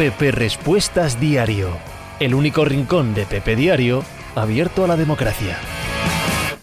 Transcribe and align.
Pepe 0.00 0.30
Respuestas 0.30 1.20
Diario, 1.20 1.68
el 2.20 2.34
único 2.34 2.64
rincón 2.64 3.12
de 3.12 3.26
Pepe 3.26 3.54
Diario 3.54 4.02
abierto 4.34 4.82
a 4.82 4.86
la 4.86 4.96
democracia. 4.96 5.58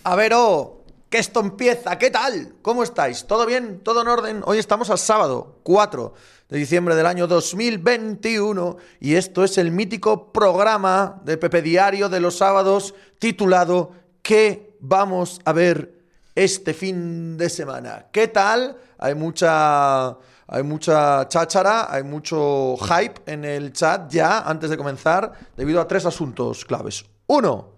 A 0.03 0.15
ver, 0.15 0.33
oh, 0.33 0.83
que 1.07 1.19
esto 1.19 1.41
empieza, 1.41 1.99
¿qué 1.99 2.09
tal? 2.09 2.55
¿Cómo 2.63 2.81
estáis? 2.81 3.27
¿Todo 3.27 3.45
bien? 3.45 3.81
¿Todo 3.83 4.01
en 4.01 4.07
orden? 4.07 4.41
Hoy 4.43 4.57
estamos 4.57 4.89
al 4.89 4.97
sábado 4.97 5.59
4 5.61 6.15
de 6.49 6.57
diciembre 6.57 6.95
del 6.95 7.05
año 7.05 7.27
2021 7.27 8.77
y 9.01 9.13
esto 9.13 9.43
es 9.43 9.59
el 9.59 9.69
mítico 9.69 10.33
programa 10.33 11.21
de 11.23 11.37
Pepe 11.37 11.61
Diario 11.61 12.09
de 12.09 12.19
los 12.19 12.39
sábados 12.39 12.95
titulado 13.19 13.91
¿Qué 14.23 14.75
vamos 14.79 15.41
a 15.45 15.53
ver 15.53 15.93
este 16.33 16.73
fin 16.73 17.37
de 17.37 17.51
semana? 17.51 18.07
¿Qué 18.11 18.29
tal? 18.29 18.77
Hay 18.97 19.13
mucha 19.13 20.17
hay 20.47 20.63
mucha 20.63 21.27
cháchara, 21.27 21.93
hay 21.93 22.03
mucho 22.03 22.75
hype 22.77 23.21
en 23.25 23.43
el 23.43 23.73
chat 23.73 24.09
ya 24.09 24.39
antes 24.39 24.69
de 24.69 24.77
comenzar, 24.77 25.33
debido 25.55 25.81
a 25.81 25.87
tres 25.87 26.05
asuntos 26.05 26.63
claves. 26.63 27.05
Uno, 27.27 27.73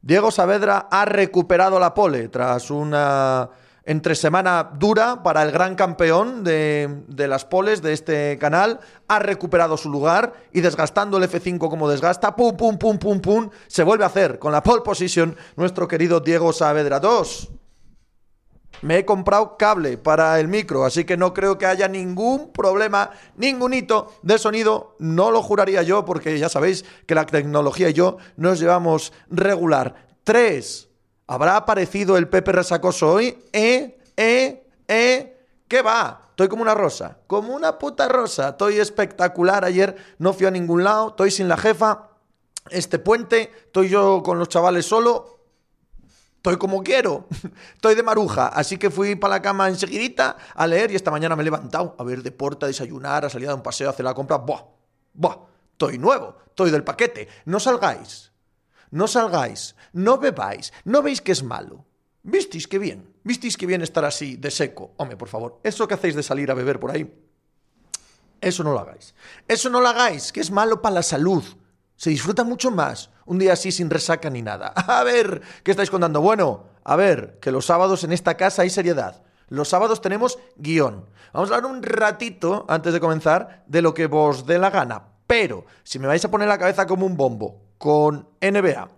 Diego 0.00 0.30
Saavedra 0.30 0.88
ha 0.90 1.04
recuperado 1.04 1.78
la 1.78 1.92
pole 1.92 2.28
tras 2.28 2.70
una 2.70 3.50
entre 3.86 4.16
semana 4.16 4.70
dura 4.74 5.22
para 5.22 5.42
el 5.44 5.52
gran 5.52 5.76
campeón 5.76 6.42
de, 6.42 7.04
las 7.16 7.44
poles 7.44 7.82
de 7.82 7.92
este 7.92 8.36
canal. 8.38 8.80
Ha 9.06 9.20
recuperado 9.20 9.76
su 9.76 9.88
lugar 9.88 10.32
y 10.52 10.60
desgastando 10.60 11.18
el 11.18 11.24
F5 11.24 11.70
como 11.70 11.88
desgasta, 11.88 12.34
pum, 12.34 12.56
pum, 12.56 12.78
pum, 12.78 12.98
pum, 12.98 13.20
pum, 13.20 13.50
se 13.68 13.84
vuelve 13.84 14.04
a 14.04 14.08
hacer 14.08 14.38
con 14.40 14.52
la 14.52 14.62
pole 14.62 14.82
position 14.82 15.36
nuestro 15.56 15.86
querido 15.86 16.20
Diego 16.20 16.52
Saavedra. 16.52 16.98
Dos, 16.98 17.48
me 18.82 18.98
he 18.98 19.04
comprado 19.04 19.56
cable 19.56 19.98
para 19.98 20.38
el 20.40 20.48
micro, 20.48 20.84
así 20.84 21.04
que 21.04 21.16
no 21.16 21.32
creo 21.34 21.58
que 21.58 21.66
haya 21.66 21.88
ningún 21.88 22.52
problema, 22.52 23.10
ningún 23.36 23.74
hito 23.74 24.12
de 24.22 24.38
sonido. 24.38 24.96
No 24.98 25.30
lo 25.30 25.42
juraría 25.42 25.82
yo, 25.82 26.04
porque 26.04 26.38
ya 26.38 26.48
sabéis 26.48 26.84
que 27.06 27.14
la 27.14 27.26
tecnología 27.26 27.90
y 27.90 27.94
yo 27.94 28.18
nos 28.36 28.60
llevamos 28.60 29.12
regular. 29.30 30.06
Tres. 30.24 30.88
¿Habrá 31.26 31.56
aparecido 31.56 32.16
el 32.16 32.28
Pepe 32.28 32.52
Resacoso 32.52 33.12
hoy? 33.12 33.38
¿Eh? 33.52 33.98
¿Eh? 34.16 34.64
¿Eh? 34.86 35.36
¿Qué 35.66 35.82
va? 35.82 36.26
Estoy 36.30 36.48
como 36.48 36.62
una 36.62 36.74
rosa, 36.74 37.18
como 37.26 37.54
una 37.54 37.78
puta 37.78 38.08
rosa. 38.08 38.50
Estoy 38.50 38.78
espectacular. 38.78 39.64
Ayer 39.64 39.96
no 40.18 40.32
fui 40.32 40.46
a 40.46 40.50
ningún 40.50 40.84
lado, 40.84 41.08
estoy 41.08 41.30
sin 41.30 41.48
la 41.48 41.56
jefa. 41.56 42.10
Este 42.70 42.98
puente, 42.98 43.50
estoy 43.64 43.88
yo 43.88 44.22
con 44.22 44.38
los 44.38 44.48
chavales 44.48 44.86
solo 44.86 45.35
estoy 46.46 46.58
como 46.58 46.80
quiero, 46.84 47.26
estoy 47.74 47.96
de 47.96 48.04
maruja, 48.04 48.46
así 48.46 48.78
que 48.78 48.88
fui 48.88 49.16
para 49.16 49.34
la 49.34 49.42
cama 49.42 49.68
enseguidita 49.68 50.36
a 50.54 50.66
leer 50.68 50.92
y 50.92 50.94
esta 50.94 51.10
mañana 51.10 51.34
me 51.34 51.42
he 51.42 51.44
levantado 51.44 51.96
a 51.98 52.04
ver 52.04 52.22
deporte, 52.22 52.64
a 52.64 52.68
desayunar, 52.68 53.24
a 53.24 53.28
salir 53.28 53.48
a 53.48 53.54
un 53.56 53.64
paseo, 53.64 53.88
a 53.88 53.90
hacer 53.90 54.04
la 54.04 54.14
compra, 54.14 54.36
¡buah! 54.36 54.62
¡buah! 55.12 55.38
Estoy 55.72 55.98
nuevo, 55.98 56.36
estoy 56.46 56.70
del 56.70 56.84
paquete, 56.84 57.26
no 57.46 57.58
salgáis, 57.58 58.30
no 58.92 59.08
salgáis, 59.08 59.74
no 59.92 60.18
bebáis, 60.18 60.72
no 60.84 61.02
veis 61.02 61.20
que 61.20 61.32
es 61.32 61.42
malo. 61.42 61.84
¿Visteis 62.22 62.68
qué 62.68 62.78
bien? 62.78 63.12
¿Visteis 63.24 63.56
qué 63.56 63.66
bien 63.66 63.82
estar 63.82 64.04
así, 64.04 64.36
de 64.36 64.52
seco? 64.52 64.94
Hombre, 64.98 65.16
por 65.16 65.28
favor, 65.28 65.58
eso 65.64 65.88
que 65.88 65.94
hacéis 65.94 66.14
de 66.14 66.22
salir 66.22 66.48
a 66.52 66.54
beber 66.54 66.78
por 66.78 66.92
ahí, 66.92 67.12
eso 68.40 68.62
no 68.62 68.72
lo 68.72 68.78
hagáis. 68.78 69.16
Eso 69.48 69.68
no 69.68 69.80
lo 69.80 69.88
hagáis, 69.88 70.30
que 70.30 70.40
es 70.40 70.52
malo 70.52 70.80
para 70.80 70.94
la 70.94 71.02
salud. 71.02 71.42
Se 71.96 72.10
disfruta 72.10 72.44
mucho 72.44 72.70
más 72.70 73.10
un 73.24 73.38
día 73.38 73.54
así 73.54 73.72
sin 73.72 73.90
resaca 73.90 74.30
ni 74.30 74.42
nada. 74.42 74.68
A 74.76 75.02
ver, 75.02 75.42
¿qué 75.62 75.70
estáis 75.70 75.90
contando? 75.90 76.20
Bueno, 76.20 76.64
a 76.84 76.94
ver, 76.94 77.38
que 77.40 77.50
los 77.50 77.66
sábados 77.66 78.04
en 78.04 78.12
esta 78.12 78.36
casa 78.36 78.62
hay 78.62 78.70
seriedad. 78.70 79.22
Los 79.48 79.68
sábados 79.68 80.00
tenemos 80.00 80.38
guion. 80.56 81.04
Vamos 81.32 81.50
a 81.50 81.56
hablar 81.56 81.70
un 81.70 81.82
ratito, 81.82 82.64
antes 82.68 82.92
de 82.92 83.00
comenzar, 83.00 83.64
de 83.66 83.82
lo 83.82 83.92
que 83.92 84.06
vos 84.06 84.46
dé 84.46 84.58
la 84.58 84.70
gana. 84.70 85.02
Pero, 85.26 85.66
si 85.82 85.98
me 85.98 86.06
vais 86.06 86.24
a 86.24 86.30
poner 86.30 86.46
la 86.46 86.58
cabeza 86.58 86.86
como 86.86 87.04
un 87.04 87.16
bombo, 87.16 87.60
con 87.76 88.28
NBA, 88.40 88.88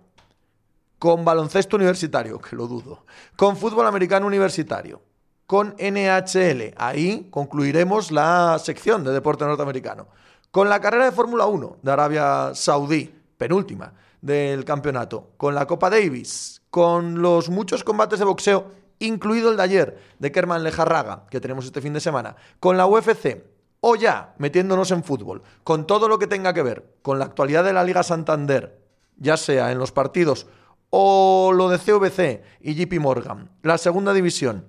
con 0.99 1.25
baloncesto 1.25 1.77
universitario, 1.77 2.39
que 2.41 2.55
lo 2.55 2.67
dudo, 2.67 3.05
con 3.35 3.57
fútbol 3.57 3.87
americano 3.87 4.27
universitario, 4.27 5.01
con 5.47 5.75
NHL, 5.79 6.75
ahí 6.77 7.27
concluiremos 7.31 8.11
la 8.11 8.59
sección 8.59 9.03
de 9.03 9.11
deporte 9.11 9.45
norteamericano 9.45 10.09
con 10.51 10.69
la 10.69 10.81
carrera 10.81 11.05
de 11.05 11.11
Fórmula 11.11 11.45
1 11.45 11.77
de 11.81 11.91
Arabia 11.91 12.51
Saudí, 12.53 13.13
penúltima 13.37 13.93
del 14.21 14.65
campeonato, 14.65 15.31
con 15.37 15.55
la 15.55 15.65
Copa 15.67 15.89
Davis, 15.89 16.61
con 16.69 17.21
los 17.21 17.49
muchos 17.49 17.83
combates 17.83 18.19
de 18.19 18.25
boxeo, 18.25 18.71
incluido 18.99 19.51
el 19.51 19.57
de 19.57 19.63
ayer 19.63 19.99
de 20.19 20.31
Kerman 20.31 20.63
Lejarraga, 20.63 21.25
que 21.29 21.39
tenemos 21.39 21.65
este 21.65 21.81
fin 21.81 21.93
de 21.93 21.99
semana, 21.99 22.35
con 22.59 22.77
la 22.77 22.85
UFC, 22.85 23.43
o 23.81 23.95
ya 23.95 24.33
metiéndonos 24.37 24.91
en 24.91 25.03
fútbol, 25.03 25.41
con 25.63 25.87
todo 25.87 26.09
lo 26.09 26.19
que 26.19 26.27
tenga 26.27 26.53
que 26.53 26.63
ver 26.63 26.97
con 27.01 27.19
la 27.19 27.25
actualidad 27.25 27.63
de 27.63 27.73
la 27.73 27.83
Liga 27.83 28.03
Santander, 28.03 28.81
ya 29.17 29.37
sea 29.37 29.71
en 29.71 29.77
los 29.77 29.91
partidos 29.91 30.47
o 30.89 31.51
lo 31.53 31.69
de 31.69 31.77
CVC 31.77 32.43
y 32.61 32.73
JP 32.73 32.99
Morgan, 32.99 33.51
la 33.61 33.77
segunda 33.77 34.11
división, 34.11 34.65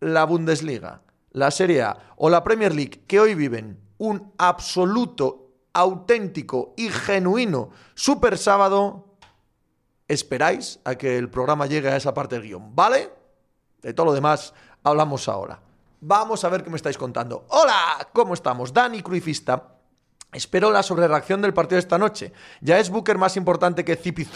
la 0.00 0.24
Bundesliga, 0.24 1.02
la 1.30 1.50
Serie 1.50 1.82
A 1.82 1.98
o 2.16 2.28
la 2.28 2.44
Premier 2.44 2.74
League, 2.74 3.02
que 3.06 3.20
hoy 3.20 3.34
viven 3.34 3.78
un 4.02 4.32
absoluto, 4.36 5.52
auténtico 5.72 6.74
y 6.76 6.88
genuino 6.88 7.70
super 7.94 8.36
sábado, 8.36 9.14
esperáis 10.08 10.80
a 10.84 10.96
que 10.96 11.16
el 11.16 11.30
programa 11.30 11.66
llegue 11.66 11.88
a 11.88 11.96
esa 11.96 12.12
parte 12.12 12.34
del 12.34 12.42
guion, 12.48 12.74
¿vale? 12.74 13.12
De 13.80 13.94
todo 13.94 14.06
lo 14.06 14.12
demás 14.12 14.54
hablamos 14.82 15.28
ahora. 15.28 15.60
Vamos 16.00 16.42
a 16.42 16.48
ver 16.48 16.64
qué 16.64 16.70
me 16.70 16.76
estáis 16.76 16.98
contando. 16.98 17.46
Hola, 17.50 18.08
¿cómo 18.12 18.34
estamos? 18.34 18.72
Dani 18.72 19.02
Cruifista 19.02 19.71
Espero 20.32 20.70
la 20.70 20.82
sobrereacción 20.82 21.42
del 21.42 21.52
partido 21.52 21.76
de 21.76 21.80
esta 21.80 21.98
noche. 21.98 22.32
¿Ya 22.62 22.78
es 22.78 22.88
Booker 22.88 23.18
más 23.18 23.36
importante 23.36 23.84
que 23.84 23.96
Zipi 23.96 24.26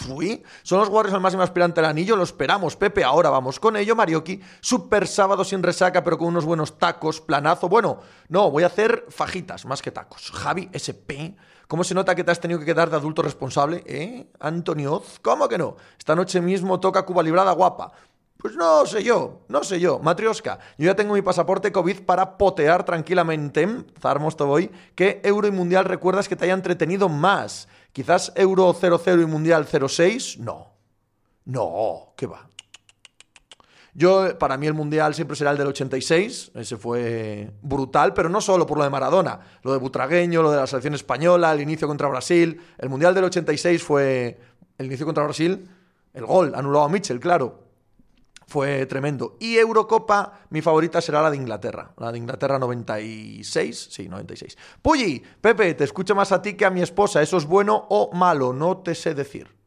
¿Son 0.61 0.79
los 0.79 0.89
Warriors 0.89 1.15
el 1.15 1.21
máximo 1.21 1.41
aspirante 1.41 1.79
al 1.79 1.87
anillo? 1.87 2.15
Lo 2.15 2.21
esperamos, 2.21 2.75
Pepe. 2.75 3.03
Ahora 3.03 3.31
vamos 3.31 3.59
con 3.59 3.75
ello, 3.75 3.95
Marioki. 3.95 4.39
Super 4.61 5.07
sábado 5.07 5.43
sin 5.43 5.63
resaca, 5.63 6.03
pero 6.03 6.19
con 6.19 6.27
unos 6.27 6.45
buenos 6.45 6.77
tacos, 6.77 7.19
planazo. 7.19 7.67
Bueno, 7.67 8.01
no, 8.29 8.51
voy 8.51 8.61
a 8.61 8.67
hacer 8.67 9.05
fajitas 9.09 9.65
más 9.65 9.81
que 9.81 9.89
tacos. 9.89 10.31
Javi 10.31 10.69
SP. 10.69 11.33
¿Cómo 11.67 11.83
se 11.83 11.95
nota 11.95 12.13
que 12.13 12.23
te 12.23 12.31
has 12.31 12.39
tenido 12.39 12.59
que 12.59 12.65
quedar 12.65 12.91
de 12.91 12.95
adulto 12.95 13.23
responsable? 13.23 13.83
¿Eh? 13.87 14.27
Antonio 14.39 15.01
¿Cómo 15.23 15.49
que 15.49 15.57
no? 15.57 15.77
Esta 15.97 16.15
noche 16.15 16.39
mismo 16.41 16.79
toca 16.79 17.03
Cuba 17.03 17.23
Librada 17.23 17.51
guapa. 17.53 17.91
Pues 18.37 18.55
no 18.55 18.85
sé 18.85 19.03
yo, 19.03 19.41
no 19.47 19.63
sé 19.63 19.79
yo. 19.79 19.99
Matrioska, 19.99 20.59
yo 20.77 20.85
ya 20.85 20.95
tengo 20.95 21.15
mi 21.15 21.23
pasaporte 21.23 21.71
COVID 21.71 22.01
para 22.01 22.37
potear 22.37 22.85
tranquilamente, 22.85 23.67
voy. 24.39 24.71
¿Qué 24.93 25.21
Euro 25.23 25.47
y 25.47 25.51
Mundial 25.51 25.85
recuerdas 25.85 26.27
que 26.29 26.35
te 26.35 26.45
haya 26.45 26.53
entretenido 26.53 27.09
más? 27.09 27.67
¿Quizás 27.93 28.31
Euro 28.35 28.71
00 28.73 29.21
y 29.21 29.25
Mundial 29.25 29.65
06? 29.65 30.37
No. 30.37 30.67
No, 31.45 32.13
¿qué 32.15 32.27
va? 32.27 32.47
Yo, 33.95 34.37
para 34.37 34.57
mí 34.57 34.67
el 34.67 34.75
Mundial 34.75 35.15
siempre 35.15 35.35
será 35.35 35.49
el 35.49 35.57
del 35.57 35.67
86, 35.67 36.51
ese 36.53 36.77
fue 36.77 37.51
brutal, 37.63 38.13
pero 38.13 38.29
no 38.29 38.41
solo 38.41 38.67
por 38.67 38.77
lo 38.77 38.83
de 38.83 38.91
Maradona, 38.91 39.39
lo 39.63 39.71
de 39.71 39.79
Butragueño, 39.79 40.43
lo 40.43 40.51
de 40.51 40.57
la 40.57 40.67
selección 40.67 40.93
española, 40.93 41.51
el 41.51 41.61
inicio 41.61 41.87
contra 41.87 42.07
Brasil. 42.07 42.61
El 42.77 42.89
Mundial 42.89 43.15
del 43.15 43.23
86 43.23 43.81
fue 43.81 44.39
el 44.77 44.85
inicio 44.85 45.07
contra 45.07 45.23
Brasil, 45.23 45.67
el 46.13 46.25
gol 46.27 46.53
anulado 46.53 46.85
a 46.85 46.89
Mitchell, 46.89 47.19
claro, 47.19 47.66
fue 48.47 48.85
tremendo. 48.85 49.35
Y 49.39 49.57
Eurocopa, 49.57 50.39
mi 50.49 50.61
favorita 50.61 51.01
será 51.01 51.21
la 51.21 51.29
de 51.29 51.37
Inglaterra. 51.37 51.91
La 51.97 52.11
de 52.11 52.17
Inglaterra 52.17 52.57
96. 52.57 53.89
Sí, 53.91 54.07
96. 54.07 54.57
Pulli, 54.81 55.21
Pepe, 55.41 55.73
te 55.73 55.83
escucho 55.83 56.15
más 56.15 56.31
a 56.31 56.41
ti 56.41 56.53
que 56.53 56.65
a 56.65 56.69
mi 56.69 56.81
esposa. 56.81 57.21
¿Eso 57.21 57.37
es 57.37 57.45
bueno 57.45 57.85
o 57.89 58.11
malo? 58.13 58.53
No 58.53 58.77
te 58.77 58.95
sé 58.95 59.13
decir. 59.13 59.57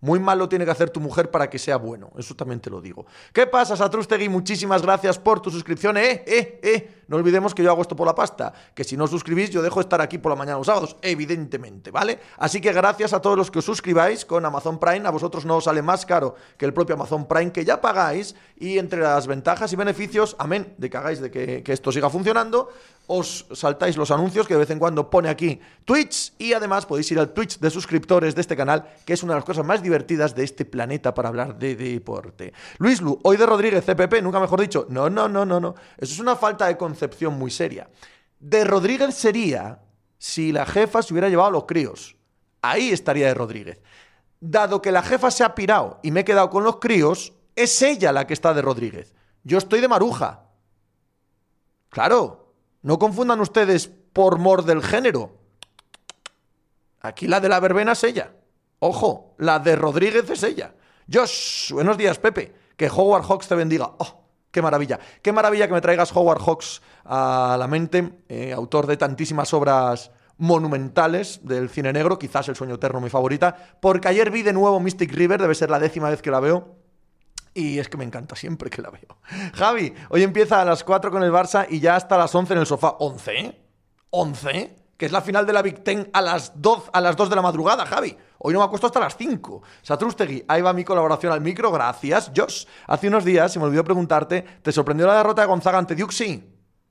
Muy 0.00 0.18
malo 0.18 0.48
tiene 0.48 0.64
que 0.64 0.70
hacer 0.70 0.88
tu 0.88 1.00
mujer 1.00 1.30
para 1.30 1.50
que 1.50 1.58
sea 1.58 1.76
bueno. 1.76 2.10
Eso 2.16 2.34
también 2.34 2.60
te 2.60 2.70
lo 2.70 2.80
digo. 2.80 3.04
¿Qué 3.34 3.46
pasa, 3.46 3.76
Satrustegui? 3.76 4.30
Muchísimas 4.30 4.80
gracias 4.80 5.18
por 5.18 5.40
tu 5.40 5.50
suscripción. 5.50 5.98
Eh, 5.98 6.24
eh, 6.26 6.60
eh. 6.62 6.99
No 7.10 7.16
olvidemos 7.16 7.56
que 7.56 7.64
yo 7.64 7.70
hago 7.72 7.82
esto 7.82 7.96
por 7.96 8.06
la 8.06 8.14
pasta. 8.14 8.52
Que 8.72 8.84
si 8.84 8.96
no 8.96 9.02
os 9.02 9.10
suscribís, 9.10 9.50
yo 9.50 9.62
dejo 9.62 9.80
de 9.80 9.82
estar 9.82 10.00
aquí 10.00 10.18
por 10.18 10.30
la 10.30 10.36
mañana 10.36 10.58
los 10.58 10.68
sábados, 10.68 10.96
evidentemente, 11.02 11.90
¿vale? 11.90 12.20
Así 12.38 12.60
que 12.60 12.72
gracias 12.72 13.12
a 13.12 13.20
todos 13.20 13.36
los 13.36 13.50
que 13.50 13.58
os 13.58 13.64
suscribáis 13.64 14.24
con 14.24 14.46
Amazon 14.46 14.78
Prime. 14.78 15.08
A 15.08 15.10
vosotros 15.10 15.44
no 15.44 15.56
os 15.56 15.64
sale 15.64 15.82
más 15.82 16.06
caro 16.06 16.36
que 16.56 16.66
el 16.66 16.72
propio 16.72 16.94
Amazon 16.94 17.26
Prime 17.26 17.50
que 17.50 17.64
ya 17.64 17.80
pagáis. 17.80 18.36
Y 18.56 18.78
entre 18.78 19.00
las 19.00 19.26
ventajas 19.26 19.72
y 19.72 19.76
beneficios, 19.76 20.36
amén, 20.38 20.72
de 20.78 20.88
que 20.88 20.96
hagáis 20.96 21.20
de 21.20 21.32
que, 21.32 21.64
que 21.64 21.72
esto 21.72 21.90
siga 21.90 22.10
funcionando, 22.10 22.68
os 23.12 23.46
saltáis 23.54 23.96
los 23.96 24.12
anuncios 24.12 24.46
que 24.46 24.54
de 24.54 24.60
vez 24.60 24.70
en 24.70 24.78
cuando 24.78 25.10
pone 25.10 25.28
aquí 25.28 25.58
Twitch 25.84 26.32
y 26.38 26.52
además 26.52 26.86
podéis 26.86 27.10
ir 27.10 27.18
al 27.18 27.32
Twitch 27.32 27.58
de 27.58 27.68
suscriptores 27.68 28.36
de 28.36 28.40
este 28.40 28.54
canal, 28.54 28.86
que 29.04 29.14
es 29.14 29.22
una 29.24 29.32
de 29.32 29.40
las 29.40 29.44
cosas 29.44 29.66
más 29.66 29.82
divertidas 29.82 30.36
de 30.36 30.44
este 30.44 30.64
planeta 30.64 31.12
para 31.12 31.28
hablar 31.28 31.58
de 31.58 31.74
deporte. 31.74 32.52
Luis 32.78 33.00
Lu, 33.00 33.18
hoy 33.24 33.36
de 33.36 33.46
Rodríguez, 33.46 33.84
CPP, 33.84 34.22
nunca 34.22 34.38
mejor 34.38 34.60
dicho. 34.60 34.86
No, 34.88 35.10
no, 35.10 35.28
no, 35.28 35.44
no, 35.44 35.58
no. 35.58 35.74
Eso 35.98 36.14
es 36.14 36.20
una 36.20 36.36
falta 36.36 36.68
de 36.68 36.76
concepción 37.00 37.38
muy 37.38 37.50
seria. 37.50 37.88
De 38.38 38.64
Rodríguez 38.64 39.14
sería 39.14 39.80
si 40.18 40.52
la 40.52 40.66
jefa 40.66 41.02
se 41.02 41.14
hubiera 41.14 41.30
llevado 41.30 41.48
a 41.48 41.52
los 41.52 41.64
críos. 41.64 42.16
Ahí 42.60 42.90
estaría 42.90 43.26
de 43.26 43.34
Rodríguez. 43.34 43.80
Dado 44.38 44.82
que 44.82 44.92
la 44.92 45.02
jefa 45.02 45.30
se 45.30 45.42
ha 45.42 45.54
pirado 45.54 45.98
y 46.02 46.10
me 46.10 46.20
he 46.20 46.24
quedado 46.24 46.50
con 46.50 46.62
los 46.62 46.76
críos, 46.76 47.32
es 47.56 47.80
ella 47.80 48.12
la 48.12 48.26
que 48.26 48.34
está 48.34 48.52
de 48.52 48.60
Rodríguez. 48.60 49.14
Yo 49.44 49.56
estoy 49.56 49.80
de 49.80 49.88
Maruja. 49.88 50.44
Claro, 51.88 52.52
no 52.82 52.98
confundan 52.98 53.40
ustedes 53.40 53.90
por 54.12 54.38
mor 54.38 54.64
del 54.64 54.82
género. 54.82 55.38
Aquí 57.00 57.26
la 57.26 57.40
de 57.40 57.48
la 57.48 57.60
verbena 57.60 57.92
es 57.92 58.04
ella. 58.04 58.34
Ojo, 58.78 59.34
la 59.38 59.58
de 59.58 59.74
Rodríguez 59.74 60.28
es 60.28 60.42
ella. 60.42 60.74
Josh, 61.10 61.72
buenos 61.72 61.96
días, 61.96 62.18
Pepe. 62.18 62.54
Que 62.76 62.90
Howard 62.90 63.24
Hawks 63.24 63.48
te 63.48 63.54
bendiga. 63.54 63.90
Oh, 63.98 64.19
qué 64.50 64.62
maravilla. 64.62 64.98
Qué 65.22 65.32
maravilla 65.32 65.66
que 65.66 65.74
me 65.74 65.80
traigas 65.80 66.14
Howard 66.14 66.40
Hawks 66.40 66.82
a 67.04 67.56
la 67.58 67.66
mente, 67.66 68.10
eh, 68.28 68.52
autor 68.52 68.86
de 68.86 68.96
tantísimas 68.96 69.52
obras 69.54 70.10
monumentales 70.38 71.40
del 71.44 71.68
cine 71.68 71.92
negro, 71.92 72.18
quizás 72.18 72.48
El 72.48 72.56
sueño 72.56 72.76
eterno 72.76 73.00
mi 73.00 73.10
favorita, 73.10 73.54
porque 73.80 74.08
ayer 74.08 74.30
vi 74.30 74.42
de 74.42 74.54
nuevo 74.54 74.80
Mystic 74.80 75.12
River, 75.12 75.40
debe 75.40 75.54
ser 75.54 75.70
la 75.70 75.78
décima 75.78 76.08
vez 76.08 76.22
que 76.22 76.30
la 76.30 76.40
veo. 76.40 76.76
Y 77.52 77.78
es 77.78 77.88
que 77.88 77.96
me 77.96 78.04
encanta 78.04 78.36
siempre 78.36 78.70
que 78.70 78.80
la 78.80 78.90
veo. 78.90 79.18
Javi, 79.54 79.92
hoy 80.08 80.22
empieza 80.22 80.62
a 80.62 80.64
las 80.64 80.82
4 80.84 81.10
con 81.10 81.22
el 81.22 81.32
Barça 81.32 81.66
y 81.68 81.80
ya 81.80 81.96
hasta 81.96 82.16
las 82.16 82.34
11 82.34 82.54
en 82.54 82.58
el 82.60 82.66
sofá. 82.66 82.96
¿11? 82.98 83.54
¿11? 84.10 84.70
Que 85.00 85.06
es 85.06 85.12
la 85.12 85.22
final 85.22 85.46
de 85.46 85.54
la 85.54 85.62
Big 85.62 85.82
Ten 85.82 86.10
a 86.12 86.20
las 86.20 86.60
2, 86.60 86.90
a 86.92 87.00
las 87.00 87.16
2 87.16 87.30
de 87.30 87.36
la 87.36 87.40
madrugada, 87.40 87.86
Javi. 87.86 88.14
Hoy 88.36 88.52
no 88.52 88.58
me 88.58 88.66
acuesto 88.66 88.86
hasta 88.86 89.00
las 89.00 89.16
5. 89.16 89.62
Satrustegui, 89.80 90.44
ahí 90.46 90.60
va 90.60 90.74
mi 90.74 90.84
colaboración 90.84 91.32
al 91.32 91.40
micro. 91.40 91.72
Gracias, 91.72 92.30
Josh. 92.36 92.66
Hace 92.86 93.08
unos 93.08 93.24
días 93.24 93.50
se 93.50 93.58
me 93.58 93.64
olvidó 93.64 93.82
preguntarte, 93.82 94.44
¿te 94.60 94.70
sorprendió 94.70 95.06
la 95.06 95.16
derrota 95.16 95.40
de 95.40 95.48
Gonzaga 95.48 95.78
ante 95.78 95.94
Duke? 95.94 96.14
Sí. 96.14 96.44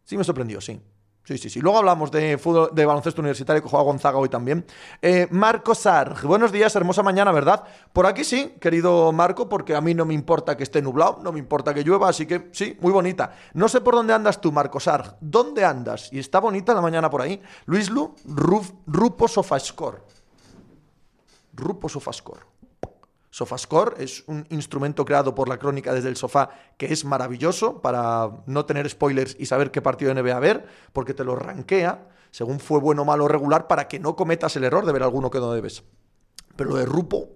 Sí 0.04 0.18
me 0.18 0.24
sorprendió, 0.24 0.60
sí. 0.60 0.82
Sí, 1.30 1.38
sí, 1.38 1.48
sí. 1.52 1.60
Luego 1.62 1.78
hablamos 1.78 2.10
de 2.10 2.40
fútbol, 2.40 2.72
de 2.74 2.88
baloncesto 2.88 3.22
universitario 3.22 3.62
que 3.62 3.70
juega 3.70 3.84
Gonzaga 3.84 4.18
hoy 4.18 4.30
también. 4.30 4.66
Eh, 5.00 5.28
Marco 5.30 5.76
Sarg, 5.76 6.26
buenos 6.26 6.52
días, 6.52 6.76
hermosa 6.76 7.04
mañana, 7.04 7.32
¿verdad? 7.32 7.66
Por 7.94 8.08
aquí 8.08 8.24
sí, 8.24 8.56
querido 8.60 9.12
Marco, 9.12 9.48
porque 9.48 9.76
a 9.76 9.82
mí 9.82 9.94
no 9.94 10.06
me 10.06 10.16
importa 10.16 10.58
que 10.58 10.64
esté 10.64 10.82
nublado, 10.82 11.20
no 11.22 11.32
me 11.32 11.38
importa 11.38 11.72
que 11.72 11.84
llueva, 11.84 12.10
así 12.10 12.26
que 12.26 12.50
sí, 12.52 12.76
muy 12.82 12.92
bonita. 12.92 13.36
No 13.54 13.70
sé 13.70 13.80
por 13.80 13.94
dónde 13.94 14.12
andas 14.12 14.42
tú, 14.42 14.52
Marco 14.52 14.80
Sarg. 14.80 15.18
¿Dónde 15.22 15.64
andas? 15.64 16.12
Y 16.12 16.18
está 16.18 16.40
bonita 16.40 16.74
la 16.74 16.82
mañana 16.82 17.12
por 17.12 17.22
ahí. 17.22 17.40
Luis 17.68 17.92
Lu, 17.92 18.16
Ruf, 18.26 18.72
Rupo 18.88 19.28
Sofascore. 19.28 20.00
Rupo 21.54 21.88
Sofascore. 21.90 22.49
Sofascore 23.30 24.04
es 24.04 24.24
un 24.28 24.46
instrumento 24.50 25.06
creado 25.06 25.36
por 25.36 25.50
la 25.50 25.58
crónica 25.58 25.94
desde 25.94 26.10
el 26.10 26.16
sofá 26.16 26.50
que 26.78 26.88
es 26.92 27.06
maravilloso 27.06 27.82
para 27.82 28.30
no 28.48 28.66
tener 28.66 28.90
spoilers 28.90 29.36
y 29.40 29.46
saber 29.46 29.72
qué 29.72 29.82
partido 29.82 30.14
de 30.14 30.22
NBA 30.22 30.40
ver, 30.40 30.68
porque 30.94 31.14
te 31.14 31.24
lo 31.24 31.36
ranquea 31.36 32.08
según 32.32 32.60
fue 32.60 32.80
bueno, 32.80 33.06
malo 33.06 33.26
o 33.26 33.28
regular 33.28 33.68
para 33.68 33.88
que 33.88 34.00
no 34.00 34.16
cometas 34.16 34.56
el 34.56 34.64
error 34.64 34.86
de 34.86 34.94
ver 34.94 35.04
alguno 35.04 35.30
que 35.32 35.40
no 35.40 35.52
debes. 35.52 35.84
Pero 36.56 36.72
lo 36.72 36.76
de 36.78 36.86
Rupo, 36.86 37.30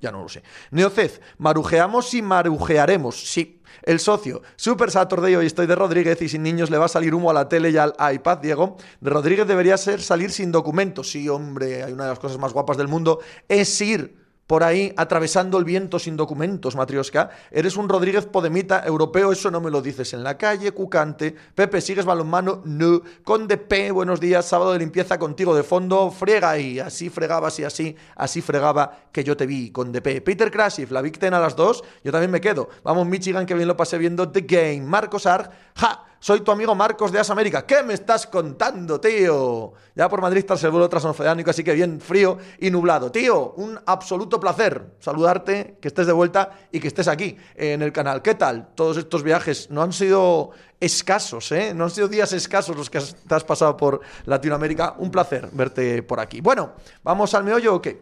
ya 0.00 0.10
no 0.10 0.22
lo 0.22 0.28
sé. 0.28 0.42
Neocez, 0.70 1.20
marujeamos 1.38 2.12
y 2.14 2.22
marujearemos. 2.22 3.30
Sí, 3.30 3.62
el 3.82 4.00
socio. 4.00 4.42
Super 4.56 4.90
Saturday, 4.90 5.36
hoy 5.36 5.46
estoy 5.46 5.66
de 5.66 5.76
Rodríguez 5.76 6.20
y 6.22 6.28
sin 6.28 6.42
niños 6.42 6.70
le 6.70 6.78
va 6.78 6.86
a 6.86 6.88
salir 6.88 7.14
humo 7.14 7.30
a 7.30 7.34
la 7.34 7.48
tele 7.48 7.70
y 7.70 7.76
al 7.76 7.94
iPad, 8.12 8.38
Diego. 8.38 8.76
De 9.00 9.10
Rodríguez 9.10 9.46
debería 9.46 9.76
ser 9.76 10.00
salir 10.00 10.32
sin 10.32 10.50
documentos. 10.50 11.10
Sí, 11.10 11.28
hombre, 11.28 11.84
hay 11.84 11.92
una 11.92 12.04
de 12.04 12.10
las 12.10 12.18
cosas 12.18 12.38
más 12.38 12.52
guapas 12.52 12.76
del 12.76 12.88
mundo. 12.88 13.20
Es 13.48 13.80
ir 13.80 14.21
por 14.52 14.64
ahí 14.64 14.92
atravesando 14.98 15.56
el 15.56 15.64
viento 15.64 15.98
sin 15.98 16.14
documentos, 16.14 16.76
Matrioska. 16.76 17.30
Eres 17.50 17.78
un 17.78 17.88
Rodríguez 17.88 18.26
Podemita 18.26 18.84
europeo, 18.84 19.32
eso 19.32 19.50
no 19.50 19.62
me 19.62 19.70
lo 19.70 19.80
dices 19.80 20.12
en 20.12 20.22
la 20.22 20.36
calle, 20.36 20.72
Cucante. 20.72 21.34
Pepe, 21.54 21.80
¿sigues 21.80 22.04
balonmano? 22.04 22.60
No. 22.66 23.00
Conde 23.24 23.56
P, 23.56 23.90
buenos 23.92 24.20
días, 24.20 24.44
sábado 24.44 24.74
de 24.74 24.80
limpieza 24.80 25.18
contigo 25.18 25.56
de 25.56 25.62
fondo, 25.62 26.10
friega 26.10 26.58
y 26.58 26.80
así 26.80 27.08
fregabas 27.08 27.60
y 27.60 27.64
así, 27.64 27.96
así 28.14 28.42
fregaba 28.42 29.04
que 29.10 29.24
yo 29.24 29.38
te 29.38 29.46
vi, 29.46 29.70
Conde 29.70 30.02
P. 30.02 30.20
Peter 30.20 30.50
Krasif, 30.50 30.90
la 30.90 31.00
Big 31.00 31.18
a 31.24 31.30
las 31.30 31.56
dos, 31.56 31.82
yo 32.04 32.12
también 32.12 32.30
me 32.30 32.42
quedo. 32.42 32.68
Vamos, 32.84 33.06
Michigan, 33.06 33.46
que 33.46 33.54
bien 33.54 33.68
lo 33.68 33.78
pasé 33.78 33.96
viendo 33.96 34.28
The 34.28 34.42
Game. 34.42 34.82
Marcos 34.82 35.24
Arg, 35.24 35.50
ja, 35.76 36.04
soy 36.22 36.42
tu 36.42 36.52
amigo 36.52 36.72
Marcos 36.76 37.10
de 37.10 37.18
As 37.18 37.30
América. 37.30 37.66
¿Qué 37.66 37.82
me 37.82 37.94
estás 37.94 38.28
contando, 38.28 39.00
tío? 39.00 39.72
Ya 39.96 40.08
por 40.08 40.20
Madrid 40.20 40.44
tras 40.46 40.62
el 40.62 40.70
vuelo 40.70 40.88
transoceánico, 40.88 41.50
así 41.50 41.64
que 41.64 41.74
bien 41.74 42.00
frío 42.00 42.38
y 42.60 42.70
nublado. 42.70 43.10
Tío, 43.10 43.54
un 43.56 43.76
absoluto 43.86 44.38
placer 44.38 44.94
saludarte, 45.00 45.78
que 45.80 45.88
estés 45.88 46.06
de 46.06 46.12
vuelta 46.12 46.50
y 46.70 46.78
que 46.78 46.86
estés 46.86 47.08
aquí 47.08 47.36
en 47.56 47.82
el 47.82 47.92
canal. 47.92 48.22
¿Qué 48.22 48.36
tal? 48.36 48.68
Todos 48.76 48.98
estos 48.98 49.24
viajes 49.24 49.68
no 49.72 49.82
han 49.82 49.92
sido 49.92 50.50
escasos, 50.78 51.50
¿eh? 51.50 51.74
No 51.74 51.84
han 51.84 51.90
sido 51.90 52.06
días 52.06 52.32
escasos 52.32 52.76
los 52.76 52.88
que 52.88 53.00
te 53.00 53.34
has 53.34 53.42
pasado 53.42 53.76
por 53.76 54.00
Latinoamérica. 54.24 54.94
Un 54.98 55.10
placer 55.10 55.48
verte 55.50 56.04
por 56.04 56.20
aquí. 56.20 56.40
Bueno, 56.40 56.74
¿vamos 57.02 57.34
al 57.34 57.42
meollo 57.42 57.74
o 57.74 57.82
qué? 57.82 58.00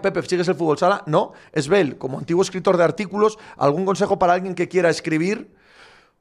Pepe, 0.00 0.22
¿sigues 0.22 0.46
el 0.46 0.54
fútbol 0.54 0.78
sala? 0.78 1.02
No. 1.06 1.32
Esbel, 1.52 1.98
como 1.98 2.18
antiguo 2.18 2.42
escritor 2.42 2.76
de 2.76 2.84
artículos, 2.84 3.36
¿algún 3.56 3.84
consejo 3.84 4.16
para 4.16 4.32
alguien 4.32 4.54
que 4.54 4.68
quiera 4.68 4.90
escribir? 4.90 5.58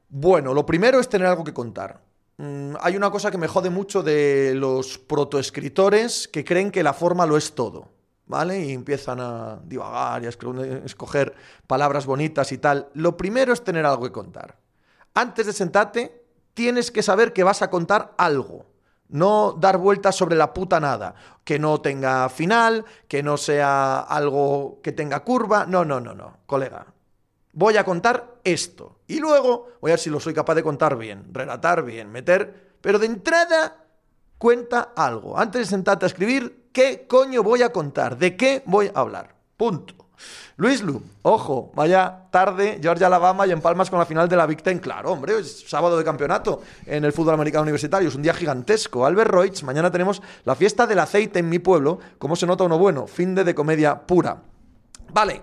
Bueno, 0.09 0.53
lo 0.55 0.65
primero 0.65 0.99
es 0.99 1.07
tener 1.07 1.27
algo 1.27 1.43
que 1.43 1.53
contar. 1.53 2.01
Mm, 2.37 2.75
hay 2.81 2.95
una 2.97 3.11
cosa 3.11 3.29
que 3.29 3.37
me 3.37 3.47
jode 3.47 3.69
mucho 3.69 4.01
de 4.01 4.53
los 4.55 4.97
protoescritores 4.97 6.27
que 6.27 6.43
creen 6.43 6.71
que 6.71 6.83
la 6.83 6.93
forma 6.93 7.27
lo 7.27 7.37
es 7.37 7.53
todo, 7.53 7.89
¿vale? 8.25 8.65
Y 8.65 8.71
empiezan 8.71 9.19
a 9.19 9.59
divagar 9.65 10.23
y 10.23 10.25
a 10.25 10.29
escoger 10.29 11.35
palabras 11.67 12.07
bonitas 12.07 12.51
y 12.51 12.57
tal. 12.57 12.89
Lo 12.93 13.17
primero 13.17 13.53
es 13.53 13.63
tener 13.63 13.85
algo 13.85 14.03
que 14.03 14.11
contar. 14.11 14.57
Antes 15.13 15.45
de 15.45 15.53
sentarte, 15.53 16.23
tienes 16.55 16.91
que 16.91 17.03
saber 17.03 17.33
que 17.33 17.43
vas 17.43 17.61
a 17.61 17.69
contar 17.69 18.13
algo. 18.17 18.65
No 19.09 19.55
dar 19.59 19.77
vueltas 19.77 20.15
sobre 20.15 20.35
la 20.35 20.53
puta 20.53 20.79
nada. 20.79 21.15
Que 21.43 21.59
no 21.59 21.81
tenga 21.81 22.29
final, 22.29 22.85
que 23.07 23.21
no 23.21 23.37
sea 23.37 23.99
algo 23.99 24.79
que 24.81 24.91
tenga 24.91 25.23
curva. 25.23 25.65
No, 25.65 25.83
no, 25.85 25.99
no, 25.99 26.15
no. 26.15 26.37
Colega, 26.45 26.87
voy 27.53 27.77
a 27.77 27.83
contar 27.83 28.39
esto. 28.43 28.98
Y 29.09 29.19
luego 29.19 29.67
voy 29.81 29.89
a 29.89 29.93
ver 29.93 29.99
si 29.99 30.11
lo 30.11 30.19
soy 30.19 30.35
capaz 30.35 30.53
de 30.53 30.63
contar 30.63 30.95
bien, 30.95 31.33
relatar 31.33 31.83
bien, 31.83 32.11
meter... 32.11 32.69
Pero 32.79 32.99
de 32.99 33.07
entrada, 33.07 33.85
cuenta 34.37 34.93
algo. 34.95 35.37
Antes 35.37 35.61
de 35.61 35.65
sentarte 35.65 36.05
a 36.05 36.07
escribir, 36.07 36.69
¿qué 36.71 37.07
coño 37.07 37.41
voy 37.41 37.63
a 37.63 37.73
contar? 37.73 38.17
¿De 38.17 38.37
qué 38.37 38.61
voy 38.67 38.91
a 38.93 38.99
hablar? 38.99 39.35
Punto. 39.57 39.95
Luis 40.57 40.83
Lu, 40.83 41.01
ojo, 41.23 41.71
vaya 41.73 42.27
tarde, 42.29 42.79
Georgia 42.81 43.07
Alabama 43.07 43.47
y 43.47 43.51
en 43.51 43.61
Palmas 43.61 43.89
con 43.89 43.97
la 43.97 44.05
final 44.05 44.29
de 44.29 44.35
la 44.35 44.45
Big 44.45 44.61
Ten. 44.61 44.77
Claro, 44.77 45.11
hombre, 45.11 45.39
es 45.39 45.67
sábado 45.67 45.97
de 45.97 46.03
campeonato 46.03 46.61
en 46.85 47.03
el 47.03 47.11
fútbol 47.11 47.33
americano 47.33 47.63
universitario, 47.63 48.09
es 48.09 48.15
un 48.15 48.21
día 48.21 48.33
gigantesco. 48.35 49.07
Albert 49.07 49.31
Reutz, 49.31 49.63
mañana 49.63 49.89
tenemos 49.89 50.21
la 50.45 50.55
fiesta 50.55 50.85
del 50.85 50.99
aceite 50.99 51.39
en 51.39 51.49
mi 51.49 51.57
pueblo. 51.57 51.99
¿Cómo 52.19 52.35
se 52.35 52.45
nota 52.45 52.63
uno 52.63 52.77
bueno? 52.77 53.07
Fin 53.07 53.33
de, 53.33 53.43
de 53.43 53.55
comedia 53.55 54.05
pura. 54.05 54.43
Vale, 55.11 55.41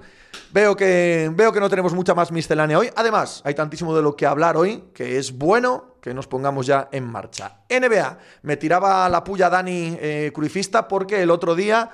Veo 0.52 0.76
que, 0.76 1.30
veo 1.34 1.52
que 1.52 1.60
no 1.60 1.68
tenemos 1.68 1.92
mucha 1.94 2.14
más 2.14 2.32
miscelánea 2.32 2.78
hoy. 2.78 2.90
Además, 2.96 3.42
hay 3.44 3.54
tantísimo 3.54 3.94
de 3.94 4.02
lo 4.02 4.16
que 4.16 4.26
hablar 4.26 4.56
hoy 4.56 4.84
que 4.94 5.18
es 5.18 5.32
bueno 5.32 5.96
que 6.00 6.14
nos 6.14 6.28
pongamos 6.28 6.66
ya 6.66 6.88
en 6.92 7.04
marcha. 7.04 7.62
NBA, 7.68 8.18
me 8.42 8.56
tiraba 8.56 9.08
la 9.08 9.24
puya 9.24 9.50
Dani 9.50 9.98
eh, 10.00 10.32
porque 10.88 11.22
el 11.22 11.30
otro 11.32 11.56
día 11.56 11.90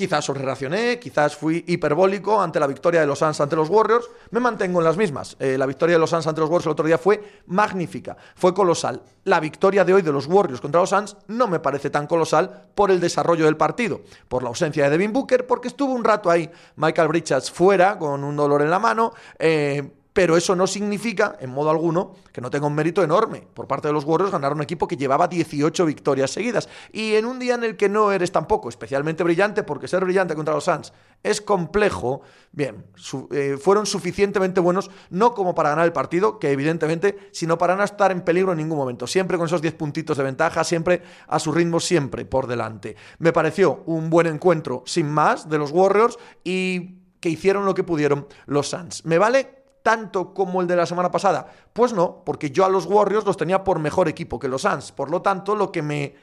Quizás 0.00 0.24
sobrereaccioné, 0.24 0.98
quizás 0.98 1.36
fui 1.36 1.62
hiperbólico 1.68 2.40
ante 2.40 2.58
la 2.58 2.66
victoria 2.66 3.02
de 3.02 3.06
los 3.06 3.18
Suns 3.18 3.38
ante 3.38 3.54
los 3.54 3.68
Warriors. 3.68 4.08
Me 4.30 4.40
mantengo 4.40 4.78
en 4.80 4.86
las 4.86 4.96
mismas. 4.96 5.36
Eh, 5.38 5.58
la 5.58 5.66
victoria 5.66 5.96
de 5.96 5.98
los 5.98 6.08
Suns 6.08 6.26
ante 6.26 6.40
los 6.40 6.48
Warriors 6.48 6.64
el 6.64 6.72
otro 6.72 6.86
día 6.86 6.96
fue 6.96 7.42
magnífica, 7.48 8.16
fue 8.34 8.54
colosal. 8.54 9.02
La 9.24 9.40
victoria 9.40 9.84
de 9.84 9.92
hoy 9.92 10.00
de 10.00 10.10
los 10.10 10.26
Warriors 10.26 10.62
contra 10.62 10.80
los 10.80 10.88
Suns 10.88 11.18
no 11.26 11.48
me 11.48 11.60
parece 11.60 11.90
tan 11.90 12.06
colosal 12.06 12.70
por 12.74 12.90
el 12.90 12.98
desarrollo 12.98 13.44
del 13.44 13.58
partido, 13.58 14.00
por 14.26 14.42
la 14.42 14.48
ausencia 14.48 14.84
de 14.84 14.88
Devin 14.88 15.12
Booker, 15.12 15.46
porque 15.46 15.68
estuvo 15.68 15.92
un 15.92 16.02
rato 16.02 16.30
ahí 16.30 16.50
Michael 16.76 17.08
Bridges 17.08 17.50
fuera 17.50 17.98
con 17.98 18.24
un 18.24 18.34
dolor 18.36 18.62
en 18.62 18.70
la 18.70 18.78
mano. 18.78 19.12
Eh, 19.38 19.99
pero 20.12 20.36
eso 20.36 20.56
no 20.56 20.66
significa, 20.66 21.36
en 21.40 21.50
modo 21.50 21.70
alguno, 21.70 22.14
que 22.32 22.40
no 22.40 22.50
tenga 22.50 22.66
un 22.66 22.74
mérito 22.74 23.02
enorme 23.02 23.46
por 23.54 23.66
parte 23.66 23.88
de 23.88 23.94
los 23.94 24.04
Warriors 24.04 24.32
ganar 24.32 24.52
un 24.52 24.62
equipo 24.62 24.88
que 24.88 24.96
llevaba 24.96 25.28
18 25.28 25.86
victorias 25.86 26.30
seguidas. 26.30 26.68
Y 26.92 27.14
en 27.14 27.26
un 27.26 27.38
día 27.38 27.54
en 27.54 27.64
el 27.64 27.76
que 27.76 27.88
no 27.88 28.10
eres 28.12 28.32
tampoco 28.32 28.68
especialmente 28.68 29.22
brillante, 29.22 29.62
porque 29.62 29.88
ser 29.88 30.04
brillante 30.04 30.34
contra 30.34 30.54
los 30.54 30.64
Suns 30.64 30.92
es 31.22 31.40
complejo, 31.40 32.22
bien, 32.50 32.86
eh, 33.30 33.58
fueron 33.60 33.86
suficientemente 33.86 34.60
buenos, 34.60 34.90
no 35.10 35.34
como 35.34 35.54
para 35.54 35.70
ganar 35.70 35.84
el 35.84 35.92
partido, 35.92 36.38
que 36.38 36.50
evidentemente, 36.50 37.28
sino 37.32 37.58
para 37.58 37.76
no 37.76 37.84
estar 37.84 38.10
en 38.10 38.22
peligro 38.22 38.52
en 38.52 38.58
ningún 38.58 38.78
momento. 38.78 39.06
Siempre 39.06 39.36
con 39.36 39.46
esos 39.46 39.62
10 39.62 39.74
puntitos 39.74 40.16
de 40.16 40.24
ventaja, 40.24 40.64
siempre 40.64 41.02
a 41.28 41.38
su 41.38 41.52
ritmo, 41.52 41.78
siempre 41.78 42.24
por 42.24 42.46
delante. 42.46 42.96
Me 43.18 43.32
pareció 43.32 43.82
un 43.86 44.10
buen 44.10 44.26
encuentro, 44.26 44.82
sin 44.86 45.10
más, 45.10 45.48
de 45.48 45.58
los 45.58 45.70
Warriors 45.72 46.18
y 46.42 46.96
que 47.20 47.28
hicieron 47.28 47.66
lo 47.66 47.74
que 47.74 47.84
pudieron 47.84 48.26
los 48.46 48.70
Suns. 48.70 49.04
Me 49.04 49.18
vale 49.18 49.59
tanto 49.82 50.34
como 50.34 50.60
el 50.60 50.66
de 50.66 50.76
la 50.76 50.86
semana 50.86 51.10
pasada? 51.10 51.46
Pues 51.72 51.92
no, 51.92 52.22
porque 52.24 52.50
yo 52.50 52.64
a 52.64 52.68
los 52.68 52.86
Warriors 52.86 53.24
los 53.24 53.36
tenía 53.36 53.64
por 53.64 53.78
mejor 53.78 54.08
equipo 54.08 54.38
que 54.38 54.48
los 54.48 54.62
Suns. 54.62 54.92
Por 54.92 55.10
lo 55.10 55.22
tanto, 55.22 55.54
lo 55.54 55.70
que 55.72 55.82
me 55.82 56.14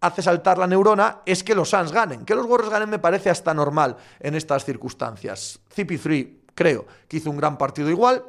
hace 0.00 0.22
saltar 0.22 0.58
la 0.58 0.66
neurona 0.66 1.20
es 1.26 1.42
que 1.42 1.54
los 1.54 1.70
Suns 1.70 1.92
ganen. 1.92 2.24
Que 2.24 2.34
los 2.34 2.46
Warriors 2.46 2.70
ganen 2.70 2.90
me 2.90 2.98
parece 2.98 3.30
hasta 3.30 3.54
normal 3.54 3.96
en 4.20 4.34
estas 4.34 4.64
circunstancias. 4.64 5.60
CP3 5.74 6.36
creo 6.54 6.86
que 7.08 7.18
hizo 7.18 7.30
un 7.30 7.36
gran 7.36 7.58
partido 7.58 7.90
igual. 7.90 8.24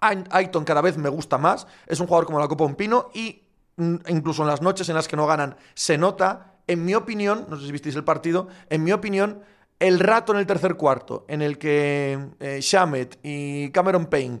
Aiton 0.00 0.64
cada 0.64 0.80
vez 0.80 0.96
me 0.96 1.08
gusta 1.08 1.38
más. 1.38 1.66
Es 1.86 2.00
un 2.00 2.06
jugador 2.06 2.26
como 2.26 2.38
la 2.38 2.48
Copa 2.48 2.64
Un 2.64 2.76
Pino 2.76 3.10
y 3.14 3.42
mm, 3.76 3.96
incluso 4.08 4.42
en 4.42 4.48
las 4.48 4.62
noches 4.62 4.88
en 4.88 4.94
las 4.94 5.08
que 5.08 5.16
no 5.16 5.26
ganan 5.26 5.56
se 5.74 5.98
nota. 5.98 6.54
En 6.66 6.84
mi 6.84 6.94
opinión, 6.94 7.46
no 7.48 7.56
sé 7.56 7.64
si 7.64 7.72
visteis 7.72 7.96
el 7.96 8.04
partido, 8.04 8.48
en 8.68 8.84
mi 8.84 8.92
opinión 8.92 9.42
el 9.78 10.00
rato 10.00 10.32
en 10.32 10.38
el 10.38 10.46
tercer 10.46 10.74
cuarto 10.74 11.24
en 11.28 11.42
el 11.42 11.58
que 11.58 12.18
eh, 12.40 12.58
Shamet 12.60 13.18
y 13.22 13.70
Cameron 13.70 14.06
Payne 14.06 14.40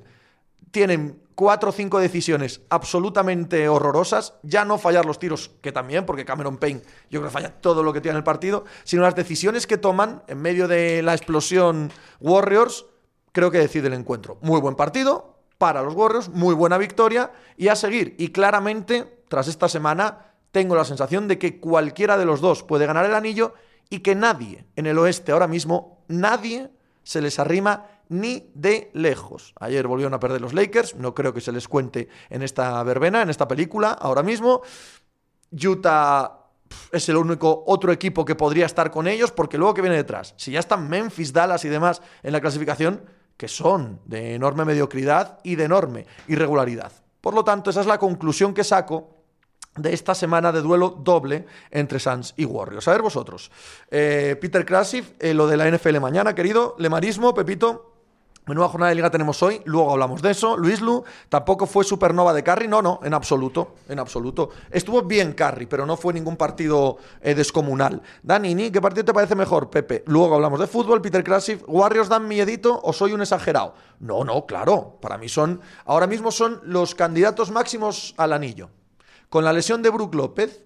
tienen 0.70 1.20
cuatro 1.34 1.70
o 1.70 1.72
cinco 1.72 2.00
decisiones 2.00 2.62
absolutamente 2.68 3.68
horrorosas, 3.68 4.34
ya 4.42 4.64
no 4.64 4.76
fallar 4.76 5.06
los 5.06 5.20
tiros, 5.20 5.52
que 5.60 5.70
también, 5.70 6.04
porque 6.04 6.24
Cameron 6.24 6.56
Payne 6.56 6.82
yo 7.10 7.20
creo 7.20 7.30
que 7.30 7.30
falla 7.30 7.60
todo 7.60 7.84
lo 7.84 7.92
que 7.92 8.00
tiene 8.00 8.14
en 8.14 8.18
el 8.18 8.24
partido, 8.24 8.64
sino 8.82 9.02
las 9.02 9.14
decisiones 9.14 9.68
que 9.68 9.78
toman 9.78 10.24
en 10.26 10.42
medio 10.42 10.66
de 10.66 11.00
la 11.02 11.14
explosión 11.14 11.92
Warriors, 12.20 12.86
creo 13.30 13.52
que 13.52 13.58
decide 13.58 13.86
el 13.86 13.94
encuentro. 13.94 14.38
Muy 14.40 14.60
buen 14.60 14.74
partido 14.74 15.38
para 15.58 15.82
los 15.82 15.94
Warriors, 15.94 16.28
muy 16.28 16.54
buena 16.54 16.76
victoria 16.76 17.30
y 17.56 17.68
a 17.68 17.76
seguir. 17.76 18.16
Y 18.18 18.28
claramente, 18.28 19.22
tras 19.28 19.46
esta 19.46 19.68
semana, 19.68 20.32
tengo 20.50 20.74
la 20.74 20.84
sensación 20.84 21.28
de 21.28 21.38
que 21.38 21.60
cualquiera 21.60 22.18
de 22.18 22.24
los 22.24 22.40
dos 22.40 22.64
puede 22.64 22.86
ganar 22.86 23.04
el 23.04 23.14
anillo 23.14 23.54
y 23.90 24.00
que 24.00 24.14
nadie 24.14 24.66
en 24.76 24.86
el 24.86 24.98
oeste 24.98 25.32
ahora 25.32 25.46
mismo, 25.46 26.04
nadie 26.08 26.70
se 27.02 27.20
les 27.20 27.38
arrima 27.38 27.86
ni 28.08 28.50
de 28.54 28.90
lejos. 28.94 29.54
Ayer 29.60 29.86
volvieron 29.86 30.14
a 30.14 30.20
perder 30.20 30.40
los 30.40 30.54
Lakers, 30.54 30.96
no 30.96 31.14
creo 31.14 31.32
que 31.32 31.40
se 31.40 31.52
les 31.52 31.68
cuente 31.68 32.08
en 32.30 32.42
esta 32.42 32.82
verbena, 32.82 33.22
en 33.22 33.30
esta 33.30 33.48
película, 33.48 33.92
ahora 33.92 34.22
mismo. 34.22 34.62
Utah 35.52 36.38
es 36.92 37.08
el 37.08 37.16
único 37.16 37.64
otro 37.66 37.92
equipo 37.92 38.24
que 38.24 38.34
podría 38.34 38.66
estar 38.66 38.90
con 38.90 39.06
ellos, 39.06 39.32
porque 39.32 39.58
luego 39.58 39.74
que 39.74 39.82
viene 39.82 39.96
detrás, 39.96 40.34
si 40.36 40.52
ya 40.52 40.60
están 40.60 40.88
Memphis, 40.88 41.32
Dallas 41.32 41.64
y 41.64 41.68
demás 41.68 42.02
en 42.22 42.32
la 42.32 42.40
clasificación, 42.40 43.04
que 43.36 43.48
son 43.48 44.00
de 44.04 44.34
enorme 44.34 44.64
mediocridad 44.64 45.38
y 45.44 45.54
de 45.54 45.64
enorme 45.64 46.06
irregularidad. 46.26 46.92
Por 47.20 47.34
lo 47.34 47.44
tanto, 47.44 47.70
esa 47.70 47.80
es 47.80 47.86
la 47.86 47.98
conclusión 47.98 48.52
que 48.52 48.64
saco 48.64 49.17
de 49.78 49.94
esta 49.94 50.14
semana 50.14 50.52
de 50.52 50.60
duelo 50.60 50.90
doble 50.98 51.46
entre 51.70 51.98
Suns 51.98 52.34
y 52.36 52.44
Warriors. 52.44 52.86
A 52.88 52.92
ver 52.92 53.02
vosotros. 53.02 53.50
Eh, 53.90 54.36
Peter 54.40 54.64
Krasif, 54.64 55.12
eh, 55.18 55.34
lo 55.34 55.46
de 55.46 55.56
la 55.56 55.68
NFL 55.68 56.00
mañana, 56.00 56.34
querido. 56.34 56.74
Lemarismo, 56.78 57.34
Pepito. 57.34 57.94
Menuda 58.48 58.68
jornada 58.68 58.88
de 58.88 58.94
liga 58.94 59.10
tenemos 59.10 59.42
hoy, 59.42 59.60
luego 59.66 59.92
hablamos 59.92 60.22
de 60.22 60.30
eso. 60.30 60.56
Luis 60.56 60.80
Lu 60.80 61.04
tampoco 61.28 61.66
fue 61.66 61.84
supernova 61.84 62.32
de 62.32 62.42
Carry, 62.42 62.66
no, 62.66 62.80
no, 62.80 62.98
en 63.04 63.12
absoluto, 63.12 63.74
en 63.90 63.98
absoluto. 63.98 64.48
Estuvo 64.70 65.02
bien 65.02 65.34
Carry, 65.34 65.66
pero 65.66 65.84
no 65.84 65.98
fue 65.98 66.14
ningún 66.14 66.38
partido 66.38 66.96
eh, 67.20 67.34
descomunal. 67.34 68.00
Danini, 68.22 68.70
¿qué 68.70 68.80
partido 68.80 69.04
te 69.04 69.12
parece 69.12 69.34
mejor, 69.34 69.68
Pepe? 69.68 70.02
Luego 70.06 70.36
hablamos 70.36 70.60
de 70.60 70.66
fútbol, 70.66 71.02
Peter 71.02 71.22
Krasif, 71.22 71.62
¿Warriors 71.66 72.08
dan 72.08 72.26
miedito 72.26 72.80
o 72.82 72.94
soy 72.94 73.12
un 73.12 73.20
exagerado? 73.20 73.74
No, 74.00 74.24
no, 74.24 74.46
claro, 74.46 74.96
para 75.02 75.18
mí 75.18 75.28
son, 75.28 75.60
ahora 75.84 76.06
mismo 76.06 76.30
son 76.30 76.62
los 76.64 76.94
candidatos 76.94 77.50
máximos 77.50 78.14
al 78.16 78.32
anillo. 78.32 78.70
Con 79.28 79.44
la 79.44 79.52
lesión 79.52 79.82
de 79.82 79.90
Brook 79.90 80.14
López 80.14 80.64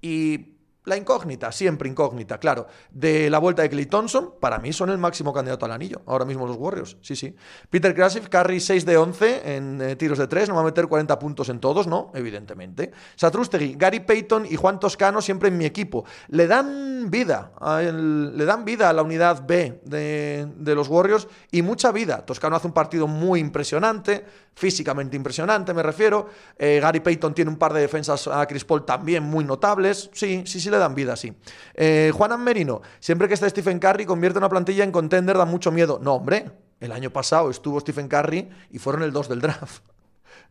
y 0.00 0.51
la 0.84 0.96
incógnita, 0.96 1.52
siempre 1.52 1.88
incógnita, 1.88 2.38
claro, 2.38 2.66
de 2.90 3.30
la 3.30 3.38
vuelta 3.38 3.62
de 3.62 3.70
Clay 3.70 3.86
Thompson, 3.86 4.34
para 4.40 4.58
mí 4.58 4.72
son 4.72 4.90
el 4.90 4.98
máximo 4.98 5.32
candidato 5.32 5.64
al 5.64 5.72
anillo, 5.72 6.02
ahora 6.06 6.24
mismo 6.24 6.46
los 6.46 6.56
Warriors, 6.56 6.96
sí, 7.02 7.14
sí. 7.14 7.36
Peter 7.70 7.94
Krasif, 7.94 8.28
carry 8.28 8.58
6 8.58 8.84
de 8.84 8.96
11 8.96 9.56
en 9.56 9.80
eh, 9.80 9.96
tiros 9.96 10.18
de 10.18 10.26
3, 10.26 10.48
no 10.48 10.56
va 10.56 10.62
a 10.62 10.64
meter 10.64 10.88
40 10.88 11.18
puntos 11.18 11.48
en 11.48 11.60
todos, 11.60 11.86
¿no? 11.86 12.10
Evidentemente. 12.14 12.90
Satrustegui, 13.14 13.74
Gary 13.76 14.00
Payton 14.00 14.46
y 14.46 14.56
Juan 14.56 14.80
Toscano 14.80 15.22
siempre 15.22 15.48
en 15.50 15.58
mi 15.58 15.64
equipo. 15.64 16.04
Le 16.28 16.46
dan 16.46 17.10
vida, 17.10 17.52
le 17.80 18.44
dan 18.44 18.64
vida 18.64 18.88
a 18.90 18.92
la 18.92 19.02
unidad 19.02 19.46
B 19.46 19.80
de, 19.84 20.48
de 20.56 20.74
los 20.74 20.88
Warriors 20.88 21.28
y 21.50 21.62
mucha 21.62 21.92
vida. 21.92 22.24
Toscano 22.26 22.56
hace 22.56 22.66
un 22.66 22.72
partido 22.72 23.06
muy 23.06 23.38
impresionante, 23.38 24.24
físicamente 24.54 25.16
impresionante, 25.16 25.72
me 25.74 25.82
refiero. 25.82 26.28
Eh, 26.58 26.80
Gary 26.80 27.00
Payton 27.00 27.34
tiene 27.34 27.50
un 27.50 27.56
par 27.56 27.72
de 27.72 27.80
defensas 27.80 28.26
a 28.26 28.44
Chris 28.46 28.64
Paul 28.64 28.84
también 28.84 29.22
muy 29.22 29.44
notables. 29.44 30.10
Sí, 30.12 30.42
sí, 30.46 30.60
sí 30.60 30.71
le 30.72 30.78
dan 30.78 30.94
vida, 30.94 31.14
sí. 31.14 31.32
Eh, 31.74 32.10
Juan 32.14 32.42
Merino, 32.42 32.82
siempre 32.98 33.28
que 33.28 33.34
está 33.34 33.48
Stephen 33.48 33.78
Curry, 33.78 34.04
convierte 34.04 34.38
una 34.38 34.48
plantilla 34.48 34.82
en 34.82 34.90
contender, 34.90 35.38
da 35.38 35.44
mucho 35.44 35.70
miedo. 35.70 36.00
No, 36.02 36.14
hombre, 36.14 36.50
el 36.80 36.90
año 36.90 37.10
pasado 37.10 37.50
estuvo 37.50 37.78
Stephen 37.78 38.08
Curry 38.08 38.50
y 38.70 38.78
fueron 38.78 39.02
el 39.02 39.12
2 39.12 39.28
del 39.28 39.40
draft. 39.40 39.84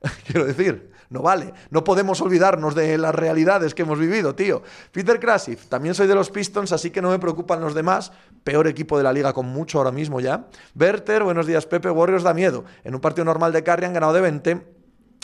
Quiero 0.25 0.46
decir, 0.46 0.92
no 1.10 1.22
vale. 1.22 1.54
No 1.70 1.84
podemos 1.84 2.22
olvidarnos 2.22 2.74
de 2.74 2.98
las 2.98 3.13
realidades 3.13 3.75
que 3.75 3.82
hemos 3.82 4.00
vivido, 4.00 4.34
tío. 4.34 4.63
Peter 4.92 5.20
Krasif, 5.20 5.66
también 5.68 5.94
soy 5.94 6.08
de 6.08 6.16
los 6.16 6.30
Pistons, 6.30 6.72
así 6.72 6.90
que 6.90 7.01
no 7.01 7.10
me 7.10 7.20
preocupan 7.20 7.60
los 7.60 7.74
demás. 7.74 8.12
Peor 8.44 8.68
equipo 8.68 8.98
de 8.98 9.04
la 9.04 9.13
liga 9.13 9.34
con 9.34 9.48
mucho 9.48 9.78
ahora 9.78 9.92
mismo 9.92 10.20
ya. 10.22 10.48
Werther, 10.80 11.24
buenos 11.24 11.46
días, 11.46 11.66
Pepe. 11.66 11.92
Warriors 11.92 12.24
da 12.24 12.34
miedo. 12.34 12.63
En 12.84 12.96
un 12.96 13.01
partido 13.01 13.25
normal 13.25 13.51
de 13.51 13.63
carry 13.63 13.86
han 13.86 13.94
ganado 13.94 14.13
de 14.13 14.22
20. 14.22 14.81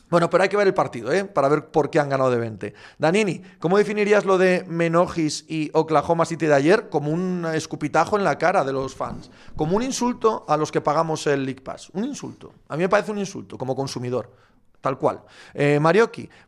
Bueno, 0.09 0.29
pero 0.29 0.43
hay 0.43 0.49
que 0.49 0.55
ver 0.57 0.67
el 0.67 0.73
partido, 0.73 1.11
¿eh? 1.11 1.25
Para 1.25 1.49
ver 1.49 1.67
por 1.67 1.89
qué 1.89 1.99
han 1.99 2.07
ganado 2.07 2.31
de 2.31 2.37
20. 2.37 2.73
Danini, 2.97 3.41
¿cómo 3.59 3.77
definirías 3.77 4.23
lo 4.23 4.37
de 4.37 4.63
Menojis 4.67 5.45
y 5.49 5.69
Oklahoma 5.73 6.25
City 6.25 6.45
de 6.45 6.53
ayer? 6.53 6.89
Como 6.89 7.11
un 7.11 7.45
escupitajo 7.53 8.17
en 8.17 8.23
la 8.23 8.37
cara 8.37 8.63
de 8.63 8.71
los 8.71 8.95
fans. 8.95 9.29
Como 9.55 9.75
un 9.75 9.83
insulto 9.83 10.45
a 10.47 10.55
los 10.55 10.71
que 10.71 10.79
pagamos 10.79 11.27
el 11.27 11.43
League 11.45 11.61
Pass. 11.61 11.89
Un 11.93 12.05
insulto. 12.05 12.53
A 12.69 12.77
mí 12.77 12.83
me 12.83 12.89
parece 12.89 13.11
un 13.11 13.17
insulto 13.17 13.57
como 13.57 13.75
consumidor. 13.75 14.31
Tal 14.79 14.97
cual. 14.97 15.21
Eh, 15.53 15.79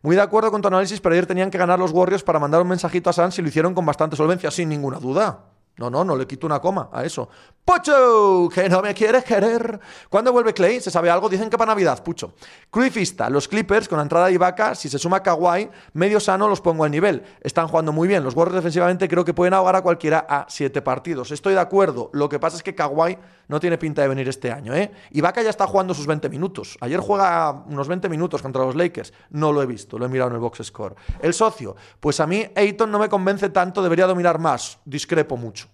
muy 0.02 0.16
de 0.16 0.22
acuerdo 0.22 0.52
con 0.52 0.62
tu 0.62 0.68
análisis, 0.68 1.02
pero 1.02 1.14
ayer 1.14 1.26
tenían 1.26 1.52
que 1.52 1.58
ganar 1.58 1.80
los 1.80 1.92
Warriors 1.92 2.24
para 2.24 2.40
mandar 2.40 2.62
un 2.62 2.68
mensajito 2.68 3.10
a 3.10 3.14
Sans 3.14 3.38
y 3.38 3.42
lo 3.42 3.50
hicieron 3.50 3.74
con 3.74 3.86
bastante 3.86 4.16
solvencia, 4.16 4.52
sin 4.52 4.70
ninguna 4.70 5.00
duda. 5.00 5.46
No, 5.80 5.90
no, 5.90 6.04
no 6.04 6.18
le 6.18 6.28
quito 6.28 6.46
una 6.46 6.60
coma 6.60 6.90
a 6.92 7.06
eso. 7.06 7.30
Pucho, 7.64 8.50
que 8.54 8.68
no 8.68 8.82
me 8.82 8.94
quieres 8.94 9.24
querer. 9.24 9.80
¿Cuándo 10.10 10.34
vuelve 10.34 10.54
Clay? 10.54 10.82
¿Se 10.82 10.92
sabe 10.92 11.10
algo? 11.10 11.30
Dicen 11.30 11.50
que 11.50 11.58
para 11.58 11.72
Navidad, 11.72 12.04
Pucho. 12.04 12.34
Cruifista, 12.70 13.30
los 13.30 13.48
Clippers 13.48 13.88
con 13.88 13.98
la 13.98 14.04
entrada 14.04 14.28
de 14.28 14.34
Ibaka, 14.34 14.76
si 14.76 14.90
se 14.90 15.00
suma 15.00 15.24
Kawhi, 15.24 15.70
medio 15.94 16.20
sano 16.20 16.50
los 16.50 16.60
pongo 16.60 16.84
al 16.84 16.92
nivel. 16.92 17.24
Están 17.40 17.70
jugando 17.70 17.94
muy 17.94 18.10
bien. 18.10 18.26
Los 18.26 18.36
Warriors 18.36 18.58
defensivamente 18.58 19.08
creo 19.08 19.24
que 19.24 19.34
pueden 19.34 19.54
ahogar 19.54 19.78
a 19.78 19.82
cualquiera 19.82 20.26
a 20.28 20.48
siete 20.50 20.82
partidos. 20.82 21.32
Estoy 21.32 21.54
de 21.54 21.62
acuerdo. 21.62 22.10
Lo 22.12 22.28
que 22.28 22.40
pasa 22.40 22.58
es 22.58 22.64
que 22.64 22.76
Kawhi 22.76 23.18
no 23.50 23.60
tiene 23.60 23.78
pinta 23.78 24.04
de 24.04 24.08
venir 24.08 24.30
este 24.30 24.52
año, 24.52 24.74
¿eh? 24.74 24.92
Ibaka 25.12 25.42
ya 25.42 25.50
está 25.50 25.68
jugando 25.68 25.94
sus 25.94 26.06
20 26.06 26.30
minutos. 26.30 26.78
Ayer 26.82 27.00
juega 27.00 27.52
unos 27.68 27.88
20 27.88 28.08
minutos 28.08 28.42
contra 28.42 28.64
los 28.64 28.76
Lakers. 28.76 29.12
No 29.32 29.52
lo 29.52 29.62
he 29.62 29.66
visto, 29.66 29.98
lo 29.98 30.06
he 30.06 30.08
mirado 30.08 30.30
en 30.30 30.36
el 30.36 30.40
box 30.40 30.64
score. 30.64 30.96
El 31.20 31.34
socio, 31.34 31.76
pues 32.00 32.20
a 32.20 32.28
mí 32.28 32.46
Ayton 32.56 32.92
no 32.92 33.00
me 33.00 33.10
convence 33.10 33.50
tanto, 33.50 33.82
debería 33.82 34.06
dominar 34.06 34.38
más. 34.38 34.80
Discrepo 34.86 35.36
mucho. 35.36 35.68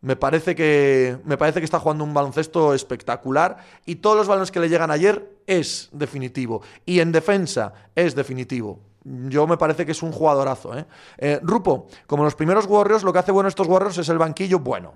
Me 0.00 0.16
parece, 0.16 0.54
que, 0.54 1.18
me 1.24 1.36
parece 1.36 1.60
que 1.60 1.64
está 1.64 1.78
jugando 1.78 2.02
un 2.02 2.14
baloncesto 2.14 2.72
espectacular 2.72 3.58
y 3.84 3.96
todos 3.96 4.16
los 4.16 4.26
balones 4.26 4.50
que 4.50 4.60
le 4.60 4.70
llegan 4.70 4.90
ayer 4.90 5.38
es 5.46 5.90
definitivo. 5.92 6.62
Y 6.86 7.00
en 7.00 7.12
defensa 7.12 7.74
es 7.94 8.14
definitivo. 8.14 8.80
Yo 9.04 9.46
me 9.46 9.58
parece 9.58 9.84
que 9.84 9.92
es 9.92 10.02
un 10.02 10.12
jugadorazo. 10.12 10.78
¿eh? 10.78 10.86
¿eh? 11.18 11.40
Rupo, 11.42 11.88
como 12.06 12.24
los 12.24 12.34
primeros 12.34 12.64
Warriors, 12.66 13.02
lo 13.02 13.12
que 13.12 13.18
hace 13.18 13.32
bueno 13.32 13.48
estos 13.48 13.66
Warriors 13.66 13.98
es 13.98 14.08
el 14.08 14.18
banquillo 14.18 14.60
bueno. 14.60 14.94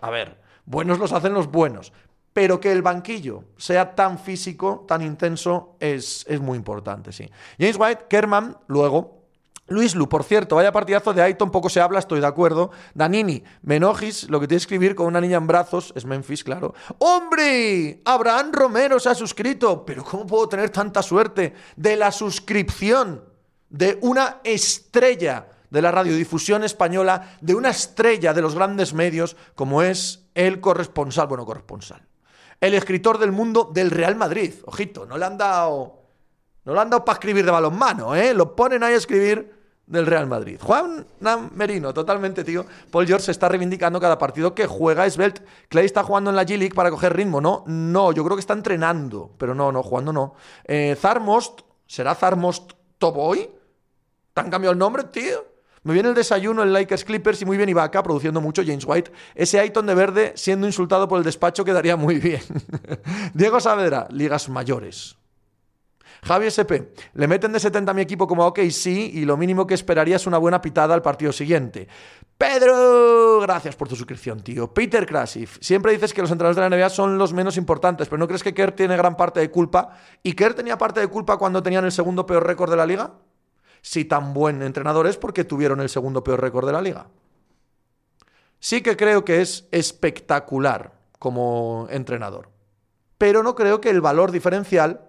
A 0.00 0.10
ver, 0.10 0.36
buenos 0.64 0.98
los 0.98 1.12
hacen 1.12 1.34
los 1.34 1.50
buenos. 1.50 1.92
Pero 2.32 2.60
que 2.60 2.70
el 2.70 2.82
banquillo 2.82 3.44
sea 3.56 3.94
tan 3.94 4.18
físico, 4.18 4.84
tan 4.86 5.02
intenso, 5.02 5.76
es, 5.80 6.24
es 6.28 6.40
muy 6.40 6.56
importante, 6.56 7.12
sí. 7.12 7.28
James 7.58 7.76
White, 7.76 8.06
Kerman, 8.08 8.56
luego, 8.68 9.20
Luis 9.70 9.94
Lu, 9.94 10.08
por 10.08 10.24
cierto, 10.24 10.56
vaya 10.56 10.72
partidazo 10.72 11.14
de 11.14 11.22
Aiton, 11.22 11.52
poco 11.52 11.68
se 11.68 11.80
habla, 11.80 12.00
estoy 12.00 12.20
de 12.20 12.26
acuerdo. 12.26 12.72
Danini, 12.92 13.44
Menojis, 13.62 14.28
lo 14.28 14.40
que 14.40 14.48
tiene 14.48 14.58
que 14.58 14.62
escribir 14.62 14.94
con 14.96 15.06
una 15.06 15.20
niña 15.20 15.36
en 15.36 15.46
brazos, 15.46 15.92
es 15.94 16.04
Memphis, 16.04 16.42
claro. 16.42 16.74
¡Hombre! 16.98 18.02
Abraham 18.04 18.50
Romero 18.52 18.98
se 18.98 19.10
ha 19.10 19.14
suscrito. 19.14 19.86
Pero 19.86 20.02
¿cómo 20.02 20.26
puedo 20.26 20.48
tener 20.48 20.70
tanta 20.70 21.02
suerte 21.02 21.54
de 21.76 21.96
la 21.96 22.10
suscripción 22.10 23.22
de 23.68 23.96
una 24.02 24.40
estrella 24.42 25.46
de 25.70 25.82
la 25.82 25.90
radiodifusión 25.90 26.64
española, 26.64 27.36
de 27.40 27.54
una 27.54 27.70
estrella 27.70 28.34
de 28.34 28.42
los 28.42 28.54
grandes 28.54 28.92
medios, 28.92 29.36
como 29.54 29.82
es 29.82 30.28
el 30.34 30.60
corresponsal, 30.60 31.28
bueno, 31.28 31.46
corresponsal, 31.46 32.02
el 32.60 32.74
escritor 32.74 33.18
del 33.18 33.32
mundo 33.32 33.70
del 33.72 33.90
Real 33.90 34.16
Madrid. 34.16 34.54
Ojito, 34.66 35.06
no 35.06 35.16
le 35.16 35.24
han 35.24 35.38
dado... 35.38 35.98
No 36.62 36.74
le 36.74 36.80
han 36.80 36.90
dado 36.90 37.06
para 37.06 37.14
escribir 37.14 37.46
de 37.46 37.50
balonmano, 37.50 38.14
¿eh? 38.14 38.34
Lo 38.34 38.54
ponen 38.54 38.82
ahí 38.82 38.92
a 38.92 38.98
escribir 38.98 39.50
del 39.86 40.06
Real 40.06 40.26
Madrid. 40.26 40.58
Juan 40.62 41.06
Merino, 41.54 41.92
totalmente, 41.92 42.44
tío. 42.44 42.66
Paul 42.90 43.06
George 43.06 43.24
se 43.24 43.30
está 43.32 43.48
reivindicando 43.48 43.98
cada 43.98 44.18
partido 44.18 44.54
que 44.54 44.66
juega. 44.66 45.08
Svelte, 45.10 45.42
Clay 45.68 45.86
está 45.86 46.04
jugando 46.04 46.30
en 46.30 46.36
la 46.36 46.44
G-League 46.44 46.74
para 46.74 46.90
coger 46.90 47.16
ritmo, 47.16 47.40
¿no? 47.40 47.64
No, 47.66 48.12
yo 48.12 48.22
creo 48.24 48.36
que 48.36 48.40
está 48.40 48.52
entrenando, 48.52 49.32
pero 49.36 49.54
no, 49.54 49.72
no, 49.72 49.82
jugando 49.82 50.12
no. 50.12 50.34
Eh, 50.64 50.96
Zarmost, 50.98 51.62
¿será 51.86 52.14
Zarmost 52.14 52.72
Toboy? 52.98 53.50
¿Te 54.32 54.40
han 54.40 54.50
cambiado 54.50 54.72
el 54.72 54.78
nombre, 54.78 55.04
tío? 55.04 55.49
Me 55.82 55.94
viene 55.94 56.10
el 56.10 56.14
desayuno 56.14 56.62
en 56.62 56.72
Lakers 56.72 57.04
Clippers 57.04 57.40
y 57.40 57.46
muy 57.46 57.56
bien 57.56 57.68
Ibaka, 57.68 58.02
produciendo 58.02 58.40
mucho 58.40 58.62
James 58.64 58.84
White. 58.86 59.12
Ese 59.34 59.58
Aiton 59.58 59.86
de 59.86 59.94
verde 59.94 60.32
siendo 60.36 60.66
insultado 60.66 61.08
por 61.08 61.18
el 61.18 61.24
despacho 61.24 61.64
quedaría 61.64 61.96
muy 61.96 62.18
bien. 62.18 62.42
Diego 63.34 63.60
Saavedra, 63.60 64.06
ligas 64.10 64.48
mayores. 64.50 65.16
Javi 66.22 66.46
SP, 66.52 66.92
le 67.14 67.26
meten 67.26 67.52
de 67.52 67.60
70 67.60 67.90
a 67.90 67.94
mi 67.94 68.02
equipo 68.02 68.26
como 68.26 68.46
ok, 68.46 68.60
sí, 68.70 69.10
y 69.14 69.24
lo 69.24 69.38
mínimo 69.38 69.66
que 69.66 69.72
esperaría 69.74 70.16
es 70.16 70.26
una 70.26 70.36
buena 70.36 70.60
pitada 70.60 70.94
al 70.94 71.00
partido 71.00 71.32
siguiente. 71.32 71.88
Pedro, 72.36 73.40
gracias 73.40 73.74
por 73.74 73.88
tu 73.88 73.96
suscripción, 73.96 74.40
tío. 74.40 74.72
Peter 74.72 75.06
Krasif, 75.06 75.56
siempre 75.60 75.92
dices 75.92 76.12
que 76.12 76.20
los 76.20 76.30
entrenadores 76.30 76.56
de 76.56 76.68
la 76.68 76.76
NBA 76.76 76.90
son 76.90 77.16
los 77.16 77.32
menos 77.32 77.56
importantes, 77.56 78.08
pero 78.08 78.18
¿no 78.18 78.26
crees 78.26 78.42
que 78.42 78.52
Kerr 78.52 78.72
tiene 78.72 78.96
gran 78.98 79.16
parte 79.16 79.40
de 79.40 79.50
culpa? 79.50 79.96
¿Y 80.22 80.34
Kerr 80.34 80.54
tenía 80.54 80.76
parte 80.76 81.00
de 81.00 81.08
culpa 81.08 81.38
cuando 81.38 81.62
tenían 81.62 81.86
el 81.86 81.92
segundo 81.92 82.26
peor 82.26 82.46
récord 82.46 82.70
de 82.70 82.76
la 82.76 82.86
liga? 82.86 83.12
Si 83.82 84.04
tan 84.04 84.34
buen 84.34 84.62
entrenador 84.62 85.06
es 85.06 85.16
porque 85.16 85.44
tuvieron 85.44 85.80
el 85.80 85.88
segundo 85.88 86.22
peor 86.22 86.40
récord 86.40 86.66
de 86.66 86.72
la 86.72 86.82
liga. 86.82 87.06
Sí 88.58 88.82
que 88.82 88.96
creo 88.96 89.24
que 89.24 89.40
es 89.40 89.66
espectacular 89.70 90.92
como 91.18 91.86
entrenador, 91.90 92.50
pero 93.16 93.42
no 93.42 93.54
creo 93.54 93.80
que 93.80 93.90
el 93.90 94.00
valor 94.00 94.32
diferencial 94.32 95.08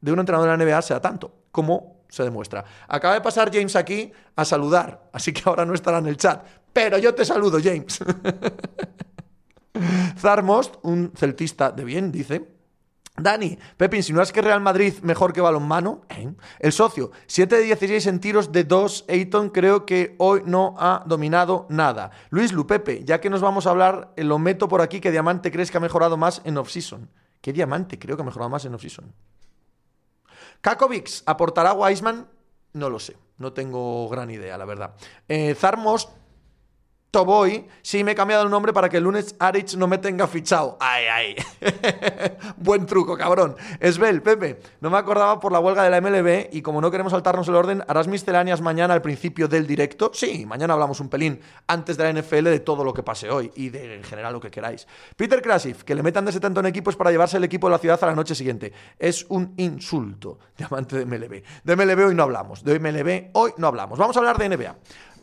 de 0.00 0.12
un 0.12 0.20
entrenador 0.20 0.50
de 0.50 0.56
la 0.56 0.64
NBA 0.64 0.82
sea 0.82 1.00
tanto, 1.00 1.32
como 1.50 2.04
se 2.08 2.22
demuestra. 2.22 2.64
Acaba 2.88 3.14
de 3.14 3.20
pasar 3.20 3.52
James 3.52 3.74
aquí 3.74 4.12
a 4.36 4.44
saludar, 4.44 5.08
así 5.12 5.32
que 5.32 5.42
ahora 5.46 5.64
no 5.64 5.74
estará 5.74 5.98
en 5.98 6.06
el 6.06 6.16
chat, 6.16 6.44
pero 6.72 6.98
yo 6.98 7.14
te 7.14 7.24
saludo, 7.24 7.58
James. 7.62 7.98
Zarmost, 10.18 10.76
un 10.82 11.12
celtista 11.16 11.70
de 11.70 11.84
bien, 11.84 12.12
dice, 12.12 12.46
Dani, 13.16 13.58
Pepe, 13.76 13.98
es 13.98 14.32
que 14.32 14.40
Real 14.40 14.60
Madrid 14.60 14.94
mejor 15.02 15.34
que 15.34 15.42
balonmano. 15.42 16.02
¿Eh? 16.08 16.32
El 16.58 16.72
socio, 16.72 17.10
7 17.26 17.56
de 17.56 17.62
16 17.64 18.06
en 18.06 18.20
tiros 18.20 18.52
de 18.52 18.64
2. 18.64 19.04
Ayton 19.08 19.50
creo 19.50 19.84
que 19.84 20.14
hoy 20.18 20.42
no 20.46 20.74
ha 20.78 21.04
dominado 21.06 21.66
nada. 21.68 22.10
Luis 22.30 22.52
Lu, 22.52 22.66
Pepe, 22.66 23.04
ya 23.04 23.20
que 23.20 23.28
nos 23.28 23.42
vamos 23.42 23.66
a 23.66 23.70
hablar, 23.70 24.12
eh, 24.16 24.24
lo 24.24 24.38
meto 24.38 24.66
por 24.66 24.80
aquí, 24.80 25.00
¿qué 25.00 25.10
diamante 25.10 25.52
crees 25.52 25.70
que 25.70 25.76
ha 25.76 25.80
mejorado 25.80 26.16
más 26.16 26.40
en 26.44 26.56
off-season? 26.56 27.10
¿Qué 27.42 27.52
diamante 27.52 27.98
creo 27.98 28.16
que 28.16 28.22
ha 28.22 28.26
mejorado 28.26 28.48
más 28.48 28.64
en 28.64 28.74
off-season? 28.74 29.12
Kakovics, 30.62 31.22
¿aportará 31.26 31.74
Wiseman? 31.74 32.26
No 32.72 32.88
lo 32.88 32.98
sé, 32.98 33.16
no 33.36 33.52
tengo 33.52 34.08
gran 34.08 34.30
idea, 34.30 34.56
la 34.56 34.64
verdad. 34.64 34.94
Eh, 35.28 35.54
Toboy, 37.12 37.66
sí 37.82 38.02
me 38.04 38.12
he 38.12 38.14
cambiado 38.14 38.42
el 38.42 38.48
nombre 38.48 38.72
para 38.72 38.88
que 38.88 38.96
el 38.96 39.04
lunes 39.04 39.36
Arich 39.38 39.74
no 39.74 39.86
me 39.86 39.98
tenga 39.98 40.26
fichado. 40.26 40.78
Ay, 40.80 41.04
ay. 41.04 41.36
Buen 42.56 42.86
truco, 42.86 43.18
cabrón. 43.18 43.54
Esbel, 43.80 44.22
Pepe, 44.22 44.58
no 44.80 44.88
me 44.88 44.96
acordaba 44.96 45.38
por 45.38 45.52
la 45.52 45.60
huelga 45.60 45.84
de 45.84 45.90
la 45.90 46.00
MLB 46.00 46.48
y 46.52 46.62
como 46.62 46.80
no 46.80 46.90
queremos 46.90 47.12
saltarnos 47.12 47.46
el 47.48 47.54
orden, 47.54 47.84
¿harás 47.86 48.08
misceláneas 48.08 48.62
mañana 48.62 48.94
al 48.94 49.02
principio 49.02 49.46
del 49.46 49.66
directo? 49.66 50.10
Sí, 50.14 50.46
mañana 50.46 50.72
hablamos 50.72 51.00
un 51.00 51.10
pelín 51.10 51.38
antes 51.66 51.98
de 51.98 52.10
la 52.10 52.18
NFL 52.18 52.44
de 52.44 52.60
todo 52.60 52.82
lo 52.82 52.94
que 52.94 53.02
pase 53.02 53.28
hoy 53.28 53.52
y 53.56 53.68
de 53.68 53.96
en 53.96 54.04
general 54.04 54.32
lo 54.32 54.40
que 54.40 54.50
queráis. 54.50 54.88
Peter 55.14 55.42
Krasif, 55.42 55.84
que 55.84 55.94
le 55.94 56.02
metan 56.02 56.24
de 56.24 56.32
70 56.32 56.60
en 56.60 56.66
equipos 56.66 56.96
para 56.96 57.10
llevarse 57.10 57.36
el 57.36 57.44
equipo 57.44 57.66
de 57.66 57.72
la 57.72 57.78
ciudad 57.78 58.02
a 58.02 58.06
la 58.06 58.14
noche 58.14 58.34
siguiente. 58.34 58.72
Es 58.98 59.26
un 59.28 59.52
insulto, 59.58 60.38
diamante 60.56 60.96
de 60.96 61.04
MLB. 61.04 61.42
De 61.62 61.76
MLB 61.76 62.06
hoy 62.06 62.14
no 62.14 62.22
hablamos, 62.22 62.64
de 62.64 62.80
MLB 62.80 63.32
hoy 63.34 63.52
no 63.58 63.66
hablamos. 63.66 63.98
Vamos 63.98 64.16
a 64.16 64.20
hablar 64.20 64.38
de 64.38 64.48
NBA. 64.48 64.76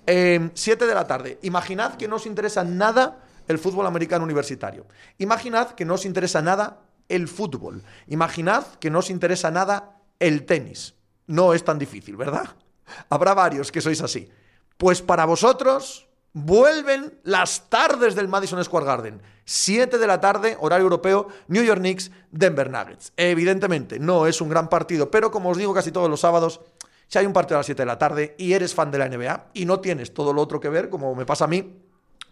7 0.10 0.84
em, 0.84 0.90
de 0.90 0.96
la 0.96 1.06
tarde. 1.06 1.40
Imaginad 1.44 1.96
que 1.96 2.08
no 2.08 2.16
os 2.16 2.26
interesa 2.26 2.64
nada 2.64 3.20
el 3.48 3.60
fútbol 3.60 3.86
americano 3.86 4.24
universitario. 4.24 4.86
Imaginad 5.18 5.72
que 5.72 5.86
no 5.86 5.96
os 5.96 6.06
interesa 6.06 6.42
nada 6.42 6.80
el 7.10 7.28
fútbol. 7.28 7.84
Imaginad 8.08 8.66
que 8.80 8.90
no 8.90 9.00
os 9.00 9.10
interesa 9.10 9.52
nada 9.52 10.02
el 10.20 10.46
tenis. 10.46 10.96
No 11.28 11.54
es 11.54 11.64
tan 11.64 11.78
difícil, 11.78 12.18
¿verdad? 12.18 12.56
Habrá 13.10 13.34
varios 13.34 13.72
que 13.72 13.82
sois 13.82 14.02
así. 14.02 14.30
Pues 14.78 15.02
para 15.02 15.26
vosotros 15.26 16.08
vuelven 16.34 17.20
las 17.24 17.70
tardes 17.70 18.16
del 18.16 18.28
Madison 18.28 18.64
Square 18.64 18.86
Garden. 18.86 19.22
7 19.46 19.98
de 19.98 20.08
la 20.08 20.22
tarde, 20.22 20.58
horario 20.60 20.84
europeo, 20.84 21.28
New 21.48 21.64
York 21.64 21.80
Knicks, 21.80 22.12
Denver 22.32 22.70
Nuggets. 22.70 23.14
Evidentemente, 23.18 24.00
no 24.00 24.28
es 24.28 24.42
un 24.42 24.50
gran 24.50 24.70
partido, 24.70 25.10
pero 25.10 25.32
como 25.32 25.50
os 25.50 25.58
digo 25.58 25.74
casi 25.74 25.92
todos 25.92 26.10
los 26.10 26.20
sábados, 26.20 26.62
si 27.10 27.18
hay 27.18 27.26
un 27.26 27.34
partido 27.34 27.58
a 27.58 27.60
las 27.60 27.66
7 27.66 27.82
de 27.82 27.86
la 27.88 27.98
tarde 27.98 28.36
y 28.38 28.54
eres 28.54 28.74
fan 28.74 28.92
de 28.92 29.00
la 29.00 29.10
NBA 29.10 29.50
y 29.56 29.66
no 29.66 29.80
tienes 29.80 30.14
todo 30.14 30.32
lo 30.32 30.42
otro 30.42 30.60
que 30.60 30.70
ver, 30.70 30.90
como 30.90 31.16
me 31.16 31.26
pasa 31.26 31.46
a 31.46 31.48
mí, 31.48 31.82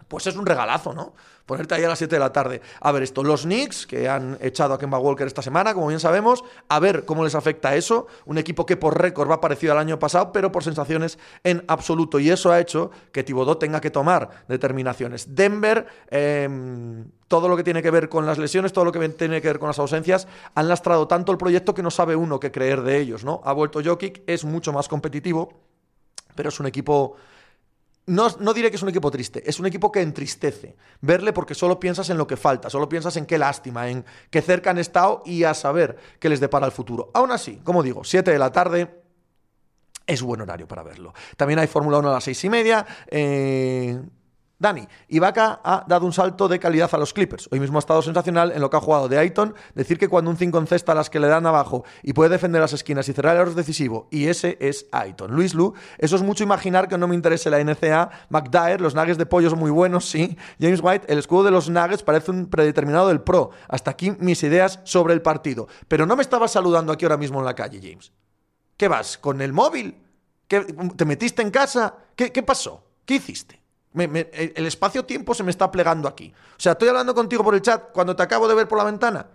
pues 0.08 0.28
es 0.28 0.36
un 0.36 0.46
regalazo, 0.46 0.94
¿no? 0.94 1.14
Ponerte 1.46 1.76
ahí 1.76 1.84
a 1.84 1.88
las 1.88 1.98
7 1.98 2.14
de 2.14 2.20
la 2.20 2.34
tarde 2.34 2.62
a 2.82 2.92
ver 2.92 3.04
esto. 3.04 3.24
Los 3.24 3.44
Knicks, 3.44 3.88
que 3.88 4.10
han 4.10 4.38
echado 4.42 4.74
a 4.74 4.80
Kemba 4.80 5.00
Walker 5.00 5.26
esta 5.26 5.42
semana, 5.42 5.74
como 5.74 5.88
bien 5.88 6.00
sabemos, 6.00 6.44
a 6.68 6.80
ver 6.80 7.06
cómo 7.06 7.24
les 7.24 7.36
afecta 7.36 7.76
eso. 7.76 8.08
Un 8.26 8.38
equipo 8.38 8.66
que 8.66 8.76
por 8.76 9.02
récord 9.02 9.30
va 9.30 9.40
parecido 9.40 9.72
al 9.72 9.80
año 9.80 9.98
pasado, 9.98 10.34
pero 10.34 10.52
por 10.52 10.64
sensaciones 10.64 11.18
en 11.46 11.64
absoluto. 11.68 12.20
Y 12.20 12.30
eso 12.30 12.52
ha 12.52 12.60
hecho 12.60 12.92
que 13.14 13.24
Thibodeau 13.24 13.56
tenga 13.56 13.80
que 13.80 13.92
tomar 13.92 14.46
determinaciones. 14.50 15.36
Denver, 15.36 15.88
em, 16.10 17.06
todo 17.30 17.48
lo 17.48 17.56
que 17.56 17.64
tiene 17.64 17.82
que 17.82 17.92
ver 17.92 18.10
con 18.10 18.26
las 18.26 18.38
lesiones, 18.38 18.74
todo 18.74 18.84
lo 18.84 18.92
que 18.92 19.08
tiene 19.10 19.42
que 19.42 19.48
ver 19.48 19.60
con 19.60 19.68
las 19.68 19.80
ausencias, 19.80 20.28
han 20.54 20.68
lastrado 20.68 21.08
tanto 21.08 21.32
el 21.32 21.38
proyecto 21.38 21.74
que 21.74 21.84
no 21.84 21.92
sabe 21.92 22.16
uno 22.16 22.42
qué 22.42 22.52
creer 22.52 22.82
de 22.82 22.98
ellos, 23.00 23.24
¿no? 23.24 23.42
Ha 23.46 23.54
vuelto 23.54 23.82
Jokic, 23.84 24.22
es 24.28 24.44
mucho 24.44 24.74
más 24.74 24.88
competitivo, 24.88 25.54
pero 26.36 26.50
es 26.50 26.60
un 26.60 26.68
equipo 26.68 27.16
no, 28.08 28.54
diré 28.54 28.70
que 28.70 28.78
es 28.78 28.84
un 28.84 28.90
equipo 28.90 29.12
triste, 29.12 29.44
es 29.46 29.60
un 29.60 29.66
equipo 29.66 29.92
que 29.92 30.02
entristece. 30.02 30.78
Verle 31.02 31.34
porque 31.34 31.54
solo 31.54 31.78
piensas 31.80 32.10
en 32.10 32.18
lo 32.18 32.26
que 32.26 32.38
falta, 32.38 32.70
solo 32.70 32.88
piensas 32.88 33.18
en 33.18 33.26
qué 33.26 33.38
lástima, 33.38 33.90
en 33.90 34.06
qué 34.30 34.42
cerca 34.42 34.70
han 34.72 34.78
estado 34.78 35.22
y 35.26 35.44
a 35.44 35.54
saber 35.54 35.98
qué 36.20 36.30
les 36.30 36.40
depara 36.40 36.66
el 36.66 36.72
futuro. 36.72 37.12
Aún 37.14 37.32
así, 37.32 37.58
como 37.64 37.84
digo, 37.84 38.06
7 38.06 38.32
de 38.32 38.40
la 38.40 38.52
tarde, 38.52 39.02
es 40.06 40.22
buen 40.22 40.40
horario 40.40 40.68
para 40.70 40.84
verlo. 40.84 41.14
También 41.36 41.60
hay 41.60 41.68
Fórmula 41.68 41.98
1 42.00 42.10
a 42.10 42.14
las 42.14 42.24
seis 42.24 42.42
y 42.46 42.50
media. 42.50 42.86
Eh, 43.08 44.00
Dani, 44.60 44.88
Ibaka 45.10 45.62
ha 45.64 45.86
dado 45.88 46.08
un 46.08 46.14
salto 46.14 46.48
de 46.48 46.58
calidad 46.58 46.90
a 46.92 46.98
los 46.98 47.14
Clippers. 47.14 47.48
Hoy 47.52 47.60
mismo 47.60 47.78
ha 47.78 47.80
estado 47.80 48.02
sensacional 48.02 48.52
en 48.52 48.60
lo 48.60 48.72
que 48.72 48.78
ha 48.78 48.80
jugado 48.80 49.08
de 49.08 49.20
Ayton. 49.20 49.54
Decir 49.76 50.00
que 50.00 50.08
cuando 50.08 50.32
un 50.32 50.38
5 50.38 50.58
encesta 50.58 50.94
a 50.94 50.96
las 50.96 51.12
que 51.12 51.20
le 51.20 51.28
dan 51.28 51.46
abajo 51.46 51.84
y 52.02 52.14
puede 52.14 52.32
defender 52.32 52.60
las 52.60 52.74
esquinas 52.74 53.08
y 53.08 53.14
cerrar 53.14 53.38
el 53.38 53.54
decisivo, 53.54 54.08
y 54.10 54.26
ese 54.26 54.58
es 54.60 54.88
Ayton. 54.92 55.32
Luis 55.32 55.54
Lu, 55.54 55.76
eso 56.00 56.16
es 56.16 56.24
mucho 56.24 56.44
imaginar 56.44 56.88
que 56.88 56.98
no 56.98 57.08
me 57.08 57.14
interese 57.14 57.52
la 57.52 57.64
NCA. 57.64 58.10
McDyer, 58.30 58.82
los 58.82 58.96
nuggets 58.96 59.20
de 59.20 59.28
pollo 59.28 59.52
son 59.52 59.60
muy 59.60 59.70
buenos, 59.70 60.10
sí. 60.10 60.36
James 60.60 60.80
White, 60.82 61.06
el 61.08 61.20
escudo 61.20 61.44
de 61.44 61.52
los 61.52 61.70
nuggets 61.70 62.02
parece 62.02 62.32
un 62.32 62.48
predeterminado 62.48 63.10
del 63.10 63.22
pro. 63.22 63.52
Hasta 63.68 63.92
aquí 63.92 64.12
mis 64.20 64.42
ideas 64.42 64.80
sobre 64.86 65.14
el 65.14 65.22
partido. 65.22 65.68
Pero 65.88 66.08
no 66.08 66.16
me 66.16 66.24
estabas 66.24 66.52
saludando 66.52 66.92
aquí 66.92 67.06
ahora 67.06 67.18
mismo 67.18 67.38
en 67.38 67.46
la 67.46 67.54
calle, 67.54 67.80
James. 67.80 68.12
¿Qué 68.76 68.88
vas? 68.88 69.20
¿Con 69.20 69.40
el 69.42 69.54
móvil? 69.54 69.98
¿Qué, 70.48 70.62
¿Te 70.62 71.06
metiste 71.06 71.44
en 71.44 71.52
casa? 71.52 71.94
¿Qué, 72.16 72.32
qué 72.32 72.42
pasó? 72.42 72.84
¿Qué 73.06 73.16
hiciste? 73.16 73.67
El 73.94 74.66
espacio-tiempo 74.66 75.34
se 75.34 75.44
me 75.44 75.52
está 75.52 75.72
plegando 75.72 76.08
aquí. 76.08 76.34
O 76.52 76.60
sea, 76.60 76.74
estoy 76.74 76.90
hablando 76.90 77.16
contigo 77.16 77.44
por 77.44 77.56
el 77.56 77.62
chat 77.62 77.92
cuando 77.92 78.16
te 78.16 78.24
acabo 78.24 78.48
de 78.48 78.56
ver 78.56 78.68
por 78.68 78.78
la 78.78 78.84
ventana. 78.84 79.28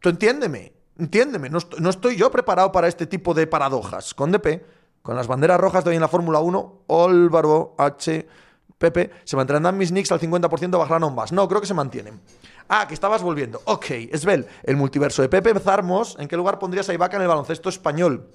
Tú 0.00 0.08
entiéndeme, 0.08 0.72
entiéndeme. 0.98 1.50
No, 1.50 1.90
estoy 1.90 2.16
yo 2.16 2.30
preparado 2.30 2.72
para 2.72 2.88
este 2.88 3.06
tipo 3.06 3.34
de 3.34 3.46
paradojas. 3.46 4.14
Con 4.14 4.32
DP, 4.32 4.64
con 5.02 5.16
las 5.16 5.26
banderas 5.26 5.60
rojas 5.60 5.84
de 5.84 5.90
hoy 5.90 5.96
en 5.96 6.02
la 6.02 6.08
Fórmula 6.08 6.40
1, 6.40 6.84
Álvaro 6.88 7.74
H. 7.78 8.28
Pepe, 8.78 9.10
¿se 9.24 9.36
mantendrán 9.36 9.76
mis 9.76 9.92
nicks 9.92 10.10
al 10.10 10.20
50% 10.20 10.74
o 10.74 10.78
bajarán 10.78 11.02
aún? 11.02 11.16
No, 11.32 11.46
creo 11.48 11.60
que 11.60 11.66
se 11.66 11.74
mantienen. 11.74 12.18
Ah, 12.66 12.86
que 12.88 12.94
estabas 12.94 13.22
volviendo. 13.22 13.60
Ok, 13.64 13.90
Esbel, 13.90 14.46
el 14.62 14.76
multiverso 14.76 15.20
de 15.20 15.28
Pepe 15.28 15.58
Zarmos, 15.60 16.16
¿en 16.18 16.28
qué 16.28 16.36
lugar 16.36 16.58
pondrías 16.58 16.88
a 16.88 16.94
Ibaka 16.94 17.16
en 17.16 17.22
el 17.22 17.28
baloncesto 17.28 17.68
español? 17.68 18.30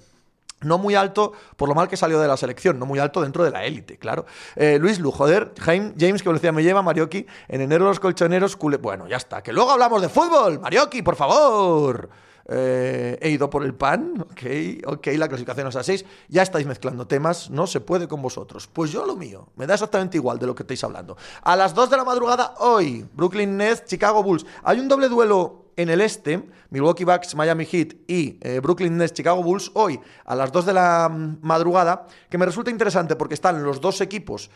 No 0.62 0.78
muy 0.78 0.94
alto 0.94 1.32
por 1.56 1.68
lo 1.68 1.74
mal 1.74 1.86
que 1.86 1.96
salió 1.96 2.18
de 2.18 2.28
la 2.28 2.36
selección, 2.36 2.78
no 2.78 2.86
muy 2.86 2.98
alto 2.98 3.20
dentro 3.20 3.44
de 3.44 3.50
la 3.50 3.64
élite, 3.64 3.98
claro. 3.98 4.24
Eh, 4.54 4.78
Luis 4.80 4.98
Lu, 4.98 5.10
joder, 5.12 5.52
James, 5.58 6.22
que 6.22 6.28
velocidad 6.28 6.52
me 6.52 6.62
lleva, 6.62 6.80
Marioki, 6.80 7.26
en 7.48 7.60
enero 7.60 7.84
los 7.84 8.00
colchoneros, 8.00 8.56
cule... 8.56 8.78
Bueno, 8.78 9.06
ya 9.06 9.16
está, 9.16 9.42
que 9.42 9.52
luego 9.52 9.70
hablamos 9.70 10.00
de 10.00 10.08
fútbol, 10.08 10.60
Marioki, 10.60 11.02
por 11.02 11.16
favor. 11.16 12.08
Eh, 12.48 13.18
he 13.20 13.30
ido 13.30 13.50
por 13.50 13.64
el 13.64 13.74
pan, 13.74 14.24
ok, 14.30 14.42
ok, 14.86 15.06
la 15.16 15.28
clasificación 15.28 15.66
es 15.66 15.76
a 15.76 15.82
6, 15.82 16.04
ya 16.28 16.42
estáis 16.42 16.64
mezclando 16.64 17.06
temas, 17.06 17.50
no 17.50 17.66
se 17.66 17.80
puede 17.80 18.06
con 18.06 18.22
vosotros. 18.22 18.68
Pues 18.72 18.92
yo 18.92 19.04
lo 19.04 19.16
mío, 19.16 19.48
me 19.56 19.66
da 19.66 19.74
exactamente 19.74 20.16
igual 20.16 20.38
de 20.38 20.46
lo 20.46 20.54
que 20.54 20.62
estáis 20.62 20.84
hablando. 20.84 21.16
A 21.42 21.56
las 21.56 21.74
2 21.74 21.90
de 21.90 21.96
la 21.96 22.04
madrugada 22.04 22.54
hoy, 22.60 23.06
Brooklyn 23.12 23.56
Nets, 23.56 23.84
Chicago 23.84 24.22
Bulls. 24.22 24.46
Hay 24.62 24.78
un 24.78 24.88
doble 24.88 25.08
duelo 25.08 25.65
en 25.76 25.90
el 25.90 26.00
este, 26.00 26.42
Milwaukee 26.70 27.04
Bucks, 27.04 27.34
Miami 27.34 27.66
Heat 27.66 27.94
y 28.06 28.38
eh, 28.40 28.60
Brooklyn 28.60 28.96
Nets, 28.96 29.12
Chicago 29.12 29.42
Bulls, 29.42 29.70
hoy 29.74 30.00
a 30.24 30.34
las 30.34 30.50
2 30.50 30.66
de 30.66 30.72
la 30.72 31.08
mm, 31.08 31.38
madrugada, 31.42 32.06
que 32.28 32.38
me 32.38 32.46
resulta 32.46 32.70
interesante 32.70 33.16
porque 33.16 33.34
están 33.34 33.62
los 33.62 33.80
dos 33.80 34.00
equipos 34.00 34.50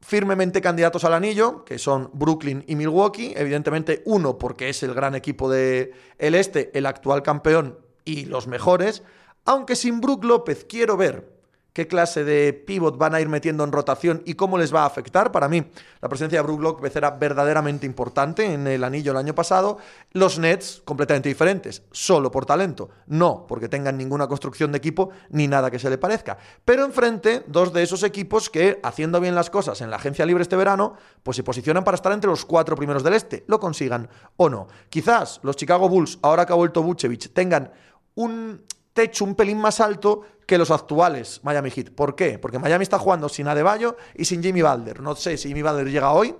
firmemente 0.00 0.60
candidatos 0.60 1.04
al 1.04 1.14
anillo, 1.14 1.64
que 1.64 1.78
son 1.78 2.10
Brooklyn 2.12 2.64
y 2.66 2.74
Milwaukee, 2.76 3.32
evidentemente 3.36 4.02
uno 4.06 4.36
porque 4.36 4.68
es 4.68 4.82
el 4.82 4.94
gran 4.94 5.14
equipo 5.14 5.48
del 5.48 5.92
el 6.18 6.34
este, 6.34 6.76
el 6.76 6.86
actual 6.86 7.22
campeón 7.22 7.78
y 8.04 8.24
los 8.24 8.48
mejores, 8.48 9.02
aunque 9.44 9.76
sin 9.76 10.00
Brook 10.00 10.24
López 10.24 10.66
quiero 10.68 10.96
ver 10.96 11.41
qué 11.72 11.86
clase 11.86 12.24
de 12.24 12.52
pivot 12.52 12.98
van 12.98 13.14
a 13.14 13.20
ir 13.20 13.28
metiendo 13.28 13.64
en 13.64 13.72
rotación 13.72 14.22
y 14.24 14.34
cómo 14.34 14.58
les 14.58 14.74
va 14.74 14.82
a 14.82 14.86
afectar. 14.86 15.32
Para 15.32 15.48
mí, 15.48 15.64
la 16.00 16.08
presencia 16.08 16.38
de 16.38 16.42
Brook 16.42 16.60
Lopez 16.60 16.94
era 16.96 17.10
verdaderamente 17.12 17.86
importante 17.86 18.44
en 18.44 18.66
el 18.66 18.84
anillo 18.84 19.12
el 19.12 19.18
año 19.18 19.34
pasado. 19.34 19.78
Los 20.12 20.38
Nets, 20.38 20.82
completamente 20.84 21.28
diferentes, 21.28 21.82
solo 21.90 22.30
por 22.30 22.46
talento, 22.46 22.90
no 23.06 23.46
porque 23.46 23.68
tengan 23.68 23.96
ninguna 23.96 24.26
construcción 24.26 24.72
de 24.72 24.78
equipo 24.78 25.10
ni 25.30 25.48
nada 25.48 25.70
que 25.70 25.78
se 25.78 25.90
le 25.90 25.98
parezca. 25.98 26.38
Pero 26.64 26.84
enfrente, 26.84 27.44
dos 27.46 27.72
de 27.72 27.82
esos 27.82 28.02
equipos 28.02 28.50
que, 28.50 28.80
haciendo 28.82 29.20
bien 29.20 29.34
las 29.34 29.50
cosas 29.50 29.80
en 29.80 29.90
la 29.90 29.96
agencia 29.96 30.26
libre 30.26 30.42
este 30.42 30.56
verano, 30.56 30.94
pues 31.22 31.36
se 31.36 31.42
posicionan 31.42 31.84
para 31.84 31.94
estar 31.94 32.12
entre 32.12 32.30
los 32.30 32.44
cuatro 32.44 32.76
primeros 32.76 33.02
del 33.02 33.14
este, 33.14 33.44
lo 33.46 33.58
consigan 33.58 34.08
o 34.36 34.48
no. 34.48 34.68
Quizás 34.88 35.40
los 35.42 35.56
Chicago 35.56 35.88
Bulls, 35.88 36.18
ahora 36.22 36.46
que 36.46 36.52
ha 36.52 36.56
vuelto 36.56 36.82
Vucevic, 36.82 37.32
tengan 37.32 37.72
un 38.14 38.62
techo 38.92 39.24
un 39.24 39.34
pelín 39.34 39.58
más 39.58 39.80
alto 39.80 40.22
que 40.46 40.58
los 40.58 40.70
actuales 40.70 41.40
Miami 41.42 41.70
Heat. 41.70 41.90
¿Por 41.90 42.14
qué? 42.14 42.38
Porque 42.38 42.58
Miami 42.58 42.82
está 42.82 42.98
jugando 42.98 43.28
sin 43.28 43.48
Adebayo 43.48 43.96
y 44.14 44.24
sin 44.24 44.42
Jimmy 44.42 44.62
Butler. 44.62 45.00
No 45.00 45.14
sé 45.16 45.36
si 45.36 45.48
Jimmy 45.48 45.62
Butler 45.62 45.90
llega 45.90 46.12
hoy. 46.12 46.34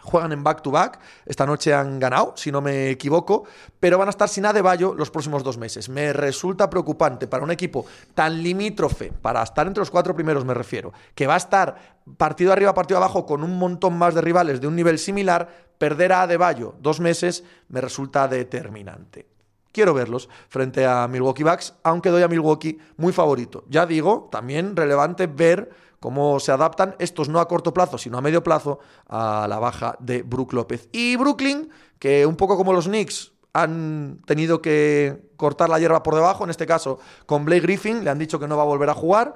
Juegan 0.00 0.32
en 0.32 0.44
back-to-back. 0.44 1.00
Esta 1.24 1.46
noche 1.46 1.72
han 1.72 1.98
ganado, 1.98 2.34
si 2.36 2.52
no 2.52 2.60
me 2.60 2.90
equivoco. 2.90 3.44
Pero 3.80 3.96
van 3.96 4.08
a 4.08 4.10
estar 4.10 4.28
sin 4.28 4.44
Adebayo 4.44 4.94
los 4.94 5.10
próximos 5.10 5.42
dos 5.42 5.56
meses. 5.56 5.88
Me 5.88 6.12
resulta 6.12 6.68
preocupante 6.68 7.26
para 7.26 7.42
un 7.42 7.50
equipo 7.50 7.86
tan 8.12 8.42
limítrofe, 8.42 9.12
para 9.12 9.42
estar 9.42 9.66
entre 9.66 9.80
los 9.80 9.90
cuatro 9.90 10.14
primeros 10.14 10.44
me 10.44 10.52
refiero, 10.52 10.92
que 11.14 11.26
va 11.26 11.34
a 11.34 11.38
estar 11.38 12.02
partido 12.18 12.52
arriba, 12.52 12.74
partido 12.74 12.98
abajo, 12.98 13.24
con 13.24 13.42
un 13.42 13.58
montón 13.58 13.96
más 13.96 14.14
de 14.14 14.20
rivales 14.20 14.60
de 14.60 14.66
un 14.66 14.76
nivel 14.76 14.98
similar. 14.98 15.48
Perder 15.78 16.12
a 16.12 16.22
Adebayo 16.22 16.74
dos 16.80 17.00
meses 17.00 17.42
me 17.68 17.80
resulta 17.80 18.28
determinante. 18.28 19.33
Quiero 19.74 19.92
verlos 19.92 20.30
frente 20.48 20.86
a 20.86 21.06
Milwaukee 21.08 21.42
Bucks, 21.42 21.74
aunque 21.82 22.08
doy 22.08 22.22
a 22.22 22.28
Milwaukee 22.28 22.78
muy 22.96 23.12
favorito. 23.12 23.64
Ya 23.68 23.84
digo, 23.84 24.28
también 24.30 24.76
relevante 24.76 25.26
ver 25.26 25.70
cómo 26.00 26.38
se 26.38 26.52
adaptan 26.52 26.94
estos 26.98 27.28
no 27.28 27.40
a 27.40 27.48
corto 27.48 27.74
plazo, 27.74 27.98
sino 27.98 28.16
a 28.16 28.20
medio 28.22 28.42
plazo 28.42 28.78
a 29.08 29.46
la 29.48 29.58
baja 29.58 29.96
de 29.98 30.22
Brook 30.22 30.52
López. 30.52 30.88
Y 30.92 31.16
Brooklyn, 31.16 31.68
que 31.98 32.24
un 32.24 32.36
poco 32.36 32.56
como 32.56 32.72
los 32.72 32.86
Knicks 32.86 33.32
han 33.52 34.20
tenido 34.26 34.62
que 34.62 35.30
cortar 35.36 35.68
la 35.68 35.78
hierba 35.78 36.02
por 36.02 36.14
debajo, 36.14 36.44
en 36.44 36.50
este 36.50 36.66
caso 36.66 36.98
con 37.26 37.44
Blake 37.44 37.62
Griffin, 37.62 38.04
le 38.04 38.10
han 38.10 38.18
dicho 38.18 38.38
que 38.38 38.48
no 38.48 38.56
va 38.56 38.62
a 38.62 38.66
volver 38.66 38.90
a 38.90 38.94
jugar. 38.94 39.34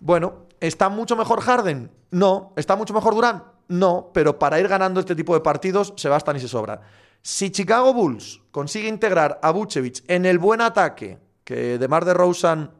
Bueno, 0.00 0.46
¿está 0.60 0.88
mucho 0.88 1.16
mejor 1.16 1.40
Harden? 1.40 1.90
No. 2.10 2.52
¿Está 2.56 2.76
mucho 2.76 2.94
mejor 2.94 3.14
Durant? 3.14 3.42
No, 3.68 4.10
pero 4.12 4.38
para 4.38 4.60
ir 4.60 4.68
ganando 4.68 5.00
este 5.00 5.14
tipo 5.14 5.34
de 5.34 5.40
partidos 5.40 5.94
se 5.96 6.08
bastan 6.08 6.36
y 6.36 6.40
se 6.40 6.48
sobran. 6.48 6.80
Si 7.26 7.50
Chicago 7.50 7.94
Bulls 7.94 8.42
consigue 8.50 8.86
integrar 8.86 9.40
a 9.42 9.50
Vucevic 9.50 10.04
en 10.08 10.26
el 10.26 10.38
buen 10.38 10.60
ataque 10.60 11.18
que 11.42 11.78
DeMar 11.78 12.04
DeRozan 12.04 12.70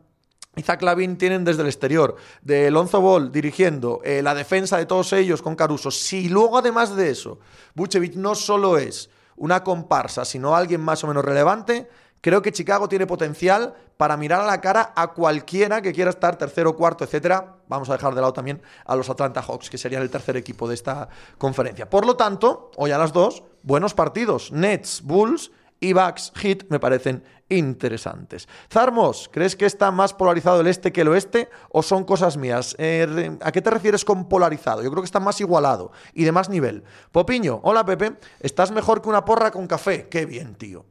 y 0.55 0.61
Zach 0.61 0.83
Lavin 0.83 1.17
tienen 1.17 1.47
desde 1.47 1.63
el 1.63 1.69
exterior, 1.69 2.17
de 2.43 2.71
Lonzo 2.71 3.01
Ball 3.01 3.33
dirigiendo, 3.33 4.03
eh, 4.05 4.21
la 4.21 4.35
defensa 4.35 4.77
de 4.77 4.85
todos 4.85 5.15
ellos 5.15 5.41
con 5.41 5.57
Caruso, 5.57 5.91
si 5.91 6.29
luego 6.29 6.59
además 6.59 6.95
de 6.95 7.09
eso, 7.09 7.39
Vucevic 7.75 8.17
no 8.17 8.35
solo 8.35 8.77
es 8.77 9.09
una 9.37 9.65
comparsa, 9.65 10.27
sino 10.27 10.55
alguien 10.55 10.83
más 10.83 11.03
o 11.05 11.07
menos 11.07 11.25
relevante, 11.25 11.89
creo 12.21 12.43
que 12.43 12.53
Chicago 12.53 12.87
tiene 12.87 13.07
potencial 13.07 13.73
para 13.97 14.19
mirar 14.19 14.43
a 14.43 14.47
la 14.47 14.61
cara 14.61 14.93
a 14.95 15.15
cualquiera 15.15 15.81
que 15.81 15.95
quiera 15.95 16.11
estar 16.11 16.37
tercero, 16.37 16.77
cuarto, 16.77 17.05
etcétera. 17.05 17.57
Vamos 17.67 17.89
a 17.89 17.95
dejar 17.95 18.15
de 18.15 18.21
lado 18.21 18.35
también 18.35 18.61
a 18.85 18.95
los 18.95 19.09
Atlanta 19.09 19.41
Hawks, 19.41 19.71
que 19.71 19.79
serían 19.79 20.03
el 20.03 20.11
tercer 20.11 20.37
equipo 20.37 20.69
de 20.69 20.75
esta 20.75 21.09
conferencia. 21.39 21.89
Por 21.89 22.05
lo 22.05 22.15
tanto, 22.15 22.71
hoy 22.77 22.91
a 22.91 22.99
las 22.99 23.15
dos, 23.15 23.43
buenos 23.65 23.95
partidos. 23.95 24.53
Nets, 24.53 25.03
Bulls 25.03 25.51
y 25.81 25.93
Bucks, 25.93 26.33
Heat 26.37 26.65
me 26.69 26.79
parecen 26.79 27.25
interesantes. 27.49 28.49
Zarmos, 28.71 29.29
¿crees 29.31 29.57
que 29.57 29.67
está 29.67 29.91
más 29.91 30.15
polarizado 30.15 30.61
el 30.61 30.67
este 30.67 30.93
que 30.93 31.03
el 31.03 31.09
oeste 31.09 31.51
o 31.71 31.83
son 31.83 32.05
cosas 32.05 32.37
mías? 32.37 32.75
Eh, 32.79 33.37
¿A 33.43 33.53
qué 33.53 33.61
te 33.61 33.71
refieres 33.71 34.05
con 34.05 34.29
polarizado? 34.29 34.83
Yo 34.83 34.91
creo 34.91 35.03
que 35.03 35.07
está 35.07 35.21
más 35.21 35.41
igualado 35.41 35.93
y 36.13 36.25
de 36.25 36.33
más 36.33 36.49
nivel. 36.49 36.85
Popiño, 37.13 37.61
hola 37.65 37.85
Pepe, 37.85 38.17
estás 38.41 38.71
mejor 38.71 39.03
que 39.03 39.09
una 39.09 39.25
porra 39.25 39.51
con 39.51 39.67
café. 39.67 40.09
Qué 40.09 40.25
bien, 40.27 40.55
tío. 40.55 40.87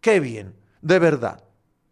Qué 0.00 0.20
bien. 0.20 0.54
De 0.80 0.98
verdad. 0.98 1.44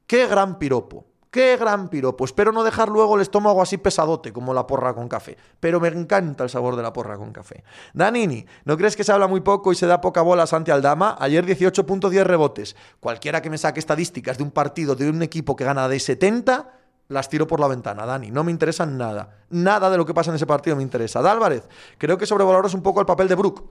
Qué 0.07 0.27
gran 0.27 0.59
piropo. 0.59 1.05
Qué 1.37 1.59
gran 1.59 1.91
piropo. 1.91 2.25
Espero 2.25 2.51
no 2.51 2.65
dejar 2.65 2.89
luego 2.89 3.17
el 3.17 3.21
estómago 3.21 3.61
así 3.61 3.77
pesadote 3.77 4.33
como 4.33 4.55
la 4.55 4.67
porra 4.67 4.95
con 4.95 5.07
café. 5.07 5.37
Pero 5.61 5.81
me 5.81 5.89
encanta 5.89 6.45
el 6.45 6.49
sabor 6.49 6.77
de 6.77 6.83
la 6.83 6.95
porra 6.95 7.19
con 7.19 7.31
café. 7.31 7.63
Danini, 7.93 8.47
¿no 8.65 8.75
crees 8.79 8.97
que 8.97 9.05
se 9.05 9.13
habla 9.13 9.27
muy 9.27 9.43
poco 9.43 9.71
y 9.71 9.75
se 9.75 9.87
da 9.87 10.01
poca 10.01 10.23
bola 10.23 10.45
a 10.45 10.47
Santi 10.47 10.71
Aldama? 10.71 11.15
Ayer 11.21 11.45
18.10 11.45 12.25
rebotes. 12.25 12.75
Cualquiera 13.01 13.43
que 13.43 13.51
me 13.51 13.59
saque 13.59 13.81
estadísticas 13.81 14.39
de 14.39 14.45
un 14.45 14.51
partido 14.51 14.95
de 14.95 15.11
un 15.11 15.23
equipo 15.23 15.57
que 15.57 15.65
gana 15.65 15.91
de 15.91 16.01
70 16.01 16.73
las 17.09 17.29
tiro 17.29 17.47
por 17.47 17.61
la 17.61 17.69
ventana, 17.69 18.07
Dani. 18.07 18.31
No 18.31 18.43
me 18.43 18.51
interesa 18.51 18.87
nada. 18.87 19.29
Nada 19.51 19.91
de 19.91 19.99
lo 19.99 20.07
que 20.07 20.15
pasa 20.15 20.31
en 20.31 20.37
ese 20.37 20.47
partido 20.47 20.75
me 20.75 20.83
interesa. 20.83 21.21
Dálvarez, 21.21 21.69
creo 21.99 22.17
que 22.17 22.25
sobrevaloras 22.25 22.73
un 22.73 22.83
poco 22.83 23.01
el 23.01 23.07
papel 23.07 23.29
de 23.29 23.35
Brook. 23.35 23.63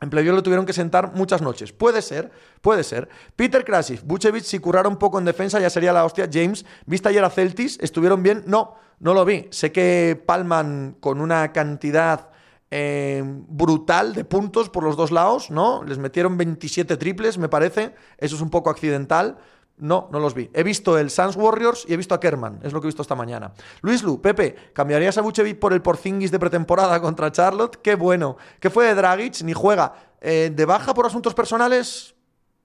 En 0.00 0.10
playoff 0.10 0.34
lo 0.34 0.42
tuvieron 0.42 0.66
que 0.66 0.72
sentar 0.72 1.12
muchas 1.14 1.42
noches. 1.42 1.72
Puede 1.72 2.02
ser, 2.02 2.30
puede 2.60 2.84
ser. 2.84 3.08
Peter 3.36 3.64
Krasif, 3.64 4.02
Bucevic, 4.02 4.44
si 4.44 4.58
currara 4.58 4.88
un 4.88 4.96
poco 4.96 5.18
en 5.18 5.24
defensa 5.24 5.60
ya 5.60 5.70
sería 5.70 5.92
la 5.92 6.04
hostia. 6.04 6.28
James, 6.32 6.64
¿viste 6.86 7.08
ayer 7.08 7.24
a 7.24 7.30
Celtis? 7.30 7.78
¿Estuvieron 7.80 8.22
bien? 8.22 8.42
No, 8.46 8.76
no 8.98 9.14
lo 9.14 9.24
vi. 9.24 9.48
Sé 9.50 9.72
que 9.72 10.22
palman 10.26 10.96
con 11.00 11.20
una 11.20 11.52
cantidad 11.52 12.30
eh, 12.70 13.22
brutal 13.24 14.14
de 14.14 14.24
puntos 14.24 14.70
por 14.70 14.84
los 14.84 14.96
dos 14.96 15.10
lados, 15.10 15.50
¿no? 15.50 15.82
Les 15.84 15.98
metieron 15.98 16.38
27 16.38 16.96
triples, 16.96 17.36
me 17.36 17.48
parece. 17.48 17.94
Eso 18.16 18.36
es 18.36 18.42
un 18.42 18.50
poco 18.50 18.70
accidental. 18.70 19.38
No, 19.80 20.08
no 20.12 20.20
los 20.20 20.34
vi. 20.34 20.50
He 20.52 20.62
visto 20.62 20.98
el 20.98 21.10
Suns 21.10 21.36
Warriors 21.36 21.84
y 21.88 21.94
he 21.94 21.96
visto 21.96 22.14
a 22.14 22.20
Kerman. 22.20 22.60
Es 22.62 22.72
lo 22.72 22.80
que 22.80 22.86
he 22.86 22.90
visto 22.90 23.02
esta 23.02 23.14
mañana. 23.14 23.52
Luis 23.80 24.02
Lu, 24.02 24.20
Pepe, 24.20 24.54
¿cambiarías 24.72 25.16
a 25.18 25.22
Buchevic 25.22 25.58
por 25.58 25.72
el 25.72 25.80
Porzingis 25.82 26.30
de 26.30 26.38
pretemporada 26.38 27.00
contra 27.02 27.32
Charlotte? 27.32 27.76
Qué 27.82 27.94
bueno. 27.94 28.36
¿Qué 28.60 28.70
fue 28.70 28.86
de 28.86 28.94
Dragic? 28.94 29.42
Ni 29.42 29.52
juega. 29.54 29.94
Eh, 30.20 30.52
¿De 30.54 30.64
baja 30.66 30.92
por 30.92 31.06
asuntos 31.06 31.34
personales? 31.34 32.14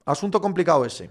Asunto 0.04 0.40
complicado 0.40 0.84
ese. 0.84 1.10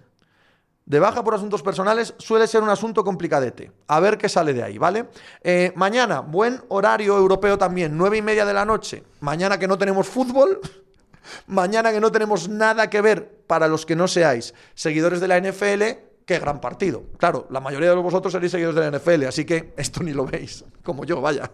De 0.86 1.00
baja 1.00 1.24
por 1.24 1.34
asuntos 1.34 1.64
personales 1.64 2.14
suele 2.20 2.46
ser 2.46 2.62
un 2.62 2.70
asunto 2.70 3.04
complicadete. 3.04 3.72
A 3.88 4.00
ver 4.00 4.20
qué 4.20 4.30
sale 4.30 4.54
de 4.54 4.62
ahí, 4.62 4.78
¿vale? 4.78 5.10
Eh, 5.42 5.74
mañana, 5.76 6.20
buen 6.20 6.62
horario 6.70 7.18
europeo 7.18 7.58
también, 7.58 7.98
nueve 7.98 8.18
y 8.18 8.22
media 8.22 8.46
de 8.46 8.54
la 8.54 8.66
noche. 8.66 9.04
Mañana 9.22 9.58
que 9.58 9.68
no 9.68 9.78
tenemos 9.80 10.08
fútbol. 10.08 10.62
Mañana 11.48 11.92
que 11.92 12.00
no 12.00 12.12
tenemos 12.12 12.50
nada 12.50 12.90
que 12.90 13.02
ver 13.02 13.44
para 13.48 13.68
los 13.68 13.86
que 13.86 13.96
no 13.96 14.08
seáis 14.08 14.54
seguidores 14.74 15.20
de 15.20 15.28
la 15.28 15.40
NFL, 15.40 15.84
qué 16.26 16.40
gran 16.40 16.60
partido. 16.60 17.04
Claro, 17.18 17.48
la 17.50 17.60
mayoría 17.60 17.90
de 17.90 17.96
vosotros 17.96 18.34
seréis 18.34 18.52
seguidores 18.52 18.76
de 18.76 18.90
la 18.90 18.98
NFL, 18.98 19.26
así 19.26 19.46
que 19.46 19.74
esto 19.78 20.04
ni 20.04 20.14
lo 20.14 20.26
veis, 20.26 20.66
como 20.84 21.06
yo, 21.06 21.22
vaya. 21.22 21.52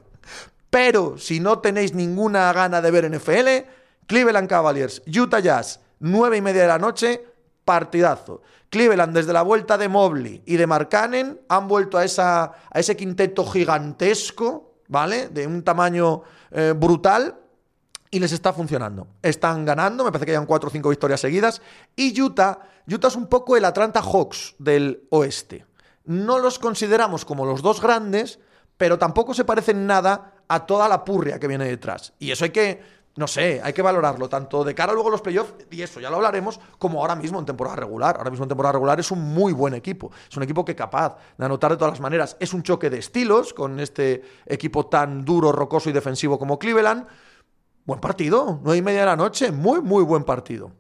Pero 0.70 1.18
si 1.18 1.40
no 1.40 1.60
tenéis 1.60 1.94
ninguna 1.94 2.52
gana 2.54 2.82
de 2.82 2.92
ver 2.92 3.12
NFL, 3.12 3.68
Cleveland 4.08 4.48
Cavaliers, 4.48 5.02
Utah 5.06 5.40
Jazz, 5.40 5.82
nueve 6.00 6.38
y 6.38 6.42
media 6.42 6.64
de 6.64 6.68
la 6.70 6.80
noche, 6.80 7.26
partidazo. 7.66 8.42
Cleveland, 8.70 9.14
desde 9.14 9.34
la 9.34 9.42
vuelta 9.42 9.78
de 9.78 9.90
Mobley 9.90 10.44
y 10.46 10.56
de 10.56 10.66
Markkanen, 10.66 11.42
han 11.50 11.68
vuelto 11.68 11.98
a, 11.98 12.06
esa, 12.06 12.44
a 12.44 12.80
ese 12.80 12.96
quinteto 12.96 13.46
gigantesco, 13.46 14.76
¿vale? 14.88 15.28
De 15.28 15.46
un 15.46 15.62
tamaño 15.64 16.24
eh, 16.52 16.74
brutal 16.76 17.40
y 18.12 18.19
les 18.19 18.34
está 18.34 18.52
funcionando. 18.52 19.08
Están 19.21 19.65
ganando, 19.65 20.04
me 20.04 20.12
parece 20.12 20.26
que 20.26 20.32
hayan 20.34 20.45
cuatro 20.45 20.67
o 20.67 20.71
cinco 20.71 20.89
victorias 20.89 21.21
seguidas. 21.21 21.62
Y 21.95 22.21
Utah, 22.21 22.60
Utah 22.86 23.08
es 23.08 23.15
un 23.15 23.28
poco 23.28 23.56
el 23.56 23.63
Atlanta 23.63 24.02
Hawks 24.02 24.56
del 24.60 25.08
oeste. 25.10 25.65
No 26.04 26.38
los 26.38 26.60
consideramos 26.60 27.24
como 27.24 27.45
los 27.45 27.62
dos 27.62 27.82
grandes, 27.82 28.39
pero 28.78 29.00
tampoco 29.00 29.34
se 29.34 29.45
parecen 29.45 29.88
nada 29.88 30.34
a 30.50 30.65
toda 30.65 30.89
la 30.89 31.06
purria 31.06 31.39
que 31.39 31.47
viene 31.47 31.65
detrás. 31.65 32.13
Y 32.19 32.32
eso 32.32 32.43
hay 32.43 32.50
que, 32.50 32.82
no 33.15 33.28
sé, 33.28 33.62
hay 33.63 33.71
que 33.71 33.82
valorarlo, 33.82 34.28
tanto 34.28 34.65
de 34.65 34.76
cara 34.76 34.91
luego 34.91 35.08
a 35.08 35.12
los 35.12 35.21
playoffs, 35.21 35.54
y 35.69 35.82
eso 35.82 36.02
ya 36.02 36.10
lo 36.10 36.17
hablaremos, 36.17 36.60
como 36.78 37.00
ahora 37.00 37.15
mismo 37.15 37.39
en 37.39 37.45
temporada 37.45 37.78
regular. 37.78 38.17
Ahora 38.17 38.30
mismo 38.30 38.43
en 38.43 38.50
temporada 38.50 38.74
regular 38.74 39.00
es 39.00 39.12
un 39.12 39.21
muy 39.34 39.54
buen 39.54 39.74
equipo. 39.74 40.12
Es 40.30 40.36
un 40.36 40.43
equipo 40.43 40.65
que 40.65 40.76
capaz 40.76 41.15
de 41.38 41.45
anotar 41.45 41.71
de 41.71 41.78
todas 41.78 41.93
las 41.93 42.02
maneras. 42.02 42.36
Es 42.41 42.54
un 42.54 42.62
choque 42.62 42.89
de 42.89 42.97
estilos 42.97 43.54
con 43.54 43.80
este 43.80 44.21
equipo 44.47 44.88
tan 44.88 45.24
duro, 45.24 45.54
rocoso 45.54 45.89
y 45.89 45.93
defensivo 45.93 46.38
como 46.38 46.60
Cleveland 46.60 47.08
Buen 47.86 48.00
partido, 48.00 48.60
nueve 48.63 48.78
y 48.78 48.82
media 48.82 49.02
de 49.02 49.06
la 49.08 49.15
noche, 49.15 49.52
muy, 49.52 49.82
muy 49.82 50.04
buen 50.04 50.24
partido. 50.24 50.72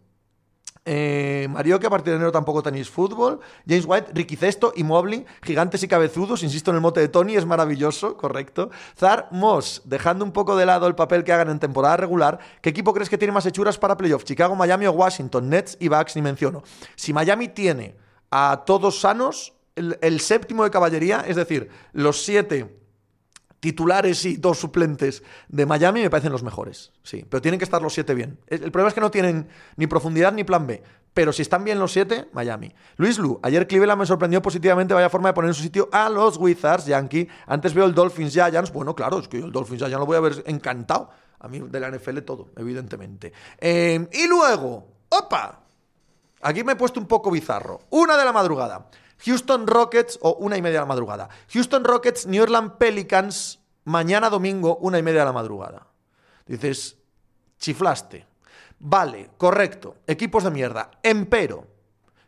Eh, 0.83 1.47
Mario, 1.49 1.79
que 1.79 1.85
a 1.85 1.89
partir 1.91 2.11
de 2.11 2.15
enero 2.15 2.31
tampoco 2.31 2.63
tenéis 2.63 2.89
fútbol. 2.89 3.39
James 3.67 3.85
White, 3.87 4.11
Ricky 4.13 4.35
Cesto 4.35 4.73
y 4.75 4.83
Mobley, 4.83 5.25
gigantes 5.43 5.83
y 5.83 5.87
cabezudos. 5.87 6.41
Insisto 6.43 6.71
en 6.71 6.75
el 6.75 6.81
mote 6.81 6.99
de 6.99 7.07
Tony, 7.07 7.35
es 7.35 7.45
maravilloso, 7.45 8.17
correcto. 8.17 8.71
Zar 8.97 9.27
Moss, 9.31 9.81
dejando 9.85 10.25
un 10.25 10.31
poco 10.31 10.55
de 10.55 10.65
lado 10.65 10.87
el 10.87 10.95
papel 10.95 11.23
que 11.23 11.33
hagan 11.33 11.49
en 11.49 11.59
temporada 11.59 11.97
regular, 11.97 12.39
¿qué 12.61 12.69
equipo 12.69 12.93
crees 12.93 13.09
que 13.09 13.17
tiene 13.17 13.31
más 13.31 13.45
hechuras 13.45 13.77
para 13.77 13.97
playoff? 13.97 14.23
Chicago, 14.23 14.55
Miami 14.55 14.87
o 14.87 14.91
Washington, 14.91 15.49
Nets 15.49 15.77
y 15.79 15.87
Bucks, 15.87 16.15
ni 16.15 16.21
menciono. 16.21 16.63
Si 16.95 17.13
Miami 17.13 17.47
tiene 17.47 17.95
a 18.31 18.63
todos 18.65 18.99
sanos, 18.99 19.53
el 19.75 20.19
séptimo 20.19 20.63
de 20.63 20.71
caballería, 20.71 21.23
es 21.27 21.35
decir, 21.35 21.69
los 21.93 22.23
siete 22.23 22.80
titulares 23.61 24.25
y 24.25 24.35
dos 24.35 24.59
suplentes 24.59 25.23
de 25.47 25.65
Miami 25.65 26.01
me 26.01 26.09
parecen 26.09 26.31
los 26.31 26.43
mejores. 26.43 26.91
Sí, 27.03 27.23
pero 27.29 27.41
tienen 27.41 27.59
que 27.59 27.63
estar 27.63 27.81
los 27.81 27.93
siete 27.93 28.13
bien. 28.13 28.39
El 28.47 28.71
problema 28.71 28.89
es 28.89 28.93
que 28.93 29.01
no 29.01 29.11
tienen 29.11 29.47
ni 29.77 29.87
profundidad 29.87 30.33
ni 30.33 30.43
plan 30.43 30.67
B. 30.67 30.83
Pero 31.13 31.31
si 31.31 31.41
están 31.41 31.63
bien 31.63 31.77
los 31.77 31.91
siete, 31.91 32.27
Miami. 32.33 32.73
Luis 32.97 33.19
Lu, 33.19 33.39
ayer 33.43 33.67
Cleveland 33.67 33.99
me 33.99 34.05
sorprendió 34.05 34.41
positivamente, 34.41 34.93
vaya 34.93 35.09
forma 35.09 35.29
de 35.29 35.33
poner 35.33 35.49
en 35.49 35.53
su 35.53 35.61
sitio 35.61 35.89
a 35.91 36.09
los 36.09 36.37
Wizards, 36.37 36.85
Yankee. 36.85 37.27
Antes 37.45 37.73
veo 37.73 37.85
el 37.85 37.93
Dolphins 37.93 38.33
Giants. 38.33 38.73
Bueno, 38.73 38.95
claro, 38.95 39.19
es 39.19 39.27
que 39.27 39.39
yo 39.39 39.45
el 39.45 39.51
Dolphins 39.51 39.79
Giants 39.79 39.99
lo 39.99 40.05
voy 40.05 40.17
a 40.17 40.21
ver 40.21 40.43
encantado. 40.47 41.09
A 41.39 41.47
mí 41.47 41.59
de 41.59 41.79
la 41.79 41.91
NFL 41.91 42.19
todo, 42.19 42.49
evidentemente. 42.55 43.33
Eh, 43.59 44.07
y 44.11 44.27
luego, 44.27 44.87
¡opa! 45.09 45.59
Aquí 46.41 46.63
me 46.63 46.73
he 46.73 46.75
puesto 46.75 46.99
un 46.99 47.07
poco 47.07 47.29
bizarro. 47.29 47.81
Una 47.91 48.17
de 48.17 48.25
la 48.25 48.31
madrugada. 48.31 48.87
Houston 49.25 49.67
Rockets, 49.67 50.19
o 50.21 50.35
una 50.35 50.57
y 50.57 50.61
media 50.61 50.79
de 50.79 50.81
la 50.81 50.85
madrugada. 50.85 51.29
Houston 51.53 51.83
Rockets, 51.83 52.25
New 52.25 52.41
Orleans 52.41 52.73
Pelicans, 52.77 53.59
mañana 53.85 54.29
domingo, 54.29 54.77
una 54.77 54.99
y 54.99 55.03
media 55.03 55.21
de 55.21 55.25
la 55.25 55.33
madrugada. 55.33 55.87
Dices, 56.45 56.97
chiflaste. 57.59 58.25
Vale, 58.79 59.29
correcto. 59.37 59.97
Equipos 60.07 60.43
de 60.43 60.51
mierda. 60.51 60.91
Empero. 61.03 61.67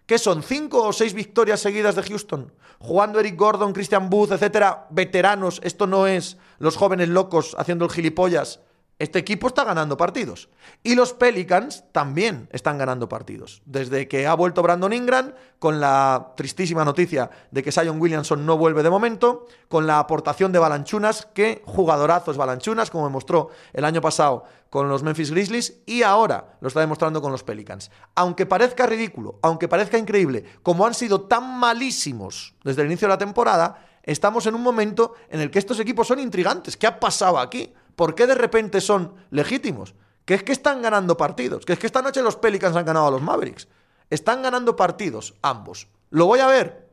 ¿Qué 0.06 0.18
son? 0.20 0.44
¿Cinco 0.44 0.88
o 0.88 0.94
seis 0.94 1.14
victorias 1.14 1.62
seguidas 1.62 1.96
de 1.96 2.04
Houston? 2.04 2.54
Jugando 2.80 3.20
Eric 3.20 3.38
Gordon, 3.38 3.74
Christian 3.74 4.10
Booth, 4.10 4.32
etcétera, 4.32 4.88
veteranos. 4.90 5.62
Esto 5.64 5.88
no 5.88 6.08
es 6.08 6.38
los 6.60 6.76
jóvenes 6.76 7.10
locos 7.10 7.56
haciendo 7.58 7.86
el 7.86 7.92
gilipollas 7.92 8.60
Este 9.00 9.20
equipo 9.20 9.48
está 9.48 9.64
ganando 9.64 9.98
partidos. 9.98 10.50
Y 10.84 10.96
los 10.96 11.14
Pelicans 11.14 11.84
también 11.92 12.48
están 12.52 12.78
ganando 12.78 13.10
partidos. 13.10 13.62
Desde 13.66 14.08
que 14.08 14.28
ha 14.28 14.36
vuelto 14.36 14.62
Brandon 14.62 14.94
Ingram, 14.94 15.34
con 15.58 15.80
la 15.80 16.34
tristísima 16.38 16.86
noticia 16.86 17.30
de 17.52 17.64
que 17.64 17.72
Zion 17.72 18.00
Williamson 18.00 18.46
no 18.46 18.58
vuelve 18.58 18.84
de 18.84 18.90
momento, 18.90 19.48
con 19.68 19.88
la 19.88 20.00
aportación 20.00 20.52
de 20.52 20.60
Balanchunas, 20.60 21.28
que 21.34 21.64
jugadorazo 21.66 22.32
es 22.32 22.38
Balanchunas, 22.38 22.92
como 22.92 23.06
demostró 23.06 23.50
el 23.74 23.84
año 23.84 24.00
pasado 24.00 24.46
con 24.70 24.88
los 24.90 25.04
Memphis 25.04 25.32
Grizzlies, 25.32 25.82
y 25.86 26.04
ahora 26.04 26.58
lo 26.62 26.68
está 26.68 26.80
demostrando 26.80 27.22
con 27.22 27.32
los 27.32 27.44
Pelicans. 27.44 27.92
Aunque 28.16 28.46
parezca 28.46 28.86
ridículo, 28.86 29.40
aunque 29.42 29.68
parezca 29.68 29.98
increíble, 29.98 30.46
como 30.62 30.86
han 30.86 30.94
sido 30.94 31.22
tan 31.22 31.60
malísimos 31.60 32.56
desde 32.64 32.82
el 32.82 32.88
inicio 32.88 33.08
de 33.08 33.14
la 33.14 33.18
temporada, 33.18 33.86
estamos 34.04 34.46
en 34.46 34.56
un 34.56 34.62
momento 34.62 35.14
en 35.30 35.42
el 35.42 35.50
que 35.50 35.60
estos 35.60 35.80
equipos 35.80 36.08
son 36.08 36.20
intrigantes. 36.20 36.78
¿Qué 36.78 36.88
ha 36.88 37.00
pasado 37.00 37.40
aquí? 37.40 37.74
¿Por 37.96 38.16
qué 38.16 38.28
de 38.28 38.36
repente 38.36 38.82
son 38.82 39.16
legítimos? 39.30 39.96
Que 40.26 40.36
es 40.36 40.44
que 40.44 40.52
están 40.52 40.82
ganando 40.82 41.18
partidos. 41.18 41.66
Que 41.66 41.74
es 41.74 41.80
que 41.80 41.88
esta 41.88 42.02
noche 42.02 42.22
los 42.22 42.36
Pelicans 42.36 42.76
han 42.76 42.86
ganado 42.86 43.08
a 43.08 43.12
los 43.12 43.22
Mavericks. 43.22 43.68
Están 44.10 44.42
ganando 44.42 44.76
partidos, 44.76 45.36
ambos. 45.42 45.88
¿Lo 46.10 46.26
voy 46.26 46.40
a 46.40 46.48
ver? 46.48 46.90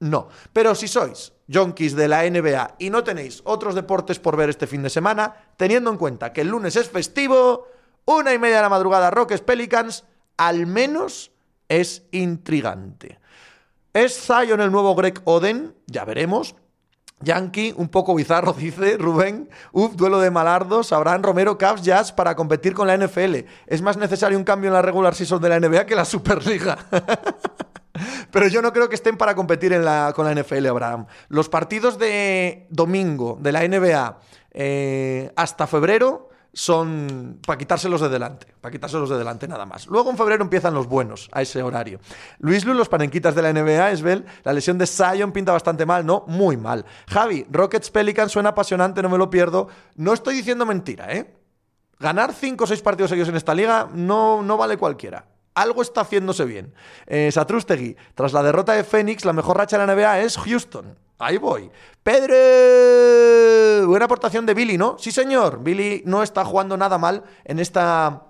No. 0.00 0.28
Pero 0.52 0.74
si 0.74 0.88
sois 0.88 1.32
junkies 1.52 1.94
de 1.94 2.08
la 2.08 2.28
NBA 2.28 2.76
y 2.78 2.90
no 2.90 3.04
tenéis 3.04 3.42
otros 3.44 3.74
deportes 3.74 4.18
por 4.18 4.36
ver 4.36 4.48
este 4.48 4.66
fin 4.66 4.82
de 4.82 4.90
semana, 4.90 5.34
teniendo 5.56 5.90
en 5.90 5.98
cuenta 5.98 6.32
que 6.32 6.40
el 6.40 6.48
lunes 6.48 6.76
es 6.76 6.88
festivo, 6.88 7.68
una 8.04 8.32
y 8.32 8.38
media 8.38 8.56
de 8.56 8.62
la 8.62 8.68
madrugada 8.68 9.10
Rockets 9.10 9.42
Pelicans, 9.42 10.04
al 10.36 10.66
menos 10.66 11.30
es 11.68 12.02
intrigante. 12.10 13.20
¿Es 13.92 14.26
Zion 14.26 14.60
el 14.60 14.72
nuevo 14.72 14.94
Greg 14.94 15.20
Oden? 15.24 15.76
Ya 15.86 16.04
veremos. 16.04 16.56
Yankee, 17.22 17.74
un 17.76 17.88
poco 17.88 18.14
bizarro, 18.14 18.52
dice 18.58 18.96
Rubén. 18.96 19.48
Uf, 19.72 19.94
duelo 19.94 20.20
de 20.20 20.30
malardos. 20.30 20.92
Abraham 20.92 21.22
Romero, 21.22 21.58
Cavs, 21.58 21.82
Jazz 21.82 22.12
para 22.12 22.34
competir 22.36 22.74
con 22.74 22.86
la 22.86 22.96
NFL. 22.96 23.46
Es 23.66 23.82
más 23.82 23.96
necesario 23.96 24.38
un 24.38 24.44
cambio 24.44 24.68
en 24.68 24.74
la 24.74 24.82
regular 24.82 25.14
season 25.14 25.40
de 25.40 25.48
la 25.48 25.60
NBA 25.60 25.86
que 25.86 25.94
la 25.94 26.04
Superliga. 26.04 26.78
Pero 28.30 28.48
yo 28.48 28.62
no 28.62 28.72
creo 28.72 28.88
que 28.88 28.94
estén 28.94 29.16
para 29.16 29.34
competir 29.34 29.72
con 30.14 30.24
la 30.24 30.34
NFL, 30.34 30.66
Abraham. 30.66 31.06
Los 31.28 31.48
partidos 31.48 31.98
de 31.98 32.66
domingo 32.70 33.38
de 33.40 33.52
la 33.52 33.68
NBA 33.68 34.18
eh, 34.52 35.32
hasta 35.36 35.66
febrero 35.66 36.30
son 36.52 37.40
para 37.46 37.58
quitárselos 37.58 38.00
de 38.00 38.08
delante, 38.08 38.46
para 38.60 38.72
quitárselos 38.72 39.08
de 39.08 39.16
delante 39.16 39.48
nada 39.48 39.64
más. 39.64 39.86
Luego 39.86 40.10
en 40.10 40.16
febrero 40.16 40.42
empiezan 40.42 40.74
los 40.74 40.86
buenos 40.86 41.28
a 41.32 41.42
ese 41.42 41.62
horario. 41.62 41.98
Luis 42.38 42.64
Lu, 42.64 42.74
los 42.74 42.88
panenquitas 42.88 43.34
de 43.34 43.42
la 43.42 43.52
NBA, 43.52 43.90
Esbel, 43.90 44.26
la 44.44 44.52
lesión 44.52 44.78
de 44.78 44.86
Zion 44.86 45.32
pinta 45.32 45.52
bastante 45.52 45.86
mal, 45.86 46.04
¿no? 46.04 46.24
Muy 46.26 46.56
mal. 46.56 46.84
Javi, 47.08 47.46
Rockets 47.50 47.90
Pelican 47.90 48.28
suena 48.28 48.50
apasionante, 48.50 49.02
no 49.02 49.08
me 49.08 49.18
lo 49.18 49.30
pierdo. 49.30 49.68
No 49.96 50.12
estoy 50.12 50.34
diciendo 50.34 50.66
mentira, 50.66 51.12
¿eh? 51.12 51.34
Ganar 51.98 52.34
5 52.34 52.64
o 52.64 52.66
6 52.66 52.82
partidos 52.82 53.10
seguidos 53.10 53.28
en 53.28 53.36
esta 53.36 53.54
liga 53.54 53.88
no, 53.92 54.42
no 54.42 54.56
vale 54.56 54.76
cualquiera. 54.76 55.26
Algo 55.54 55.82
está 55.82 56.00
haciéndose 56.00 56.44
bien. 56.44 56.74
Eh, 57.06 57.30
Satrustegui, 57.30 57.96
tras 58.14 58.32
la 58.32 58.42
derrota 58.42 58.72
de 58.72 58.84
Phoenix, 58.84 59.24
la 59.24 59.32
mejor 59.32 59.58
racha 59.58 59.78
de 59.78 59.86
la 59.86 59.94
NBA 59.94 60.20
es 60.20 60.36
Houston. 60.38 60.96
Ahí 61.22 61.38
voy. 61.38 61.70
Pedro. 62.02 63.86
Buena 63.86 64.06
aportación 64.06 64.44
de 64.44 64.54
Billy, 64.54 64.76
¿no? 64.76 64.96
Sí, 64.98 65.12
señor. 65.12 65.62
Billy 65.62 66.02
no 66.04 66.24
está 66.24 66.44
jugando 66.44 66.76
nada 66.76 66.98
mal 66.98 67.22
en 67.44 67.60
esta 67.60 68.24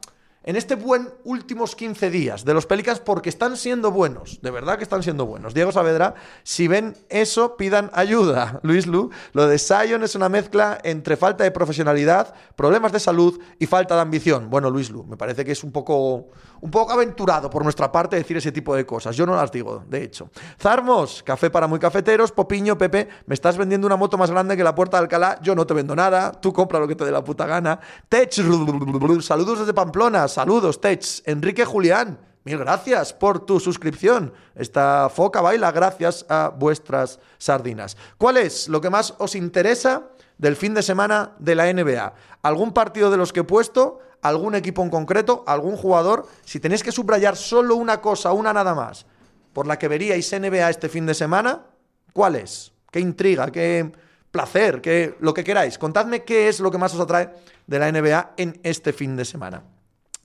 en 0.45 0.57
este 0.57 0.75
buen 0.75 1.09
últimos 1.25 1.77
15 1.77 2.11
días 2.11 2.45
de 2.45 2.55
los 2.55 2.67
Pelicans 2.67 3.01
porque 3.01 3.29
están 3.29 3.57
siendo 3.57 3.91
buenos, 3.91 4.41
de 4.43 4.51
verdad 4.51 4.77
que 4.77 4.85
están 4.85 5.03
siendo 5.03 5.27
buenos. 5.27 5.55
Diego 5.55 5.73
Saavedra, 5.73 6.15
si 6.43 6.69
ven 6.69 6.97
eso, 7.09 7.57
pidan 7.57 7.91
ayuda. 7.93 8.61
Luis 8.63 8.87
Lu, 8.87 9.11
lo 9.33 9.47
de 9.47 9.59
Sion 9.59 10.03
es 10.03 10.15
una 10.15 10.29
mezcla 10.29 10.79
entre 10.83 11.17
falta 11.17 11.45
de 11.45 11.51
profesionalidad, 11.51 12.35
problemas 12.57 12.93
de 12.93 13.01
salud 13.01 13.39
y 13.59 13.67
falta 13.67 13.95
de 13.95 14.01
ambición. 14.01 14.51
Bueno, 14.51 14.71
Luis 14.71 14.91
Lu, 14.91 15.05
me 15.05 15.17
parece 15.17 15.45
que 15.45 15.53
es 15.53 15.63
un 15.63 15.73
poco, 15.73 16.31
un 16.61 16.71
poco 16.71 16.93
aventurado 16.93 17.49
por 17.49 17.63
nuestra 17.63 17.93
parte 17.93 18.17
decir 18.17 18.37
ese 18.37 18.53
tipo 18.53 18.75
de 18.75 18.85
cosas. 18.85 19.17
Yo 19.17 19.27
no 19.27 19.37
las 19.37 19.53
digo, 19.53 19.85
de 19.89 20.03
hecho. 20.03 20.31
Zarmos, 20.61 21.23
café 21.23 21.51
para 21.51 21.67
muy 21.67 21.79
cafeteros. 21.79 22.33
Popiño, 22.33 22.77
Pepe, 22.77 23.09
me 23.27 23.35
estás 23.35 23.57
vendiendo 23.57 23.87
una 23.87 23.97
moto 23.97 24.19
más 24.19 24.31
grande 24.31 24.57
que 24.57 24.65
la 24.65 24.75
puerta 24.75 24.97
de 24.97 25.05
Alcalá. 25.05 25.39
Yo 25.43 25.55
no 25.55 25.67
te 25.67 25.75
vendo 25.75 25.95
nada. 25.95 26.33
Tú 26.33 26.53
compra 26.53 26.79
lo 26.79 26.89
que 26.89 26.97
te 26.97 27.05
dé 27.05 27.11
la 27.11 27.23
puta 27.23 27.47
gana. 27.47 27.79
Tech, 28.09 28.33
saludos 29.21 29.61
desde 29.61 29.75
Pamplona. 29.75 30.27
Saludos, 30.33 30.81
Tech. 30.81 31.05
Enrique 31.27 31.67
Julián, 31.67 32.19
mil 32.45 32.57
gracias 32.57 33.13
por 33.13 33.45
tu 33.45 33.61
suscripción. 33.61 34.33
Esta 34.55 35.11
foca 35.11 35.43
baila 35.43 35.71
gracias 35.73 36.25
a 36.27 36.49
vuestras 36.49 37.21
sardinas. 37.37 37.99
¿Cuál 38.17 38.39
es 38.39 38.67
lo 38.67 38.81
que 38.81 38.89
más 38.89 39.15
os 39.19 39.35
interesa 39.35 40.09
del 40.39 40.57
fin 40.57 40.73
de 40.73 40.83
semana 40.83 41.33
de 41.39 41.55
la 41.55 41.71
NBA? 41.71 42.15
¿Algún 42.41 42.73
partido 42.73 43.11
de 43.11 43.19
los 43.19 43.31
que 43.31 43.41
he 43.41 43.45
puesto? 43.45 43.99
¿Algún 44.23 44.55
equipo 44.55 44.83
en 44.83 44.89
concreto? 44.89 45.45
¿Algún 45.47 45.77
jugador? 45.77 46.27
Si 46.47 46.61
tenéis 46.61 46.83
que 46.83 46.93
subrayar 46.93 47.37
solo 47.37 47.77
una 47.77 48.01
cosa, 48.01 48.33
una 48.33 48.55
nada 48.55 48.75
más, 48.75 49.05
por 49.53 49.67
la 49.67 49.79
que 49.79 49.89
veríais 49.89 50.33
NBA 50.33 50.71
este 50.71 50.89
fin 50.89 51.05
de 51.05 51.13
semana, 51.13 51.67
¿cuál 52.15 52.37
es? 52.37 52.73
¿Qué 52.91 53.01
intriga? 53.01 53.51
¿Qué 53.53 53.93
placer? 54.31 54.81
¿Qué, 54.81 55.15
lo 55.21 55.35
que 55.35 55.45
queráis? 55.45 55.77
Contadme 55.77 56.25
qué 56.25 56.49
es 56.49 56.59
lo 56.59 56.71
que 56.71 56.79
más 56.79 56.95
os 56.95 57.01
atrae 57.01 57.29
de 57.67 57.79
la 57.79 57.93
NBA 57.93 58.33
en 58.39 58.59
este 58.63 58.95
fin 58.95 59.15
de 59.15 59.27
semana. 59.27 59.63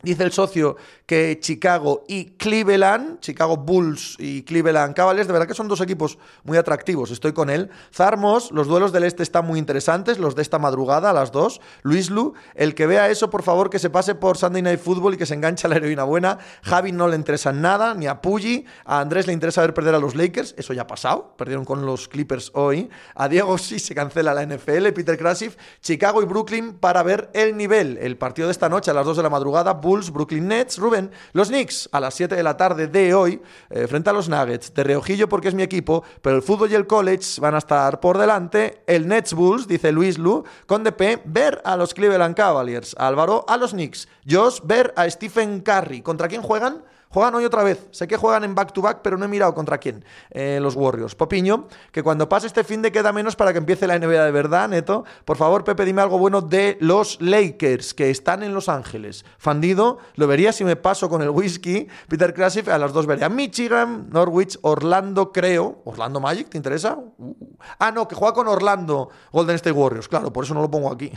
Dice 0.04 0.24
el 0.24 0.32
socio 0.32 0.76
que 1.08 1.40
Chicago 1.40 2.04
y 2.08 2.26
Cleveland, 2.38 3.20
Chicago 3.20 3.58
Bulls 3.58 4.16
y 4.20 4.44
Cleveland 4.44 4.94
Cavaliers, 4.94 5.26
de 5.26 5.34
verdad 5.34 5.48
que 5.48 5.56
son 5.56 5.68
dos 5.68 5.82
equipos 5.82 6.20
muy 6.44 6.56
atractivos, 6.56 7.10
estoy 7.10 7.34
con 7.34 7.50
él. 7.50 7.72
Zarmos, 7.92 8.52
los 8.52 8.68
duelos 8.68 8.92
del 8.92 9.06
este 9.06 9.24
están 9.24 9.48
muy 9.48 9.58
interesantes, 9.58 10.20
los 10.20 10.36
de 10.36 10.44
esta 10.44 10.60
madrugada 10.60 11.10
a 11.10 11.14
las 11.14 11.32
dos. 11.32 11.62
Luis 11.82 12.12
Lu, 12.12 12.36
el 12.54 12.76
que 12.76 12.86
vea 12.86 13.10
eso, 13.10 13.32
por 13.32 13.42
favor, 13.42 13.72
que 13.72 13.80
se 13.80 13.90
pase 13.90 14.14
por 14.14 14.38
Sunday 14.38 14.62
Night 14.62 14.80
Football 14.80 15.16
y 15.16 15.18
que 15.18 15.26
se 15.26 15.34
enganche 15.34 15.66
a 15.66 15.70
la 15.72 15.78
heroína 15.78 16.04
buena. 16.04 16.38
Javi 16.62 16.92
no 16.92 17.08
le 17.08 17.16
interesa 17.16 17.52
nada, 17.52 17.96
ni 17.96 18.06
a 18.06 18.22
Puggy. 18.22 18.66
A 18.86 19.00
Andrés 19.00 19.26
le 19.26 19.34
interesa 19.34 19.62
ver 19.62 19.74
perder 19.74 19.96
a 19.96 20.00
los 20.00 20.14
Lakers, 20.14 20.54
eso 20.60 20.74
ya 20.74 20.84
ha 20.84 20.88
pasado, 20.88 21.34
perdieron 21.38 21.66
con 21.66 21.88
los 21.88 22.08
Clippers 22.08 22.52
hoy. 22.54 22.88
A 23.16 23.28
Diego 23.30 23.58
sí 23.58 23.80
se 23.80 23.96
cancela 23.96 24.36
la 24.36 24.46
NFL, 24.46 24.90
Peter 24.90 25.18
Krasif, 25.18 25.56
Chicago 25.82 26.22
y 26.22 26.26
Brooklyn 26.26 26.74
para 26.74 27.02
ver 27.02 27.32
el 27.34 27.58
nivel. 27.58 27.98
El 27.98 28.16
partido 28.16 28.48
de 28.48 28.52
esta 28.52 28.70
noche 28.70 28.92
a 28.92 28.94
las 28.94 29.06
dos 29.06 29.18
de 29.18 29.24
la 29.24 29.30
madrugada, 29.32 29.82
Bulls, 29.88 30.12
Brooklyn 30.12 30.50
Nets, 30.50 30.78
Rubén, 30.78 31.12
los 31.32 31.48
Knicks 31.48 31.88
a 31.94 32.02
las 32.02 32.14
7 32.14 32.36
de 32.36 32.44
la 32.44 32.58
tarde 32.58 32.88
de 32.88 33.14
hoy 33.14 33.42
eh, 33.70 33.88
frente 33.88 34.10
a 34.10 34.14
los 34.14 34.28
Nuggets, 34.28 34.74
de 34.74 34.84
reojillo 34.84 35.30
porque 35.30 35.48
es 35.48 35.54
mi 35.54 35.64
equipo, 35.64 36.04
pero 36.22 36.36
el 36.36 36.42
fútbol 36.42 36.70
y 36.70 36.76
el 36.76 36.88
college 36.88 37.40
van 37.40 37.56
a 37.56 37.60
estar 37.60 38.02
por 38.02 38.18
delante, 38.18 38.84
el 38.86 39.08
Nets 39.08 39.34
Bulls, 39.34 39.66
dice 39.66 39.94
Luis 39.94 40.18
Lu, 40.18 40.44
con 40.66 40.84
DP, 40.84 41.22
ver 41.24 41.62
a 41.64 41.78
los 41.78 41.94
Cleveland 41.94 42.36
Cavaliers, 42.36 42.98
Álvaro 43.00 43.46
a 43.48 43.56
los 43.56 43.72
Knicks, 43.72 44.10
Josh, 44.30 44.60
ver 44.62 44.94
a 44.98 45.10
Stephen 45.10 45.62
Curry, 45.62 46.02
¿contra 46.02 46.28
quién 46.28 46.42
juegan? 46.42 46.84
Juegan 47.10 47.36
hoy 47.36 47.46
otra 47.46 47.64
vez. 47.64 47.88
Sé 47.92 48.08
que 48.08 48.18
juegan 48.18 48.44
en 48.44 48.56
back-to-back, 48.56 49.00
pero 49.02 49.18
no 49.18 49.26
he 49.26 49.28
mirado 49.28 49.54
contra 49.54 49.78
quién. 49.78 50.04
Eh, 50.32 50.60
los 50.62 50.76
Warriors. 50.76 51.16
Popiño, 51.16 51.68
que 51.92 52.04
cuando 52.04 52.28
pase 52.30 52.48
este 52.48 52.64
fin 52.64 52.82
de 52.82 52.92
queda 52.92 53.14
menos 53.14 53.36
para 53.36 53.54
que 53.54 53.60
empiece 53.60 53.88
la 53.88 53.98
NBA 53.98 54.26
de 54.26 54.32
verdad, 54.32 54.70
neto. 54.70 55.06
Por 55.26 55.38
favor, 55.38 55.64
Pepe, 55.64 55.86
dime 55.86 56.02
algo 56.02 56.18
bueno 56.18 56.42
de 56.42 56.78
los 56.82 57.22
Lakers, 57.22 57.94
que 57.94 58.10
están 58.10 58.44
en 58.44 58.54
Los 58.54 58.70
Ángeles. 58.70 59.26
Fandido, 59.38 60.00
lo 60.16 60.28
vería 60.28 60.52
si 60.52 60.64
me 60.64 60.76
paso 60.76 61.10
con 61.10 61.22
el 61.22 61.30
whisky. 61.30 61.88
Peter 62.08 62.34
Krasif, 62.34 62.68
a 62.68 62.78
las 62.78 62.94
dos 62.94 63.06
vería 63.06 63.30
Michigan, 63.30 64.10
Norwich, 64.10 64.60
Orlando, 64.62 65.32
creo. 65.32 65.82
¿Orlando 65.86 66.20
Magic? 66.20 66.50
¿Te 66.50 66.58
interesa? 66.58 66.98
Uh. 67.18 67.36
Ah, 67.80 67.92
no, 67.92 68.08
que 68.08 68.16
juega 68.16 68.34
con 68.34 68.48
Orlando 68.48 69.10
Golden 69.32 69.56
State 69.56 69.72
Warriors. 69.72 70.08
Claro, 70.08 70.32
por 70.32 70.44
eso 70.44 70.54
no 70.54 70.62
lo 70.62 70.70
pongo 70.70 70.92
aquí. 70.92 71.12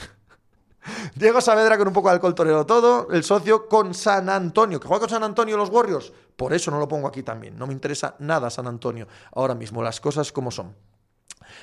Diego 1.14 1.40
Saavedra 1.40 1.76
con 1.76 1.88
un 1.88 1.94
poco 1.94 2.08
de 2.08 2.14
alcohol 2.14 2.34
torero 2.34 2.66
todo. 2.66 3.08
El 3.10 3.24
socio 3.24 3.68
con 3.68 3.94
San 3.94 4.28
Antonio. 4.28 4.80
¿Que 4.80 4.88
juega 4.88 5.00
con 5.00 5.10
San 5.10 5.22
Antonio 5.22 5.56
los 5.56 5.70
Warriors? 5.70 6.12
Por 6.36 6.52
eso 6.52 6.70
no 6.70 6.78
lo 6.78 6.88
pongo 6.88 7.08
aquí 7.08 7.22
también. 7.22 7.58
No 7.58 7.66
me 7.66 7.72
interesa 7.72 8.14
nada 8.20 8.50
San 8.50 8.66
Antonio 8.66 9.06
ahora 9.32 9.54
mismo. 9.54 9.82
Las 9.82 10.00
cosas 10.00 10.32
como 10.32 10.50
son. 10.50 10.74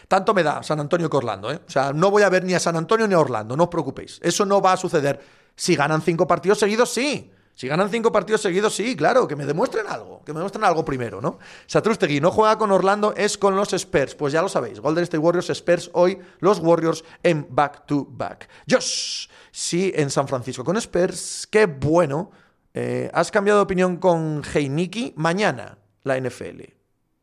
Tanto 0.07 0.33
me 0.33 0.43
da 0.43 0.61
San 0.63 0.79
Antonio 0.79 1.09
que 1.09 1.17
Orlando. 1.17 1.51
¿eh? 1.51 1.59
O 1.67 1.71
sea, 1.71 1.93
no 1.93 2.11
voy 2.11 2.23
a 2.23 2.29
ver 2.29 2.43
ni 2.43 2.53
a 2.53 2.59
San 2.59 2.75
Antonio 2.75 3.07
ni 3.07 3.13
a 3.13 3.19
Orlando. 3.19 3.57
No 3.57 3.63
os 3.63 3.69
preocupéis. 3.69 4.19
Eso 4.21 4.45
no 4.45 4.61
va 4.61 4.73
a 4.73 4.77
suceder. 4.77 5.19
Si 5.55 5.75
ganan 5.75 6.01
cinco 6.01 6.27
partidos 6.27 6.59
seguidos, 6.59 6.89
sí. 6.89 7.31
Si 7.57 7.67
ganan 7.67 7.89
cinco 7.89 8.11
partidos 8.11 8.41
seguidos, 8.41 8.75
sí, 8.75 8.95
claro, 8.95 9.27
que 9.27 9.35
me 9.35 9.43
demuestren 9.43 9.87
algo, 9.87 10.21
que 10.23 10.31
me 10.31 10.37
demuestren 10.37 10.63
algo 10.63 10.85
primero, 10.85 11.21
¿no? 11.21 11.39
Satrustegui 11.65 12.21
no 12.21 12.29
juega 12.29 12.55
con 12.55 12.69
Orlando, 12.69 13.15
es 13.17 13.35
con 13.35 13.55
los 13.55 13.73
Spurs. 13.73 14.13
Pues 14.13 14.31
ya 14.31 14.43
lo 14.43 14.47
sabéis, 14.47 14.79
Golden 14.79 15.03
State 15.05 15.17
Warriors, 15.17 15.49
Spurs 15.49 15.89
hoy, 15.93 16.19
los 16.39 16.59
Warriors 16.59 17.03
en 17.23 17.47
back 17.49 17.87
to 17.87 18.05
back. 18.11 18.47
Josh, 18.69 19.27
sí, 19.49 19.91
en 19.95 20.11
San 20.11 20.27
Francisco 20.27 20.63
con 20.63 20.77
Spurs, 20.77 21.47
qué 21.49 21.65
bueno. 21.65 22.29
Eh, 22.75 23.09
¿Has 23.11 23.31
cambiado 23.31 23.57
de 23.57 23.63
opinión 23.63 23.97
con 23.97 24.43
Heiniki? 24.43 25.13
Mañana 25.15 25.79
la 26.03 26.19
NFL. 26.19 26.61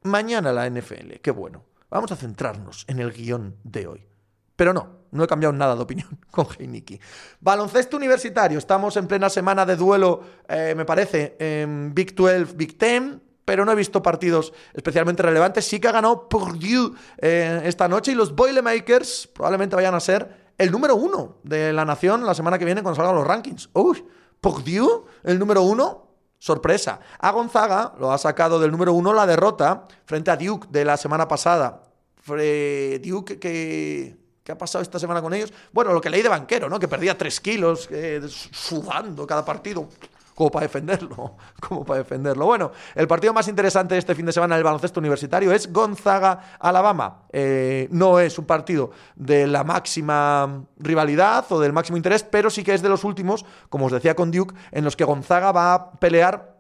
Mañana 0.02 0.52
la 0.52 0.68
NFL, 0.68 1.12
qué 1.22 1.30
bueno. 1.30 1.62
Vamos 1.90 2.10
a 2.10 2.16
centrarnos 2.16 2.86
en 2.88 2.98
el 2.98 3.12
guion 3.12 3.54
de 3.62 3.86
hoy. 3.86 4.13
Pero 4.56 4.72
no, 4.72 4.88
no 5.10 5.24
he 5.24 5.26
cambiado 5.26 5.52
nada 5.52 5.74
de 5.74 5.82
opinión 5.82 6.08
con 6.30 6.46
Heiniki. 6.58 7.00
Baloncesto 7.40 7.96
universitario, 7.96 8.58
estamos 8.58 8.96
en 8.96 9.06
plena 9.06 9.30
semana 9.30 9.64
de 9.64 9.76
duelo, 9.76 10.22
eh, 10.48 10.74
me 10.76 10.84
parece, 10.84 11.36
en 11.38 11.94
Big 11.94 12.14
12, 12.14 12.54
Big 12.54 12.78
10, 12.78 13.20
pero 13.44 13.64
no 13.64 13.72
he 13.72 13.74
visto 13.74 14.02
partidos 14.02 14.52
especialmente 14.72 15.22
relevantes. 15.22 15.66
Sí 15.66 15.78
que 15.78 15.88
ha 15.88 15.92
ganado 15.92 16.28
Purdue 16.28 16.94
eh, 17.18 17.62
esta 17.64 17.88
noche 17.88 18.12
y 18.12 18.14
los 18.14 18.34
Boilermakers 18.34 19.28
probablemente 19.32 19.76
vayan 19.76 19.94
a 19.94 20.00
ser 20.00 20.44
el 20.56 20.70
número 20.70 20.96
uno 20.96 21.38
de 21.42 21.72
la 21.72 21.84
nación 21.84 22.24
la 22.24 22.34
semana 22.34 22.58
que 22.58 22.64
viene 22.64 22.82
cuando 22.82 22.96
salgan 22.96 23.16
los 23.16 23.26
rankings. 23.26 23.70
¡Uy! 23.74 24.04
¿Por 24.40 24.64
Dios? 24.64 25.02
El 25.22 25.38
número 25.38 25.62
uno. 25.62 26.02
Sorpresa. 26.38 27.00
A 27.18 27.30
Gonzaga 27.30 27.94
lo 27.98 28.12
ha 28.12 28.18
sacado 28.18 28.60
del 28.60 28.70
número 28.70 28.92
uno 28.92 29.14
la 29.14 29.26
derrota 29.26 29.88
frente 30.04 30.30
a 30.30 30.36
Duke 30.36 30.68
de 30.70 30.84
la 30.84 30.98
semana 30.98 31.26
pasada. 31.26 31.84
Duke 32.26 33.38
que 33.38 34.23
¿Qué 34.44 34.52
ha 34.52 34.58
pasado 34.58 34.82
esta 34.82 34.98
semana 34.98 35.22
con 35.22 35.32
ellos? 35.32 35.50
Bueno, 35.72 35.94
lo 35.94 36.02
que 36.02 36.10
leí 36.10 36.20
de 36.20 36.28
banquero, 36.28 36.68
¿no? 36.68 36.78
Que 36.78 36.86
perdía 36.86 37.16
tres 37.16 37.40
kilos, 37.40 37.88
sudando 38.52 39.26
cada 39.26 39.42
partido. 39.42 39.88
Como 40.34 40.50
para 40.50 40.66
defenderlo, 40.66 41.36
como 41.66 41.82
para 41.82 42.00
defenderlo. 42.00 42.44
Bueno, 42.44 42.70
el 42.94 43.08
partido 43.08 43.32
más 43.32 43.48
interesante 43.48 43.94
de 43.94 44.00
este 44.00 44.14
fin 44.14 44.26
de 44.26 44.32
semana 44.32 44.56
del 44.56 44.64
baloncesto 44.64 45.00
universitario 45.00 45.50
es 45.50 45.72
Gonzaga-Alabama. 45.72 47.22
Eh, 47.32 47.88
no 47.90 48.20
es 48.20 48.38
un 48.38 48.44
partido 48.44 48.90
de 49.16 49.46
la 49.46 49.64
máxima 49.64 50.66
rivalidad 50.76 51.46
o 51.48 51.58
del 51.58 51.72
máximo 51.72 51.96
interés, 51.96 52.22
pero 52.22 52.50
sí 52.50 52.62
que 52.62 52.74
es 52.74 52.82
de 52.82 52.90
los 52.90 53.04
últimos, 53.04 53.46
como 53.70 53.86
os 53.86 53.92
decía 53.92 54.14
con 54.14 54.30
Duke, 54.30 54.54
en 54.72 54.84
los 54.84 54.94
que 54.94 55.04
Gonzaga 55.04 55.52
va 55.52 55.72
a 55.72 55.92
pelear 55.92 56.54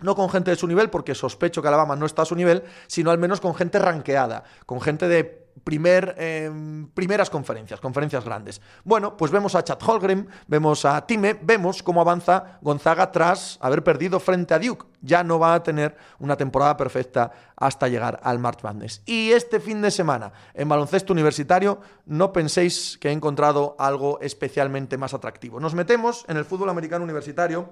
no 0.00 0.16
con 0.16 0.28
gente 0.28 0.50
de 0.50 0.56
su 0.56 0.66
nivel, 0.66 0.90
porque 0.90 1.14
sospecho 1.14 1.62
que 1.62 1.68
Alabama 1.68 1.94
no 1.94 2.06
está 2.06 2.22
a 2.22 2.24
su 2.24 2.34
nivel, 2.34 2.64
sino 2.88 3.12
al 3.12 3.18
menos 3.18 3.40
con 3.40 3.54
gente 3.54 3.78
ranqueada, 3.78 4.42
con 4.66 4.80
gente 4.80 5.06
de 5.06 5.37
primer, 5.64 6.14
em, 6.18 6.88
primeras 6.88 7.30
conferencias, 7.30 7.80
conferencias 7.80 8.24
grandes. 8.24 8.60
Bueno, 8.84 9.16
pues 9.16 9.30
vemos 9.30 9.54
a 9.54 9.64
Chad 9.64 9.78
Holgrim, 9.86 10.26
vemos 10.46 10.84
a 10.84 11.06
Time, 11.06 11.38
vemos 11.42 11.82
cómo 11.82 12.00
avanza 12.00 12.58
Gonzaga 12.60 13.10
tras 13.12 13.58
haber 13.60 13.82
perdido 13.82 14.20
frente 14.20 14.54
a 14.54 14.58
Duke. 14.58 14.86
Ya 15.00 15.22
no 15.22 15.38
va 15.38 15.54
a 15.54 15.62
tener 15.62 15.96
una 16.18 16.36
temporada 16.36 16.76
perfecta 16.76 17.30
hasta 17.56 17.88
llegar 17.88 18.20
al 18.22 18.38
March 18.38 18.62
Madness. 18.62 19.02
Y 19.06 19.30
este 19.32 19.60
fin 19.60 19.80
de 19.82 19.90
semana, 19.90 20.32
en 20.54 20.68
baloncesto 20.68 21.12
universitario, 21.12 21.80
no 22.06 22.32
penséis 22.32 22.98
que 23.00 23.08
he 23.08 23.12
encontrado 23.12 23.76
algo 23.78 24.18
especialmente 24.20 24.96
más 24.96 25.14
atractivo. 25.14 25.60
Nos 25.60 25.74
metemos 25.74 26.24
en 26.28 26.36
el 26.36 26.44
fútbol 26.44 26.70
americano 26.70 27.04
universitario 27.04 27.68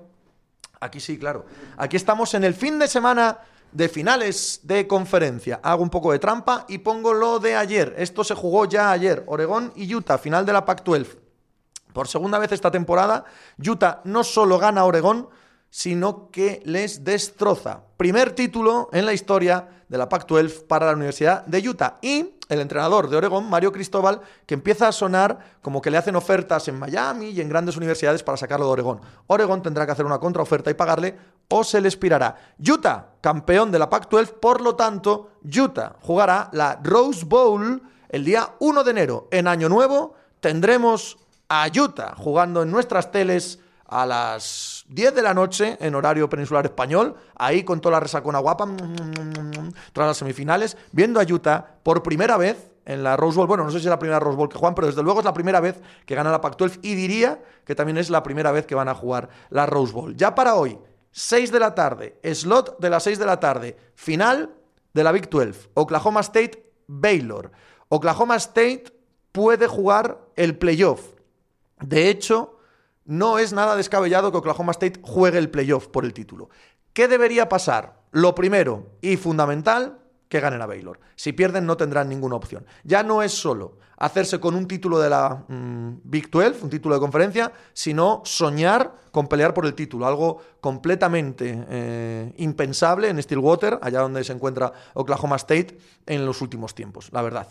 Aquí 0.80 1.00
sí, 1.00 1.18
claro. 1.18 1.46
Aquí 1.76 1.96
estamos 1.96 2.34
en 2.34 2.44
el 2.44 2.54
fin 2.54 2.78
de 2.78 2.88
semana 2.88 3.38
de 3.76 3.90
finales 3.90 4.60
de 4.62 4.86
conferencia. 4.86 5.60
Hago 5.62 5.82
un 5.82 5.90
poco 5.90 6.10
de 6.10 6.18
trampa 6.18 6.64
y 6.66 6.78
pongo 6.78 7.12
lo 7.12 7.38
de 7.38 7.56
ayer. 7.56 7.94
Esto 7.98 8.24
se 8.24 8.34
jugó 8.34 8.64
ya 8.64 8.90
ayer. 8.90 9.22
Oregón 9.26 9.70
y 9.76 9.94
Utah, 9.94 10.16
final 10.16 10.46
de 10.46 10.54
la 10.54 10.64
Pac-12. 10.64 11.06
Por 11.92 12.08
segunda 12.08 12.38
vez 12.38 12.52
esta 12.52 12.70
temporada, 12.70 13.24
Utah 13.58 14.00
no 14.04 14.24
solo 14.24 14.58
gana 14.58 14.80
a 14.80 14.84
Oregón, 14.86 15.28
sino 15.68 16.30
que 16.30 16.62
les 16.64 17.04
destroza. 17.04 17.82
Primer 17.98 18.32
título 18.32 18.88
en 18.92 19.04
la 19.04 19.12
historia 19.12 19.68
de 19.88 19.98
la 19.98 20.08
Pac-12 20.08 20.66
para 20.66 20.86
la 20.86 20.92
Universidad 20.94 21.44
de 21.44 21.68
Utah. 21.68 21.98
Y 22.00 22.35
el 22.48 22.60
entrenador 22.60 23.08
de 23.08 23.16
Oregón, 23.16 23.48
Mario 23.48 23.72
Cristóbal, 23.72 24.20
que 24.46 24.54
empieza 24.54 24.88
a 24.88 24.92
sonar 24.92 25.38
como 25.62 25.82
que 25.82 25.90
le 25.90 25.98
hacen 25.98 26.16
ofertas 26.16 26.68
en 26.68 26.78
Miami 26.78 27.30
y 27.30 27.40
en 27.40 27.48
grandes 27.48 27.76
universidades 27.76 28.22
para 28.22 28.36
sacarlo 28.36 28.66
de 28.66 28.72
Oregón. 28.72 29.00
Oregón 29.26 29.62
tendrá 29.62 29.86
que 29.86 29.92
hacer 29.92 30.06
una 30.06 30.18
contraoferta 30.18 30.70
y 30.70 30.74
pagarle 30.74 31.16
o 31.48 31.64
se 31.64 31.80
le 31.80 31.88
expirará. 31.88 32.36
Utah, 32.58 33.08
campeón 33.20 33.72
de 33.72 33.78
la 33.78 33.90
Pac-12, 33.90 34.34
por 34.34 34.60
lo 34.60 34.76
tanto, 34.76 35.30
Utah 35.44 35.96
jugará 36.00 36.48
la 36.52 36.78
Rose 36.82 37.24
Bowl 37.24 37.82
el 38.08 38.24
día 38.24 38.54
1 38.60 38.84
de 38.84 38.90
enero. 38.90 39.28
En 39.30 39.48
Año 39.48 39.68
Nuevo 39.68 40.14
tendremos 40.40 41.18
a 41.48 41.66
Utah 41.68 42.14
jugando 42.16 42.62
en 42.62 42.70
nuestras 42.70 43.10
teles 43.10 43.60
a 43.88 44.06
las 44.06 44.84
10 44.88 45.14
de 45.14 45.22
la 45.22 45.34
noche 45.34 45.76
en 45.80 45.94
horario 45.94 46.28
peninsular 46.28 46.64
español, 46.64 47.14
ahí 47.34 47.62
con 47.62 47.80
toda 47.80 47.94
la 47.94 48.00
resacona 48.00 48.38
guapa, 48.38 48.68
tras 49.92 50.06
las 50.08 50.16
semifinales, 50.16 50.76
viendo 50.92 51.20
a 51.20 51.24
Utah 51.24 51.78
por 51.82 52.02
primera 52.02 52.36
vez 52.36 52.72
en 52.84 53.02
la 53.02 53.16
Rose 53.16 53.36
Bowl. 53.36 53.46
Bueno, 53.46 53.64
no 53.64 53.70
sé 53.70 53.78
si 53.78 53.86
es 53.86 53.90
la 53.90 53.98
primera 53.98 54.20
Rose 54.20 54.36
Bowl 54.36 54.48
que 54.48 54.58
juegan, 54.58 54.74
pero 54.74 54.86
desde 54.86 55.02
luego 55.02 55.20
es 55.20 55.24
la 55.24 55.34
primera 55.34 55.60
vez 55.60 55.80
que 56.06 56.14
gana 56.14 56.30
la 56.30 56.40
Pac-12 56.40 56.78
y 56.82 56.94
diría 56.94 57.42
que 57.64 57.74
también 57.74 57.98
es 57.98 58.10
la 58.10 58.22
primera 58.22 58.52
vez 58.52 58.66
que 58.66 58.74
van 58.74 58.88
a 58.88 58.94
jugar 58.94 59.28
la 59.50 59.66
Rose 59.66 59.92
Bowl. 59.92 60.16
Ya 60.16 60.34
para 60.34 60.54
hoy, 60.54 60.78
6 61.10 61.52
de 61.52 61.60
la 61.60 61.74
tarde, 61.74 62.18
slot 62.22 62.78
de 62.78 62.90
las 62.90 63.02
6 63.02 63.18
de 63.18 63.26
la 63.26 63.40
tarde, 63.40 63.76
final 63.94 64.54
de 64.94 65.04
la 65.04 65.12
Big 65.12 65.28
12, 65.28 65.70
Oklahoma 65.74 66.20
State, 66.20 66.72
Baylor. 66.86 67.50
Oklahoma 67.88 68.36
State 68.36 68.84
puede 69.32 69.66
jugar 69.66 70.18
el 70.36 70.56
playoff. 70.56 71.02
De 71.80 72.08
hecho, 72.08 72.55
no 73.06 73.38
es 73.38 73.52
nada 73.52 73.76
descabellado 73.76 74.30
que 74.30 74.38
Oklahoma 74.38 74.72
State 74.72 75.00
juegue 75.02 75.38
el 75.38 75.50
playoff 75.50 75.88
por 75.88 76.04
el 76.04 76.12
título. 76.12 76.50
¿Qué 76.92 77.08
debería 77.08 77.48
pasar? 77.48 78.00
Lo 78.10 78.34
primero 78.34 78.86
y 79.00 79.16
fundamental, 79.16 79.98
que 80.28 80.40
ganen 80.40 80.62
a 80.62 80.66
Baylor. 80.66 80.98
Si 81.14 81.32
pierden 81.32 81.66
no 81.66 81.76
tendrán 81.76 82.08
ninguna 82.08 82.36
opción. 82.36 82.66
Ya 82.84 83.02
no 83.02 83.22
es 83.22 83.32
solo 83.32 83.78
hacerse 83.98 84.40
con 84.40 84.54
un 84.54 84.66
título 84.66 84.98
de 84.98 85.08
la 85.08 85.44
mm, 85.48 86.00
Big 86.04 86.30
12, 86.30 86.62
un 86.62 86.70
título 86.70 86.94
de 86.94 87.00
conferencia, 87.00 87.52
sino 87.72 88.22
soñar 88.24 88.94
con 89.10 89.28
pelear 89.28 89.54
por 89.54 89.64
el 89.64 89.74
título, 89.74 90.06
algo 90.06 90.40
completamente 90.60 91.64
eh, 91.68 92.34
impensable 92.36 93.08
en 93.08 93.22
Stillwater, 93.22 93.78
allá 93.80 94.00
donde 94.00 94.22
se 94.24 94.32
encuentra 94.32 94.72
Oklahoma 94.94 95.36
State 95.36 95.78
en 96.04 96.26
los 96.26 96.42
últimos 96.42 96.74
tiempos, 96.74 97.08
la 97.12 97.22
verdad 97.22 97.48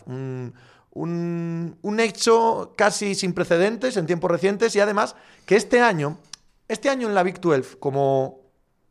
hecho 2.00 2.72
casi 2.76 3.14
sin 3.14 3.32
precedentes 3.32 3.96
en 3.96 4.06
tiempos 4.06 4.30
recientes 4.30 4.74
y 4.76 4.80
además 4.80 5.16
que 5.44 5.56
este 5.56 5.80
año, 5.80 6.18
este 6.68 6.88
año 6.88 7.08
en 7.08 7.14
la 7.14 7.22
Big 7.22 7.40
12, 7.40 7.78
como 7.78 8.40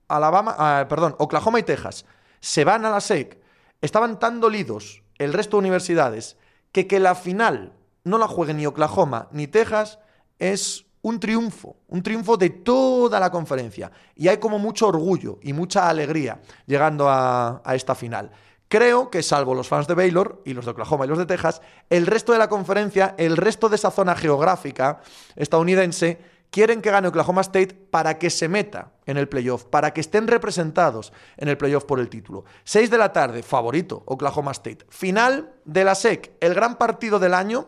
Alabama, 0.08 0.56
ah, 0.58 0.86
perdón, 0.88 1.16
Oklahoma 1.18 1.60
y 1.60 1.64
Texas 1.64 2.06
se 2.40 2.64
van 2.64 2.86
a 2.86 2.90
la 2.90 3.02
SEC, 3.02 3.40
estaban 3.82 4.20
tan 4.20 4.40
dolidos 4.40 5.02
el 5.18 5.34
resto 5.34 5.58
de 5.58 5.62
universidades 5.62 6.38
que 6.72 6.88
que 6.88 7.00
la 7.00 7.16
final 7.16 7.74
no 8.04 8.18
la 8.18 8.28
juegue 8.28 8.54
ni 8.54 8.66
Oklahoma 8.66 9.30
ni 9.32 9.48
Texas 9.48 10.00
es 10.38 10.86
un 11.02 11.20
triunfo, 11.20 11.78
un 11.88 12.02
triunfo 12.02 12.36
de 12.36 12.50
toda 12.50 13.20
la 13.20 13.30
conferencia. 13.30 13.92
Y 14.16 14.28
hay 14.28 14.38
como 14.38 14.58
mucho 14.58 14.88
orgullo 14.88 15.38
y 15.44 15.54
mucha 15.54 15.88
alegría 15.88 16.42
llegando 16.66 17.08
a 17.08 17.62
esta 17.76 17.94
final. 17.94 18.32
Creo 18.68 19.12
que 19.12 19.22
salvo 19.22 19.54
los 19.54 19.68
fans 19.68 19.88
de 19.88 19.94
Baylor 19.94 20.42
y 20.44 20.54
los 20.54 20.66
de 20.66 20.72
Oklahoma 20.72 21.06
y 21.06 21.08
los 21.08 21.20
de 21.20 21.28
Texas, 21.28 21.62
el 21.90 22.08
resto 22.08 22.34
de 22.34 22.40
la 22.40 22.50
conferencia, 22.50 23.14
el 23.18 23.38
resto 23.38 23.70
de 23.70 23.76
esa 23.76 23.92
zona 23.92 24.16
geográfica 24.16 25.02
estadounidense, 25.36 26.20
quieren 26.50 26.82
que 26.82 26.90
gane 26.90 27.08
Oklahoma 27.08 27.42
State 27.42 27.76
para 27.92 28.18
que 28.18 28.30
se 28.30 28.48
meta 28.48 28.94
en 29.06 29.18
el 29.18 29.28
playoff, 29.28 29.66
para 29.66 29.94
que 29.94 30.02
estén 30.02 30.26
representados 30.28 31.14
en 31.38 31.48
el 31.48 31.58
playoff 31.58 31.86
por 31.86 32.00
el 32.00 32.10
título. 32.10 32.46
6 32.64 32.90
de 32.90 32.98
la 32.98 33.14
tarde, 33.14 33.44
favorito, 33.44 34.04
Oklahoma 34.08 34.52
State. 34.52 34.86
Final 34.90 35.54
de 35.66 35.84
la 35.84 35.94
SEC, 35.94 36.32
el 36.40 36.56
gran 36.56 36.78
partido 36.78 37.20
del 37.20 37.36
año, 37.36 37.68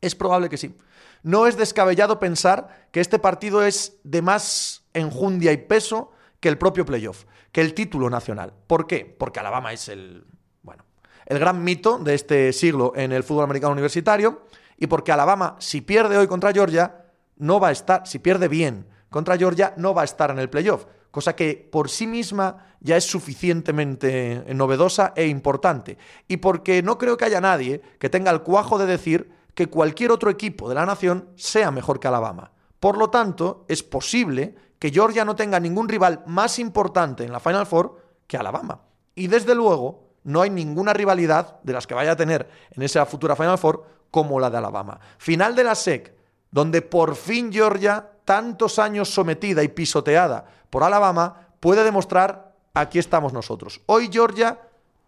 es 0.00 0.14
probable 0.14 0.48
que 0.48 0.56
sí. 0.56 0.76
No 1.24 1.46
es 1.46 1.56
descabellado 1.56 2.20
pensar 2.20 2.88
que 2.92 3.00
este 3.00 3.18
partido 3.18 3.64
es 3.64 3.98
de 4.04 4.22
más 4.22 4.84
enjundia 4.92 5.52
y 5.52 5.56
peso 5.56 6.12
que 6.38 6.48
el 6.48 6.58
propio 6.58 6.84
playoff 6.84 7.24
que 7.52 7.60
el 7.60 7.74
título 7.74 8.10
nacional. 8.10 8.52
¿Por 8.66 8.86
qué? 8.86 9.04
Porque 9.18 9.38
Alabama 9.38 9.72
es 9.72 9.88
el, 9.88 10.24
bueno, 10.62 10.84
el 11.26 11.38
gran 11.38 11.62
mito 11.62 11.98
de 11.98 12.14
este 12.14 12.52
siglo 12.52 12.92
en 12.96 13.12
el 13.12 13.22
fútbol 13.22 13.44
americano 13.44 13.72
universitario 13.72 14.42
y 14.78 14.86
porque 14.88 15.12
Alabama, 15.12 15.56
si 15.60 15.82
pierde 15.82 16.16
hoy 16.16 16.26
contra 16.26 16.52
Georgia, 16.52 17.04
no 17.36 17.60
va 17.60 17.68
a 17.68 17.72
estar, 17.72 18.06
si 18.06 18.18
pierde 18.18 18.48
bien 18.48 18.86
contra 19.10 19.36
Georgia, 19.36 19.74
no 19.76 19.94
va 19.94 20.02
a 20.02 20.06
estar 20.06 20.30
en 20.30 20.38
el 20.38 20.48
playoff, 20.48 20.86
cosa 21.10 21.36
que 21.36 21.68
por 21.70 21.90
sí 21.90 22.06
misma 22.06 22.66
ya 22.80 22.96
es 22.96 23.04
suficientemente 23.04 24.44
novedosa 24.54 25.12
e 25.14 25.26
importante. 25.26 25.98
Y 26.26 26.38
porque 26.38 26.82
no 26.82 26.98
creo 26.98 27.16
que 27.16 27.26
haya 27.26 27.40
nadie 27.40 27.82
que 27.98 28.08
tenga 28.08 28.30
el 28.30 28.42
cuajo 28.42 28.78
de 28.78 28.86
decir 28.86 29.30
que 29.54 29.68
cualquier 29.68 30.10
otro 30.10 30.30
equipo 30.30 30.68
de 30.68 30.74
la 30.74 30.86
nación 30.86 31.28
sea 31.36 31.70
mejor 31.70 32.00
que 32.00 32.08
Alabama. 32.08 32.52
Por 32.80 32.96
lo 32.96 33.10
tanto, 33.10 33.64
es 33.68 33.82
posible 33.82 34.56
que 34.82 34.90
Georgia 34.90 35.24
no 35.24 35.36
tenga 35.36 35.60
ningún 35.60 35.88
rival 35.88 36.24
más 36.26 36.58
importante 36.58 37.22
en 37.22 37.30
la 37.30 37.38
Final 37.38 37.66
Four 37.66 38.02
que 38.26 38.36
Alabama. 38.36 38.80
Y 39.14 39.28
desde 39.28 39.54
luego, 39.54 40.08
no 40.24 40.42
hay 40.42 40.50
ninguna 40.50 40.92
rivalidad 40.92 41.60
de 41.62 41.72
las 41.72 41.86
que 41.86 41.94
vaya 41.94 42.10
a 42.10 42.16
tener 42.16 42.50
en 42.72 42.82
esa 42.82 43.06
futura 43.06 43.36
Final 43.36 43.58
Four 43.58 43.86
como 44.10 44.40
la 44.40 44.50
de 44.50 44.58
Alabama. 44.58 44.98
Final 45.18 45.54
de 45.54 45.62
la 45.62 45.76
SEC, 45.76 46.16
donde 46.50 46.82
por 46.82 47.14
fin 47.14 47.52
Georgia, 47.52 48.10
tantos 48.24 48.80
años 48.80 49.08
sometida 49.08 49.62
y 49.62 49.68
pisoteada 49.68 50.46
por 50.68 50.82
Alabama, 50.82 51.46
puede 51.60 51.84
demostrar 51.84 52.56
aquí 52.74 52.98
estamos 52.98 53.32
nosotros. 53.32 53.82
Hoy 53.86 54.10
Georgia 54.12 54.62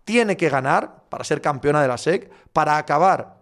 tiene 0.05 0.37
que 0.37 0.51
ganar 0.51 1.03
para 1.09 1.25
ser 1.25 1.41
campeona 1.41 1.83
de 1.83 1.89
la 1.89 1.99
SEC, 1.99 2.31
para 2.53 2.77
acabar 2.77 3.39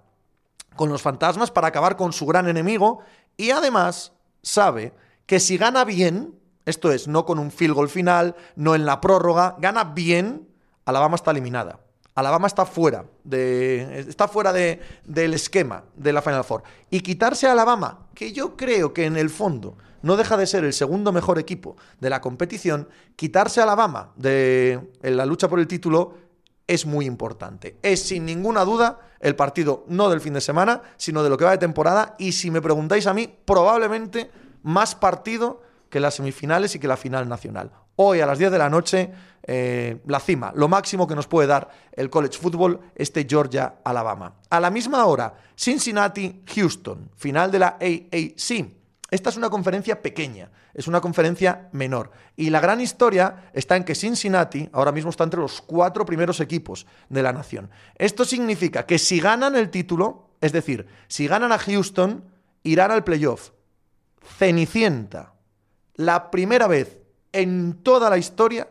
con 0.76 0.88
los 0.88 1.02
fantasmas, 1.02 1.50
para 1.50 1.68
acabar 1.68 1.94
con 1.98 2.14
su 2.14 2.24
gran 2.24 2.48
enemigo 2.48 3.00
y 3.36 3.50
además 3.50 4.14
sabe 4.42 4.94
que 5.32 5.40
si 5.40 5.56
gana 5.56 5.86
bien, 5.86 6.34
esto 6.66 6.92
es, 6.92 7.08
no 7.08 7.24
con 7.24 7.38
un 7.38 7.50
field 7.50 7.72
goal 7.72 7.88
final, 7.88 8.36
no 8.54 8.74
en 8.74 8.84
la 8.84 9.00
prórroga, 9.00 9.56
gana 9.58 9.82
bien, 9.82 10.46
Alabama 10.84 11.16
está 11.16 11.30
eliminada. 11.30 11.80
Alabama 12.14 12.48
está 12.48 12.66
fuera, 12.66 13.06
de, 13.24 14.00
está 14.00 14.28
fuera 14.28 14.52
de, 14.52 14.78
del 15.06 15.32
esquema 15.32 15.84
de 15.96 16.12
la 16.12 16.20
Final 16.20 16.44
Four. 16.44 16.64
Y 16.90 17.00
quitarse 17.00 17.46
a 17.46 17.52
Alabama, 17.52 18.08
que 18.14 18.34
yo 18.34 18.58
creo 18.58 18.92
que 18.92 19.06
en 19.06 19.16
el 19.16 19.30
fondo 19.30 19.78
no 20.02 20.18
deja 20.18 20.36
de 20.36 20.46
ser 20.46 20.64
el 20.64 20.74
segundo 20.74 21.12
mejor 21.12 21.38
equipo 21.38 21.78
de 21.98 22.10
la 22.10 22.20
competición, 22.20 22.90
quitarse 23.16 23.60
a 23.60 23.62
Alabama 23.62 24.12
de, 24.16 24.90
en 25.02 25.16
la 25.16 25.24
lucha 25.24 25.48
por 25.48 25.60
el 25.60 25.66
título 25.66 26.12
es 26.66 26.84
muy 26.84 27.06
importante. 27.06 27.78
Es 27.80 28.02
sin 28.02 28.26
ninguna 28.26 28.66
duda 28.66 29.00
el 29.18 29.34
partido 29.34 29.86
no 29.88 30.10
del 30.10 30.20
fin 30.20 30.34
de 30.34 30.42
semana, 30.42 30.82
sino 30.98 31.22
de 31.22 31.30
lo 31.30 31.38
que 31.38 31.46
va 31.46 31.52
de 31.52 31.58
temporada 31.58 32.16
y 32.18 32.32
si 32.32 32.50
me 32.50 32.60
preguntáis 32.60 33.06
a 33.06 33.14
mí, 33.14 33.34
probablemente 33.46 34.30
más 34.62 34.94
partido 34.94 35.62
que 35.90 36.00
las 36.00 36.14
semifinales 36.14 36.74
y 36.74 36.78
que 36.78 36.88
la 36.88 36.96
final 36.96 37.28
nacional. 37.28 37.70
Hoy 37.96 38.20
a 38.20 38.26
las 38.26 38.38
10 38.38 38.50
de 38.50 38.58
la 38.58 38.70
noche, 38.70 39.10
eh, 39.42 40.00
la 40.06 40.20
cima, 40.20 40.52
lo 40.54 40.68
máximo 40.68 41.06
que 41.06 41.14
nos 41.14 41.26
puede 41.26 41.48
dar 41.48 41.68
el 41.92 42.08
college 42.08 42.38
football, 42.38 42.80
este 42.94 43.26
Georgia-Alabama. 43.28 44.36
A 44.48 44.60
la 44.60 44.70
misma 44.70 45.04
hora, 45.04 45.34
Cincinnati-Houston, 45.56 47.10
final 47.16 47.50
de 47.50 47.58
la 47.58 47.76
AAC. 47.80 48.82
Esta 49.10 49.28
es 49.28 49.36
una 49.36 49.50
conferencia 49.50 50.00
pequeña, 50.00 50.50
es 50.72 50.88
una 50.88 51.02
conferencia 51.02 51.68
menor. 51.72 52.12
Y 52.34 52.48
la 52.48 52.60
gran 52.60 52.80
historia 52.80 53.50
está 53.52 53.76
en 53.76 53.84
que 53.84 53.94
Cincinnati 53.94 54.70
ahora 54.72 54.90
mismo 54.90 55.10
está 55.10 55.24
entre 55.24 55.40
los 55.40 55.60
cuatro 55.60 56.06
primeros 56.06 56.40
equipos 56.40 56.86
de 57.10 57.22
la 57.22 57.34
nación. 57.34 57.68
Esto 57.96 58.24
significa 58.24 58.86
que 58.86 58.98
si 58.98 59.20
ganan 59.20 59.54
el 59.54 59.68
título, 59.68 60.30
es 60.40 60.52
decir, 60.52 60.86
si 61.08 61.26
ganan 61.26 61.52
a 61.52 61.58
Houston, 61.58 62.24
irán 62.62 62.90
al 62.90 63.04
playoff. 63.04 63.50
Cenicienta. 64.38 65.34
La 65.94 66.30
primera 66.30 66.66
vez 66.66 67.02
en 67.32 67.82
toda 67.82 68.10
la 68.10 68.18
historia, 68.18 68.68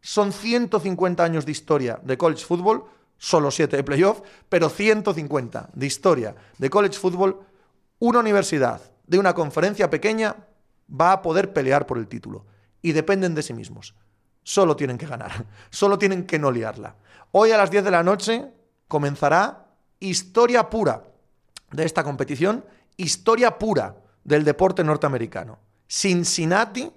son 0.00 0.32
150 0.32 1.22
años 1.24 1.46
de 1.46 1.52
historia 1.52 1.98
de 2.02 2.18
college 2.18 2.44
football, 2.44 2.84
solo 3.18 3.50
7 3.50 3.76
de 3.76 3.84
playoff, 3.84 4.20
pero 4.48 4.68
150 4.68 5.70
de 5.72 5.86
historia 5.86 6.34
de 6.58 6.70
college 6.70 6.98
football, 6.98 7.40
una 7.98 8.20
universidad 8.20 8.80
de 9.06 9.18
una 9.18 9.34
conferencia 9.34 9.88
pequeña 9.88 10.36
va 10.88 11.12
a 11.12 11.22
poder 11.22 11.52
pelear 11.52 11.86
por 11.86 11.98
el 11.98 12.08
título. 12.08 12.44
Y 12.82 12.92
dependen 12.92 13.34
de 13.34 13.42
sí 13.42 13.52
mismos. 13.52 13.94
Solo 14.42 14.76
tienen 14.76 14.98
que 14.98 15.06
ganar. 15.06 15.46
Solo 15.70 15.98
tienen 15.98 16.24
que 16.24 16.38
no 16.38 16.50
liarla. 16.50 16.94
Hoy 17.32 17.50
a 17.50 17.56
las 17.56 17.70
10 17.70 17.84
de 17.84 17.90
la 17.90 18.04
noche 18.04 18.46
comenzará 18.86 19.66
historia 19.98 20.70
pura 20.70 21.02
de 21.72 21.84
esta 21.84 22.04
competición, 22.04 22.64
historia 22.96 23.58
pura 23.58 23.96
del 24.26 24.44
deporte 24.44 24.82
norteamericano. 24.82 25.58
Cincinnati 25.88 26.90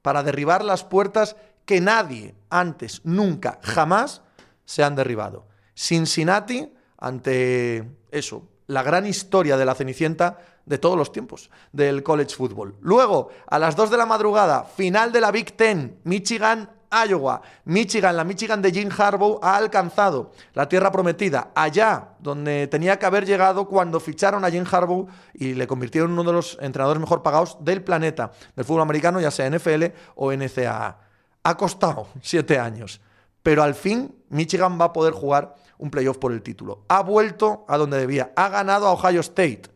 para 0.00 0.22
derribar 0.22 0.64
las 0.64 0.84
puertas 0.84 1.36
que 1.66 1.80
nadie 1.80 2.34
antes, 2.50 3.02
nunca, 3.04 3.60
jamás 3.62 4.22
se 4.64 4.82
han 4.82 4.96
derribado. 4.96 5.46
Cincinnati 5.74 6.72
ante 6.96 7.88
eso, 8.10 8.48
la 8.66 8.82
gran 8.82 9.06
historia 9.06 9.56
de 9.56 9.64
la 9.66 9.74
Cenicienta 9.74 10.38
de 10.64 10.78
todos 10.78 10.96
los 10.96 11.12
tiempos 11.12 11.50
del 11.72 12.02
college 12.02 12.34
football. 12.34 12.74
Luego, 12.80 13.28
a 13.46 13.58
las 13.58 13.76
2 13.76 13.90
de 13.90 13.96
la 13.96 14.06
madrugada, 14.06 14.64
final 14.64 15.12
de 15.12 15.20
la 15.20 15.30
Big 15.30 15.56
Ten, 15.56 16.00
Michigan 16.04 16.70
Iowa. 16.92 17.40
Michigan, 17.64 18.16
la 18.16 18.24
Michigan 18.24 18.60
de 18.60 18.70
Jim 18.70 18.90
Harbaugh 18.96 19.38
ha 19.42 19.56
alcanzado 19.56 20.32
la 20.54 20.68
tierra 20.68 20.92
prometida, 20.92 21.50
allá 21.54 22.10
donde 22.20 22.66
tenía 22.66 22.98
que 22.98 23.06
haber 23.06 23.24
llegado 23.24 23.66
cuando 23.66 23.98
ficharon 23.98 24.44
a 24.44 24.50
Jim 24.50 24.64
Harbaugh 24.70 25.08
y 25.32 25.54
le 25.54 25.66
convirtieron 25.66 26.10
en 26.10 26.18
uno 26.18 26.30
de 26.30 26.34
los 26.34 26.58
entrenadores 26.60 27.00
mejor 27.00 27.22
pagados 27.22 27.56
del 27.60 27.82
planeta 27.82 28.32
del 28.54 28.64
fútbol 28.64 28.82
americano, 28.82 29.20
ya 29.20 29.30
sea 29.30 29.48
NFL 29.48 29.84
o 30.14 30.32
NCAA. 30.32 30.98
Ha 31.42 31.56
costado 31.56 32.08
siete 32.22 32.58
años, 32.58 33.00
pero 33.42 33.62
al 33.62 33.74
fin 33.74 34.14
Michigan 34.28 34.78
va 34.80 34.86
a 34.86 34.92
poder 34.92 35.14
jugar 35.14 35.54
un 35.78 35.90
playoff 35.90 36.18
por 36.18 36.32
el 36.32 36.42
título. 36.42 36.84
Ha 36.88 37.02
vuelto 37.02 37.64
a 37.68 37.76
donde 37.76 37.98
debía, 37.98 38.32
ha 38.36 38.48
ganado 38.48 38.86
a 38.86 38.92
Ohio 38.92 39.20
State 39.20 39.71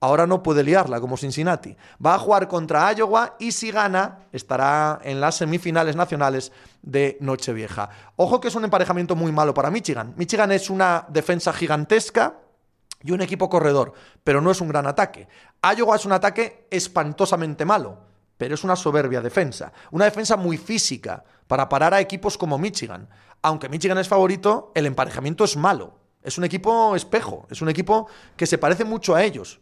ahora 0.00 0.26
no 0.26 0.42
puede 0.42 0.62
liarla 0.62 1.00
como 1.00 1.16
Cincinnati. 1.16 1.76
Va 2.04 2.14
a 2.14 2.18
jugar 2.18 2.48
contra 2.48 2.92
Iowa 2.92 3.36
y 3.38 3.52
si 3.52 3.70
gana 3.70 4.26
estará 4.32 5.00
en 5.02 5.20
las 5.20 5.36
semifinales 5.36 5.96
nacionales 5.96 6.52
de 6.82 7.16
Nochevieja. 7.20 7.90
Ojo 8.16 8.40
que 8.40 8.48
es 8.48 8.54
un 8.54 8.64
emparejamiento 8.64 9.16
muy 9.16 9.32
malo 9.32 9.54
para 9.54 9.70
Michigan. 9.70 10.14
Michigan 10.16 10.52
es 10.52 10.70
una 10.70 11.06
defensa 11.08 11.52
gigantesca 11.52 12.34
y 13.02 13.12
un 13.12 13.20
equipo 13.20 13.48
corredor, 13.48 13.92
pero 14.24 14.40
no 14.40 14.50
es 14.50 14.60
un 14.60 14.68
gran 14.68 14.86
ataque. 14.86 15.28
Iowa 15.62 15.96
es 15.96 16.04
un 16.04 16.12
ataque 16.12 16.66
espantosamente 16.70 17.64
malo, 17.64 17.98
pero 18.36 18.54
es 18.54 18.64
una 18.64 18.76
soberbia 18.76 19.20
defensa. 19.20 19.72
Una 19.90 20.04
defensa 20.04 20.36
muy 20.36 20.56
física 20.56 21.24
para 21.46 21.68
parar 21.68 21.94
a 21.94 22.00
equipos 22.00 22.38
como 22.38 22.58
Michigan. 22.58 23.08
Aunque 23.42 23.68
Michigan 23.68 23.98
es 23.98 24.08
favorito, 24.08 24.72
el 24.74 24.86
emparejamiento 24.86 25.44
es 25.44 25.56
malo. 25.56 25.98
Es 26.22 26.38
un 26.38 26.44
equipo 26.44 26.96
espejo, 26.96 27.46
es 27.50 27.62
un 27.62 27.68
equipo 27.68 28.08
que 28.36 28.46
se 28.46 28.58
parece 28.58 28.84
mucho 28.84 29.14
a 29.14 29.22
ellos. 29.22 29.60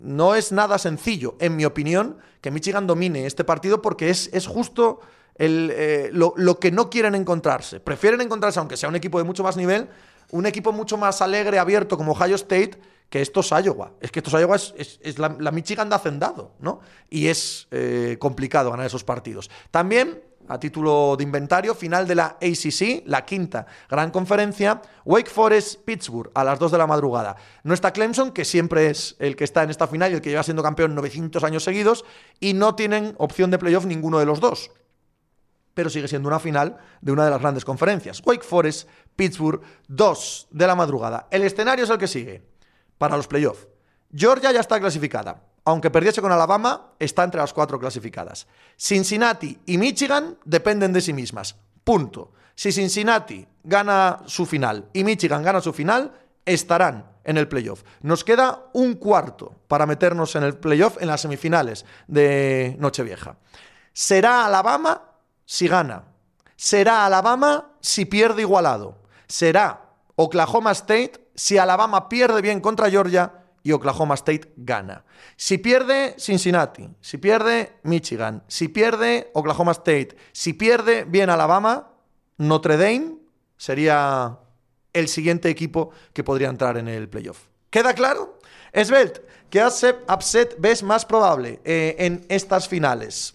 No 0.00 0.34
es 0.34 0.52
nada 0.52 0.78
sencillo, 0.78 1.36
en 1.40 1.56
mi 1.56 1.64
opinión, 1.64 2.18
que 2.40 2.50
Michigan 2.50 2.86
domine 2.86 3.26
este 3.26 3.44
partido 3.44 3.82
porque 3.82 4.10
es, 4.10 4.30
es 4.32 4.46
justo 4.46 5.00
eh, 5.36 6.10
lo, 6.12 6.34
lo, 6.36 6.58
que 6.58 6.70
no 6.70 6.88
quieren 6.90 7.14
encontrarse. 7.14 7.80
Prefieren 7.80 8.20
encontrarse, 8.20 8.58
aunque 8.58 8.76
sea 8.76 8.88
un 8.88 8.96
equipo 8.96 9.18
de 9.18 9.24
mucho 9.24 9.42
más 9.42 9.56
nivel, 9.56 9.88
un 10.30 10.46
equipo 10.46 10.72
mucho 10.72 10.96
más 10.96 11.20
alegre, 11.22 11.58
abierto 11.58 11.96
como 11.96 12.12
Ohio 12.12 12.36
State, 12.36 12.78
que 13.10 13.22
estos 13.22 13.50
Iowa. 13.50 13.92
Es 14.00 14.10
que 14.10 14.20
estos 14.20 14.32
Iowa 14.34 14.56
es, 14.56 14.98
es, 15.00 15.18
la, 15.18 15.28
Michigan 15.28 15.88
de 15.88 15.94
hacendado, 15.94 16.52
¿no? 16.58 16.80
Y 17.08 17.28
es 17.28 17.68
eh, 17.70 18.16
complicado 18.18 18.70
ganar 18.70 18.86
esos 18.86 19.04
partidos. 19.04 19.50
También 19.70 20.22
a 20.48 20.58
título 20.58 21.16
de 21.16 21.24
inventario, 21.24 21.74
final 21.74 22.06
de 22.06 22.14
la 22.14 22.36
ACC, 22.40 23.02
la 23.06 23.24
quinta 23.24 23.66
gran 23.88 24.10
conferencia, 24.10 24.80
Wake 25.04 25.30
Forest, 25.30 25.84
Pittsburgh, 25.84 26.30
a 26.34 26.44
las 26.44 26.58
2 26.58 26.72
de 26.72 26.78
la 26.78 26.86
madrugada. 26.86 27.36
No 27.62 27.74
está 27.74 27.92
Clemson, 27.92 28.32
que 28.32 28.44
siempre 28.44 28.90
es 28.90 29.16
el 29.18 29.36
que 29.36 29.44
está 29.44 29.62
en 29.62 29.70
esta 29.70 29.86
final 29.86 30.12
y 30.12 30.14
el 30.14 30.20
que 30.20 30.30
lleva 30.30 30.42
siendo 30.42 30.62
campeón 30.62 30.94
900 30.94 31.42
años 31.44 31.64
seguidos, 31.64 32.04
y 32.40 32.54
no 32.54 32.74
tienen 32.74 33.14
opción 33.18 33.50
de 33.50 33.58
playoff 33.58 33.86
ninguno 33.86 34.18
de 34.18 34.26
los 34.26 34.40
dos. 34.40 34.70
Pero 35.74 35.90
sigue 35.90 36.08
siendo 36.08 36.28
una 36.28 36.38
final 36.38 36.78
de 37.00 37.12
una 37.12 37.24
de 37.24 37.30
las 37.30 37.40
grandes 37.40 37.64
conferencias. 37.64 38.22
Wake 38.24 38.44
Forest, 38.44 38.88
Pittsburgh, 39.14 39.60
2 39.88 40.48
de 40.50 40.66
la 40.66 40.74
madrugada. 40.74 41.28
El 41.30 41.42
escenario 41.42 41.84
es 41.84 41.90
el 41.90 41.98
que 41.98 42.08
sigue 42.08 42.42
para 42.98 43.16
los 43.16 43.26
playoffs. 43.26 43.68
Georgia 44.14 44.52
ya 44.52 44.60
está 44.60 44.80
clasificada 44.80 45.42
aunque 45.66 45.90
perdiese 45.90 46.22
con 46.22 46.30
Alabama, 46.30 46.92
está 47.00 47.24
entre 47.24 47.40
las 47.40 47.52
cuatro 47.52 47.80
clasificadas. 47.80 48.46
Cincinnati 48.78 49.58
y 49.66 49.78
Michigan 49.78 50.38
dependen 50.44 50.92
de 50.92 51.00
sí 51.00 51.12
mismas. 51.12 51.56
Punto. 51.82 52.32
Si 52.54 52.70
Cincinnati 52.70 53.46
gana 53.64 54.20
su 54.26 54.46
final 54.46 54.88
y 54.92 55.02
Michigan 55.02 55.42
gana 55.42 55.60
su 55.60 55.72
final, 55.72 56.12
estarán 56.44 57.10
en 57.24 57.36
el 57.36 57.48
playoff. 57.48 57.82
Nos 58.02 58.22
queda 58.22 58.70
un 58.74 58.94
cuarto 58.94 59.56
para 59.66 59.86
meternos 59.86 60.36
en 60.36 60.44
el 60.44 60.56
playoff 60.56 61.02
en 61.02 61.08
las 61.08 61.22
semifinales 61.22 61.84
de 62.06 62.76
Nochevieja. 62.78 63.36
Será 63.92 64.46
Alabama 64.46 65.02
si 65.44 65.66
gana. 65.66 66.04
Será 66.54 67.04
Alabama 67.04 67.72
si 67.80 68.04
pierde 68.04 68.42
igualado. 68.42 68.98
Será 69.26 69.90
Oklahoma 70.14 70.70
State 70.70 71.28
si 71.34 71.58
Alabama 71.58 72.08
pierde 72.08 72.40
bien 72.40 72.60
contra 72.60 72.88
Georgia 72.88 73.45
y 73.66 73.72
Oklahoma 73.72 74.14
State 74.14 74.52
gana. 74.56 75.04
Si 75.36 75.58
pierde 75.58 76.14
Cincinnati, 76.18 76.88
si 77.00 77.18
pierde 77.18 77.80
Michigan, 77.82 78.44
si 78.46 78.68
pierde 78.68 79.32
Oklahoma 79.34 79.72
State, 79.72 80.16
si 80.30 80.52
pierde 80.52 81.02
bien 81.02 81.30
Alabama, 81.30 81.90
Notre 82.38 82.76
Dame 82.76 83.16
sería 83.56 84.38
el 84.92 85.08
siguiente 85.08 85.48
equipo 85.48 85.90
que 86.12 86.22
podría 86.22 86.48
entrar 86.48 86.76
en 86.78 86.86
el 86.86 87.08
playoff. 87.08 87.40
¿Queda 87.68 87.92
claro? 87.92 88.38
Svelte, 88.72 89.26
¿qué 89.50 89.66
upset 89.66 90.54
ves 90.60 90.84
más 90.84 91.04
probable 91.04 91.60
eh, 91.64 91.96
en 91.98 92.24
estas 92.28 92.68
finales? 92.68 93.34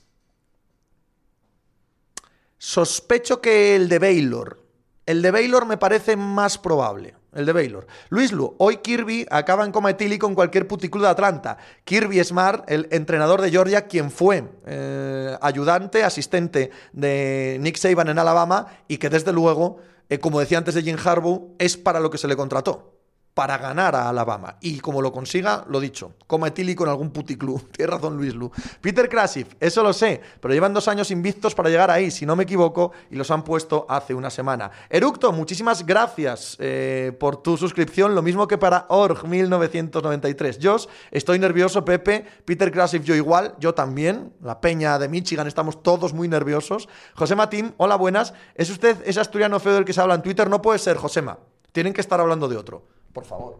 Sospecho 2.57 3.41
que 3.41 3.75
el 3.75 3.89
de 3.89 3.99
Baylor. 3.99 4.63
El 5.05 5.21
de 5.21 5.31
Baylor 5.31 5.65
me 5.65 5.75
parece 5.75 6.15
más 6.15 6.57
probable 6.57 7.15
el 7.33 7.45
de 7.45 7.53
Baylor. 7.53 7.87
Luis 8.09 8.31
Lu, 8.31 8.55
hoy 8.57 8.77
Kirby 8.77 9.25
acaba 9.29 9.65
en 9.65 9.71
coma 9.71 9.91
etílico 9.91 10.27
con 10.27 10.35
cualquier 10.35 10.67
puticlub 10.67 11.03
de 11.03 11.09
Atlanta. 11.09 11.57
Kirby 11.83 12.23
Smart, 12.23 12.69
el 12.69 12.87
entrenador 12.91 13.41
de 13.41 13.51
Georgia, 13.51 13.87
quien 13.87 14.11
fue 14.11 14.43
eh, 14.65 15.37
ayudante, 15.41 16.03
asistente 16.03 16.71
de 16.93 17.57
Nick 17.59 17.77
Saban 17.77 18.09
en 18.09 18.19
Alabama 18.19 18.67
y 18.87 18.97
que 18.97 19.09
desde 19.09 19.31
luego, 19.31 19.77
eh, 20.09 20.19
como 20.19 20.39
decía 20.39 20.57
antes 20.57 20.75
de 20.75 20.83
Jim 20.83 20.97
Harbaugh, 21.03 21.55
es 21.57 21.77
para 21.77 21.99
lo 21.99 22.09
que 22.09 22.17
se 22.17 22.27
le 22.27 22.35
contrató 22.35 22.90
para 23.33 23.57
ganar 23.57 23.95
a 23.95 24.09
Alabama. 24.09 24.57
Y 24.61 24.79
como 24.79 25.01
lo 25.01 25.11
consiga, 25.11 25.65
lo 25.69 25.79
dicho, 25.79 26.13
coma 26.27 26.49
etílico 26.49 26.83
en 26.83 26.89
algún 26.89 27.11
puticlub. 27.11 27.69
Tiene 27.71 27.91
razón 27.91 28.17
Luis 28.17 28.35
Lu. 28.35 28.51
Peter 28.81 29.07
Krasif, 29.07 29.55
eso 29.59 29.83
lo 29.83 29.93
sé, 29.93 30.21
pero 30.39 30.53
llevan 30.53 30.73
dos 30.73 30.87
años 30.87 31.11
invictos 31.11 31.55
para 31.55 31.69
llegar 31.69 31.89
ahí, 31.89 32.11
si 32.11 32.25
no 32.25 32.35
me 32.35 32.43
equivoco, 32.43 32.91
y 33.09 33.15
los 33.15 33.31
han 33.31 33.43
puesto 33.43 33.85
hace 33.89 34.13
una 34.13 34.29
semana. 34.29 34.71
Eructo, 34.89 35.31
muchísimas 35.31 35.85
gracias 35.85 36.57
eh, 36.59 37.15
por 37.19 37.37
tu 37.37 37.57
suscripción, 37.57 38.15
lo 38.15 38.21
mismo 38.21 38.47
que 38.47 38.57
para 38.57 38.85
Org 38.89 39.27
1993. 39.27 40.59
Josh, 40.61 40.85
estoy 41.11 41.39
nervioso, 41.39 41.85
Pepe. 41.85 42.25
Peter 42.45 42.71
Krasif, 42.71 43.03
yo 43.03 43.15
igual, 43.15 43.55
yo 43.59 43.73
también. 43.73 44.33
La 44.41 44.59
peña 44.59 44.99
de 44.99 45.07
Michigan, 45.07 45.47
estamos 45.47 45.81
todos 45.81 46.13
muy 46.13 46.27
nerviosos. 46.27 46.89
José 47.15 47.35
Matín, 47.35 47.73
hola, 47.77 47.95
buenas. 47.95 48.33
¿Es 48.55 48.69
usted 48.69 48.97
ese 49.05 49.19
asturiano 49.19 49.59
feo 49.59 49.73
del 49.73 49.85
que 49.85 49.93
se 49.93 50.01
habla 50.01 50.15
en 50.15 50.21
Twitter? 50.21 50.49
No 50.49 50.61
puede 50.61 50.79
ser, 50.79 50.97
Josema. 50.97 51.37
Tienen 51.71 51.93
que 51.93 52.01
estar 52.01 52.19
hablando 52.19 52.47
de 52.47 52.57
otro. 52.57 52.83
Por 53.13 53.25
favor. 53.25 53.59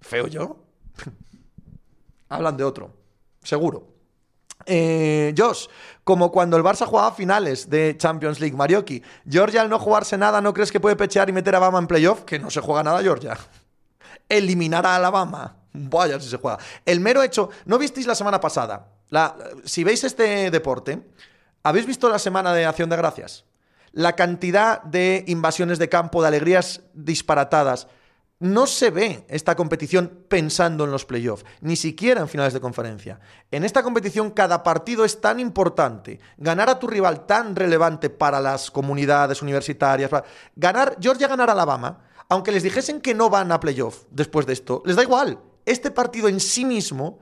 ¿Feo 0.00 0.26
yo? 0.26 0.56
Hablan 2.28 2.56
de 2.56 2.64
otro. 2.64 2.94
Seguro. 3.42 3.90
Eh, 4.66 5.34
Josh, 5.36 5.66
como 6.04 6.30
cuando 6.30 6.56
el 6.56 6.62
Barça 6.62 6.86
jugaba 6.86 7.12
finales 7.12 7.70
de 7.70 7.96
Champions 7.96 8.40
League, 8.40 8.56
Marioki, 8.56 9.02
Georgia 9.28 9.62
al 9.62 9.70
no 9.70 9.78
jugarse 9.78 10.18
nada, 10.18 10.40
¿no 10.40 10.52
crees 10.52 10.70
que 10.70 10.80
puede 10.80 10.96
pechear 10.96 11.28
y 11.28 11.32
meter 11.32 11.54
a 11.54 11.58
Alabama 11.58 11.78
en 11.78 11.86
playoff? 11.86 12.24
Que 12.24 12.38
no 12.38 12.50
se 12.50 12.60
juega 12.60 12.82
nada 12.82 13.02
Georgia. 13.02 13.38
Eliminar 14.28 14.86
a 14.86 14.96
Alabama. 14.96 15.56
Vaya 15.72 16.18
si 16.20 16.28
se 16.28 16.36
juega. 16.36 16.58
El 16.84 17.00
mero 17.00 17.22
hecho, 17.22 17.50
¿no 17.64 17.78
visteis 17.78 18.06
la 18.06 18.14
semana 18.14 18.40
pasada? 18.40 18.88
Si 19.64 19.84
veis 19.84 20.04
este 20.04 20.50
deporte, 20.50 21.00
¿habéis 21.62 21.86
visto 21.86 22.08
la 22.08 22.18
semana 22.18 22.52
de 22.52 22.66
Acción 22.66 22.90
de 22.90 22.96
Gracias? 22.96 23.44
La 23.92 24.14
cantidad 24.14 24.82
de 24.82 25.24
invasiones 25.26 25.78
de 25.78 25.88
campo, 25.88 26.22
de 26.22 26.28
alegrías 26.28 26.82
disparatadas 26.94 27.88
no 28.38 28.66
se 28.66 28.90
ve 28.90 29.26
esta 29.28 29.54
competición 29.54 30.24
pensando 30.28 30.84
en 30.84 30.90
los 30.90 31.04
playoffs, 31.04 31.44
ni 31.60 31.76
siquiera 31.76 32.22
en 32.22 32.28
finales 32.28 32.54
de 32.54 32.60
conferencia. 32.60 33.20
En 33.50 33.64
esta 33.64 33.82
competición 33.82 34.30
cada 34.30 34.62
partido 34.62 35.04
es 35.04 35.20
tan 35.20 35.40
importante, 35.40 36.20
ganar 36.38 36.70
a 36.70 36.78
tu 36.78 36.86
rival 36.86 37.26
tan 37.26 37.54
relevante 37.54 38.08
para 38.08 38.40
las 38.40 38.70
comunidades 38.70 39.42
universitarias, 39.42 40.10
ganar 40.56 40.96
Georgia 41.00 41.28
ganar 41.28 41.50
Alabama, 41.50 41.98
aunque 42.30 42.52
les 42.52 42.62
dijesen 42.62 43.00
que 43.00 43.12
no 43.12 43.28
van 43.28 43.52
a 43.52 43.60
playoff 43.60 44.04
después 44.10 44.46
de 44.46 44.54
esto, 44.54 44.82
les 44.86 44.96
da 44.96 45.02
igual. 45.02 45.38
Este 45.66 45.90
partido 45.90 46.28
en 46.28 46.40
sí 46.40 46.64
mismo 46.64 47.18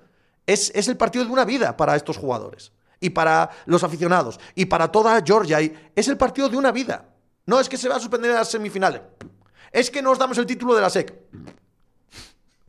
es, 0.46 0.70
es 0.74 0.86
el 0.86 0.96
partido 0.96 1.24
de 1.24 1.32
una 1.32 1.44
vida 1.44 1.76
para 1.76 1.96
estos 1.96 2.16
jugadores 2.16 2.72
y 3.00 3.10
para 3.10 3.50
los 3.66 3.84
aficionados 3.84 4.40
y 4.54 4.66
para 4.66 4.90
toda 4.90 5.22
Georgia. 5.24 5.58
es 5.94 6.08
el 6.08 6.16
partido 6.16 6.48
de 6.48 6.56
una 6.56 6.72
vida. 6.72 7.08
No 7.46 7.60
es 7.60 7.68
que 7.68 7.78
se 7.78 7.88
va 7.88 7.96
a 7.96 8.00
suspender 8.00 8.30
en 8.30 8.36
las 8.36 8.50
semifinales 8.50 9.02
es 9.72 9.90
que 9.90 10.02
nos 10.02 10.18
damos 10.18 10.38
el 10.38 10.46
título 10.46 10.74
de 10.74 10.80
la 10.80 10.90
SEC. 10.90 11.14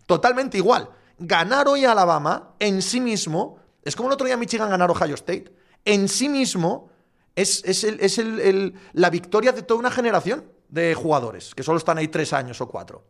Totalmente 0.06 0.58
igual. 0.58 0.90
Ganar 1.18 1.68
hoy 1.68 1.86
a 1.86 1.92
Alabama 1.92 2.56
en 2.60 2.82
sí 2.82 3.00
mismo, 3.00 3.60
es 3.84 3.96
como 3.96 4.10
el 4.10 4.14
otro 4.14 4.28
día 4.28 4.38
Michigan 4.38 4.70
ganar 4.70 4.90
Ohio 4.90 5.16
State, 5.16 5.54
en 5.86 6.08
sí 6.08 6.30
mismo 6.30 6.90
es, 7.36 7.64
la 8.94 9.10
victoria 9.10 9.52
de 9.52 9.64
toda 9.64 9.80
una 9.80 9.92
generación 9.92 10.46
de 10.68 10.94
jugadores, 10.94 11.56
que 11.56 11.64
solo 11.64 11.78
están 11.78 11.98
ahí 11.98 12.08
tres 12.08 12.34
años 12.34 12.60
o 12.62 12.68
cuatro. 12.68 13.04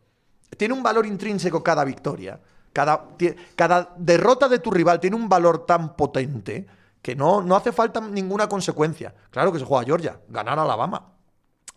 Tiene 0.56 0.74
un 0.74 0.82
valor 0.82 1.06
intrínseco 1.06 1.62
cada 1.62 1.84
victoria. 1.84 2.40
Cada, 2.72 3.08
cada 3.56 3.94
derrota 3.96 4.48
de 4.48 4.60
tu 4.60 4.70
rival 4.70 5.00
tiene 5.00 5.16
un 5.16 5.28
valor 5.28 5.66
tan 5.66 5.96
potente 5.96 6.66
que 7.02 7.16
no, 7.16 7.42
no 7.42 7.56
hace 7.56 7.72
falta 7.72 8.00
ninguna 8.00 8.48
consecuencia. 8.48 9.14
Claro 9.30 9.52
que 9.52 9.58
se 9.58 9.64
juega 9.64 9.84
Georgia, 9.84 10.20
ganar 10.28 10.58
a 10.58 10.62
Alabama. 10.62 11.14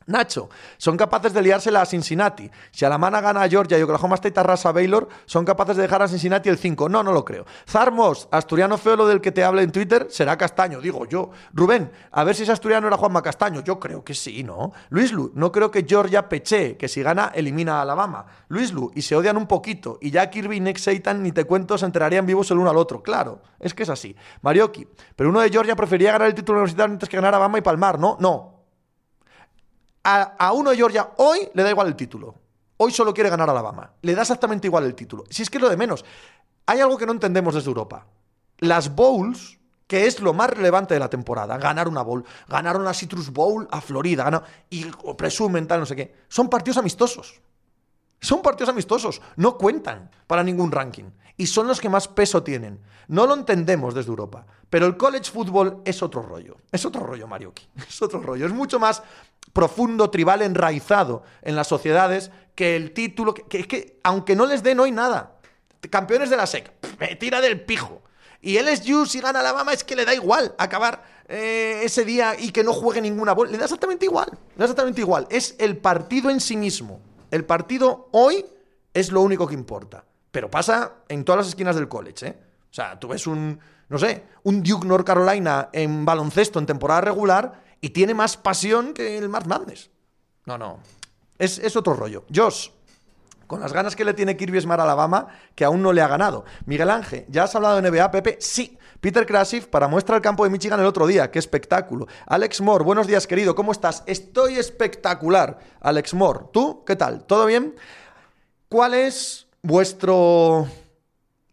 Nacho, 0.07 0.49
son 0.77 0.97
capaces 0.97 1.33
de 1.33 1.41
liársela 1.41 1.81
a 1.81 1.85
Cincinnati. 1.85 2.49
Si 2.71 2.85
Alamana 2.85 3.21
gana 3.21 3.43
a 3.43 3.49
Georgia 3.49 3.77
y 3.77 3.81
Oklahoma 3.81 4.15
State 4.15 4.39
arrasa 4.39 4.69
a 4.69 4.71
Baylor, 4.71 5.07
son 5.25 5.45
capaces 5.45 5.75
de 5.77 5.83
dejar 5.83 6.01
a 6.01 6.07
Cincinnati 6.07 6.49
el 6.49 6.57
5. 6.57 6.89
No, 6.89 7.03
no 7.03 7.11
lo 7.11 7.23
creo. 7.23 7.45
Zarmos, 7.67 8.27
asturiano 8.31 8.77
feo 8.77 8.95
lo 8.95 9.07
del 9.07 9.21
que 9.21 9.31
te 9.31 9.43
hable 9.43 9.63
en 9.63 9.71
Twitter, 9.71 10.07
será 10.09 10.37
Castaño, 10.37 10.81
digo 10.81 11.05
yo. 11.05 11.31
Rubén, 11.53 11.91
a 12.11 12.23
ver 12.23 12.35
si 12.35 12.43
ese 12.43 12.51
asturiano 12.51 12.87
era 12.87 12.97
Juanma 12.97 13.21
Castaño. 13.21 13.61
Yo 13.61 13.79
creo 13.79 14.03
que 14.03 14.13
sí, 14.13 14.43
¿no? 14.43 14.73
Luis 14.89 15.11
Lu, 15.11 15.31
no 15.35 15.51
creo 15.51 15.71
que 15.71 15.85
Georgia 15.87 16.27
peche, 16.27 16.77
que 16.77 16.87
si 16.87 17.01
gana 17.01 17.31
elimina 17.33 17.79
a 17.79 17.81
Alabama. 17.81 18.25
Luis 18.49 18.73
Lu, 18.73 18.91
y 18.95 19.01
se 19.01 19.15
odian 19.15 19.37
un 19.37 19.47
poquito. 19.47 19.97
Y 20.01 20.11
ya 20.11 20.29
Kirby 20.29 20.57
y 20.57 20.59
Nick 20.59 20.77
Satan, 20.77 21.23
ni 21.23 21.31
te 21.31 21.45
cuento, 21.45 21.77
se 21.77 21.85
enterarían 21.85 22.25
vivos 22.25 22.49
el 22.51 22.57
uno 22.57 22.69
al 22.69 22.77
otro. 22.77 23.01
Claro, 23.01 23.41
es 23.59 23.73
que 23.73 23.83
es 23.83 23.89
así. 23.89 24.15
Marioki, 24.41 24.87
pero 25.15 25.29
uno 25.29 25.41
de 25.41 25.49
Georgia 25.49 25.75
prefería 25.75 26.11
ganar 26.11 26.27
el 26.27 26.35
título 26.35 26.59
universitario 26.59 26.93
antes 26.93 27.09
que 27.09 27.17
ganar 27.17 27.33
a 27.33 27.37
Alabama 27.37 27.57
y 27.57 27.61
Palmar, 27.61 27.99
¿no? 27.99 28.17
No, 28.19 28.52
a, 30.03 30.51
uno 30.53 30.71
de 30.71 30.75
Georgia 30.75 31.11
hoy 31.17 31.49
le 31.53 31.63
da 31.63 31.69
igual 31.69 31.87
el 31.87 31.95
título. 31.95 32.35
Hoy 32.77 32.91
solo 32.91 33.13
quiere 33.13 33.29
ganar 33.29 33.49
Alabama. 33.49 33.91
Le 34.01 34.15
da 34.15 34.21
exactamente 34.21 34.67
igual 34.67 34.83
el 34.85 34.95
título. 34.95 35.23
Si 35.29 35.41
es 35.41 35.49
que 35.49 35.57
es 35.57 35.61
lo 35.61 35.69
de 35.69 35.77
menos. 35.77 36.03
Hay 36.65 36.79
algo 36.79 36.97
que 36.97 37.05
no 37.05 37.11
entendemos 37.11 37.55
desde 37.55 37.69
Europa. 37.69 38.05
Las 38.59 38.93
bowls, 38.93 39.59
que 39.87 40.05
es 40.05 40.19
lo 40.19 40.33
más 40.33 40.49
relevante 40.49 40.93
de 40.93 40.99
la 40.99 41.09
temporada, 41.09 41.57
ganar 41.57 41.87
una 41.87 42.01
bowl, 42.01 42.25
ganar 42.47 42.77
una 42.77 42.93
Citrus 42.93 43.31
Bowl 43.31 43.67
a 43.71 43.81
Florida, 43.81 44.43
y 44.69 44.85
presumen 45.17 45.67
tal, 45.67 45.81
no 45.81 45.85
sé 45.85 45.95
qué, 45.95 46.15
son 46.27 46.49
partidos 46.49 46.77
amistosos. 46.77 47.41
Son 48.24 48.41
partidos 48.41 48.69
amistosos, 48.69 49.21
no 49.36 49.57
cuentan 49.57 50.09
para 50.28 50.43
ningún 50.43 50.71
ranking 50.71 51.11
y 51.36 51.45
son 51.45 51.67
los 51.67 51.82
que 51.82 51.89
más 51.89 52.07
peso 52.07 52.41
tienen. 52.41 52.80
No 53.09 53.28
lo 53.28 53.34
entendemos 53.34 53.93
desde 53.93 54.11
Europa, 54.11 54.45
pero 54.69 54.86
el 54.86 54.95
college 54.95 55.30
football 55.30 55.82
es 55.84 56.01
otro 56.01 56.21
rollo. 56.21 56.55
Es 56.71 56.86
otro 56.86 57.05
rollo, 57.05 57.28
Marioki. 57.28 57.67
Es 57.89 58.01
otro 58.01 58.21
rollo. 58.21 58.45
Es 58.45 58.53
mucho 58.53 58.80
más 58.80 59.03
profundo, 59.51 60.09
tribal, 60.09 60.41
enraizado 60.41 61.24
en 61.41 61.57
las 61.57 61.67
sociedades 61.67 62.32
que 62.55 62.78
el 62.78 62.93
título. 62.93 63.34
Que 63.34 63.59
es 63.59 63.67
que, 63.67 63.99
aunque 64.03 64.38
no 64.38 64.45
les 64.45 64.63
den 64.63 64.80
hoy 64.80 64.91
nada, 64.91 65.39
campeones 65.89 66.30
de 66.30 66.38
la 66.38 66.47
SEC, 66.47 66.71
me 66.99 67.17
tira 67.17 67.41
del 67.41 67.59
pijo. 67.59 68.03
Y 68.39 68.55
es 68.55 68.84
si 69.07 69.19
gana 69.19 69.41
Alabama, 69.41 69.74
es 69.74 69.84
que 69.84 69.97
le 69.97 70.05
da 70.05 70.13
igual 70.13 70.55
acabar 70.57 71.03
eh, 71.28 71.82
ese 71.84 72.05
día 72.05 72.39
y 72.39 72.51
que 72.51 72.63
no 72.63 72.71
juegue 72.71 73.01
ninguna 73.01 73.34
bola. 73.34 73.51
Le 73.51 73.57
da 73.57 73.65
exactamente 73.65 74.05
igual. 74.05 74.30
Le 74.32 74.59
da 74.59 74.63
exactamente 74.63 75.01
igual. 75.01 75.28
Es 75.30 75.55
el 75.59 75.76
partido 75.76 76.30
en 76.30 76.39
sí 76.39 76.55
mismo. 76.55 77.01
El 77.34 77.45
partido 77.45 78.09
hoy 78.11 78.45
es 78.93 79.11
lo 79.11 79.21
único 79.21 79.47
que 79.47 79.55
importa. 79.55 80.05
Pero 80.31 80.51
pasa 80.51 80.97
en 81.09 81.25
todas 81.25 81.39
las 81.39 81.47
esquinas 81.47 81.75
del 81.75 81.88
college, 81.88 82.27
¿eh? 82.27 82.38
O 82.69 82.73
sea, 82.73 82.99
tú 82.99 83.07
ves 83.07 83.25
un, 83.25 83.59
no 83.89 83.97
sé, 83.97 84.23
un 84.43 84.61
Duke 84.61 84.86
North 84.86 85.03
Carolina 85.03 85.69
en 85.73 86.05
baloncesto 86.05 86.59
en 86.59 86.67
temporada 86.67 87.01
regular 87.01 87.63
y 87.81 87.89
tiene 87.89 88.13
más 88.13 88.38
pasión 88.38 88.93
que 88.93 89.17
el 89.17 89.29
Mark 89.29 89.47
Madness. 89.47 89.89
No, 90.45 90.59
no. 90.59 90.77
Es, 91.39 91.57
es 91.57 91.75
otro 91.75 91.95
rollo. 91.95 92.23
Josh, 92.31 92.69
con 93.47 93.61
las 93.61 93.73
ganas 93.73 93.95
que 93.95 94.05
le 94.05 94.13
tiene 94.13 94.38
Kirby 94.38 94.61
Smart 94.61 94.81
a 94.81 94.84
Alabama, 94.84 95.27
que 95.55 95.65
aún 95.65 95.81
no 95.81 95.91
le 95.91 96.03
ha 96.03 96.07
ganado. 96.07 96.45
Miguel 96.67 96.91
Ángel, 96.91 97.25
¿ya 97.29 97.45
has 97.45 97.55
hablado 97.55 97.81
de 97.81 97.89
NBA, 97.89 98.11
Pepe? 98.11 98.38
Sí. 98.39 98.77
Peter 99.03 99.25
Krasif 99.25 99.67
para 99.67 99.89
muestra 99.89 100.15
el 100.15 100.21
campo 100.21 100.45
de 100.45 100.49
Michigan 100.49 100.79
el 100.79 100.85
otro 100.85 101.05
día. 101.05 101.29
¡Qué 101.29 101.37
espectáculo! 101.37 102.07
Alex 102.25 102.61
Moore, 102.61 102.85
buenos 102.85 103.05
días, 103.05 103.27
querido. 103.27 103.53
¿Cómo 103.53 103.73
estás? 103.73 104.01
Estoy 104.05 104.55
espectacular. 104.55 105.59
Alex 105.81 106.13
Moore, 106.13 106.45
¿tú 106.53 106.85
qué 106.85 106.95
tal? 106.95 107.25
¿Todo 107.25 107.45
bien? 107.45 107.75
¿Cuál 108.69 108.93
es 108.93 109.45
vuestro, 109.61 110.67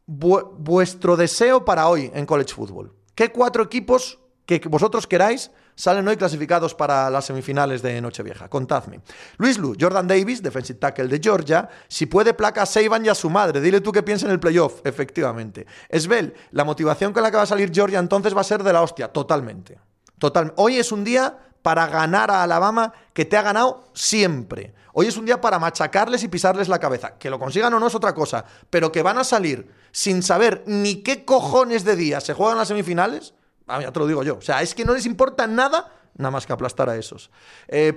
vuestro 0.06 1.16
deseo 1.16 1.64
para 1.64 1.88
hoy 1.88 2.12
en 2.14 2.24
College 2.24 2.54
Football? 2.54 2.92
¿Qué 3.16 3.32
cuatro 3.32 3.64
equipos 3.64 4.20
que 4.46 4.60
vosotros 4.68 5.08
queráis 5.08 5.50
salen 5.80 6.06
hoy 6.06 6.18
clasificados 6.18 6.74
para 6.74 7.08
las 7.08 7.24
semifinales 7.24 7.80
de 7.80 7.98
Nochevieja. 8.02 8.48
Contadme. 8.48 9.00
Luis 9.38 9.56
Lu, 9.56 9.74
Jordan 9.80 10.06
Davis, 10.06 10.42
defensive 10.42 10.78
tackle 10.78 11.08
de 11.08 11.18
Georgia. 11.22 11.70
Si 11.88 12.04
puede, 12.04 12.34
placa 12.34 12.62
a 12.62 12.66
Seiban 12.66 13.04
y 13.06 13.08
a 13.08 13.14
su 13.14 13.30
madre. 13.30 13.62
Dile 13.62 13.80
tú 13.80 13.90
qué 13.90 14.02
piensas 14.02 14.26
en 14.26 14.32
el 14.32 14.40
playoff. 14.40 14.82
Efectivamente. 14.84 15.66
Esbel, 15.88 16.34
la 16.50 16.64
motivación 16.64 17.14
con 17.14 17.22
la 17.22 17.30
que 17.30 17.38
va 17.38 17.44
a 17.44 17.46
salir 17.46 17.70
Georgia 17.72 17.98
entonces 17.98 18.36
va 18.36 18.42
a 18.42 18.44
ser 18.44 18.62
de 18.62 18.74
la 18.74 18.82
hostia. 18.82 19.08
Totalmente. 19.08 19.78
Total. 20.18 20.52
Hoy 20.56 20.76
es 20.76 20.92
un 20.92 21.02
día 21.02 21.38
para 21.62 21.86
ganar 21.86 22.30
a 22.30 22.42
Alabama 22.42 22.92
que 23.14 23.24
te 23.24 23.38
ha 23.38 23.42
ganado 23.42 23.84
siempre. 23.94 24.74
Hoy 24.92 25.06
es 25.06 25.16
un 25.16 25.24
día 25.24 25.40
para 25.40 25.58
machacarles 25.58 26.22
y 26.22 26.28
pisarles 26.28 26.68
la 26.68 26.78
cabeza. 26.78 27.16
Que 27.18 27.30
lo 27.30 27.38
consigan 27.38 27.72
o 27.72 27.80
no 27.80 27.86
es 27.86 27.94
otra 27.94 28.14
cosa, 28.14 28.44
pero 28.68 28.92
que 28.92 29.02
van 29.02 29.16
a 29.16 29.24
salir 29.24 29.72
sin 29.92 30.22
saber 30.22 30.62
ni 30.66 30.96
qué 30.96 31.24
cojones 31.24 31.84
de 31.84 31.96
día 31.96 32.20
se 32.20 32.34
juegan 32.34 32.58
las 32.58 32.68
semifinales, 32.68 33.32
Ah, 33.70 33.80
ya 33.80 33.92
te 33.92 34.00
lo 34.00 34.06
digo 34.06 34.22
yo. 34.22 34.36
O 34.36 34.42
sea, 34.42 34.62
es 34.62 34.74
que 34.74 34.84
no 34.84 34.94
les 34.94 35.06
importa 35.06 35.46
nada 35.46 35.92
nada 36.16 36.30
más 36.30 36.46
que 36.46 36.52
aplastar 36.52 36.88
a 36.88 36.96
esos. 36.96 37.30
Eh, 37.68 37.96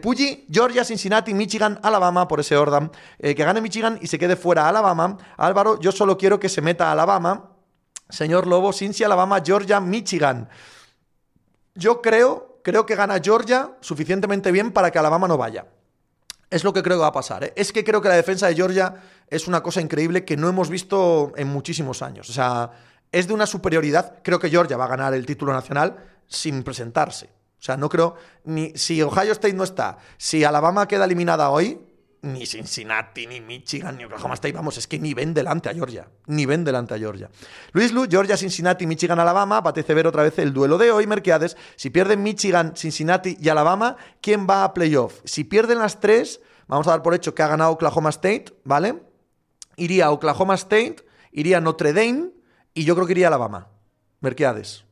Georgia, 0.52 0.84
Cincinnati, 0.84 1.34
Michigan, 1.34 1.80
Alabama, 1.84 2.28
por 2.28 2.40
ese 2.40 2.56
orden. 2.58 2.92
Eh, 3.20 3.36
que 3.36 3.44
gane 3.44 3.62
Michigan 3.62 4.00
y 4.02 4.08
se 4.08 4.18
quede 4.18 4.36
fuera 4.36 4.68
Alabama. 4.68 5.18
Álvaro, 5.38 5.80
yo 5.80 5.92
solo 5.92 6.18
quiero 6.18 6.40
que 6.40 6.50
se 6.50 6.62
meta 6.62 6.92
Alabama. 6.92 7.50
Señor 8.10 8.48
Lobo, 8.48 8.74
Cincy, 8.74 9.04
Alabama, 9.04 9.42
Georgia, 9.44 9.80
Michigan. 9.80 10.50
Yo 11.76 12.02
creo, 12.02 12.60
creo 12.64 12.86
que 12.86 12.96
gana 12.96 13.20
Georgia 13.22 13.72
suficientemente 13.82 14.52
bien 14.52 14.72
para 14.72 14.92
que 14.92 15.00
Alabama 15.00 15.28
no 15.28 15.38
vaya. 15.38 15.66
Es 16.50 16.64
lo 16.64 16.72
que 16.72 16.84
creo 16.84 16.98
que 16.98 17.02
va 17.02 17.08
a 17.08 17.14
pasar. 17.14 17.44
¿eh? 17.44 17.54
Es 17.56 17.74
que 17.74 17.84
creo 17.84 18.00
que 18.02 18.10
la 18.10 18.16
defensa 18.16 18.48
de 18.48 18.54
Georgia 18.54 18.96
es 19.28 19.48
una 19.48 19.64
cosa 19.64 19.82
increíble 19.82 20.24
que 20.24 20.38
no 20.38 20.48
hemos 20.48 20.70
visto 20.70 21.34
en 21.36 21.48
muchísimos 21.48 22.04
años. 22.04 22.30
O 22.30 22.34
sea, 22.34 22.70
es 23.14 23.28
de 23.28 23.34
una 23.34 23.46
superioridad. 23.46 24.22
Creo 24.24 24.40
que 24.40 24.50
Georgia 24.50 24.76
va 24.76 24.86
a 24.86 24.90
ganar 24.90 25.14
el 25.14 25.26
título 25.26 25.54
nacional 25.54 25.96
sin 26.28 26.64
presentarse. 26.64 27.28
O 27.28 27.66
sea, 27.66 27.78
no 27.78 27.88
creo 27.88 28.16
ni 28.44 28.74
si 28.76 29.02
Ohio 29.02 29.32
State 29.32 29.54
no 29.54 29.64
está, 29.64 29.98
si 30.18 30.44
Alabama 30.44 30.86
queda 30.86 31.06
eliminada 31.06 31.50
hoy, 31.50 31.80
ni 32.24 32.46
Cincinnati, 32.46 33.28
ni 33.28 33.42
Michigan, 33.42 33.98
ni 33.98 34.06
Oklahoma 34.06 34.34
State, 34.34 34.54
vamos, 34.54 34.78
es 34.78 34.88
que 34.88 34.98
ni 34.98 35.14
ven 35.14 35.34
delante 35.34 35.70
a 35.70 35.74
Georgia, 35.74 36.08
ni 36.28 36.46
ven 36.46 36.64
delante 36.64 36.94
a 36.94 36.98
Georgia. 36.98 37.30
Luis 37.74 37.92
Lu, 37.92 38.08
Georgia, 38.10 38.38
Cincinnati, 38.38 38.88
Michigan, 38.88 39.20
Alabama, 39.20 39.58
apetece 39.58 39.94
ver 39.94 40.08
otra 40.08 40.24
vez 40.24 40.40
el 40.40 40.54
duelo 40.54 40.78
de 40.78 40.92
hoy, 40.92 41.06
Merquiades. 41.06 41.58
Si 41.76 41.90
pierden 41.90 42.24
Michigan, 42.24 42.74
Cincinnati 42.76 43.38
y 43.40 43.50
Alabama, 43.50 43.98
¿quién 44.22 44.48
va 44.50 44.64
a 44.64 44.74
playoff? 44.74 45.20
Si 45.26 45.44
pierden 45.44 45.80
las 45.80 46.00
tres, 46.00 46.40
vamos 46.68 46.88
a 46.88 46.92
dar 46.92 47.04
por 47.04 47.14
hecho 47.14 47.36
que 47.36 47.44
ha 47.44 47.48
ganado 47.48 47.72
Oklahoma 47.72 48.10
State, 48.10 48.46
¿vale? 48.64 49.04
Iría 49.76 50.12
Oklahoma 50.12 50.56
State, 50.56 51.06
iría 51.34 51.60
Notre 51.60 51.92
Dame, 51.92 52.32
y 52.74 52.84
yo 52.86 52.96
creo 52.96 53.06
que 53.06 53.14
iría 53.14 53.28
a 53.28 53.30
Alabama, 53.30 53.68
Merqueades. 54.22 54.86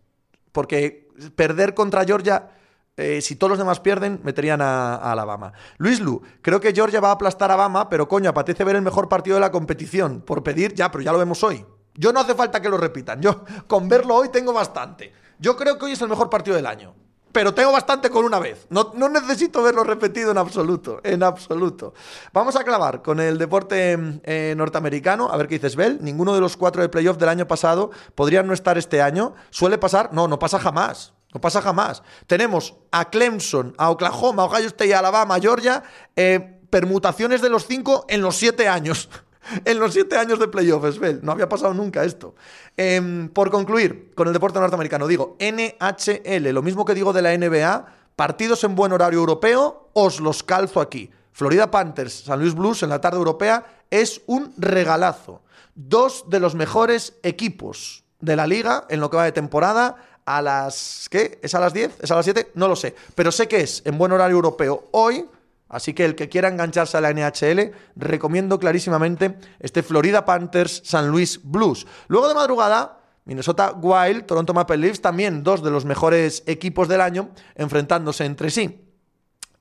Porque 0.52 1.10
perder 1.36 1.74
contra 1.74 2.06
Georgia, 2.06 2.52
eh, 2.98 3.22
si 3.22 3.36
todos 3.36 3.52
los 3.52 3.60
demás 3.60 3.80
pierden, 3.80 4.20
meterían 4.24 4.62
a, 4.62 4.96
Alabama. 4.96 5.54
Luis 5.78 6.00
Lu, 6.00 6.22
creo 6.42 6.60
que 6.60 6.74
Georgia 6.74 7.00
va 7.00 7.10
a 7.10 7.14
aplastar 7.14 7.52
a 7.52 7.56
Alabama, 7.56 7.90
pero 7.90 8.08
coño, 8.08 8.30
apetece 8.30 8.64
ver 8.64 8.76
el 8.76 8.82
mejor 8.82 9.10
partido 9.10 9.36
de 9.36 9.42
la 9.42 9.52
competición. 9.52 10.22
Por 10.22 10.44
pedir, 10.44 10.74
ya, 10.74 10.92
pero 10.92 11.04
ya 11.04 11.12
lo 11.12 11.20
vemos 11.20 11.44
hoy. 11.44 11.66
Yo 11.94 12.14
no 12.14 12.20
hace 12.20 12.36
falta 12.36 12.62
que 12.62 12.70
lo 12.70 12.78
repitan. 12.78 13.22
Yo 13.22 13.44
con 13.68 13.90
verlo 13.90 14.16
hoy 14.16 14.30
tengo 14.30 14.54
bastante. 14.54 15.14
Yo 15.40 15.58
creo 15.58 15.78
que 15.78 15.86
hoy 15.86 15.92
es 15.94 16.02
el 16.02 16.10
mejor 16.10 16.30
partido 16.30 16.56
del 16.56 16.66
año 16.66 16.94
pero 17.32 17.54
tengo 17.54 17.72
bastante 17.72 18.10
con 18.10 18.26
una 18.26 18.40
vez. 18.40 18.68
No, 18.70 18.92
necesito 18.94 19.64
verlo 19.64 19.84
repetido 19.84 20.32
en 20.32 20.38
absoluto, 20.38 21.00
en 21.04 21.24
absoluto. 21.24 21.94
Vamos 22.34 22.56
a 22.56 22.64
clavar 22.64 23.02
con 23.02 23.20
el 23.20 23.38
deporte 23.38 23.98
eh, 24.24 24.54
norteamericano, 24.58 25.30
a 25.32 25.38
ver 25.38 25.48
qué 25.48 25.56
dices, 25.56 25.76
Bell. 25.76 26.00
Ninguno 26.02 26.34
de 26.34 26.42
los 26.42 26.58
cuatro 26.58 26.82
de 26.82 26.90
playoff 26.90 27.18
del 27.18 27.30
año 27.30 27.48
pasado 27.48 27.92
podrían 28.16 28.48
no 28.48 28.54
estar 28.54 28.78
este 28.78 29.02
año. 29.02 29.34
¿Suele 29.50 29.78
pasar? 29.78 30.14
No, 30.14 30.28
no 30.28 30.40
pasa 30.40 30.60
jamás. 30.60 31.14
No 31.34 31.40
pasa 31.40 31.62
jamás. 31.62 32.04
Tenemos 32.28 32.76
a 32.92 33.10
Clemson, 33.10 33.74
a 33.78 33.90
Oklahoma, 33.90 34.44
a 34.44 34.46
Ohio 34.48 34.68
State, 34.68 34.94
Alabama, 34.94 35.40
Georgia, 35.40 35.84
eh, 36.16 36.60
permutaciones 36.70 37.42
de 37.42 37.50
los 37.50 37.66
cinco 37.66 38.06
en 38.10 38.22
los 38.22 38.36
siete 38.36 38.68
años. 38.68 39.10
en 39.66 39.80
los 39.80 39.94
siete 39.94 40.18
años 40.18 40.40
de 40.40 40.48
playoffs, 40.48 41.00
Bell. 41.00 41.20
No 41.24 41.32
había 41.32 41.50
pasado 41.50 41.74
nunca 41.74 42.04
esto. 42.04 42.36
Em, 42.78 43.30
por 43.30 43.52
concluir, 43.52 44.12
con 44.16 44.28
el 44.28 44.34
deporte 44.34 44.60
norteamericano, 44.60 45.08
digo 45.08 45.38
NHL, 45.40 46.50
lo 46.54 46.62
mismo 46.62 46.86
que 46.86 46.94
digo 46.94 47.14
de 47.14 47.22
la 47.22 47.38
NBA, 47.38 47.86
partidos 48.16 48.64
en 48.64 48.76
buen 48.76 48.92
horario 48.92 49.20
europeo, 49.20 49.90
os 49.94 50.20
los 50.20 50.44
calzo 50.44 50.82
aquí. 50.82 51.10
Florida 51.32 51.72
Panthers, 51.72 52.26
San 52.26 52.40
Luis 52.40 52.54
Blues 52.54 52.84
en 52.84 52.90
la 52.90 53.02
tarde 53.02 53.18
europea 53.18 53.66
es 53.90 54.22
un 54.28 54.54
regalazo. 54.58 55.42
Dos 55.76 56.26
de 56.30 56.40
los 56.40 56.56
mejores 56.56 57.14
equipos 57.24 58.04
de 58.20 58.36
la 58.36 58.48
liga 58.48 58.86
en 58.90 59.00
lo 59.00 59.10
que 59.10 59.18
va 59.18 59.26
de 59.26 59.32
temporada 59.32 59.96
a 60.26 60.42
las... 60.42 61.08
¿Qué? 61.10 61.40
¿Es 61.42 61.56
a 61.56 61.60
las 61.60 61.74
10? 61.74 62.00
¿Es 62.02 62.12
a 62.12 62.16
las 62.16 62.26
7? 62.26 62.52
No 62.56 62.68
lo 62.68 62.76
sé. 62.76 62.96
Pero 63.16 63.32
sé 63.32 63.48
que 63.48 63.62
es 63.62 63.82
en 63.86 63.98
buen 63.98 64.12
horario 64.12 64.36
europeo 64.36 64.90
hoy 64.92 65.26
Así 65.72 65.94
que 65.94 66.04
el 66.04 66.16
que 66.16 66.28
quiera 66.28 66.50
engancharse 66.50 66.98
a 66.98 67.02
la 67.02 67.14
NHL, 67.14 67.72
recomiendo 67.96 68.60
clarísimamente 68.60 69.38
este 69.60 69.84
Florida 69.84 70.26
Panthers 70.26 70.82
San 70.84 71.08
Luis 71.08 71.40
Blues. 71.42 71.88
Luego 72.10 72.28
de 72.28 72.36
madrugada, 72.36 73.00
Minnesota 73.24 73.72
Wild, 73.72 74.26
Toronto 74.26 74.54
Maple 74.54 74.78
Leafs, 74.78 75.02
también 75.02 75.44
dos 75.44 75.64
de 75.64 75.72
los 75.72 75.86
mejores 75.86 76.44
equipos 76.46 76.90
del 76.90 77.00
año, 77.00 77.30
enfrentándose 77.56 78.26
entre 78.26 78.50
sí. 78.50 78.82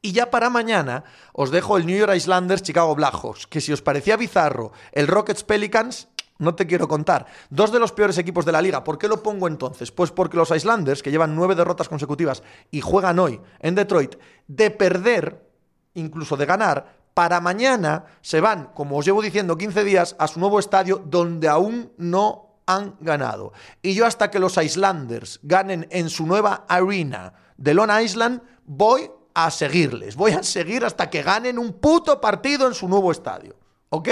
Y 0.03 0.11
ya 0.11 0.31
para 0.31 0.51
mañana 0.51 1.05
os 1.33 1.53
dejo 1.53 1.77
el 1.77 1.87
New 1.87 1.97
York 1.97 2.17
Islanders 2.17 2.63
Chicago 2.63 2.97
Blackhawks, 2.97 3.47
que 3.47 3.61
si 3.61 3.73
os 3.73 3.81
parecía 3.81 4.17
bizarro 4.17 4.73
el 4.91 5.07
Rockets 5.07 5.45
Pelicans, 5.45 6.09
no 6.39 6.57
te 6.57 6.67
quiero 6.67 6.89
contar. 6.89 7.27
Dos 7.51 7.71
de 7.71 7.79
los 7.79 7.93
peores 7.93 8.19
equipos 8.19 8.45
de 8.45 8.53
la 8.53 8.63
liga. 8.63 8.83
¿Por 8.83 8.99
qué 8.99 9.07
lo 9.07 9.23
pongo 9.23 9.47
entonces? 9.47 9.93
Pues 9.93 10.11
porque 10.11 10.39
los 10.39 10.51
Islanders, 10.51 11.05
que 11.05 11.13
llevan 11.13 11.37
nueve 11.37 11.55
derrotas 11.55 11.89
consecutivas 11.89 12.43
y 12.73 12.81
juegan 12.81 13.21
hoy 13.21 13.41
en 13.61 13.77
Detroit, 13.77 14.17
de 14.49 14.71
perder 14.71 15.50
incluso 15.95 16.37
de 16.37 16.47
ganar, 16.47 17.01
para 17.15 17.41
mañana 17.41 18.05
se 18.21 18.41
van, 18.41 18.71
como 18.75 18.99
os 18.99 19.05
llevo 19.05 19.23
diciendo, 19.23 19.59
15 19.59 19.85
días 19.85 20.17
a 20.19 20.29
su 20.29 20.41
nuevo 20.41 20.59
estadio 20.59 21.03
donde 21.05 21.49
aún 21.49 21.93
no 21.97 22.51
han 22.67 22.97
ganado. 23.01 23.53
Y 23.83 23.95
yo 23.95 24.07
hasta 24.07 24.31
que 24.31 24.39
los 24.39 24.57
Islanders 24.57 25.41
ganen 25.43 25.87
en 25.91 26.09
su 26.09 26.27
nueva 26.27 26.65
arena 26.69 27.35
de 27.57 27.75
Long 27.75 27.91
Island, 28.01 28.43
voy 28.65 29.11
a 29.35 29.51
seguirles. 29.51 30.17
Voy 30.17 30.33
a 30.33 30.43
seguir 30.43 30.85
hasta 30.85 31.11
que 31.11 31.23
ganen 31.23 31.59
un 31.59 31.73
puto 31.75 32.21
partido 32.21 32.67
en 32.67 32.75
su 32.75 32.89
nuevo 32.89 33.11
estadio. 33.11 33.57
¿Ok? 33.89 34.09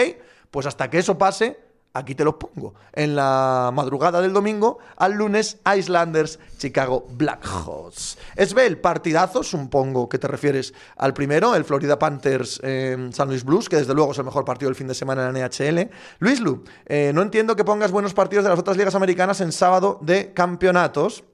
Pues 0.51 0.67
hasta 0.67 0.91
que 0.91 0.99
eso 0.99 1.17
pase, 1.17 1.68
aquí 1.93 2.15
te 2.15 2.25
los 2.25 2.35
pongo. 2.35 2.75
En 2.93 3.17
la 3.17 3.71
madrugada 3.73 4.21
del 4.21 4.33
domingo 4.33 4.79
al 4.97 5.15
lunes, 5.15 5.59
Islanders, 5.77 6.39
Chicago 6.59 7.07
Blackhawks. 7.11 8.19
Esbel, 8.37 8.79
partidazo, 8.79 9.43
supongo 9.43 10.09
que 10.09 10.19
te 10.19 10.29
refieres 10.29 10.75
al 10.97 11.15
primero, 11.15 11.55
el 11.55 11.65
Florida 11.65 11.99
Panthers 11.99 12.61
eh, 12.63 13.11
San 13.13 13.29
Luis 13.29 13.45
Blues, 13.45 13.69
que 13.69 13.77
desde 13.77 13.95
luego 13.95 14.13
es 14.13 14.19
el 14.19 14.25
mejor 14.25 14.45
partido 14.45 14.69
del 14.69 14.77
fin 14.77 14.89
de 14.89 14.95
semana 14.95 15.27
en 15.27 15.35
la 15.35 15.49
NHL. 15.49 15.91
Luis 16.19 16.41
Lu, 16.41 16.65
eh, 16.87 17.13
no 17.15 17.23
entiendo 17.23 17.57
que 17.57 17.65
pongas 17.65 17.91
buenos 17.91 18.15
partidos 18.15 18.45
de 18.45 18.51
las 18.51 18.59
otras 18.59 18.77
ligas 18.77 18.95
americanas 18.95 19.41
en 19.41 19.53
sábado 19.53 19.99
de 20.03 20.33
campeonatos. 20.33 21.25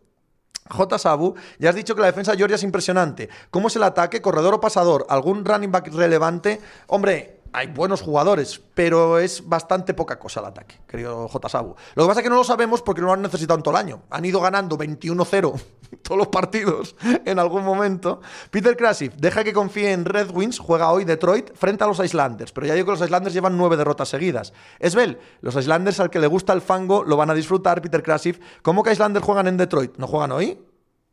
J. 0.71 0.99
Sabu, 0.99 1.35
ya 1.59 1.69
has 1.69 1.77
dicho 1.77 1.95
que 1.95 2.01
la 2.01 2.07
defensa 2.07 2.33
de 2.33 2.39
Georgia 2.39 2.55
es 2.55 2.63
impresionante. 2.63 3.29
¿Cómo 3.51 3.69
es 3.69 3.77
el 3.77 3.83
ataque? 3.83 4.23
¿Corredor 4.23 4.55
o 4.55 4.61
pasador? 4.61 5.05
¿Algún 5.11 5.45
running 5.45 5.71
back 5.71 5.93
relevante? 5.93 6.59
Hombre, 6.87 7.43
hay 7.55 7.69
buenos 7.69 8.03
jugadores, 8.03 8.61
pero 8.75 9.21
es 9.21 9.49
bastante 9.49 9.95
poca 9.95 10.19
cosa 10.19 10.41
el 10.41 10.47
ataque, 10.47 10.81
querido 10.89 11.29
J. 11.29 11.49
Sabu. 11.49 11.77
Lo 11.95 12.03
que 12.03 12.09
pasa 12.09 12.21
es 12.21 12.25
que 12.25 12.31
no 12.31 12.35
lo 12.35 12.43
sabemos 12.43 12.83
porque 12.83 13.01
no 13.01 13.07
lo 13.07 13.13
han 13.13 13.23
necesitado 13.23 13.57
en 13.57 13.63
todo 13.63 13.75
el 13.75 13.81
año. 13.81 14.03
Han 14.11 14.25
ido 14.25 14.41
ganando 14.41 14.77
21-0 14.77 15.63
todos 16.03 16.19
los 16.19 16.27
partidos 16.29 16.97
en 17.25 17.39
algún 17.39 17.65
momento. 17.65 18.21
Peter 18.51 18.77
Krasif, 18.77 19.15
deja 19.15 19.45
que 19.45 19.53
confíe 19.53 19.93
en 19.93 20.05
Red 20.05 20.31
Wings, 20.33 20.59
juega 20.59 20.91
hoy 20.91 21.05
Detroit 21.05 21.55
frente 21.55 21.85
a 21.85 21.87
los 21.87 22.01
Islanders, 22.01 22.51
pero 22.51 22.67
ya 22.67 22.75
digo 22.75 22.87
que 22.87 22.99
los 22.99 23.03
Islanders 23.03 23.35
llevan 23.35 23.57
nueve 23.57 23.77
derrotas 23.77 24.09
seguidas. 24.09 24.53
Esbel, 24.81 25.21
los 25.41 25.55
Islanders 25.55 26.01
al 26.01 26.11
que 26.11 26.19
le 26.19 26.27
gusta 26.27 26.53
el 26.53 26.61
fango 26.61 27.05
lo 27.05 27.17
van 27.17 27.31
a 27.31 27.35
disfrutar, 27.35 27.81
Peter 27.81 28.03
Krasif. 28.03 28.41
¿Cómo 28.63 28.83
que 28.83 28.91
Islanders 28.91 29.25
juegan 29.25 29.47
en 29.47 29.57
Detroit? 29.57 29.97
¿No 29.97 30.09
juegan 30.09 30.33
hoy? 30.33 30.59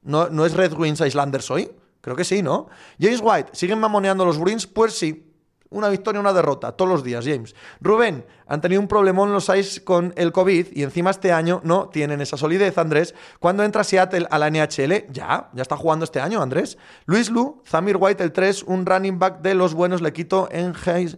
¿No, 0.01 0.29
¿No 0.29 0.45
es 0.47 0.53
Red 0.53 0.73
Wings 0.73 1.01
Islanders 1.01 1.51
hoy? 1.51 1.71
Creo 2.01 2.15
que 2.15 2.23
sí, 2.23 2.41
¿no? 2.41 2.67
James 2.99 3.19
White, 3.21 3.51
¿siguen 3.53 3.79
mamoneando 3.79 4.25
los 4.25 4.39
Bruins? 4.39 4.65
Pues 4.65 4.93
sí, 4.93 5.30
una 5.71 5.89
victoria, 5.89 6.21
una 6.21 6.33
derrota, 6.33 6.73
todos 6.73 6.91
los 6.91 7.03
días, 7.03 7.25
James. 7.25 7.55
Rubén, 7.79 8.25
han 8.45 8.61
tenido 8.61 8.79
un 8.81 8.87
problemón 8.87 9.33
los 9.33 9.45
seis 9.45 9.81
con 9.83 10.13
el 10.15 10.31
COVID 10.31 10.67
y 10.73 10.83
encima 10.83 11.09
este 11.09 11.31
año 11.31 11.61
no 11.63 11.89
tienen 11.89 12.21
esa 12.21 12.37
solidez, 12.37 12.77
Andrés. 12.77 13.15
¿Cuándo 13.39 13.63
entra 13.63 13.83
Seattle 13.83 14.27
a 14.29 14.37
la 14.37 14.49
NHL? 14.49 15.11
Ya, 15.11 15.49
ya 15.53 15.61
está 15.61 15.77
jugando 15.77 16.05
este 16.05 16.19
año, 16.19 16.41
Andrés. 16.41 16.77
Luis 17.05 17.29
Lu, 17.29 17.63
Zamir 17.65 17.97
White, 17.97 18.23
el 18.23 18.31
3, 18.31 18.63
un 18.63 18.85
running 18.85 19.17
back 19.17 19.41
de 19.41 19.55
los 19.55 19.73
buenos, 19.73 20.01
le 20.01 20.13
quito 20.13 20.49
en 20.51 20.73
High 20.73 21.17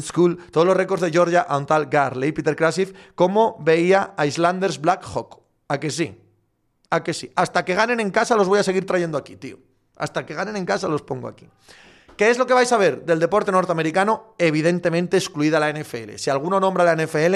School 0.00 0.38
todos 0.50 0.66
los 0.66 0.76
récords 0.76 1.02
de 1.02 1.10
Georgia 1.10 1.40
a 1.40 1.56
un 1.56 1.66
tal 1.66 1.86
Garley. 1.86 2.32
Peter 2.32 2.54
Krasif, 2.54 2.92
¿cómo 3.14 3.56
veía 3.60 4.14
Islanders 4.24 4.80
Blackhawk? 4.80 5.40
¿A 5.68 5.80
que 5.80 5.90
sí? 5.90 6.20
¿A 6.90 7.02
que 7.02 7.14
sí? 7.14 7.32
Hasta 7.34 7.64
que 7.64 7.74
ganen 7.74 8.00
en 8.00 8.10
casa 8.10 8.36
los 8.36 8.48
voy 8.48 8.58
a 8.58 8.62
seguir 8.62 8.84
trayendo 8.84 9.16
aquí, 9.16 9.36
tío. 9.36 9.58
Hasta 9.96 10.26
que 10.26 10.34
ganen 10.34 10.56
en 10.56 10.66
casa 10.66 10.88
los 10.88 11.02
pongo 11.02 11.28
aquí. 11.28 11.48
¿Qué 12.16 12.30
es 12.30 12.38
lo 12.38 12.46
que 12.46 12.54
vais 12.54 12.70
a 12.70 12.76
ver 12.76 13.04
del 13.04 13.18
deporte 13.18 13.50
norteamericano? 13.50 14.34
Evidentemente 14.38 15.16
excluida 15.16 15.58
la 15.58 15.72
NFL. 15.72 16.14
Si 16.16 16.30
alguno 16.30 16.60
nombra 16.60 16.84
la 16.84 16.94
NFL, 16.94 17.34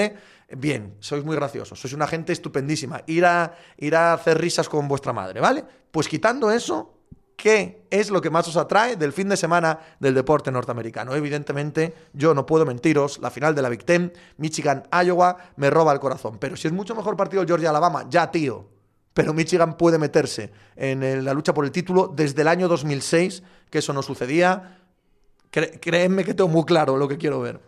bien, 0.55 0.95
sois 0.99 1.25
muy 1.25 1.35
graciosos, 1.35 1.81
sois 1.81 1.93
una 1.93 2.07
gente 2.07 2.31
estupendísima. 2.31 3.01
Ir 3.05 3.25
a, 3.25 3.55
a 3.93 4.13
hacer 4.13 4.39
risas 4.39 4.69
con 4.69 4.87
vuestra 4.87 5.11
madre, 5.11 5.41
¿vale? 5.41 5.65
Pues 5.91 6.07
quitando 6.07 6.49
eso, 6.49 6.93
¿qué 7.35 7.85
es 7.89 8.09
lo 8.09 8.21
que 8.21 8.29
más 8.29 8.47
os 8.47 8.55
atrae 8.55 8.95
del 8.95 9.11
fin 9.11 9.27
de 9.27 9.35
semana 9.35 9.79
del 9.99 10.13
deporte 10.13 10.49
norteamericano? 10.49 11.13
Evidentemente, 11.13 11.93
yo 12.13 12.33
no 12.33 12.45
puedo 12.45 12.65
mentiros, 12.65 13.19
la 13.19 13.31
final 13.31 13.53
de 13.53 13.61
la 13.61 13.67
Big 13.67 13.83
Ten, 13.83 14.13
Michigan, 14.37 14.87
Iowa, 14.93 15.35
me 15.57 15.69
roba 15.69 15.91
el 15.91 15.99
corazón. 15.99 16.37
Pero 16.39 16.55
si 16.55 16.67
es 16.67 16.73
mucho 16.73 16.95
mejor 16.95 17.17
partido 17.17 17.45
Georgia-Alabama, 17.45 18.05
ya, 18.09 18.31
tío 18.31 18.78
pero 19.13 19.33
Michigan 19.33 19.77
puede 19.77 19.97
meterse 19.97 20.51
en 20.75 21.25
la 21.25 21.33
lucha 21.33 21.53
por 21.53 21.65
el 21.65 21.71
título 21.71 22.11
desde 22.15 22.41
el 22.41 22.47
año 22.47 22.67
2006, 22.67 23.43
que 23.69 23.79
eso 23.79 23.93
no 23.93 24.01
sucedía. 24.01 24.77
créeme 25.51 26.23
que 26.23 26.33
tengo 26.33 26.49
muy 26.49 26.63
claro 26.63 26.97
lo 26.97 27.07
que 27.07 27.17
quiero 27.17 27.41
ver. 27.41 27.59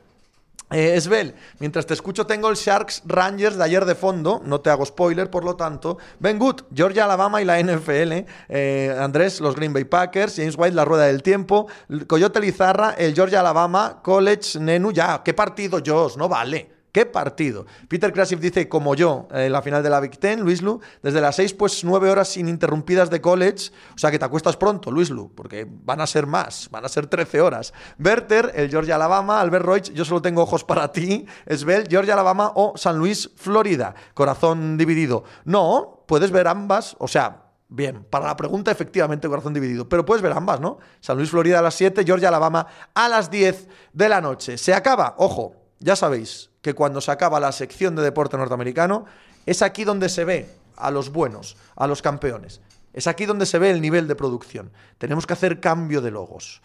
Eh, 0.72 0.96
Esbel, 0.96 1.36
mientras 1.60 1.86
te 1.86 1.94
escucho 1.94 2.26
tengo 2.26 2.50
el 2.50 2.56
Sharks 2.56 3.04
Rangers 3.06 3.58
de 3.58 3.64
ayer 3.66 3.84
de 3.84 3.94
fondo, 3.94 4.42
no 4.46 4.62
te 4.62 4.70
hago 4.70 4.86
spoiler, 4.86 5.30
por 5.30 5.44
lo 5.44 5.58
tanto. 5.58 5.98
Ben 6.20 6.39
Good, 6.39 6.62
Georgia, 6.74 7.04
Alabama 7.04 7.42
y 7.42 7.46
la 7.46 7.60
NFL. 7.62 8.26
Eh, 8.48 8.96
Andrés, 8.98 9.42
los 9.42 9.56
Green 9.56 9.74
Bay 9.74 9.84
Packers. 9.84 10.38
James 10.38 10.56
White, 10.58 10.74
la 10.74 10.86
rueda 10.86 11.06
del 11.06 11.22
tiempo. 11.22 11.68
Coyote 12.08 12.39
Lizarra, 12.39 12.92
el 12.92 13.14
Georgia, 13.14 13.42
Alabama. 13.42 14.00
College, 14.02 14.60
Nenu, 14.60 14.94
ya. 14.94 15.22
¿Qué 15.24 15.34
partido, 15.34 15.82
Josh? 15.86 16.16
No 16.16 16.30
vale. 16.30 16.81
¿Qué 16.92 17.06
partido? 17.06 17.66
Peter 17.88 18.12
Krasif 18.12 18.42
dice, 18.42 18.68
como 18.68 18.96
yo, 18.96 19.28
en 19.32 19.52
la 19.54 19.62
final 19.62 19.82
de 19.82 19.89
la 19.89 20.02
Big 20.02 20.18
Ten, 20.18 20.42
Luis 20.42 20.62
Lu, 20.62 20.82
desde 21.02 21.22
las 21.22 21.38
6, 21.38 21.54
pues 21.54 21.86
9 21.86 22.10
horas 22.10 22.36
ininterrumpidas 22.36 23.10
de 23.10 23.22
college. 23.22 23.72
O 23.96 23.98
sea 23.98 24.12
que 24.12 24.20
te 24.20 24.26
acuestas 24.26 24.58
pronto, 24.58 24.92
Luis 24.92 25.10
Lu, 25.10 25.34
porque 25.34 25.66
van 25.70 26.02
a 26.02 26.08
ser 26.08 26.28
más, 26.28 26.68
van 26.70 26.84
a 26.84 26.89
ser 26.89 27.08
13 27.08 27.39
horas. 27.39 27.74
Werther, 27.98 28.52
el 28.56 28.70
Georgia 28.70 28.96
Alabama, 28.96 29.39
Albert 29.39 29.66
Roach, 29.66 29.92
yo 29.92 30.04
solo 30.04 30.22
tengo 30.22 30.42
ojos 30.42 30.66
para 30.66 30.92
ti, 30.92 31.26
Esbel, 31.46 31.88
Georgia 31.89 32.14
Alabama 32.14 32.52
o 32.56 32.74
San 32.76 32.98
Luis, 32.98 33.30
Florida. 33.38 33.96
Corazón 34.14 34.78
dividido. 34.78 35.24
No, 35.46 36.04
puedes 36.08 36.32
ver 36.32 36.48
ambas, 36.48 36.96
o 37.00 37.08
sea, 37.08 37.48
Bien, 37.74 38.04
para 38.04 38.26
la 38.26 38.36
pregunta, 38.36 38.70
efectivamente, 38.70 39.30
corazón 39.30 39.54
dividido. 39.54 39.88
Pero 39.88 40.04
puedes 40.06 40.22
ver 40.22 40.34
ambas, 40.34 40.60
¿no? 40.60 40.80
San 41.00 41.16
Luis, 41.16 41.30
Florida 41.30 41.60
a 41.60 41.62
las 41.62 41.74
7, 41.76 42.04
Georgia, 42.04 42.28
Alabama 42.28 42.68
a 42.94 43.08
las 43.08 43.32
10 43.32 43.70
de 43.94 44.10
la 44.10 44.20
noche. 44.20 44.58
Se 44.58 44.74
acaba, 44.74 45.16
ojo, 45.18 45.56
ya 45.80 45.96
sabéis, 45.96 46.51
que 46.62 46.74
cuando 46.74 47.01
se 47.01 47.12
acaba 47.12 47.39
la 47.39 47.51
sección 47.51 47.95
de 47.95 48.03
deporte 48.03 48.38
norteamericano, 48.38 49.05
es 49.45 49.62
aquí 49.62 49.84
donde 49.84 50.09
se 50.09 50.26
ve 50.26 50.49
a 50.76 50.91
los 50.91 51.12
buenos, 51.12 51.57
a 51.76 51.88
los 51.88 52.01
campeones. 52.01 52.62
Es 52.93 53.07
aquí 53.07 53.26
donde 53.26 53.45
se 53.45 53.57
ve 53.57 53.72
el 53.72 53.82
nivel 53.82 54.07
de 54.07 54.16
producción. 54.16 54.72
Tenemos 54.97 55.26
que 55.26 55.34
hacer 55.34 55.59
cambio 55.59 56.01
de 56.01 56.12
logos. 56.12 56.62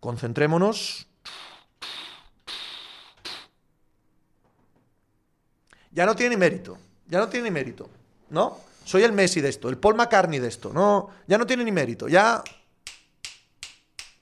Concentrémonos. 0.00 1.08
Ya 5.90 6.04
no 6.04 6.14
tiene 6.14 6.36
ni 6.36 6.40
mérito. 6.40 6.78
Ya 7.08 7.18
no 7.18 7.28
tiene 7.28 7.48
ni 7.48 7.54
mérito. 7.54 7.88
¿No? 8.30 8.58
Soy 8.84 9.02
el 9.02 9.12
Messi 9.12 9.40
de 9.40 9.48
esto, 9.48 9.68
el 9.68 9.78
Paul 9.78 9.96
McCartney 9.96 10.38
de 10.38 10.48
esto. 10.48 10.72
No, 10.72 11.10
ya 11.26 11.38
no 11.38 11.46
tiene 11.46 11.64
ni 11.64 11.72
mérito. 11.72 12.06
Ya 12.06 12.44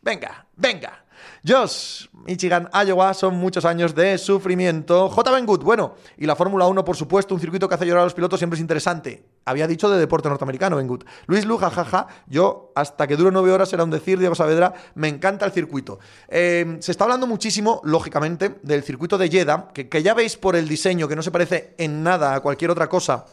Venga, 0.05 0.47
venga. 0.57 1.04
Josh, 1.47 2.07
Michigan, 2.25 2.71
Iowa, 2.73 3.13
son 3.13 3.37
muchos 3.37 3.67
años 3.67 3.95
de 3.95 4.17
sufrimiento. 4.17 5.11
J. 5.11 5.31
Ben 5.31 5.45
Good, 5.45 5.63
bueno, 5.63 5.95
y 6.17 6.25
la 6.25 6.37
Fórmula 6.37 6.67
1, 6.67 6.87
por 6.87 6.97
supuesto, 6.97 7.35
un 7.35 7.41
circuito 7.41 7.69
que 7.69 7.75
hace 7.75 7.85
llorar 7.85 8.01
a 8.01 8.05
los 8.05 8.15
pilotos 8.15 8.41
siempre 8.41 8.55
es 8.55 8.63
interesante. 8.63 9.27
Había 9.45 9.67
dicho 9.67 9.91
de 9.91 9.99
deporte 9.99 10.31
norteamericano, 10.31 10.77
Ben 10.77 10.87
Good. 10.87 11.05
Luis 11.27 11.45
Luja, 11.45 11.69
jaja, 11.69 12.07
yo 12.27 12.73
hasta 12.75 13.07
que 13.07 13.17
dure 13.17 13.31
nueve 13.31 13.53
horas 13.53 13.71
era 13.75 13.85
un 13.85 13.91
decir, 13.91 14.19
Diego 14.19 14.35
Saavedra, 14.35 14.73
me 14.95 15.09
encanta 15.09 15.45
el 15.45 15.53
circuito. 15.53 15.99
Eh, 16.29 16.79
se 16.81 16.93
está 16.93 17.05
hablando 17.05 17.27
muchísimo, 17.27 17.83
lógicamente, 17.85 18.59
del 18.63 18.83
circuito 18.83 19.19
de 19.19 19.29
Jeddah, 19.29 19.69
que, 19.75 19.91
que 19.91 20.03
ya 20.03 20.15
veis 20.15 20.39
por 20.39 20.57
el 20.57 20.67
diseño 20.67 21.09
que 21.09 21.17
no 21.17 21.23
se 21.23 21.31
parece 21.31 21.75
en 21.77 22.03
nada 22.03 22.35
a 22.35 22.41
cualquier 22.41 22.71
otra 22.71 22.89
cosa 22.89 23.27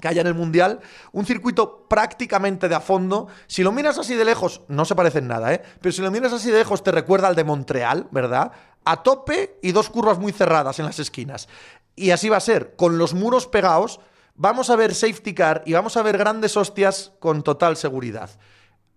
que 0.00 0.08
haya 0.08 0.20
en 0.20 0.26
el 0.26 0.34
Mundial, 0.34 0.80
un 1.12 1.24
circuito 1.24 1.86
prácticamente 1.88 2.68
de 2.68 2.74
a 2.74 2.80
fondo. 2.80 3.28
Si 3.46 3.62
lo 3.62 3.72
miras 3.72 3.98
así 3.98 4.14
de 4.14 4.24
lejos, 4.24 4.62
no 4.68 4.84
se 4.84 4.94
parece 4.94 5.18
en 5.18 5.28
nada, 5.28 5.54
¿eh? 5.54 5.62
Pero 5.80 5.92
si 5.92 6.02
lo 6.02 6.10
miras 6.10 6.32
así 6.32 6.50
de 6.50 6.58
lejos, 6.58 6.82
te 6.82 6.92
recuerda 6.92 7.28
al 7.28 7.34
de 7.34 7.44
Montreal, 7.44 8.06
¿verdad? 8.10 8.52
A 8.84 9.02
tope 9.02 9.58
y 9.62 9.72
dos 9.72 9.88
curvas 9.88 10.18
muy 10.18 10.32
cerradas 10.32 10.78
en 10.78 10.84
las 10.84 10.98
esquinas. 10.98 11.48
Y 11.96 12.10
así 12.10 12.28
va 12.28 12.36
a 12.36 12.40
ser, 12.40 12.76
con 12.76 12.98
los 12.98 13.14
muros 13.14 13.46
pegados, 13.46 14.00
vamos 14.34 14.68
a 14.68 14.76
ver 14.76 14.94
safety 14.94 15.32
car 15.32 15.62
y 15.64 15.72
vamos 15.72 15.96
a 15.96 16.02
ver 16.02 16.18
grandes 16.18 16.56
hostias 16.56 17.12
con 17.18 17.42
total 17.42 17.76
seguridad. 17.76 18.30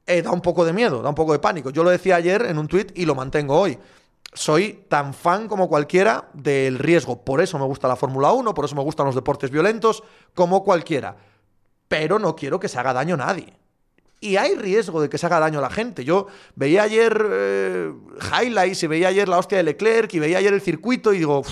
Eh, 0.05 0.22
da 0.22 0.32
un 0.32 0.41
poco 0.41 0.65
de 0.65 0.74
miedo, 0.74 1.01
da 1.01 1.09
un 1.09 1.15
poco 1.15 1.34
de 1.34 1.39
pánico. 1.39 1.70
Yo 1.70 1.84
lo 1.84 1.89
decía 1.89 2.15
ayer 2.15 2.43
en 2.43 2.57
un 2.57 2.68
tuit 2.68 2.97
y 2.97 3.05
lo 3.05 3.15
mantengo 3.15 3.59
hoy 3.59 3.78
soy 4.34 4.86
tan 4.88 5.13
fan 5.13 5.47
como 5.47 5.67
cualquiera 5.67 6.30
del 6.34 6.80
riesgo. 6.80 7.23
Por 7.23 7.41
eso 7.41 7.57
me 7.57 7.65
gusta 7.65 7.88
la 7.88 7.95
Fórmula 7.95 8.32
1, 8.32 8.53
por 8.53 8.65
eso 8.65 8.75
me 8.75 8.84
gustan 8.84 9.05
los 9.05 9.15
deportes 9.15 9.51
violentos, 9.51 10.03
como 10.34 10.63
cualquiera. 10.63 11.17
Pero 11.88 12.19
no 12.19 12.36
quiero 12.36 12.59
que 12.59 12.67
se 12.67 12.78
haga 12.80 12.93
daño 12.93 13.15
a 13.15 13.17
nadie. 13.17 13.53
Y 14.19 14.38
hay 14.38 14.55
riesgo 14.55 15.01
de 15.01 15.09
que 15.09 15.17
se 15.17 15.25
haga 15.28 15.39
daño 15.39 15.59
a 15.59 15.61
la 15.61 15.69
gente. 15.69 16.03
Yo 16.03 16.28
veía 16.55 16.84
ayer 16.84 17.25
eh, 17.32 17.93
highlights 18.41 18.84
y 18.84 18.88
veía 18.88 19.09
ayer 19.09 19.30
la 19.30 19.38
hostia 19.38 19.59
de 19.59 19.63
Leclerc 19.63 20.13
y 20.13 20.19
veía 20.19 20.39
ayer 20.39 20.53
el 20.53 20.61
circuito 20.61 21.13
y 21.13 21.19
digo, 21.19 21.43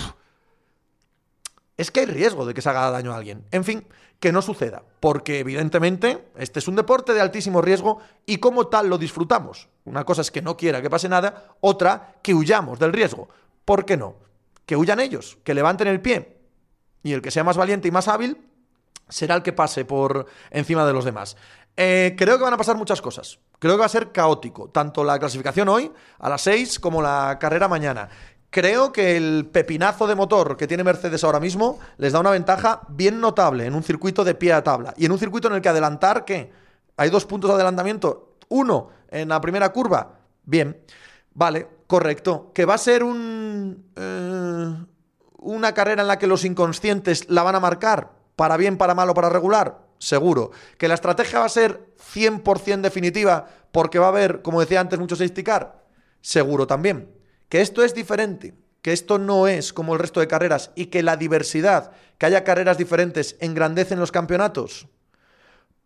es 1.76 1.90
que 1.90 2.00
hay 2.00 2.06
riesgo 2.06 2.44
de 2.44 2.54
que 2.54 2.62
se 2.62 2.68
haga 2.68 2.90
daño 2.90 3.12
a 3.12 3.16
alguien. 3.16 3.44
En 3.52 3.64
fin, 3.64 3.86
que 4.20 4.32
no 4.32 4.42
suceda, 4.42 4.82
porque 5.00 5.40
evidentemente 5.40 6.28
este 6.36 6.58
es 6.58 6.68
un 6.68 6.76
deporte 6.76 7.12
de 7.12 7.20
altísimo 7.20 7.60
riesgo 7.60 7.98
y 8.24 8.38
como 8.38 8.68
tal 8.68 8.88
lo 8.88 8.98
disfrutamos. 8.98 9.68
Una 9.84 10.04
cosa 10.04 10.22
es 10.22 10.30
que 10.30 10.42
no 10.42 10.56
quiera 10.56 10.80
que 10.80 10.90
pase 10.90 11.08
nada, 11.08 11.56
otra 11.60 12.16
que 12.22 12.34
huyamos 12.34 12.78
del 12.78 12.92
riesgo. 12.92 13.28
¿Por 13.64 13.84
qué 13.84 13.96
no? 13.96 14.16
Que 14.64 14.76
huyan 14.76 15.00
ellos, 15.00 15.38
que 15.44 15.54
levanten 15.54 15.88
el 15.88 16.00
pie 16.00 16.38
y 17.02 17.12
el 17.12 17.22
que 17.22 17.30
sea 17.30 17.44
más 17.44 17.56
valiente 17.56 17.88
y 17.88 17.90
más 17.90 18.08
hábil 18.08 18.38
será 19.08 19.36
el 19.36 19.42
que 19.42 19.52
pase 19.52 19.84
por 19.84 20.26
encima 20.50 20.86
de 20.86 20.92
los 20.92 21.04
demás. 21.04 21.36
Eh, 21.76 22.14
creo 22.16 22.38
que 22.38 22.44
van 22.44 22.54
a 22.54 22.56
pasar 22.56 22.76
muchas 22.76 23.02
cosas. 23.02 23.38
Creo 23.58 23.74
que 23.74 23.80
va 23.80 23.86
a 23.86 23.90
ser 23.90 24.10
caótico, 24.10 24.70
tanto 24.70 25.04
la 25.04 25.18
clasificación 25.18 25.68
hoy 25.68 25.92
a 26.18 26.28
las 26.28 26.42
6 26.42 26.80
como 26.80 27.02
la 27.02 27.36
carrera 27.38 27.68
mañana. 27.68 28.08
Creo 28.56 28.90
que 28.90 29.18
el 29.18 29.50
pepinazo 29.52 30.06
de 30.06 30.14
motor 30.14 30.56
que 30.56 30.66
tiene 30.66 30.82
Mercedes 30.82 31.22
ahora 31.24 31.40
mismo 31.40 31.78
les 31.98 32.14
da 32.14 32.20
una 32.20 32.30
ventaja 32.30 32.80
bien 32.88 33.20
notable 33.20 33.66
en 33.66 33.74
un 33.74 33.82
circuito 33.82 34.24
de 34.24 34.34
pie 34.34 34.54
a 34.54 34.64
tabla. 34.64 34.94
Y 34.96 35.04
en 35.04 35.12
un 35.12 35.18
circuito 35.18 35.48
en 35.48 35.56
el 35.56 35.60
que 35.60 35.68
adelantar, 35.68 36.24
¿qué? 36.24 36.50
Hay 36.96 37.10
dos 37.10 37.26
puntos 37.26 37.50
de 37.50 37.56
adelantamiento. 37.56 38.36
Uno 38.48 38.88
en 39.10 39.28
la 39.28 39.42
primera 39.42 39.70
curva. 39.74 40.20
Bien. 40.42 40.80
Vale, 41.34 41.68
correcto. 41.86 42.50
Que 42.54 42.64
va 42.64 42.72
a 42.72 42.78
ser 42.78 43.04
un, 43.04 43.92
eh, 43.94 44.86
una 45.36 45.74
carrera 45.74 46.00
en 46.00 46.08
la 46.08 46.18
que 46.18 46.26
los 46.26 46.46
inconscientes 46.46 47.28
la 47.28 47.42
van 47.42 47.56
a 47.56 47.60
marcar. 47.60 48.12
Para 48.36 48.56
bien, 48.56 48.78
para 48.78 48.94
mal 48.94 49.10
o 49.10 49.14
para 49.14 49.28
regular. 49.28 49.80
Seguro. 49.98 50.52
Que 50.78 50.88
la 50.88 50.94
estrategia 50.94 51.40
va 51.40 51.44
a 51.44 51.50
ser 51.50 51.92
100% 51.98 52.80
definitiva 52.80 53.48
porque 53.70 53.98
va 53.98 54.06
a 54.06 54.08
haber, 54.08 54.40
como 54.40 54.60
decía 54.60 54.80
antes, 54.80 54.98
muchos 54.98 55.18
safety 55.18 55.44
car. 55.44 55.84
Seguro 56.22 56.66
también 56.66 57.15
que 57.48 57.60
esto 57.60 57.82
es 57.82 57.94
diferente, 57.94 58.54
que 58.82 58.92
esto 58.92 59.18
no 59.18 59.46
es 59.46 59.72
como 59.72 59.94
el 59.94 60.00
resto 60.00 60.20
de 60.20 60.28
carreras 60.28 60.70
y 60.74 60.86
que 60.86 61.02
la 61.02 61.16
diversidad, 61.16 61.92
que 62.18 62.26
haya 62.26 62.44
carreras 62.44 62.78
diferentes, 62.78 63.36
engrandecen 63.40 63.98
los 63.98 64.12
campeonatos. 64.12 64.88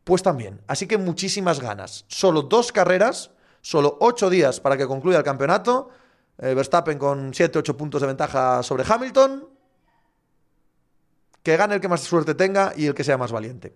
Pues 0.04 0.22
también. 0.22 0.60
Así 0.66 0.86
que 0.86 0.98
muchísimas 0.98 1.60
ganas. 1.60 2.04
Solo 2.08 2.42
dos 2.42 2.72
carreras, 2.72 3.30
solo 3.60 3.96
ocho 4.00 4.30
días 4.30 4.60
para 4.60 4.76
que 4.76 4.86
concluya 4.86 5.18
el 5.18 5.24
campeonato. 5.24 5.90
Eh, 6.38 6.54
Verstappen 6.54 6.98
con 6.98 7.32
7-8 7.32 7.76
puntos 7.76 8.00
de 8.00 8.06
ventaja 8.06 8.62
sobre 8.62 8.84
Hamilton. 8.88 9.48
Que 11.42 11.56
gane 11.56 11.74
el 11.74 11.80
que 11.80 11.88
más 11.88 12.00
suerte 12.00 12.34
tenga 12.34 12.72
y 12.76 12.86
el 12.86 12.94
que 12.94 13.04
sea 13.04 13.18
más 13.18 13.32
valiente. 13.32 13.74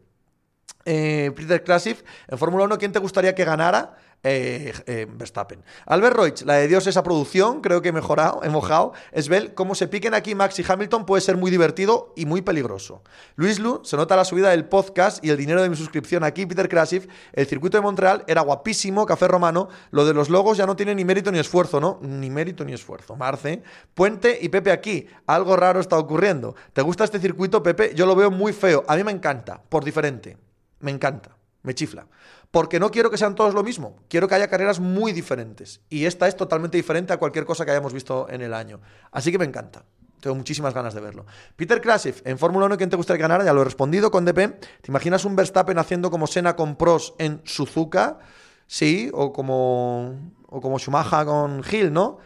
Eh, 0.84 1.32
Peter 1.34 1.62
Classic, 1.62 2.02
en 2.28 2.38
Fórmula 2.38 2.64
1, 2.64 2.78
¿quién 2.78 2.92
te 2.92 2.98
gustaría 2.98 3.34
que 3.34 3.44
ganara? 3.44 3.96
Eh, 4.26 4.72
eh, 4.86 5.06
Verstappen. 5.06 5.62
Albert 5.84 6.16
Reutz, 6.16 6.42
la 6.46 6.54
de 6.54 6.66
Dios 6.66 6.86
esa 6.86 7.02
producción, 7.02 7.60
creo 7.60 7.82
que 7.82 7.90
he 7.90 7.92
mejorado, 7.92 8.40
he 8.42 8.48
mojado. 8.48 8.94
Esbel, 9.12 9.52
cómo 9.52 9.74
se 9.74 9.86
piquen 9.86 10.14
aquí 10.14 10.34
Max 10.34 10.58
y 10.58 10.64
Hamilton 10.66 11.04
puede 11.04 11.20
ser 11.20 11.36
muy 11.36 11.50
divertido 11.50 12.14
y 12.16 12.24
muy 12.24 12.40
peligroso. 12.40 13.02
Luis 13.36 13.58
Lu, 13.58 13.82
se 13.84 13.98
nota 13.98 14.16
la 14.16 14.24
subida 14.24 14.48
del 14.48 14.64
podcast 14.64 15.22
y 15.22 15.28
el 15.28 15.36
dinero 15.36 15.62
de 15.62 15.68
mi 15.68 15.76
suscripción 15.76 16.24
aquí, 16.24 16.46
Peter 16.46 16.70
Krasif. 16.70 17.06
El 17.34 17.46
circuito 17.46 17.76
de 17.76 17.82
Montreal 17.82 18.24
era 18.26 18.40
guapísimo, 18.40 19.04
café 19.04 19.28
romano. 19.28 19.68
Lo 19.90 20.06
de 20.06 20.14
los 20.14 20.30
logos 20.30 20.56
ya 20.56 20.64
no 20.64 20.74
tiene 20.74 20.94
ni 20.94 21.04
mérito 21.04 21.30
ni 21.30 21.38
esfuerzo, 21.38 21.78
¿no? 21.78 21.98
Ni 22.00 22.30
mérito 22.30 22.64
ni 22.64 22.72
esfuerzo. 22.72 23.16
Marce, 23.16 23.62
Puente 23.92 24.38
y 24.40 24.48
Pepe 24.48 24.72
aquí. 24.72 25.06
Algo 25.26 25.54
raro 25.54 25.80
está 25.80 25.98
ocurriendo. 25.98 26.54
¿Te 26.72 26.80
gusta 26.80 27.04
este 27.04 27.20
circuito, 27.20 27.62
Pepe? 27.62 27.92
Yo 27.94 28.06
lo 28.06 28.16
veo 28.16 28.30
muy 28.30 28.54
feo. 28.54 28.84
A 28.88 28.96
mí 28.96 29.04
me 29.04 29.12
encanta, 29.12 29.60
por 29.68 29.84
diferente. 29.84 30.38
Me 30.80 30.90
encanta, 30.90 31.36
me 31.62 31.74
chifla 31.74 32.06
porque 32.54 32.78
no 32.78 32.92
quiero 32.92 33.10
que 33.10 33.18
sean 33.18 33.34
todos 33.34 33.52
lo 33.52 33.64
mismo, 33.64 33.96
quiero 34.08 34.28
que 34.28 34.36
haya 34.36 34.46
carreras 34.46 34.78
muy 34.78 35.10
diferentes. 35.10 35.80
Y 35.90 36.04
esta 36.04 36.28
es 36.28 36.36
totalmente 36.36 36.76
diferente 36.76 37.12
a 37.12 37.16
cualquier 37.16 37.44
cosa 37.44 37.64
que 37.64 37.72
hayamos 37.72 37.92
visto 37.92 38.28
en 38.30 38.42
el 38.42 38.54
año. 38.54 38.80
Así 39.10 39.32
que 39.32 39.38
me 39.38 39.44
encanta. 39.44 39.84
Tengo 40.20 40.36
muchísimas 40.36 40.72
ganas 40.72 40.94
de 40.94 41.00
verlo. 41.00 41.26
Peter 41.56 41.80
Krasif, 41.80 42.22
en 42.24 42.38
Fórmula 42.38 42.66
1, 42.66 42.76
¿quién 42.76 42.90
te 42.90 42.94
gustaría 42.94 43.22
ganar? 43.22 43.44
Ya 43.44 43.52
lo 43.52 43.62
he 43.62 43.64
respondido 43.64 44.12
con 44.12 44.24
DP. 44.24 44.36
¿Te 44.36 44.86
imaginas 44.86 45.24
un 45.24 45.34
Verstappen 45.34 45.80
haciendo 45.80 46.12
como 46.12 46.28
Senna 46.28 46.54
con 46.54 46.76
Pros 46.76 47.16
en 47.18 47.40
Suzuka? 47.42 48.20
Sí, 48.68 49.10
o 49.12 49.32
como, 49.32 50.14
o 50.46 50.60
como 50.60 50.78
Schumacher 50.78 51.26
con 51.26 51.60
Hill, 51.68 51.92
¿no? 51.92 52.18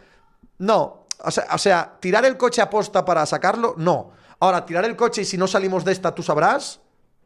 No. 0.59 1.07
O 1.23 1.31
sea, 1.31 1.47
o 1.51 1.57
sea, 1.57 1.97
tirar 1.99 2.23
el 2.25 2.37
coche 2.37 2.61
a 2.61 2.69
posta 2.69 3.03
para 3.03 3.25
sacarlo, 3.25 3.73
no. 3.77 4.11
Ahora, 4.39 4.63
tirar 4.63 4.85
el 4.85 4.95
coche 4.95 5.23
y 5.23 5.25
si 5.25 5.39
no 5.39 5.47
salimos 5.47 5.83
de 5.83 5.91
esta, 5.91 6.13
tú 6.13 6.21
sabrás, 6.21 6.81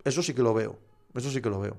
eso 0.05 0.23
sí 0.23 0.33
que 0.33 0.41
lo 0.41 0.53
veo. 0.53 0.79
Eso 1.13 1.29
sí 1.29 1.41
que 1.41 1.49
lo 1.49 1.59
veo. 1.59 1.75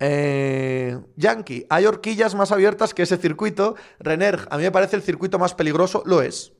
Eh, 0.00 0.98
Yankee, 1.16 1.66
hay 1.68 1.84
horquillas 1.84 2.34
más 2.34 2.50
abiertas 2.52 2.94
que 2.94 3.02
ese 3.02 3.18
circuito. 3.18 3.76
Renner, 3.98 4.48
a 4.50 4.56
mí 4.56 4.64
me 4.64 4.72
parece 4.72 4.96
el 4.96 5.02
circuito 5.02 5.38
más 5.38 5.54
peligroso. 5.54 6.02
Lo 6.06 6.22
es. 6.22 6.52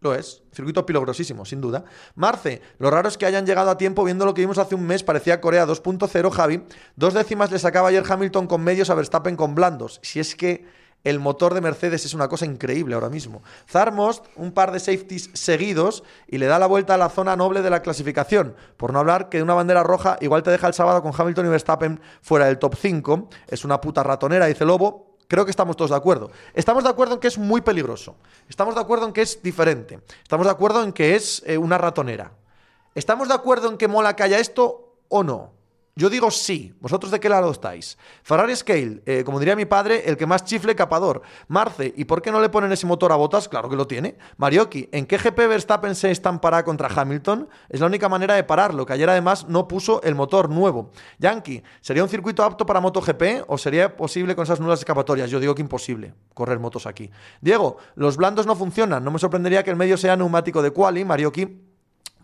Lo 0.00 0.14
es. 0.14 0.42
Circuito 0.52 0.84
peligrosísimo, 0.84 1.44
sin 1.44 1.60
duda. 1.60 1.84
Marce, 2.14 2.62
lo 2.78 2.90
raro 2.90 3.08
es 3.08 3.16
que 3.16 3.26
hayan 3.26 3.46
llegado 3.46 3.70
a 3.70 3.78
tiempo 3.78 4.02
viendo 4.02 4.24
lo 4.24 4.34
que 4.34 4.40
vimos 4.40 4.58
hace 4.58 4.74
un 4.74 4.86
mes. 4.86 5.02
Parecía 5.02 5.40
Corea 5.40 5.66
2.0, 5.66 6.30
Javi. 6.30 6.64
Dos 6.96 7.14
décimas 7.14 7.52
le 7.52 7.58
sacaba 7.58 7.88
ayer 7.88 8.02
Hamilton 8.06 8.46
con 8.46 8.62
medios 8.62 8.90
a 8.90 8.94
Verstappen 8.94 9.36
con 9.36 9.54
blandos. 9.54 10.00
Si 10.02 10.18
es 10.18 10.34
que 10.34 10.66
el 11.04 11.18
motor 11.18 11.54
de 11.54 11.60
Mercedes 11.60 12.04
es 12.04 12.14
una 12.14 12.28
cosa 12.28 12.44
increíble 12.44 12.94
ahora 12.94 13.08
mismo. 13.08 13.42
Zarmost, 13.68 14.26
un 14.36 14.52
par 14.52 14.72
de 14.72 14.80
safeties 14.80 15.30
seguidos 15.32 16.02
y 16.26 16.38
le 16.38 16.46
da 16.46 16.58
la 16.58 16.66
vuelta 16.66 16.94
a 16.94 16.98
la 16.98 17.08
zona 17.08 17.36
noble 17.36 17.62
de 17.62 17.70
la 17.70 17.82
clasificación. 17.82 18.54
Por 18.76 18.92
no 18.92 18.98
hablar 18.98 19.28
que 19.28 19.42
una 19.42 19.54
bandera 19.54 19.82
roja 19.82 20.18
igual 20.20 20.42
te 20.42 20.50
deja 20.50 20.66
el 20.66 20.74
sábado 20.74 21.02
con 21.02 21.12
Hamilton 21.16 21.46
y 21.46 21.48
Verstappen 21.48 22.00
fuera 22.20 22.46
del 22.46 22.58
top 22.58 22.74
5. 22.76 23.28
Es 23.48 23.64
una 23.64 23.80
puta 23.80 24.02
ratonera, 24.02 24.46
dice 24.46 24.64
Lobo. 24.64 25.16
Creo 25.26 25.44
que 25.44 25.52
estamos 25.52 25.76
todos 25.76 25.90
de 25.90 25.96
acuerdo. 25.96 26.30
Estamos 26.54 26.82
de 26.82 26.90
acuerdo 26.90 27.14
en 27.14 27.20
que 27.20 27.28
es 27.28 27.38
muy 27.38 27.60
peligroso. 27.60 28.16
Estamos 28.48 28.74
de 28.74 28.80
acuerdo 28.80 29.06
en 29.06 29.12
que 29.12 29.22
es 29.22 29.40
diferente. 29.42 30.00
Estamos 30.22 30.44
de 30.44 30.50
acuerdo 30.50 30.82
en 30.82 30.92
que 30.92 31.14
es 31.14 31.42
eh, 31.46 31.56
una 31.56 31.78
ratonera. 31.78 32.32
¿Estamos 32.96 33.28
de 33.28 33.34
acuerdo 33.34 33.70
en 33.70 33.78
que 33.78 33.86
mola 33.86 34.16
que 34.16 34.24
haya 34.24 34.40
esto 34.40 34.96
o 35.08 35.22
no? 35.22 35.59
Yo 36.00 36.08
digo 36.08 36.30
sí. 36.30 36.72
¿Vosotros 36.80 37.12
de 37.12 37.20
qué 37.20 37.28
lado 37.28 37.50
estáis? 37.50 37.98
Ferrari 38.22 38.56
Scale, 38.56 39.02
eh, 39.04 39.22
como 39.22 39.38
diría 39.38 39.54
mi 39.54 39.66
padre, 39.66 40.04
el 40.06 40.16
que 40.16 40.24
más 40.24 40.44
chifle 40.44 40.74
capador. 40.74 41.20
Marce, 41.46 41.92
¿y 41.94 42.06
por 42.06 42.22
qué 42.22 42.32
no 42.32 42.40
le 42.40 42.48
ponen 42.48 42.72
ese 42.72 42.86
motor 42.86 43.12
a 43.12 43.16
botas? 43.16 43.50
Claro 43.50 43.68
que 43.68 43.76
lo 43.76 43.86
tiene. 43.86 44.16
Marioki, 44.38 44.88
¿en 44.92 45.04
qué 45.04 45.18
GP 45.18 45.36
Verstappen 45.36 45.94
se 45.94 46.10
estampará 46.10 46.64
contra 46.64 46.88
Hamilton? 46.88 47.50
Es 47.68 47.80
la 47.80 47.86
única 47.86 48.08
manera 48.08 48.34
de 48.34 48.44
pararlo, 48.44 48.86
que 48.86 48.94
ayer 48.94 49.10
además 49.10 49.46
no 49.46 49.68
puso 49.68 50.00
el 50.02 50.14
motor 50.14 50.48
nuevo. 50.48 50.90
Yankee, 51.18 51.62
¿sería 51.82 52.02
un 52.02 52.08
circuito 52.08 52.44
apto 52.44 52.64
para 52.64 52.80
MotoGP 52.80 53.44
o 53.48 53.58
sería 53.58 53.94
posible 53.94 54.34
con 54.34 54.44
esas 54.44 54.58
nulas 54.58 54.78
escapatorias? 54.78 55.28
Yo 55.28 55.38
digo 55.38 55.54
que 55.54 55.60
imposible 55.60 56.14
correr 56.32 56.60
motos 56.60 56.86
aquí. 56.86 57.10
Diego, 57.42 57.76
los 57.94 58.16
blandos 58.16 58.46
no 58.46 58.56
funcionan. 58.56 59.04
No 59.04 59.10
me 59.10 59.18
sorprendería 59.18 59.62
que 59.62 59.68
el 59.68 59.76
medio 59.76 59.98
sea 59.98 60.16
neumático 60.16 60.62
de 60.62 60.70
quali. 60.70 61.04
Marioki, 61.04 61.69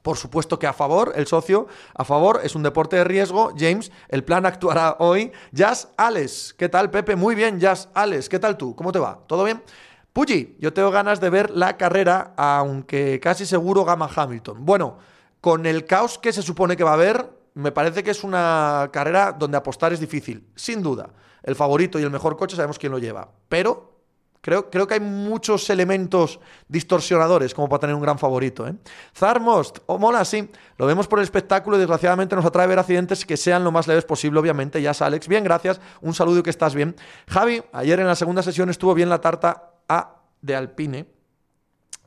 por 0.07 0.19
supuesto 0.19 0.57
que 0.61 0.69
a 0.69 0.73
favor, 0.73 1.15
el 1.17 1.27
socio, 1.27 1.67
a 1.93 2.05
favor, 2.05 2.39
es 2.45 2.55
un 2.55 2.63
deporte 2.63 2.95
de 2.95 3.03
riesgo. 3.03 3.53
James, 3.59 3.91
el 4.09 4.23
plan 4.23 4.47
actuará 4.47 4.95
hoy. 5.01 5.33
Jazz 5.51 5.89
Alex, 5.97 6.55
¿qué 6.57 6.69
tal, 6.69 6.93
Pepe? 6.93 7.17
Muy 7.17 7.35
bien, 7.35 7.59
Jazz 7.59 7.89
Alex, 7.93 8.29
¿qué 8.29 8.39
tal 8.39 8.57
tú? 8.57 8.77
¿Cómo 8.77 8.93
te 8.93 9.01
va? 9.01 9.19
¿Todo 9.27 9.43
bien? 9.43 9.65
Puyi, 10.13 10.55
yo 10.61 10.73
tengo 10.73 10.93
ganas 10.93 11.21
de 11.21 11.29
ver 11.29 11.51
la 11.51 11.77
carrera, 11.77 12.35
aunque 12.37 13.19
casi 13.19 13.47
seguro 13.47 13.85
gama 13.85 14.09
Hamilton. 14.15 14.65
Bueno, 14.65 14.99
con 15.41 15.67
el 15.67 15.87
caos 15.87 16.21
que 16.21 16.33
se 16.33 16.43
supone 16.43 16.77
que 16.77 16.85
va 16.85 16.91
a 16.91 16.95
haber, 16.95 17.29
Me 17.57 17.73
parece 17.73 18.05
que 18.05 18.11
es 18.11 18.23
una 18.23 18.91
carrera 18.93 19.33
donde 19.33 19.57
apostar 19.57 19.91
es 19.91 19.99
difícil, 19.99 20.47
sin 20.55 20.83
duda. 20.83 21.09
El 21.43 21.57
favorito 21.57 21.99
y 21.99 22.03
el 22.03 22.11
mejor 22.11 22.37
coche 22.37 22.55
sabemos 22.55 22.79
quién 22.79 22.93
lo 22.93 22.99
lleva, 22.99 23.31
pero 23.49 23.96
Creo, 24.47 24.71
creo, 24.71 24.87
que 24.87 24.95
hay 24.95 25.01
muchos 25.01 25.69
elementos 25.71 26.39
distorsionadores 26.69 27.53
como 27.53 27.69
para 27.69 27.81
tener 27.81 27.97
un 27.97 28.01
gran 28.01 28.17
favorito. 28.17 28.65
¿eh? 28.65 28.77
Zarmost, 29.13 29.79
o 29.87 29.95
oh, 29.95 29.99
mola, 29.99 30.25
sí. 30.25 30.49
Lo 30.79 30.87
vemos 30.87 31.09
por 31.09 31.19
el 31.19 31.25
espectáculo 31.25 31.77
y 31.77 31.81
desgraciadamente 31.81 32.37
nos 32.37 32.45
atrae 32.45 32.69
ver 32.69 32.79
accidentes 32.79 33.27
que 33.27 33.37
sean 33.37 33.65
lo 33.65 33.73
más 33.73 33.89
leves 33.89 34.05
posible, 34.05 34.39
obviamente. 34.39 34.81
Ya 34.81 34.93
Alex. 35.01 35.27
Bien, 35.27 35.43
gracias. 35.43 35.81
Un 36.01 36.15
saludo 36.15 36.45
que 36.45 36.51
estás 36.51 36.77
bien. 36.77 36.95
Javi, 37.27 37.61
ayer 37.73 37.99
en 37.99 38.07
la 38.07 38.15
segunda 38.15 38.41
sesión 38.41 38.71
estuvo 38.71 38.95
bien 38.95 39.09
la 39.09 39.21
tarta 39.21 39.73
A 39.89 40.23
de 40.41 40.55
Alpine. 40.55 41.07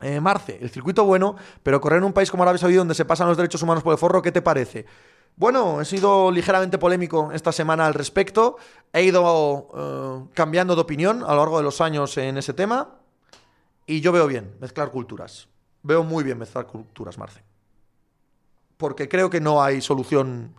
Eh, 0.00 0.18
Marce, 0.18 0.58
el 0.62 0.70
circuito 0.70 1.04
bueno, 1.04 1.36
pero 1.62 1.78
correr 1.78 1.98
en 1.98 2.04
un 2.04 2.14
país 2.14 2.30
como 2.30 2.42
Arabia 2.42 2.56
Saudí 2.56 2.76
donde 2.76 2.94
se 2.94 3.04
pasan 3.04 3.28
los 3.28 3.36
derechos 3.36 3.62
humanos 3.62 3.82
por 3.82 3.92
el 3.92 3.98
forro, 3.98 4.22
¿qué 4.22 4.32
te 4.32 4.40
parece? 4.40 4.86
Bueno, 5.40 5.80
he 5.80 5.86
sido 5.86 6.30
ligeramente 6.30 6.76
polémico 6.76 7.30
esta 7.32 7.50
semana 7.50 7.86
al 7.86 7.94
respecto. 7.94 8.58
He 8.92 9.04
ido 9.04 9.70
eh, 9.74 10.30
cambiando 10.34 10.74
de 10.74 10.82
opinión 10.82 11.22
a 11.22 11.28
lo 11.28 11.36
largo 11.36 11.56
de 11.56 11.62
los 11.62 11.80
años 11.80 12.14
en 12.18 12.36
ese 12.36 12.52
tema. 12.52 12.98
Y 13.86 14.02
yo 14.02 14.12
veo 14.12 14.26
bien 14.26 14.54
mezclar 14.60 14.90
culturas. 14.90 15.48
Veo 15.82 16.04
muy 16.04 16.24
bien 16.24 16.36
mezclar 16.36 16.66
culturas, 16.66 17.16
Marce. 17.16 17.42
Porque 18.76 19.08
creo 19.08 19.30
que 19.30 19.40
no 19.40 19.62
hay 19.62 19.80
solución 19.80 20.56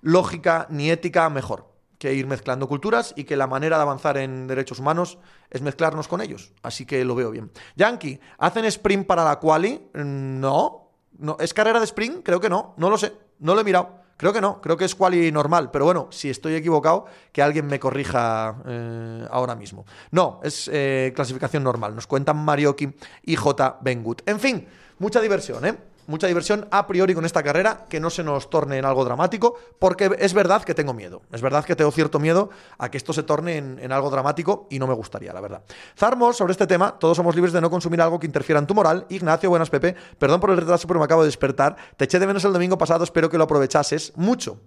lógica 0.00 0.66
ni 0.68 0.90
ética 0.90 1.30
mejor 1.30 1.72
que 2.00 2.12
ir 2.12 2.26
mezclando 2.26 2.66
culturas 2.66 3.14
y 3.16 3.22
que 3.22 3.36
la 3.36 3.46
manera 3.46 3.76
de 3.76 3.82
avanzar 3.82 4.16
en 4.16 4.48
derechos 4.48 4.80
humanos 4.80 5.18
es 5.48 5.62
mezclarnos 5.62 6.08
con 6.08 6.20
ellos. 6.20 6.54
Así 6.64 6.86
que 6.86 7.04
lo 7.04 7.14
veo 7.14 7.30
bien. 7.30 7.52
Yankee, 7.76 8.18
¿hacen 8.38 8.64
sprint 8.64 9.06
para 9.06 9.22
la 9.22 9.38
quali? 9.38 9.90
No. 9.94 10.90
no. 11.18 11.36
¿Es 11.38 11.54
carrera 11.54 11.78
de 11.78 11.84
sprint? 11.84 12.24
Creo 12.24 12.40
que 12.40 12.48
no. 12.50 12.74
No 12.78 12.90
lo 12.90 12.98
sé. 12.98 13.12
No 13.38 13.54
lo 13.54 13.60
he 13.60 13.64
mirado. 13.64 14.02
Creo 14.16 14.32
que 14.32 14.40
no, 14.40 14.60
creo 14.60 14.76
que 14.76 14.84
es 14.84 14.94
quali 14.94 15.32
normal, 15.32 15.70
pero 15.70 15.84
bueno, 15.84 16.08
si 16.10 16.30
estoy 16.30 16.54
equivocado, 16.54 17.06
que 17.32 17.42
alguien 17.42 17.66
me 17.66 17.80
corrija 17.80 18.56
eh, 18.66 19.26
ahora 19.30 19.56
mismo. 19.56 19.84
No, 20.10 20.40
es 20.42 20.70
eh, 20.72 21.12
clasificación 21.14 21.64
normal, 21.64 21.94
nos 21.94 22.06
cuentan 22.06 22.36
Marioki 22.36 22.92
y 23.24 23.36
J. 23.36 23.78
Bengut. 23.80 24.22
En 24.26 24.38
fin, 24.38 24.66
mucha 24.98 25.20
diversión, 25.20 25.64
¿eh? 25.66 25.76
Mucha 26.06 26.26
diversión 26.26 26.68
a 26.70 26.86
priori 26.86 27.14
con 27.14 27.24
esta 27.24 27.42
carrera, 27.42 27.86
que 27.88 28.00
no 28.00 28.10
se 28.10 28.22
nos 28.22 28.50
torne 28.50 28.78
en 28.78 28.84
algo 28.84 29.04
dramático, 29.04 29.56
porque 29.78 30.10
es 30.18 30.34
verdad 30.34 30.62
que 30.62 30.74
tengo 30.74 30.94
miedo. 30.94 31.22
Es 31.32 31.42
verdad 31.42 31.64
que 31.64 31.76
tengo 31.76 31.90
cierto 31.90 32.18
miedo 32.18 32.50
a 32.78 32.90
que 32.90 32.98
esto 32.98 33.12
se 33.12 33.22
torne 33.22 33.56
en, 33.56 33.92
algo 33.92 34.10
dramático 34.10 34.66
y 34.70 34.78
no 34.78 34.86
me 34.86 34.94
gustaría, 34.94 35.32
la 35.32 35.40
verdad. 35.40 35.62
Zarmos, 35.96 36.36
sobre 36.36 36.52
este 36.52 36.66
tema, 36.66 36.98
todos 36.98 37.16
somos 37.16 37.34
libres 37.34 37.52
de 37.52 37.60
no 37.60 37.70
consumir 37.70 38.00
algo 38.00 38.18
que 38.18 38.26
interfiera 38.26 38.58
en 38.58 38.66
tu 38.66 38.74
moral. 38.74 39.06
Ignacio, 39.08 39.50
buenas 39.50 39.70
Pepe, 39.70 39.94
perdón 40.18 40.40
por 40.40 40.50
el 40.50 40.56
retraso, 40.56 40.86
pero 40.88 40.98
me 41.00 41.04
acabo 41.04 41.22
de 41.22 41.28
despertar. 41.28 41.76
Te 41.96 42.04
eché 42.04 42.18
de 42.18 42.26
menos 42.26 42.44
el 42.44 42.52
domingo 42.52 42.78
pasado, 42.78 43.04
espero 43.04 43.28
que 43.30 43.38
lo 43.38 43.44
aprovechases 43.44 44.12
mucho. 44.16 44.60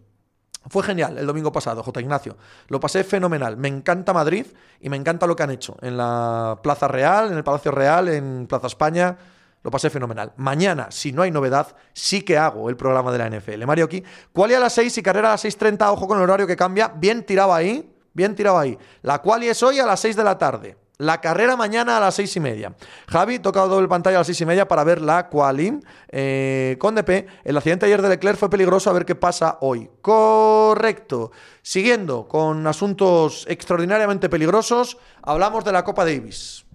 Fue 0.69 0.83
genial 0.83 1.17
el 1.17 1.25
domingo 1.25 1.51
pasado, 1.51 1.81
J. 1.81 2.01
Ignacio. 2.01 2.37
Lo 2.67 2.79
pasé 2.79 3.03
fenomenal. 3.03 3.57
Me 3.57 3.67
encanta 3.67 4.13
Madrid 4.13 4.45
y 4.81 4.89
me 4.89 4.97
encanta 4.97 5.25
lo 5.27 5.35
que 5.35 5.43
han 5.43 5.51
hecho 5.51 5.77
en 5.81 5.95
la 5.95 6.59
Plaza 6.61 6.87
Real, 6.87 7.31
en 7.31 7.37
el 7.37 7.43
Palacio 7.43 7.71
Real, 7.71 8.09
en 8.09 8.47
Plaza 8.47 8.67
España. 8.67 9.17
Lo 9.63 9.71
pasé 9.71 9.89
fenomenal. 9.89 10.33
Mañana, 10.37 10.87
si 10.91 11.11
no 11.11 11.23
hay 11.23 11.31
novedad, 11.31 11.75
sí 11.93 12.21
que 12.21 12.37
hago 12.37 12.69
el 12.69 12.77
programa 12.77 13.11
de 13.11 13.17
la 13.17 13.29
NFL. 13.29 13.65
Mario 13.65 13.85
aquí. 13.85 14.03
Quali 14.31 14.53
a 14.53 14.59
las 14.59 14.73
6 14.73 14.97
y 14.97 15.03
carrera 15.03 15.29
a 15.29 15.31
las 15.31 15.45
6.30. 15.45 15.91
Ojo 15.91 16.07
con 16.07 16.17
el 16.17 16.23
horario 16.23 16.47
que 16.47 16.55
cambia. 16.55 16.87
Bien 16.87 17.25
tirado 17.25 17.53
ahí. 17.53 17.93
Bien 18.13 18.35
tirado 18.35 18.57
ahí. 18.57 18.77
La 19.01 19.21
quali 19.21 19.47
es 19.47 19.61
hoy 19.63 19.79
a 19.79 19.85
las 19.85 19.99
6 19.99 20.15
de 20.15 20.23
la 20.23 20.37
tarde. 20.37 20.77
La 20.99 21.21
carrera 21.21 21.55
mañana 21.55 21.97
a 21.97 21.99
las 21.99 22.15
seis 22.15 22.35
y 22.37 22.39
media. 22.39 22.73
Javi, 23.07 23.37
tocado 23.37 23.67
doble 23.67 23.87
pantalla 23.87 24.17
a 24.17 24.21
las 24.21 24.27
seis 24.27 24.41
y 24.41 24.47
media 24.47 24.67
para 24.67 24.83
ver 24.83 24.99
la 24.99 25.29
quali 25.29 25.79
eh, 26.09 26.75
con 26.79 26.95
DP. 26.95 27.27
El 27.43 27.55
accidente 27.55 27.85
ayer 27.85 28.01
de 28.01 28.09
Leclerc 28.09 28.39
fue 28.39 28.49
peligroso, 28.49 28.89
a 28.89 28.93
ver 28.93 29.05
qué 29.05 29.13
pasa 29.13 29.59
hoy. 29.61 29.91
Correcto. 30.01 31.31
Siguiendo 31.61 32.27
con 32.27 32.65
asuntos 32.65 33.45
extraordinariamente 33.47 34.27
peligrosos, 34.27 34.97
hablamos 35.21 35.63
de 35.65 35.71
la 35.71 35.83
Copa 35.83 36.03
Davis 36.03 36.66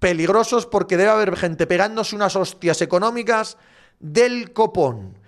peligrosos 0.00 0.66
porque 0.66 0.96
debe 0.96 1.10
haber 1.10 1.36
gente 1.36 1.66
pegándose 1.68 2.16
unas 2.16 2.34
hostias 2.34 2.82
económicas 2.82 3.56
del 4.00 4.52
copón. 4.52 5.18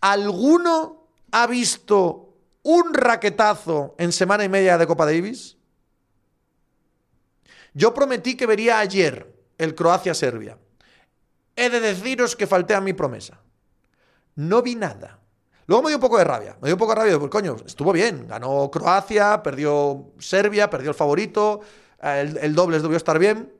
¿Alguno 0.00 1.06
ha 1.30 1.46
visto 1.46 2.34
un 2.62 2.94
raquetazo 2.94 3.94
en 3.98 4.10
semana 4.10 4.44
y 4.44 4.48
media 4.48 4.78
de 4.78 4.86
Copa 4.86 5.06
Davis? 5.06 5.58
Yo 7.74 7.94
prometí 7.94 8.36
que 8.36 8.46
vería 8.46 8.80
ayer 8.80 9.32
el 9.58 9.74
Croacia-Serbia. 9.74 10.58
He 11.54 11.68
de 11.68 11.80
deciros 11.80 12.34
que 12.34 12.46
falté 12.46 12.74
a 12.74 12.80
mi 12.80 12.94
promesa. 12.94 13.40
No 14.34 14.62
vi 14.62 14.74
nada. 14.74 15.20
Luego 15.66 15.82
me 15.82 15.90
dio 15.90 15.98
un 15.98 16.02
poco 16.02 16.18
de 16.18 16.24
rabia. 16.24 16.56
Me 16.60 16.68
dio 16.68 16.74
un 16.74 16.78
poco 16.78 16.94
de 16.94 17.00
rabia 17.00 17.18
porque, 17.18 17.30
coño, 17.30 17.56
estuvo 17.66 17.92
bien. 17.92 18.26
Ganó 18.26 18.70
Croacia, 18.70 19.42
perdió 19.42 20.12
Serbia, 20.18 20.70
perdió 20.70 20.90
el 20.90 20.96
favorito. 20.96 21.60
El, 22.00 22.38
el 22.38 22.54
doble 22.54 22.80
debió 22.80 22.96
estar 22.96 23.18
bien. 23.18 23.52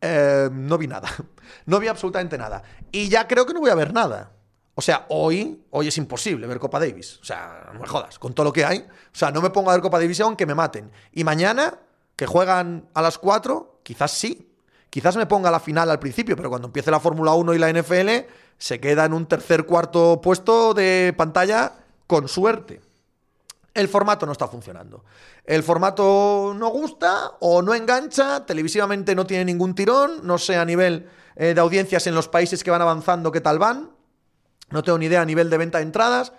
Eh, 0.00 0.48
no 0.52 0.78
vi 0.78 0.86
nada. 0.86 1.08
No 1.64 1.78
vi 1.78 1.86
absolutamente 1.86 2.36
nada. 2.36 2.62
Y 2.90 3.08
ya 3.08 3.26
creo 3.26 3.46
que 3.46 3.54
no 3.54 3.60
voy 3.60 3.70
a 3.70 3.74
ver 3.76 3.92
nada. 3.92 4.32
O 4.74 4.82
sea, 4.82 5.06
hoy, 5.08 5.64
hoy 5.70 5.88
es 5.88 5.96
imposible 5.96 6.46
ver 6.46 6.58
Copa 6.58 6.80
Davis. 6.80 7.18
O 7.22 7.24
sea, 7.24 7.70
no 7.72 7.80
me 7.80 7.86
jodas, 7.86 8.18
con 8.18 8.34
todo 8.34 8.44
lo 8.44 8.52
que 8.52 8.64
hay. 8.64 8.80
O 8.80 9.14
sea, 9.16 9.30
no 9.30 9.40
me 9.40 9.50
pongo 9.50 9.70
a 9.70 9.74
ver 9.74 9.82
Copa 9.82 9.98
Davis 9.98 10.20
aunque 10.20 10.44
me 10.44 10.54
maten. 10.54 10.90
Y 11.12 11.24
mañana, 11.24 11.78
que 12.16 12.26
juegan 12.26 12.88
a 12.94 13.02
las 13.02 13.18
4, 13.18 13.80
quizás 13.82 14.10
sí. 14.10 14.52
Quizás 14.90 15.16
me 15.16 15.26
ponga 15.26 15.50
la 15.50 15.60
final 15.60 15.90
al 15.90 15.98
principio, 15.98 16.36
pero 16.36 16.48
cuando 16.50 16.66
empiece 16.66 16.90
la 16.90 17.00
Fórmula 17.00 17.32
1 17.34 17.54
y 17.54 17.58
la 17.58 17.72
NFL, 17.72 18.26
se 18.58 18.80
queda 18.80 19.04
en 19.04 19.12
un 19.12 19.26
tercer, 19.26 19.66
cuarto 19.66 20.20
puesto 20.20 20.74
de 20.74 21.14
pantalla 21.16 21.72
con 22.06 22.28
suerte 22.28 22.80
el 23.76 23.88
formato 23.88 24.26
no 24.26 24.32
está 24.32 24.48
funcionando. 24.48 25.04
El 25.44 25.62
formato 25.62 26.54
no 26.56 26.68
gusta 26.70 27.32
o 27.40 27.62
no 27.62 27.74
engancha, 27.74 28.44
televisivamente 28.46 29.14
no 29.14 29.26
tiene 29.26 29.44
ningún 29.44 29.74
tirón, 29.74 30.20
no 30.22 30.38
sé 30.38 30.56
a 30.56 30.64
nivel 30.64 31.08
eh, 31.36 31.52
de 31.54 31.60
audiencias 31.60 32.06
en 32.06 32.14
los 32.14 32.28
países 32.28 32.64
que 32.64 32.70
van 32.70 32.82
avanzando 32.82 33.30
qué 33.30 33.42
tal 33.42 33.58
van, 33.58 33.90
no 34.70 34.82
tengo 34.82 34.98
ni 34.98 35.06
idea 35.06 35.20
a 35.20 35.26
nivel 35.26 35.50
de 35.50 35.58
venta 35.58 35.78
de 35.78 35.84
entradas, 35.84 36.32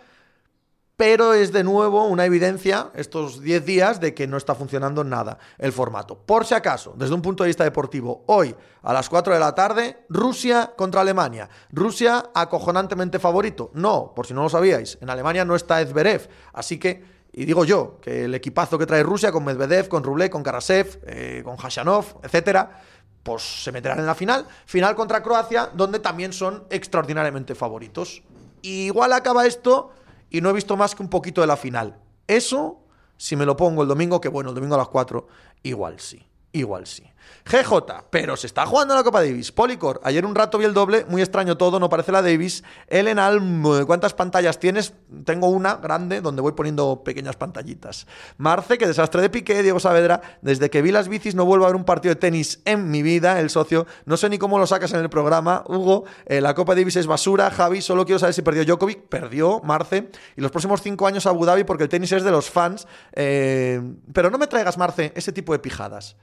pero 0.97 1.35
es 1.35 1.53
de 1.53 1.63
nuevo 1.63 2.05
una 2.05 2.25
evidencia 2.25 2.89
estos 2.95 3.39
10 3.39 3.65
días 3.65 3.99
de 4.01 4.15
que 4.15 4.25
no 4.25 4.35
está 4.35 4.55
funcionando 4.55 5.03
nada 5.03 5.37
el 5.59 5.71
formato. 5.71 6.17
Por 6.17 6.43
si 6.43 6.55
acaso, 6.55 6.95
desde 6.97 7.13
un 7.13 7.21
punto 7.21 7.43
de 7.43 7.49
vista 7.49 7.63
deportivo, 7.63 8.23
hoy 8.25 8.55
a 8.81 8.93
las 8.93 9.07
4 9.07 9.35
de 9.35 9.39
la 9.39 9.53
tarde, 9.53 10.05
Rusia 10.09 10.73
contra 10.75 11.01
Alemania. 11.01 11.49
Rusia 11.71 12.31
acojonantemente 12.33 13.19
favorito. 13.19 13.69
No, 13.75 14.13
por 14.15 14.25
si 14.25 14.33
no 14.33 14.41
lo 14.41 14.49
sabíais, 14.49 14.97
en 14.99 15.11
Alemania 15.11 15.45
no 15.45 15.55
está 15.55 15.81
Ezberev, 15.81 16.27
así 16.51 16.79
que 16.79 17.16
y 17.37 17.45
digo 17.45 17.65
yo, 17.65 17.99
que 18.01 18.25
el 18.25 18.33
equipazo 18.33 18.79
que 18.79 18.87
trae 18.87 19.03
Rusia 19.03 19.31
con 19.31 19.45
Medvedev, 19.45 19.87
con 19.89 20.03
Rublev, 20.03 20.31
con 20.31 20.41
Karasev, 20.41 20.99
eh, 21.05 21.43
con 21.45 21.55
Hashanov, 21.55 22.15
etcétera, 22.23 22.81
pues 23.21 23.63
se 23.63 23.71
meterán 23.71 23.99
en 23.99 24.07
la 24.07 24.15
final. 24.15 24.47
Final 24.65 24.95
contra 24.95 25.21
Croacia, 25.21 25.69
donde 25.71 25.99
también 25.99 26.33
son 26.33 26.63
extraordinariamente 26.71 27.53
favoritos. 27.53 28.23
igual 28.63 29.13
acaba 29.13 29.45
esto 29.45 29.91
y 30.31 30.41
no 30.41 30.49
he 30.49 30.53
visto 30.53 30.75
más 30.77 30.95
que 30.95 31.03
un 31.03 31.11
poquito 31.11 31.41
de 31.41 31.47
la 31.47 31.57
final. 31.57 31.99
Eso, 32.25 32.81
si 33.17 33.35
me 33.35 33.45
lo 33.45 33.55
pongo 33.55 33.83
el 33.83 33.87
domingo, 33.87 34.19
que 34.19 34.29
bueno, 34.29 34.49
el 34.49 34.55
domingo 34.55 34.73
a 34.73 34.79
las 34.79 34.87
4, 34.87 35.27
igual 35.61 35.99
sí, 35.99 36.25
igual 36.53 36.87
sí. 36.87 37.03
GJ, 37.49 38.03
pero 38.09 38.35
se 38.35 38.47
está 38.47 38.65
jugando 38.65 38.93
la 38.93 39.03
Copa 39.03 39.21
Davis. 39.21 39.51
Policor, 39.51 40.01
ayer 40.03 40.25
un 40.25 40.35
rato 40.35 40.57
vi 40.57 40.65
el 40.65 40.73
doble, 40.73 41.05
muy 41.07 41.21
extraño 41.21 41.57
todo, 41.57 41.79
no 41.79 41.89
parece 41.89 42.11
la 42.11 42.21
Davis. 42.21 42.63
Ellen 42.87 43.19
Alm, 43.19 43.85
¿cuántas 43.85 44.13
pantallas 44.13 44.59
tienes? 44.59 44.93
Tengo 45.23 45.47
una 45.47 45.75
grande 45.75 46.19
donde 46.19 46.41
voy 46.41 46.51
poniendo 46.51 47.03
pequeñas 47.03 47.37
pantallitas. 47.37 48.05
Marce, 48.37 48.77
que 48.77 48.85
desastre 48.85 49.21
de 49.21 49.29
Piqué, 49.29 49.63
Diego 49.63 49.79
Saavedra, 49.79 50.21
desde 50.41 50.69
que 50.69 50.81
vi 50.81 50.91
las 50.91 51.07
bicis 51.07 51.35
no 51.35 51.45
vuelvo 51.45 51.65
a 51.65 51.69
ver 51.69 51.77
un 51.77 51.85
partido 51.85 52.13
de 52.13 52.19
tenis 52.19 52.61
en 52.65 52.91
mi 52.91 53.01
vida, 53.01 53.39
el 53.39 53.49
socio. 53.49 53.87
No 54.05 54.17
sé 54.17 54.29
ni 54.29 54.37
cómo 54.37 54.59
lo 54.59 54.67
sacas 54.67 54.91
en 54.93 54.99
el 54.99 55.09
programa, 55.09 55.63
Hugo. 55.67 56.03
Eh, 56.25 56.41
la 56.41 56.53
Copa 56.53 56.75
Davis 56.75 56.97
es 56.97 57.07
basura, 57.07 57.49
Javi, 57.49 57.81
solo 57.81 58.05
quiero 58.05 58.19
saber 58.19 58.33
si 58.33 58.41
perdió 58.41 58.65
Djokovic. 58.65 59.07
Perdió, 59.07 59.61
Marce. 59.63 60.09
Y 60.35 60.41
los 60.41 60.51
próximos 60.51 60.81
cinco 60.81 61.07
años 61.07 61.25
Abu 61.25 61.45
Dhabi 61.45 61.63
porque 61.63 61.83
el 61.83 61.89
tenis 61.89 62.11
es 62.11 62.23
de 62.23 62.31
los 62.31 62.49
fans. 62.49 62.87
Eh, 63.13 63.81
pero 64.11 64.29
no 64.29 64.37
me 64.37 64.47
traigas, 64.47 64.77
Marce, 64.77 65.13
ese 65.15 65.31
tipo 65.31 65.53
de 65.53 65.59
pijadas 65.59 66.17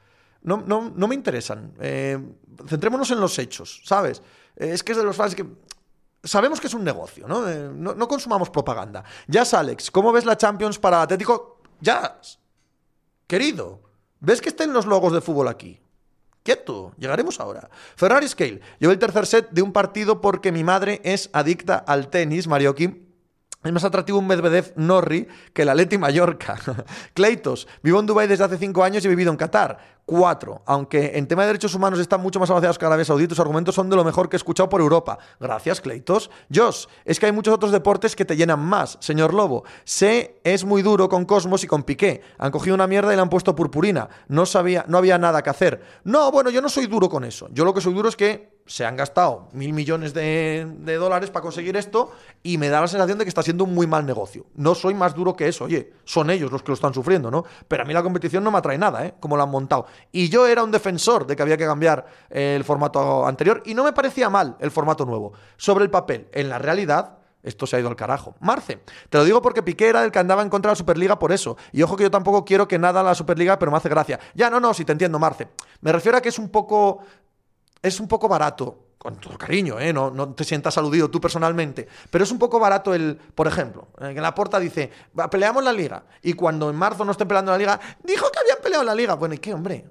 no, 0.44 0.62
no, 0.66 0.92
no 0.94 1.08
me 1.08 1.14
interesan. 1.14 1.72
Eh, 1.80 2.18
centrémonos 2.68 3.10
en 3.10 3.20
los 3.20 3.38
hechos, 3.38 3.82
¿sabes? 3.84 4.22
Eh, 4.56 4.70
es 4.72 4.82
que 4.84 4.92
es 4.92 4.98
de 4.98 5.04
los 5.04 5.16
fans 5.16 5.34
que... 5.34 5.44
Sabemos 6.22 6.60
que 6.60 6.68
es 6.68 6.74
un 6.74 6.84
negocio, 6.84 7.26
¿no? 7.26 7.48
Eh, 7.48 7.70
no, 7.74 7.94
no, 7.94 8.08
consumamos 8.08 8.48
propaganda. 8.48 9.04
Ya, 9.26 9.42
Alex, 9.52 9.90
¿cómo 9.90 10.12
ves 10.12 10.24
la 10.24 10.36
Champions 10.36 10.78
para 10.78 11.02
Atlético? 11.02 11.60
Ya, 11.80 12.18
querido, 13.26 13.82
¿ves 14.20 14.40
que 14.40 14.48
estén 14.50 14.72
los 14.72 14.86
logos 14.86 15.12
de 15.12 15.20
fútbol 15.20 15.48
aquí? 15.48 15.80
Quieto, 16.42 16.92
llegaremos 16.98 17.40
ahora. 17.40 17.70
Ferrari 17.96 18.28
Scale. 18.28 18.60
Llevo 18.78 18.92
el 18.92 18.98
tercer 18.98 19.26
set 19.26 19.50
de 19.50 19.62
un 19.62 19.72
partido 19.72 20.20
porque 20.20 20.52
mi 20.52 20.62
madre 20.62 21.00
es 21.04 21.30
adicta 21.32 21.76
al 21.76 22.08
tenis, 22.08 22.46
Marioki. 22.46 23.03
Es 23.64 23.72
más 23.72 23.84
atractivo 23.84 24.18
un 24.18 24.26
Medvedev 24.26 24.74
Norri 24.76 25.26
que 25.54 25.64
la 25.64 25.74
Leti 25.74 25.96
Mallorca. 25.96 26.58
Kleitos, 27.14 27.66
vivo 27.82 27.98
en 27.98 28.04
Dubái 28.04 28.28
desde 28.28 28.44
hace 28.44 28.58
cinco 28.58 28.84
años 28.84 29.02
y 29.02 29.06
he 29.06 29.10
vivido 29.10 29.30
en 29.30 29.38
Qatar. 29.38 29.94
Cuatro, 30.04 30.60
aunque 30.66 31.12
en 31.14 31.26
tema 31.26 31.42
de 31.42 31.46
derechos 31.46 31.74
humanos 31.74 31.98
están 31.98 32.20
mucho 32.20 32.38
más 32.38 32.50
avanzados 32.50 32.76
que 32.76 32.84
Arabia 32.84 33.06
Saudí, 33.06 33.26
tus 33.26 33.40
argumentos 33.40 33.74
son 33.74 33.88
de 33.88 33.96
lo 33.96 34.04
mejor 34.04 34.28
que 34.28 34.36
he 34.36 34.38
escuchado 34.38 34.68
por 34.68 34.82
Europa. 34.82 35.18
Gracias, 35.40 35.80
Kleitos. 35.80 36.30
Josh, 36.54 36.84
es 37.06 37.18
que 37.18 37.24
hay 37.24 37.32
muchos 37.32 37.54
otros 37.54 37.72
deportes 37.72 38.14
que 38.14 38.26
te 38.26 38.36
llenan 38.36 38.60
más. 38.60 38.98
Señor 39.00 39.32
Lobo, 39.32 39.64
sé 39.84 40.42
es 40.44 40.66
muy 40.66 40.82
duro 40.82 41.08
con 41.08 41.24
Cosmos 41.24 41.64
y 41.64 41.66
con 41.66 41.84
Piqué. 41.84 42.20
Han 42.36 42.50
cogido 42.50 42.74
una 42.74 42.86
mierda 42.86 43.14
y 43.14 43.16
le 43.16 43.22
han 43.22 43.30
puesto 43.30 43.56
purpurina. 43.56 44.10
No 44.28 44.44
sabía, 44.44 44.84
no 44.88 44.98
había 44.98 45.16
nada 45.16 45.42
que 45.42 45.48
hacer. 45.48 45.82
No, 46.04 46.30
bueno, 46.30 46.50
yo 46.50 46.60
no 46.60 46.68
soy 46.68 46.86
duro 46.86 47.08
con 47.08 47.24
eso. 47.24 47.48
Yo 47.50 47.64
lo 47.64 47.72
que 47.72 47.80
soy 47.80 47.94
duro 47.94 48.10
es 48.10 48.16
que 48.16 48.53
se 48.66 48.86
han 48.86 48.96
gastado 48.96 49.48
mil 49.52 49.72
millones 49.72 50.14
de, 50.14 50.66
dólares 50.98 51.30
para 51.30 51.42
conseguir 51.42 51.76
esto 51.76 52.12
y 52.42 52.56
me 52.56 52.68
da 52.68 52.80
la 52.80 52.88
sensación 52.88 53.18
de 53.18 53.24
que 53.24 53.28
está 53.28 53.42
siendo 53.42 53.64
un 53.64 53.74
muy 53.74 53.86
mal 53.86 54.06
negocio. 54.06 54.46
No 54.54 54.74
soy 54.74 54.94
más 54.94 55.14
duro 55.14 55.36
que 55.36 55.48
eso, 55.48 55.64
oye, 55.64 55.92
son 56.04 56.30
ellos 56.30 56.50
los 56.50 56.62
que 56.62 56.68
lo 56.68 56.74
están 56.74 56.94
sufriendo, 56.94 57.30
¿no? 57.30 57.44
Pero 57.68 57.82
a 57.82 57.86
mí 57.86 57.92
la 57.92 58.02
competición 58.02 58.42
no 58.42 58.50
me 58.50 58.58
atrae 58.58 58.78
nada, 58.78 59.04
¿eh? 59.06 59.14
Como 59.20 59.36
lo 59.36 59.42
han 59.42 59.50
montado. 59.50 59.86
Y 60.12 60.28
yo 60.28 60.46
era 60.46 60.62
un 60.62 60.70
defensor 60.70 61.26
de 61.26 61.36
que 61.36 61.42
había 61.42 61.56
que 61.56 61.66
cambiar 61.66 62.06
el 62.30 62.64
formato 62.64 63.26
anterior 63.26 63.62
y 63.66 63.74
no 63.74 63.84
me 63.84 63.92
parecía 63.92 64.30
mal 64.30 64.56
el 64.60 64.70
formato 64.70 65.04
nuevo. 65.04 65.32
Sobre 65.56 65.84
el 65.84 65.90
papel, 65.90 66.28
en 66.32 66.48
la 66.48 66.58
realidad, 66.58 67.18
esto 67.42 67.66
se 67.66 67.76
ha 67.76 67.80
ido 67.80 67.90
al 67.90 67.96
carajo. 67.96 68.34
Marce, 68.40 68.80
te 69.10 69.18
lo 69.18 69.24
digo 69.24 69.42
porque 69.42 69.62
Piqué 69.62 69.88
era 69.88 70.02
el 70.02 70.10
que 70.10 70.18
andaba 70.18 70.42
en 70.42 70.48
contra 70.48 70.70
de 70.70 70.72
la 70.72 70.76
Superliga 70.76 71.18
por 71.18 71.30
eso. 71.30 71.58
Y 71.72 71.82
ojo 71.82 71.96
que 71.96 72.04
yo 72.04 72.10
tampoco 72.10 72.44
quiero 72.44 72.66
que 72.66 72.78
nada 72.78 73.02
la 73.02 73.14
Superliga, 73.14 73.58
pero 73.58 73.70
me 73.70 73.76
hace 73.76 73.90
gracia. 73.90 74.18
Ya, 74.34 74.48
no, 74.48 74.58
no, 74.58 74.72
si 74.72 74.86
te 74.86 74.92
entiendo, 74.92 75.18
Marce. 75.18 75.48
Me 75.82 75.92
refiero 75.92 76.16
a 76.16 76.22
que 76.22 76.30
es 76.30 76.38
un 76.38 76.48
poco 76.48 77.00
es 77.84 78.00
un 78.00 78.08
poco 78.08 78.26
barato, 78.28 78.78
con 78.98 79.16
todo 79.16 79.36
cariño, 79.36 79.78
¿eh? 79.78 79.92
no, 79.92 80.10
no, 80.10 80.32
te 80.32 80.44
sientas 80.44 80.78
aludido 80.78 81.10
tú 81.10 81.20
personalmente, 81.20 81.86
pero 82.10 82.24
es 82.24 82.30
un 82.30 82.38
poco 82.38 82.58
barato 82.58 82.94
el, 82.94 83.16
por 83.16 83.46
ejemplo, 83.46 83.88
en 84.00 84.22
la 84.22 84.34
porta 84.34 84.58
dice, 84.58 84.90
peleamos 85.30 85.62
la 85.62 85.72
liga, 85.72 86.04
y 86.22 86.32
cuando 86.32 86.70
en 86.70 86.76
marzo 86.76 87.04
no 87.04 87.12
estén 87.12 87.28
peleando 87.28 87.52
la 87.52 87.58
liga, 87.58 87.78
dijo 88.02 88.30
que 88.32 88.38
habían 88.38 88.58
peleado 88.62 88.82
la 88.84 88.94
liga. 88.94 89.14
Bueno, 89.14 89.34
¿y 89.34 89.38
qué, 89.38 89.52
hombre? 89.52 89.84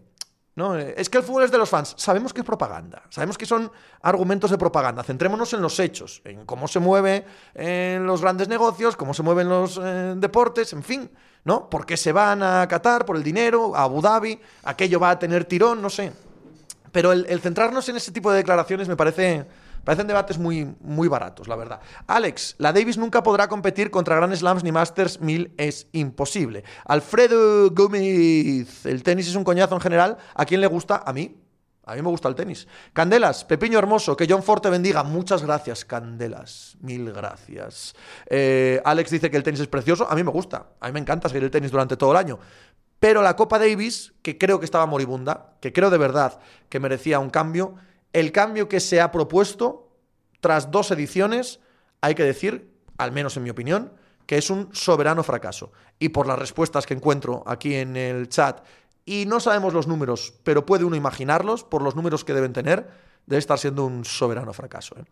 No, 0.56 0.78
eh, 0.78 0.96
es 0.98 1.10
que 1.10 1.20
el 1.20 1.24
fútbol 1.24 1.44
es 1.44 1.52
de 1.52 1.58
los 1.58 1.70
fans. 1.70 1.96
Sabemos 1.98 2.34
que 2.34 2.42
es 2.42 2.46
propaganda. 2.46 3.04
Sabemos 3.10 3.38
que 3.38 3.46
son 3.46 3.72
argumentos 4.02 4.52
de 4.52 4.58
propaganda. 4.58 5.04
Centrémonos 5.04 5.54
en 5.54 5.62
los 5.62 5.80
hechos, 5.80 6.22
en 6.26 6.46
cómo 6.46 6.68
se 6.68 6.80
mueve 6.80 7.26
en 7.56 8.06
los 8.06 8.22
grandes 8.22 8.48
negocios, 8.48 8.96
cómo 8.96 9.14
se 9.14 9.24
mueven 9.24 9.50
los 9.50 9.80
eh, 9.82 10.14
deportes, 10.18 10.74
en 10.74 10.84
fin, 10.84 11.12
¿no? 11.44 11.70
¿Por 11.70 11.86
qué 11.86 11.98
se 11.98 12.12
van 12.12 12.44
a 12.44 12.68
Qatar? 12.68 13.06
Por 13.06 13.16
el 13.16 13.24
dinero, 13.24 13.76
a 13.76 13.84
Abu 13.84 14.02
Dhabi, 14.02 14.40
aquello 14.64 15.00
va 15.00 15.12
a 15.12 15.20
tener 15.20 15.46
tirón, 15.46 15.82
no 15.82 15.90
sé. 15.90 16.14
Pero 16.94 17.12
el, 17.12 17.42
centrarnos 17.42 17.90
en 17.90 17.98
ese 17.98 18.14
tipo 18.14 18.32
de 18.32 18.38
declaraciones 18.38 18.88
me 18.88 18.96
parece... 18.96 19.46
Parecen 19.84 20.08
debates 20.08 20.38
muy, 20.38 20.74
muy 20.80 21.10
baratos, 21.10 21.50
la 21.50 21.58
verdad. 21.58 21.82
Alex, 22.08 22.56
la 22.58 22.72
Davis 22.72 22.98
nunca 22.98 23.22
podrá 23.22 23.50
competir 23.50 23.92
contra 23.92 24.16
Grand 24.16 24.34
Slams 24.34 24.64
ni 24.64 24.72
Masters 24.72 25.20
1000, 25.20 25.56
es 25.58 25.88
imposible. 25.92 26.64
Alfredo 26.86 27.70
Gómez, 27.70 28.86
el 28.86 29.04
tenis 29.04 29.28
es 29.28 29.36
un 29.36 29.44
coñazo 29.44 29.76
en 29.76 29.82
general. 29.82 30.18
¿A 30.36 30.46
quién 30.46 30.62
le 30.62 30.68
gusta? 30.68 31.04
A 31.06 31.12
mí. 31.12 31.36
A 31.86 31.96
mí 31.96 32.02
me 32.02 32.08
gusta 32.08 32.30
el 32.30 32.36
tenis. 32.36 32.66
Candelas, 32.94 33.44
Pepiño 33.44 33.78
Hermoso, 33.78 34.16
que 34.16 34.26
John 34.30 34.42
Ford 34.42 34.62
te 34.62 34.70
bendiga. 34.70 35.04
Muchas 35.04 35.44
gracias, 35.44 35.84
Candelas. 35.84 36.78
Mil 36.80 37.12
gracias. 37.12 37.94
Eh, 38.26 38.82
Alex 38.86 39.12
dice 39.12 39.30
que 39.30 39.36
el 39.36 39.44
tenis 39.44 39.60
es 39.60 39.68
precioso. 39.68 40.10
A 40.10 40.16
mí 40.16 40.24
me 40.24 40.32
gusta. 40.32 40.68
A 40.80 40.88
mí 40.88 40.94
me 40.94 41.02
encanta 41.02 41.28
seguir 41.28 41.44
el 41.44 41.52
tenis 41.52 41.72
durante 41.72 41.98
todo 41.98 42.12
el 42.12 42.18
año. 42.18 42.40
Pero 43.04 43.22
la 43.22 43.36
Copa 43.36 43.60
Davis, 43.60 44.14
que 44.22 44.38
creo 44.38 44.60
que 44.60 44.66
estaba 44.66 44.86
moribunda, 44.86 45.58
que 45.60 45.74
creo 45.74 45.90
de 45.90 45.98
verdad 45.98 46.40
que 46.70 46.80
merecía 46.80 47.20
un 47.20 47.30
cambio, 47.30 47.76
el 48.14 48.32
cambio 48.32 48.70
que 48.70 48.80
se 48.80 49.02
ha 49.02 49.12
propuesto 49.12 49.90
tras 50.40 50.72
dos 50.72 50.90
ediciones, 50.90 51.60
hay 52.00 52.16
que 52.16 52.24
decir, 52.24 52.74
al 52.98 53.12
menos 53.12 53.36
en 53.36 53.44
mi 53.44 53.50
opinión, 53.50 53.92
que 54.26 54.38
es 54.38 54.50
un 54.50 54.74
soberano 54.74 55.22
fracaso. 55.22 55.74
Y 56.00 56.10
por 56.10 56.28
las 56.28 56.40
respuestas 56.40 56.86
que 56.86 56.94
encuentro 56.94 57.44
aquí 57.46 57.76
en 57.76 57.98
el 57.98 58.30
chat, 58.30 58.64
y 59.04 59.26
no 59.26 59.42
sabemos 59.42 59.74
los 59.74 59.86
números, 59.86 60.36
pero 60.46 60.66
puede 60.66 60.86
uno 60.86 60.96
imaginarlos 60.96 61.66
por 61.66 61.82
los 61.82 61.98
números 61.98 62.24
que 62.24 62.34
deben 62.34 62.54
tener, 62.54 62.90
debe 63.26 63.40
estar 63.40 63.60
siendo 63.60 63.86
un 63.86 64.06
soberano 64.06 64.54
fracaso. 64.54 64.96
¿eh? 64.98 65.04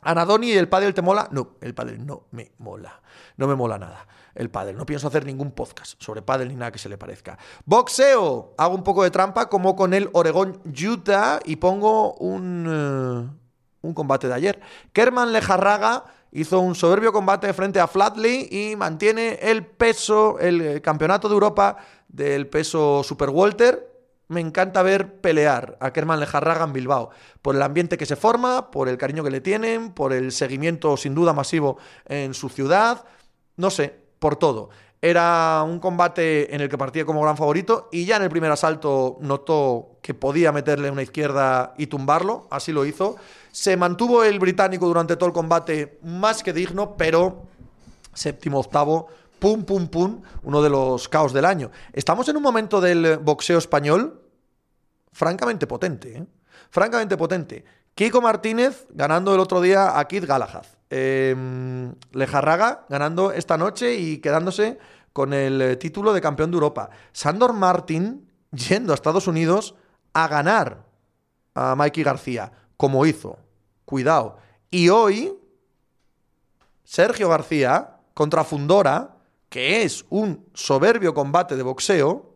Anadoni, 0.00 0.52
¿el 0.52 0.70
pádel 0.70 0.94
te 0.94 1.02
mola? 1.02 1.28
No, 1.32 1.58
el 1.60 1.74
pádel 1.74 2.06
no 2.06 2.28
me 2.30 2.52
mola. 2.56 3.02
No 3.36 3.46
me 3.46 3.56
mola 3.56 3.78
nada 3.78 4.06
el 4.34 4.50
pádel. 4.50 4.76
No 4.76 4.86
pienso 4.86 5.08
hacer 5.08 5.24
ningún 5.24 5.52
podcast 5.52 6.00
sobre 6.02 6.22
pádel 6.22 6.48
ni 6.48 6.54
nada 6.54 6.72
que 6.72 6.78
se 6.78 6.88
le 6.88 6.98
parezca. 6.98 7.38
Boxeo. 7.64 8.54
Hago 8.56 8.74
un 8.74 8.82
poco 8.82 9.02
de 9.02 9.10
trampa 9.10 9.48
como 9.48 9.76
con 9.76 9.94
el 9.94 10.10
Oregón 10.12 10.60
Utah 10.64 11.40
y 11.44 11.56
pongo 11.56 12.14
un, 12.14 12.66
eh, 12.68 13.38
un 13.82 13.94
combate 13.94 14.28
de 14.28 14.34
ayer. 14.34 14.60
Kerman 14.92 15.32
Lejarraga 15.32 16.04
hizo 16.32 16.60
un 16.60 16.74
soberbio 16.74 17.12
combate 17.12 17.52
frente 17.52 17.80
a 17.80 17.86
Flatley 17.86 18.48
y 18.50 18.76
mantiene 18.76 19.38
el 19.42 19.66
peso, 19.66 20.38
el 20.38 20.60
eh, 20.60 20.80
campeonato 20.80 21.28
de 21.28 21.34
Europa 21.34 21.76
del 22.08 22.46
peso 22.46 23.02
Super 23.02 23.30
Walter 23.30 23.90
me 24.30 24.40
encanta 24.40 24.82
ver 24.84 25.20
pelear 25.20 25.76
a 25.80 25.92
Kerman 25.92 26.20
Lejarraga 26.20 26.64
en 26.64 26.72
Bilbao, 26.72 27.10
por 27.42 27.56
el 27.56 27.62
ambiente 27.62 27.98
que 27.98 28.06
se 28.06 28.14
forma, 28.14 28.70
por 28.70 28.88
el 28.88 28.96
cariño 28.96 29.24
que 29.24 29.30
le 29.30 29.40
tienen, 29.40 29.90
por 29.90 30.12
el 30.12 30.30
seguimiento 30.30 30.96
sin 30.96 31.16
duda 31.16 31.32
masivo 31.32 31.78
en 32.06 32.32
su 32.32 32.48
ciudad, 32.48 33.04
no 33.56 33.70
sé, 33.70 33.98
por 34.20 34.36
todo. 34.36 34.70
Era 35.02 35.64
un 35.66 35.80
combate 35.80 36.54
en 36.54 36.60
el 36.60 36.68
que 36.68 36.76
partía 36.76 37.06
como 37.06 37.22
gran 37.22 37.36
favorito 37.36 37.88
y 37.90 38.04
ya 38.04 38.16
en 38.16 38.22
el 38.22 38.28
primer 38.28 38.52
asalto 38.52 39.16
notó 39.20 39.98
que 40.02 40.12
podía 40.12 40.52
meterle 40.52 40.90
una 40.90 41.02
izquierda 41.02 41.74
y 41.78 41.86
tumbarlo, 41.86 42.46
así 42.50 42.70
lo 42.70 42.84
hizo. 42.84 43.16
Se 43.50 43.78
mantuvo 43.78 44.22
el 44.22 44.38
británico 44.38 44.86
durante 44.86 45.16
todo 45.16 45.28
el 45.28 45.32
combate 45.32 45.98
más 46.02 46.42
que 46.42 46.52
digno, 46.52 46.96
pero 46.98 47.44
séptimo, 48.12 48.60
octavo, 48.60 49.08
pum, 49.38 49.64
pum, 49.64 49.88
pum, 49.88 50.20
uno 50.42 50.60
de 50.60 50.68
los 50.68 51.08
caos 51.08 51.32
del 51.32 51.46
año. 51.46 51.70
Estamos 51.94 52.28
en 52.28 52.36
un 52.36 52.42
momento 52.42 52.78
del 52.80 53.16
boxeo 53.16 53.56
español 53.56 54.20
francamente 55.12 55.66
potente, 55.66 56.18
¿eh? 56.18 56.26
francamente 56.70 57.16
potente. 57.16 57.64
Kiko 57.94 58.20
Martínez 58.20 58.86
ganando 58.90 59.34
el 59.34 59.40
otro 59.40 59.62
día 59.62 59.98
a 59.98 60.06
Kid 60.06 60.26
Galahad. 60.26 60.66
Em, 60.92 61.94
Lejarraga 62.10 62.84
ganando 62.88 63.30
esta 63.30 63.56
noche 63.56 63.94
y 63.94 64.18
quedándose 64.18 64.78
con 65.12 65.32
el 65.32 65.62
eh, 65.62 65.76
título 65.76 66.12
de 66.12 66.20
campeón 66.20 66.50
de 66.50 66.56
Europa. 66.56 66.90
Sandor 67.12 67.52
Martin 67.52 68.28
yendo 68.50 68.92
a 68.92 68.96
Estados 68.96 69.28
Unidos 69.28 69.76
a 70.12 70.26
ganar 70.26 70.84
a 71.54 71.76
Mikey 71.76 72.02
García, 72.02 72.52
como 72.76 73.06
hizo. 73.06 73.38
Cuidado. 73.84 74.38
Y 74.70 74.88
hoy, 74.88 75.32
Sergio 76.82 77.28
García 77.28 77.98
contra 78.14 78.44
Fundora, 78.44 79.16
que 79.48 79.82
es 79.82 80.04
un 80.10 80.46
soberbio 80.54 81.14
combate 81.14 81.56
de 81.56 81.62
boxeo, 81.62 82.34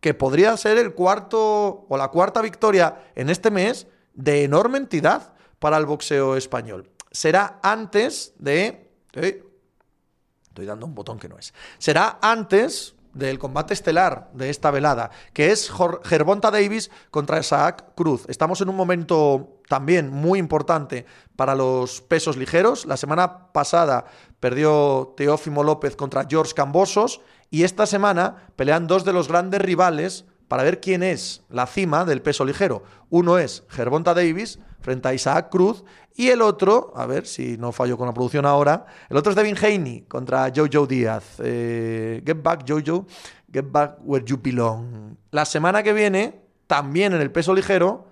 que 0.00 0.14
podría 0.14 0.56
ser 0.56 0.78
el 0.78 0.94
cuarto 0.94 1.86
o 1.88 1.96
la 1.96 2.08
cuarta 2.08 2.40
victoria 2.42 3.10
en 3.16 3.30
este 3.30 3.50
mes 3.50 3.88
de 4.14 4.44
enorme 4.44 4.78
entidad 4.78 5.34
para 5.58 5.76
el 5.76 5.86
boxeo 5.86 6.36
español. 6.36 6.90
Será 7.10 7.58
antes 7.62 8.34
de... 8.38 8.90
estoy 9.12 10.66
dando 10.66 10.86
un 10.86 10.94
botón 10.94 11.18
que 11.18 11.28
no 11.28 11.38
es. 11.38 11.54
Será 11.78 12.18
antes 12.20 12.94
del 13.14 13.38
combate 13.38 13.74
estelar 13.74 14.30
de 14.32 14.50
esta 14.50 14.70
velada, 14.70 15.10
que 15.32 15.50
es 15.50 15.70
Gervonta 16.04 16.50
Davis 16.50 16.90
contra 17.10 17.40
Isaac 17.40 17.94
Cruz. 17.94 18.24
Estamos 18.28 18.60
en 18.60 18.68
un 18.68 18.76
momento 18.76 19.60
también 19.68 20.10
muy 20.10 20.38
importante 20.38 21.04
para 21.36 21.54
los 21.54 22.00
pesos 22.00 22.36
ligeros. 22.36 22.86
La 22.86 22.96
semana 22.96 23.52
pasada 23.52 24.06
perdió 24.40 25.14
Teófimo 25.16 25.64
López 25.64 25.96
contra 25.96 26.26
George 26.28 26.54
Cambosos 26.54 27.20
y 27.50 27.64
esta 27.64 27.86
semana 27.86 28.50
pelean 28.56 28.86
dos 28.86 29.04
de 29.04 29.12
los 29.12 29.28
grandes 29.28 29.60
rivales 29.62 30.24
para 30.48 30.62
ver 30.62 30.80
quién 30.80 31.02
es 31.02 31.42
la 31.50 31.66
cima 31.66 32.04
del 32.04 32.22
peso 32.22 32.44
ligero. 32.44 32.82
Uno 33.10 33.38
es 33.38 33.64
Gervonta 33.68 34.14
Davis 34.14 34.58
frente 34.80 35.08
a 35.08 35.14
Isaac 35.14 35.50
Cruz 35.50 35.84
y 36.16 36.30
el 36.30 36.42
otro, 36.42 36.92
a 36.96 37.06
ver 37.06 37.26
si 37.26 37.56
no 37.58 37.70
fallo 37.70 37.96
con 37.96 38.06
la 38.06 38.14
producción 38.14 38.44
ahora, 38.44 38.86
el 39.08 39.16
otro 39.16 39.30
es 39.30 39.36
Devin 39.36 39.56
Haney 39.56 40.02
contra 40.08 40.50
Jojo 40.54 40.86
Díaz. 40.86 41.36
Eh, 41.38 42.22
get 42.26 42.42
back 42.42 42.64
Jojo, 42.66 43.06
get 43.52 43.66
back 43.70 43.98
where 44.02 44.24
you 44.24 44.38
belong. 44.42 45.16
La 45.30 45.44
semana 45.44 45.82
que 45.82 45.92
viene, 45.92 46.40
también 46.66 47.12
en 47.12 47.20
el 47.20 47.30
peso 47.30 47.54
ligero, 47.54 48.06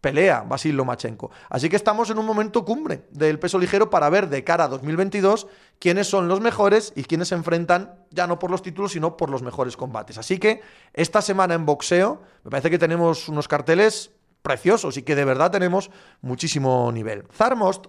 pelea 0.00 0.40
Basil 0.42 0.76
Lomachenko. 0.76 1.30
Así 1.48 1.68
que 1.68 1.76
estamos 1.76 2.10
en 2.10 2.18
un 2.18 2.26
momento 2.26 2.64
cumbre 2.64 3.06
del 3.10 3.38
peso 3.38 3.58
ligero 3.58 3.90
para 3.90 4.08
ver 4.10 4.28
de 4.28 4.44
cara 4.44 4.64
a 4.64 4.68
2022 4.68 5.46
quiénes 5.78 6.08
son 6.08 6.28
los 6.28 6.40
mejores 6.40 6.92
y 6.96 7.04
quiénes 7.04 7.28
se 7.28 7.34
enfrentan 7.34 7.94
ya 8.10 8.26
no 8.26 8.38
por 8.38 8.50
los 8.50 8.62
títulos, 8.62 8.92
sino 8.92 9.16
por 9.16 9.30
los 9.30 9.42
mejores 9.42 9.76
combates. 9.76 10.18
Así 10.18 10.38
que 10.38 10.62
esta 10.94 11.22
semana 11.22 11.54
en 11.54 11.66
boxeo 11.66 12.22
me 12.44 12.50
parece 12.50 12.70
que 12.70 12.78
tenemos 12.78 13.28
unos 13.28 13.48
carteles 13.48 14.10
preciosos 14.42 14.96
y 14.96 15.02
que 15.02 15.14
de 15.14 15.24
verdad 15.24 15.50
tenemos 15.50 15.90
muchísimo 16.22 16.90
nivel. 16.92 17.24
Zarmost 17.32 17.86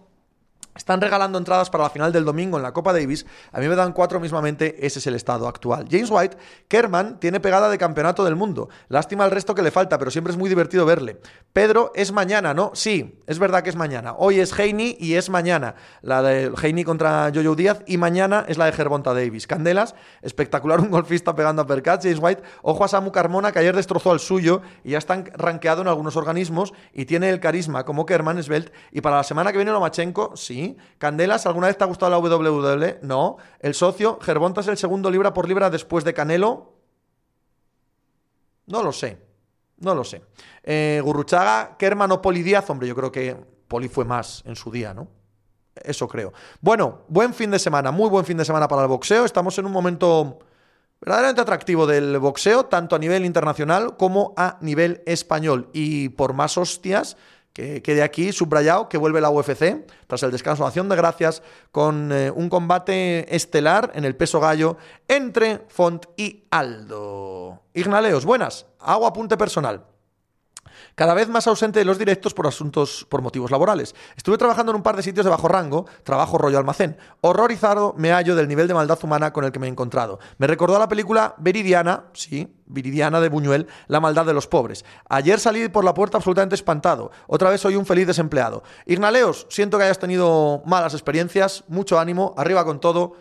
Están 0.74 1.02
regalando 1.02 1.38
entradas 1.38 1.70
para 1.70 1.84
la 1.84 1.90
final 1.90 2.14
del 2.14 2.24
domingo 2.24 2.56
en 2.56 2.64
la 2.64 2.72
Copa 2.72 2.94
Davis. 2.94 3.26
A 3.52 3.60
mí 3.60 3.68
me 3.68 3.76
dan 3.76 3.92
cuatro 3.92 4.22
mismamente. 4.22 4.86
Ese 4.86 5.00
es 5.00 5.08
el 5.08 5.16
estado 5.16 5.48
actual. 5.48 5.86
James 5.92 6.10
White, 6.10 6.38
Kerman 6.70 7.20
tiene 7.20 7.42
pegada 7.42 7.68
de 7.70 7.78
campeonato 7.78 8.24
del 8.24 8.38
mundo. 8.38 8.70
Lástima 8.88 9.26
el 9.26 9.32
resto 9.32 9.54
que 9.54 9.64
le 9.64 9.72
falta, 9.72 9.98
pero 9.98 10.12
siempre 10.12 10.32
es 10.32 10.38
muy 10.38 10.48
divertido 10.48 10.86
verle. 10.86 11.20
Pedro, 11.52 11.92
es 11.94 12.14
mañana, 12.14 12.54
¿no? 12.54 12.72
Sí, 12.74 13.20
es 13.28 13.38
verdad 13.38 13.64
que 13.64 13.70
es 13.70 13.76
mañana. 13.76 14.14
Hoy 14.18 14.40
es 14.40 14.58
Heini 14.58 14.96
y 14.98 15.16
es 15.16 15.30
mañana. 15.30 15.76
La 16.02 16.22
de 16.22 16.54
Heini 16.62 16.86
contra 16.86 17.30
Jojo 17.36 17.56
Díaz 17.56 17.82
y 17.86 17.98
mañana 17.98 18.46
es 18.48 18.58
la 18.58 18.66
de 18.66 18.72
Gervonta 18.72 19.14
Davis. 19.14 19.48
Candelas, 19.48 19.94
espectacular 20.22 20.80
un 20.80 20.90
golfista 20.90 21.36
pegando 21.36 21.64
a 21.64 21.68
Percat. 21.68 22.02
James 22.02 22.20
White, 22.22 22.44
ojo 22.62 22.86
a 22.86 22.88
Samu 22.88 23.12
Carmona 23.12 23.52
que 23.52 23.60
ayer 23.60 23.76
destrozó 23.76 24.12
al 24.12 24.22
suyo 24.22 24.62
y 24.86 24.92
ya 24.92 25.00
está 25.00 25.22
rankeado 25.34 25.82
en 25.82 25.90
algunos 25.90 26.16
organismos 26.16 26.74
y 26.94 27.04
tiene 27.04 27.30
el 27.30 27.42
carisma 27.42 27.84
como 27.84 28.06
Kerman, 28.06 28.42
Svelte. 28.42 28.72
Y 28.94 29.02
para 29.02 29.18
la 29.18 29.24
semana 29.24 29.52
que 29.52 29.58
viene 29.58 29.72
Lomachenko, 29.72 30.38
sí 30.38 30.61
Candelas, 30.98 31.46
¿alguna 31.46 31.68
vez 31.68 31.78
te 31.78 31.84
ha 31.84 31.88
gustado 31.88 32.10
la 32.12 32.20
WWE? 32.20 33.00
No. 33.02 33.38
El 33.60 33.74
socio, 33.74 34.20
Gervonta 34.22 34.62
es 34.62 34.68
el 34.68 34.78
segundo 34.78 35.10
libra 35.10 35.34
por 35.34 35.48
libra 35.48 35.70
después 35.70 36.04
de 36.04 36.14
Canelo. 36.14 36.74
No 38.68 38.84
lo 38.84 38.92
sé. 38.92 39.18
No 39.78 39.96
lo 39.96 40.04
sé. 40.04 40.22
Eh, 40.64 41.02
Gurruchaga, 41.04 41.76
Kerman 41.78 42.12
o 42.12 42.22
Poli 42.22 42.44
Díaz, 42.44 42.70
hombre, 42.70 42.88
yo 42.88 42.96
creo 42.96 43.12
que 43.12 43.36
Poli 43.68 43.90
fue 43.90 44.06
más 44.06 44.44
en 44.46 44.56
su 44.56 44.72
día, 44.72 44.94
¿no? 44.94 45.08
Eso 45.76 46.08
creo. 46.08 46.34
Bueno, 46.60 47.02
buen 47.08 47.34
fin 47.34 47.50
de 47.50 47.58
semana, 47.58 47.92
muy 47.92 48.10
buen 48.10 48.26
fin 48.26 48.38
de 48.38 48.46
semana 48.46 48.68
para 48.68 48.84
el 48.84 48.88
boxeo. 48.88 49.26
Estamos 49.26 49.58
en 49.58 49.66
un 49.66 49.72
momento 49.72 50.40
verdaderamente 51.00 51.42
atractivo 51.42 51.88
del 51.88 52.20
boxeo, 52.20 52.66
tanto 52.66 52.96
a 52.96 53.00
nivel 53.00 53.26
internacional 53.26 53.98
como 53.98 54.34
a 54.38 54.58
nivel 54.62 55.02
español. 55.06 55.70
Y 55.74 56.10
por 56.10 56.34
más 56.34 56.58
hostias, 56.58 57.18
que 57.54 57.82
quede 57.82 58.04
aquí 58.04 58.32
subrayado 58.32 58.90
que 58.90 58.98
vuelve 58.98 59.22
la 59.22 59.30
UFC 59.30 59.86
tras 60.08 60.24
el 60.24 60.32
descanso 60.32 60.64
de 60.64 60.68
acción 60.68 60.90
de 60.90 60.96
gracias 60.96 61.44
con 61.72 62.12
eh, 62.12 62.32
un 62.32 62.50
combate 62.50 63.36
estelar 63.36 63.92
en 63.96 64.06
el 64.06 64.16
peso 64.16 64.40
gallo 64.40 64.78
entre 65.08 65.66
Font 65.68 66.06
y 66.18 66.46
Aldo. 66.50 67.64
Ignaleos, 67.74 68.26
buenas. 68.26 68.66
Hago 68.80 69.06
apunte 69.06 69.38
personal 69.38 69.91
cada 70.96 71.14
vez 71.14 71.30
más 71.30 71.48
ausente 71.48 71.80
de 71.80 71.86
los 71.86 71.98
directos 71.98 72.34
por 72.34 72.48
asuntos, 72.48 73.06
por 73.10 73.22
motivos 73.22 73.52
laborales. 73.52 73.96
Estuve 74.16 74.38
trabajando 74.38 74.72
en 74.72 74.78
un 74.78 74.84
par 74.84 74.96
de 74.96 75.04
sitios 75.04 75.26
de 75.26 75.30
bajo 75.30 75.48
rango, 75.48 75.86
trabajo 76.04 76.38
rollo 76.38 76.58
almacén. 76.58 76.98
Horrorizado 77.22 77.94
me 77.98 78.12
hallo 78.12 78.36
del 78.36 78.48
nivel 78.48 78.68
de 78.68 78.74
maldad 78.74 79.00
humana 79.04 79.34
con 79.34 79.44
el 79.44 79.52
que 79.52 79.60
me 79.60 79.68
he 79.68 79.70
encontrado. 79.70 80.20
Me 80.38 80.48
recordó 80.48 80.76
a 80.76 80.80
la 80.80 80.88
película 80.88 81.36
Veridiana, 81.38 82.06
sí, 82.14 82.56
Viridiana 82.66 83.20
de 83.20 83.30
Buñuel, 83.30 83.68
La 83.88 84.00
maldad 84.00 84.26
de 84.26 84.34
los 84.34 84.48
pobres. 84.48 84.86
Ayer 85.10 85.40
salí 85.40 85.68
por 85.70 85.84
la 85.84 85.94
puerta 85.94 86.18
absolutamente 86.18 86.56
espantado. 86.56 87.12
Otra 87.28 87.50
vez 87.50 87.62
soy 87.62 87.76
un 87.76 87.86
feliz 87.86 88.08
desempleado. 88.08 88.64
Ignaleos, 88.86 89.48
siento 89.50 89.78
que 89.78 89.84
hayas 89.84 90.00
tenido 90.00 90.62
malas 90.66 90.94
experiencias, 90.94 91.64
mucho 91.68 92.00
ánimo, 92.00 92.34
arriba 92.38 92.66
con 92.66 92.80
todo, 92.80 93.14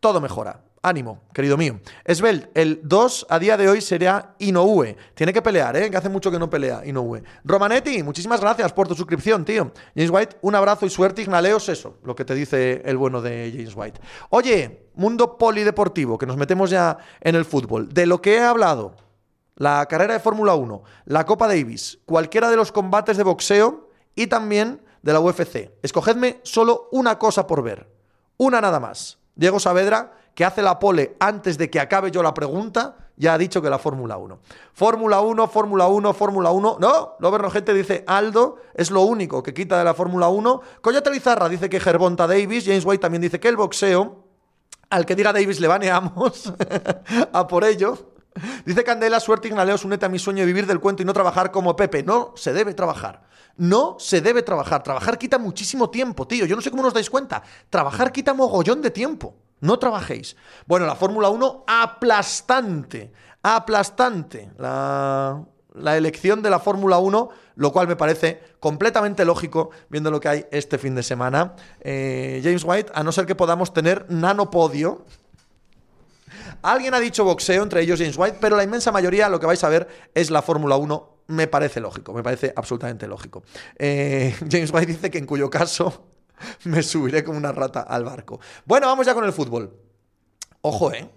todo 0.00 0.20
mejora. 0.20 0.60
Ánimo, 0.84 1.20
querido 1.32 1.56
mío. 1.56 1.78
Esbel, 2.04 2.50
el 2.54 2.80
2 2.82 3.26
a 3.30 3.38
día 3.38 3.56
de 3.56 3.68
hoy 3.68 3.80
sería 3.80 4.34
Inoue. 4.40 4.96
Tiene 5.14 5.32
que 5.32 5.40
pelear, 5.40 5.76
¿eh? 5.76 5.88
Que 5.88 5.96
hace 5.96 6.08
mucho 6.08 6.28
que 6.28 6.40
no 6.40 6.50
pelea 6.50 6.84
Inoue. 6.84 7.22
Romanetti, 7.44 8.02
muchísimas 8.02 8.40
gracias 8.40 8.72
por 8.72 8.88
tu 8.88 8.96
suscripción, 8.96 9.44
tío. 9.44 9.70
James 9.94 10.10
White, 10.10 10.38
un 10.42 10.56
abrazo 10.56 10.84
y 10.84 10.90
suerte. 10.90 11.22
Ignaleos, 11.22 11.68
eso, 11.68 11.98
lo 12.02 12.16
que 12.16 12.24
te 12.24 12.34
dice 12.34 12.82
el 12.84 12.96
bueno 12.96 13.22
de 13.22 13.52
James 13.54 13.74
White. 13.76 14.00
Oye, 14.30 14.88
mundo 14.94 15.38
polideportivo, 15.38 16.18
que 16.18 16.26
nos 16.26 16.36
metemos 16.36 16.68
ya 16.70 16.98
en 17.20 17.36
el 17.36 17.44
fútbol. 17.44 17.88
De 17.88 18.04
lo 18.04 18.20
que 18.20 18.34
he 18.34 18.42
hablado, 18.42 18.96
la 19.54 19.86
carrera 19.86 20.14
de 20.14 20.20
Fórmula 20.20 20.56
1, 20.56 20.82
la 21.04 21.24
Copa 21.26 21.46
Davis, 21.46 22.00
cualquiera 22.06 22.50
de 22.50 22.56
los 22.56 22.72
combates 22.72 23.16
de 23.16 23.22
boxeo 23.22 23.88
y 24.16 24.26
también 24.26 24.82
de 25.02 25.12
la 25.12 25.20
UFC. 25.20 25.70
Escogedme 25.80 26.40
solo 26.42 26.88
una 26.90 27.20
cosa 27.20 27.46
por 27.46 27.62
ver. 27.62 27.88
Una 28.36 28.60
nada 28.60 28.80
más. 28.80 29.20
Diego 29.36 29.60
Saavedra 29.60 30.12
que 30.34 30.44
hace 30.44 30.62
la 30.62 30.78
pole 30.78 31.16
antes 31.20 31.58
de 31.58 31.70
que 31.70 31.80
acabe 31.80 32.10
yo 32.10 32.22
la 32.22 32.34
pregunta, 32.34 32.96
ya 33.16 33.34
ha 33.34 33.38
dicho 33.38 33.60
que 33.60 33.68
la 33.70 33.78
Fórmula 33.78 34.16
1. 34.16 34.38
Fórmula 34.72 35.20
1, 35.20 35.48
Fórmula 35.48 35.86
1, 35.86 36.14
Fórmula 36.14 36.50
1. 36.50 36.78
No, 36.80 37.16
Loberno 37.20 37.50
Gente 37.50 37.74
dice 37.74 38.04
Aldo 38.06 38.56
es 38.74 38.90
lo 38.90 39.02
único 39.02 39.42
que 39.42 39.52
quita 39.52 39.78
de 39.78 39.84
la 39.84 39.94
Fórmula 39.94 40.28
1. 40.28 40.60
Coyote 40.80 41.10
Lizarra 41.10 41.48
dice 41.48 41.68
que 41.68 41.78
Gervonta 41.78 42.26
Davis. 42.26 42.64
James 42.64 42.84
White 42.84 43.00
también 43.00 43.22
dice 43.22 43.38
que 43.38 43.48
el 43.48 43.56
baneamos 43.56 44.24
Al 44.90 45.06
que 45.06 45.14
diga 45.14 45.32
Davis 45.32 45.60
le 45.60 45.68
baneamos 45.68 46.52
a 47.32 47.46
por 47.46 47.64
ello. 47.64 48.12
Dice 48.64 48.82
Candela, 48.82 49.20
suerte 49.20 49.48
Ignaleos, 49.48 49.84
únete 49.84 50.06
a 50.06 50.08
mi 50.08 50.18
sueño 50.18 50.40
de 50.40 50.46
vivir 50.46 50.66
del 50.66 50.80
cuento 50.80 51.02
y 51.02 51.06
no 51.06 51.12
trabajar 51.12 51.50
como 51.50 51.76
Pepe. 51.76 52.02
No 52.02 52.32
se 52.34 52.54
debe 52.54 52.72
trabajar. 52.72 53.22
No 53.56 53.96
se 53.98 54.22
debe 54.22 54.42
trabajar. 54.42 54.82
Trabajar 54.82 55.18
quita 55.18 55.38
muchísimo 55.38 55.90
tiempo, 55.90 56.26
tío. 56.26 56.46
Yo 56.46 56.56
no 56.56 56.62
sé 56.62 56.70
cómo 56.70 56.82
nos 56.82 56.94
dais 56.94 57.10
cuenta. 57.10 57.42
Trabajar 57.68 58.10
quita 58.10 58.32
mogollón 58.32 58.80
de 58.80 58.90
tiempo. 58.90 59.36
No 59.62 59.78
trabajéis. 59.78 60.36
Bueno, 60.66 60.86
la 60.86 60.96
Fórmula 60.96 61.28
1 61.30 61.64
aplastante, 61.68 63.12
aplastante. 63.44 64.50
La, 64.58 65.46
elección 65.96 66.42
de 66.42 66.50
la 66.50 66.58
Fórmula 66.58 66.98
1, 66.98 67.28
lo 67.54 67.72
cual 67.72 67.86
me 67.86 67.94
parece 67.94 68.42
completamente 68.58 69.24
lógico 69.24 69.70
viendo 69.88 70.10
lo 70.10 70.18
que 70.18 70.28
hay 70.28 70.46
este 70.50 70.78
fin 70.78 70.96
de 70.96 71.04
semana. 71.04 71.54
Eh, 71.80 72.40
James 72.42 72.64
White, 72.64 72.90
a 72.92 73.04
no 73.04 73.12
ser 73.12 73.24
que 73.24 73.36
podamos 73.36 73.72
tener 73.72 74.04
nanopodio. 74.08 75.04
Alguien 76.62 76.94
ha 76.94 77.00
dicho 77.00 77.22
boxeo, 77.22 77.62
entre 77.62 77.82
ellos 77.82 78.00
James 78.00 78.18
White, 78.18 78.38
pero 78.40 78.56
la 78.56 78.64
inmensa 78.64 78.90
mayoría 78.90 79.28
lo 79.28 79.38
que 79.38 79.46
vais 79.46 79.62
a 79.62 79.68
ver 79.68 79.86
es 80.12 80.32
la 80.32 80.42
Fórmula 80.42 80.76
1. 80.76 81.08
Me 81.28 81.46
parece 81.46 81.78
lógico, 81.78 82.12
me 82.12 82.24
parece 82.24 82.52
absolutamente 82.56 83.06
lógico. 83.06 83.44
Eh, 83.78 84.34
James 84.50 84.72
White 84.72 84.86
dice 84.86 85.10
que 85.12 85.18
en 85.18 85.26
cuyo 85.26 85.48
caso 85.48 86.04
me 86.64 86.82
subiré 86.82 87.24
como 87.24 87.38
una 87.38 87.52
rata 87.52 87.80
al 87.80 88.04
barco. 88.04 88.40
Bueno, 88.64 88.86
vamos 88.86 89.06
ya 89.06 89.14
con 89.14 89.24
el 89.24 89.32
fútbol. 89.32 89.76
Ojo, 90.60 90.92
¿eh? 90.92 91.10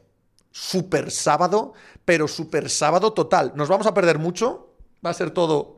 Super 0.51 1.11
sábado, 1.11 1.73
pero 2.05 2.27
super 2.27 2.69
sábado 2.69 3.13
total. 3.13 3.53
Nos 3.55 3.69
vamos 3.69 3.87
a 3.87 3.93
perder 3.93 4.19
mucho. 4.19 4.73
Va 5.05 5.11
a 5.11 5.13
ser 5.13 5.31
todo 5.31 5.77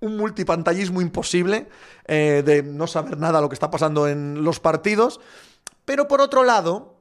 un 0.00 0.16
multipantallismo 0.16 1.00
imposible 1.00 1.68
eh, 2.06 2.42
de 2.44 2.62
no 2.62 2.86
saber 2.86 3.16
nada 3.16 3.40
lo 3.40 3.48
que 3.48 3.54
está 3.54 3.70
pasando 3.70 4.08
en 4.08 4.44
los 4.44 4.60
partidos. 4.60 5.20
Pero 5.84 6.08
por 6.08 6.20
otro 6.20 6.44
lado, 6.44 7.00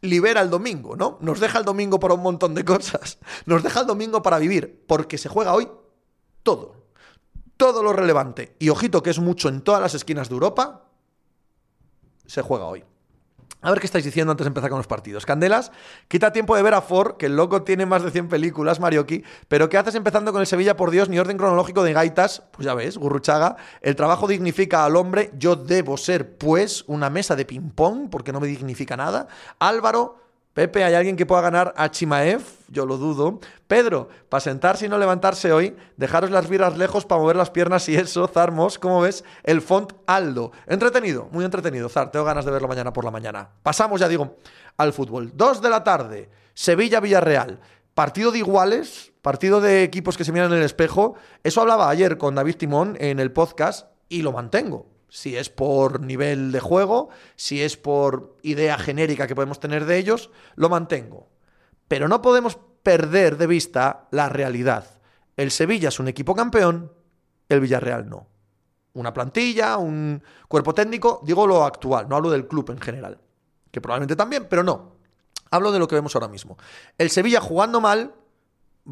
libera 0.00 0.40
el 0.40 0.50
domingo, 0.50 0.96
¿no? 0.96 1.18
Nos 1.20 1.40
deja 1.40 1.58
el 1.58 1.64
domingo 1.64 1.98
para 1.98 2.14
un 2.14 2.22
montón 2.22 2.54
de 2.54 2.64
cosas. 2.64 3.18
Nos 3.46 3.62
deja 3.62 3.80
el 3.80 3.86
domingo 3.86 4.22
para 4.22 4.38
vivir, 4.38 4.84
porque 4.86 5.18
se 5.18 5.28
juega 5.28 5.54
hoy 5.54 5.68
todo. 6.42 6.85
Todo 7.56 7.82
lo 7.82 7.92
relevante. 7.92 8.54
Y 8.58 8.68
ojito 8.68 9.02
que 9.02 9.10
es 9.10 9.18
mucho 9.18 9.48
en 9.48 9.62
todas 9.62 9.80
las 9.80 9.94
esquinas 9.94 10.28
de 10.28 10.34
Europa 10.34 10.82
se 12.26 12.42
juega 12.42 12.66
hoy. 12.66 12.84
A 13.62 13.70
ver 13.70 13.80
qué 13.80 13.86
estáis 13.86 14.04
diciendo 14.04 14.30
antes 14.30 14.44
de 14.44 14.48
empezar 14.48 14.70
con 14.70 14.78
los 14.78 14.86
partidos. 14.86 15.26
Candelas, 15.26 15.72
quita 16.08 16.30
tiempo 16.30 16.54
de 16.54 16.62
ver 16.62 16.74
a 16.74 16.82
Ford, 16.82 17.16
que 17.16 17.26
el 17.26 17.34
loco 17.34 17.62
tiene 17.62 17.86
más 17.86 18.02
de 18.02 18.10
100 18.10 18.28
películas, 18.28 18.78
Marioki, 18.78 19.24
pero 19.48 19.68
¿qué 19.68 19.78
haces 19.78 19.94
empezando 19.94 20.30
con 20.30 20.40
el 20.40 20.46
Sevilla, 20.46 20.76
por 20.76 20.90
Dios, 20.90 21.08
ni 21.08 21.18
orden 21.18 21.38
cronológico 21.38 21.82
de 21.82 21.92
gaitas? 21.92 22.42
Pues 22.52 22.66
ya 22.66 22.74
ves, 22.74 22.98
Gurruchaga, 22.98 23.56
el 23.80 23.96
trabajo 23.96 24.28
dignifica 24.28 24.84
al 24.84 24.94
hombre, 24.94 25.32
yo 25.36 25.56
debo 25.56 25.96
ser, 25.96 26.36
pues, 26.36 26.84
una 26.86 27.10
mesa 27.10 27.34
de 27.34 27.44
ping-pong, 27.44 28.08
porque 28.10 28.32
no 28.32 28.40
me 28.40 28.46
dignifica 28.46 28.96
nada. 28.96 29.26
Álvaro, 29.58 30.25
Pepe, 30.56 30.84
¿hay 30.84 30.94
alguien 30.94 31.16
que 31.16 31.26
pueda 31.26 31.42
ganar 31.42 31.74
a 31.76 31.90
Chimaev? 31.90 32.40
Yo 32.68 32.86
lo 32.86 32.96
dudo. 32.96 33.40
Pedro, 33.68 34.08
para 34.30 34.40
sentarse 34.40 34.86
y 34.86 34.88
no 34.88 34.96
levantarse 34.96 35.52
hoy, 35.52 35.76
dejaros 35.98 36.30
las 36.30 36.48
viras 36.48 36.78
lejos 36.78 37.04
para 37.04 37.20
mover 37.20 37.36
las 37.36 37.50
piernas 37.50 37.86
y 37.90 37.96
eso, 37.96 38.26
Zarmos, 38.26 38.78
¿cómo 38.78 39.02
ves? 39.02 39.22
El 39.42 39.60
font 39.60 39.92
Aldo. 40.06 40.52
Entretenido, 40.66 41.28
muy 41.30 41.44
entretenido, 41.44 41.90
Zar. 41.90 42.10
Tengo 42.10 42.24
ganas 42.24 42.46
de 42.46 42.52
verlo 42.52 42.68
mañana 42.68 42.90
por 42.90 43.04
la 43.04 43.10
mañana. 43.10 43.50
Pasamos, 43.62 44.00
ya 44.00 44.08
digo, 44.08 44.36
al 44.78 44.94
fútbol. 44.94 45.30
Dos 45.34 45.60
de 45.60 45.68
la 45.68 45.84
tarde, 45.84 46.30
Sevilla-Villarreal. 46.54 47.60
Partido 47.92 48.32
de 48.32 48.38
iguales, 48.38 49.12
partido 49.20 49.60
de 49.60 49.82
equipos 49.82 50.16
que 50.16 50.24
se 50.24 50.32
miran 50.32 50.50
en 50.52 50.60
el 50.60 50.64
espejo. 50.64 51.16
Eso 51.44 51.60
hablaba 51.60 51.90
ayer 51.90 52.16
con 52.16 52.34
David 52.34 52.56
Timón 52.56 52.96
en 52.98 53.20
el 53.20 53.30
podcast 53.30 53.88
y 54.08 54.22
lo 54.22 54.32
mantengo 54.32 54.95
si 55.16 55.34
es 55.34 55.48
por 55.48 56.02
nivel 56.02 56.52
de 56.52 56.60
juego, 56.60 57.08
si 57.36 57.62
es 57.62 57.78
por 57.78 58.36
idea 58.42 58.76
genérica 58.76 59.26
que 59.26 59.34
podemos 59.34 59.58
tener 59.58 59.86
de 59.86 59.96
ellos, 59.96 60.28
lo 60.56 60.68
mantengo. 60.68 61.30
Pero 61.88 62.06
no 62.06 62.20
podemos 62.20 62.58
perder 62.82 63.38
de 63.38 63.46
vista 63.46 64.08
la 64.10 64.28
realidad. 64.28 65.00
El 65.38 65.50
Sevilla 65.52 65.88
es 65.88 65.98
un 66.00 66.08
equipo 66.08 66.34
campeón, 66.34 66.92
el 67.48 67.60
Villarreal 67.60 68.10
no. 68.10 68.28
Una 68.92 69.14
plantilla, 69.14 69.78
un 69.78 70.22
cuerpo 70.48 70.74
técnico, 70.74 71.22
digo 71.24 71.46
lo 71.46 71.64
actual, 71.64 72.10
no 72.10 72.16
hablo 72.16 72.28
del 72.28 72.46
club 72.46 72.70
en 72.72 72.78
general, 72.78 73.18
que 73.70 73.80
probablemente 73.80 74.16
también, 74.16 74.46
pero 74.50 74.62
no. 74.62 74.96
Hablo 75.50 75.72
de 75.72 75.78
lo 75.78 75.88
que 75.88 75.94
vemos 75.94 76.14
ahora 76.14 76.28
mismo. 76.28 76.58
El 76.98 77.08
Sevilla 77.08 77.40
jugando 77.40 77.80
mal 77.80 78.12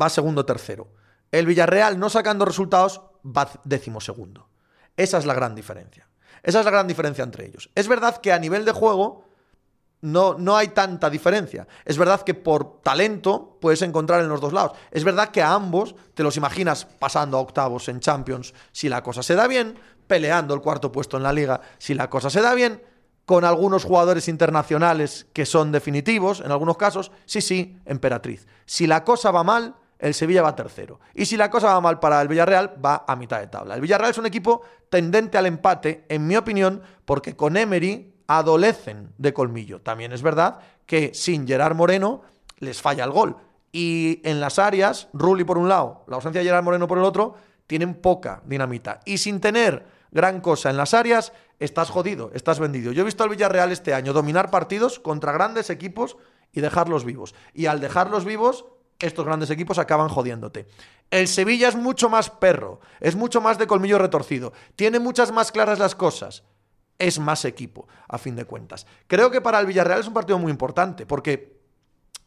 va 0.00 0.08
segundo 0.08 0.46
tercero. 0.46 0.88
El 1.30 1.44
Villarreal 1.44 1.98
no 1.98 2.08
sacando 2.08 2.46
resultados 2.46 3.02
va 3.26 3.50
décimo 3.64 4.00
segundo. 4.00 4.48
Esa 4.96 5.18
es 5.18 5.26
la 5.26 5.34
gran 5.34 5.54
diferencia. 5.54 6.08
Esa 6.44 6.60
es 6.60 6.64
la 6.64 6.70
gran 6.70 6.86
diferencia 6.86 7.24
entre 7.24 7.46
ellos. 7.46 7.70
Es 7.74 7.88
verdad 7.88 8.18
que 8.18 8.32
a 8.32 8.38
nivel 8.38 8.64
de 8.64 8.72
juego 8.72 9.24
no, 10.02 10.34
no 10.38 10.56
hay 10.56 10.68
tanta 10.68 11.08
diferencia. 11.08 11.66
Es 11.86 11.96
verdad 11.96 12.20
que 12.20 12.34
por 12.34 12.82
talento 12.82 13.56
puedes 13.60 13.80
encontrar 13.80 14.20
en 14.20 14.28
los 14.28 14.40
dos 14.40 14.52
lados. 14.52 14.76
Es 14.90 15.02
verdad 15.02 15.30
que 15.30 15.40
a 15.40 15.54
ambos 15.54 15.96
te 16.12 16.22
los 16.22 16.36
imaginas 16.36 16.84
pasando 16.84 17.38
a 17.38 17.40
octavos 17.40 17.88
en 17.88 18.00
Champions 18.00 18.52
si 18.70 18.90
la 18.90 19.02
cosa 19.02 19.22
se 19.22 19.34
da 19.34 19.46
bien, 19.46 19.78
peleando 20.06 20.52
el 20.54 20.60
cuarto 20.60 20.92
puesto 20.92 21.16
en 21.16 21.22
la 21.22 21.32
liga 21.32 21.62
si 21.78 21.94
la 21.94 22.10
cosa 22.10 22.28
se 22.28 22.42
da 22.42 22.52
bien, 22.52 22.82
con 23.24 23.46
algunos 23.46 23.84
jugadores 23.84 24.28
internacionales 24.28 25.26
que 25.32 25.46
son 25.46 25.72
definitivos, 25.72 26.40
en 26.40 26.50
algunos 26.50 26.76
casos, 26.76 27.10
sí, 27.24 27.40
sí, 27.40 27.78
emperatriz. 27.86 28.46
Si 28.66 28.86
la 28.86 29.04
cosa 29.04 29.30
va 29.30 29.42
mal, 29.42 29.76
el 29.98 30.14
Sevilla 30.14 30.42
va 30.42 30.56
tercero. 30.56 31.00
Y 31.14 31.26
si 31.26 31.36
la 31.36 31.50
cosa 31.50 31.68
va 31.68 31.80
mal 31.80 31.98
para 31.98 32.20
el 32.20 32.28
Villarreal, 32.28 32.74
va 32.84 33.04
a 33.06 33.16
mitad 33.16 33.40
de 33.40 33.46
tabla. 33.46 33.74
El 33.74 33.80
Villarreal 33.80 34.10
es 34.10 34.18
un 34.18 34.26
equipo 34.26 34.62
tendente 34.88 35.38
al 35.38 35.46
empate, 35.46 36.04
en 36.08 36.26
mi 36.26 36.36
opinión, 36.36 36.82
porque 37.04 37.36
con 37.36 37.56
Emery 37.56 38.14
adolecen 38.26 39.12
de 39.18 39.32
colmillo. 39.32 39.80
También 39.80 40.12
es 40.12 40.22
verdad 40.22 40.58
que 40.86 41.12
sin 41.14 41.46
Gerard 41.46 41.74
Moreno 41.74 42.22
les 42.58 42.80
falla 42.80 43.04
el 43.04 43.10
gol. 43.10 43.36
Y 43.72 44.20
en 44.24 44.40
las 44.40 44.58
áreas, 44.58 45.08
Rulli 45.12 45.44
por 45.44 45.58
un 45.58 45.68
lado, 45.68 46.04
la 46.06 46.16
ausencia 46.16 46.40
de 46.40 46.46
Gerard 46.46 46.64
Moreno 46.64 46.86
por 46.86 46.98
el 46.98 47.04
otro, 47.04 47.36
tienen 47.66 47.94
poca 47.94 48.42
dinamita. 48.44 49.00
Y 49.04 49.18
sin 49.18 49.40
tener 49.40 49.86
gran 50.10 50.40
cosa 50.40 50.70
en 50.70 50.76
las 50.76 50.94
áreas, 50.94 51.32
estás 51.58 51.90
jodido, 51.90 52.30
estás 52.34 52.60
vendido. 52.60 52.92
Yo 52.92 53.02
he 53.02 53.04
visto 53.04 53.24
al 53.24 53.30
Villarreal 53.30 53.72
este 53.72 53.94
año 53.94 54.12
dominar 54.12 54.50
partidos 54.50 55.00
contra 55.00 55.32
grandes 55.32 55.70
equipos 55.70 56.16
y 56.52 56.60
dejarlos 56.60 57.04
vivos. 57.04 57.34
Y 57.52 57.66
al 57.66 57.80
dejarlos 57.80 58.24
vivos, 58.24 58.64
estos 58.98 59.24
grandes 59.24 59.50
equipos 59.50 59.78
acaban 59.78 60.08
jodiéndote. 60.08 60.66
El 61.10 61.28
Sevilla 61.28 61.68
es 61.68 61.76
mucho 61.76 62.08
más 62.08 62.30
perro, 62.30 62.80
es 63.00 63.16
mucho 63.16 63.40
más 63.40 63.58
de 63.58 63.66
colmillo 63.66 63.98
retorcido, 63.98 64.52
tiene 64.76 64.98
muchas 64.98 65.32
más 65.32 65.52
claras 65.52 65.78
las 65.78 65.94
cosas 65.94 66.44
es 66.98 67.18
más 67.18 67.44
equipo, 67.44 67.88
a 68.08 68.18
fin 68.18 68.36
de 68.36 68.44
cuentas. 68.44 68.86
Creo 69.06 69.30
que 69.30 69.40
para 69.40 69.60
el 69.60 69.66
Villarreal 69.66 70.00
es 70.00 70.06
un 70.06 70.14
partido 70.14 70.38
muy 70.38 70.50
importante, 70.50 71.06
porque 71.06 71.60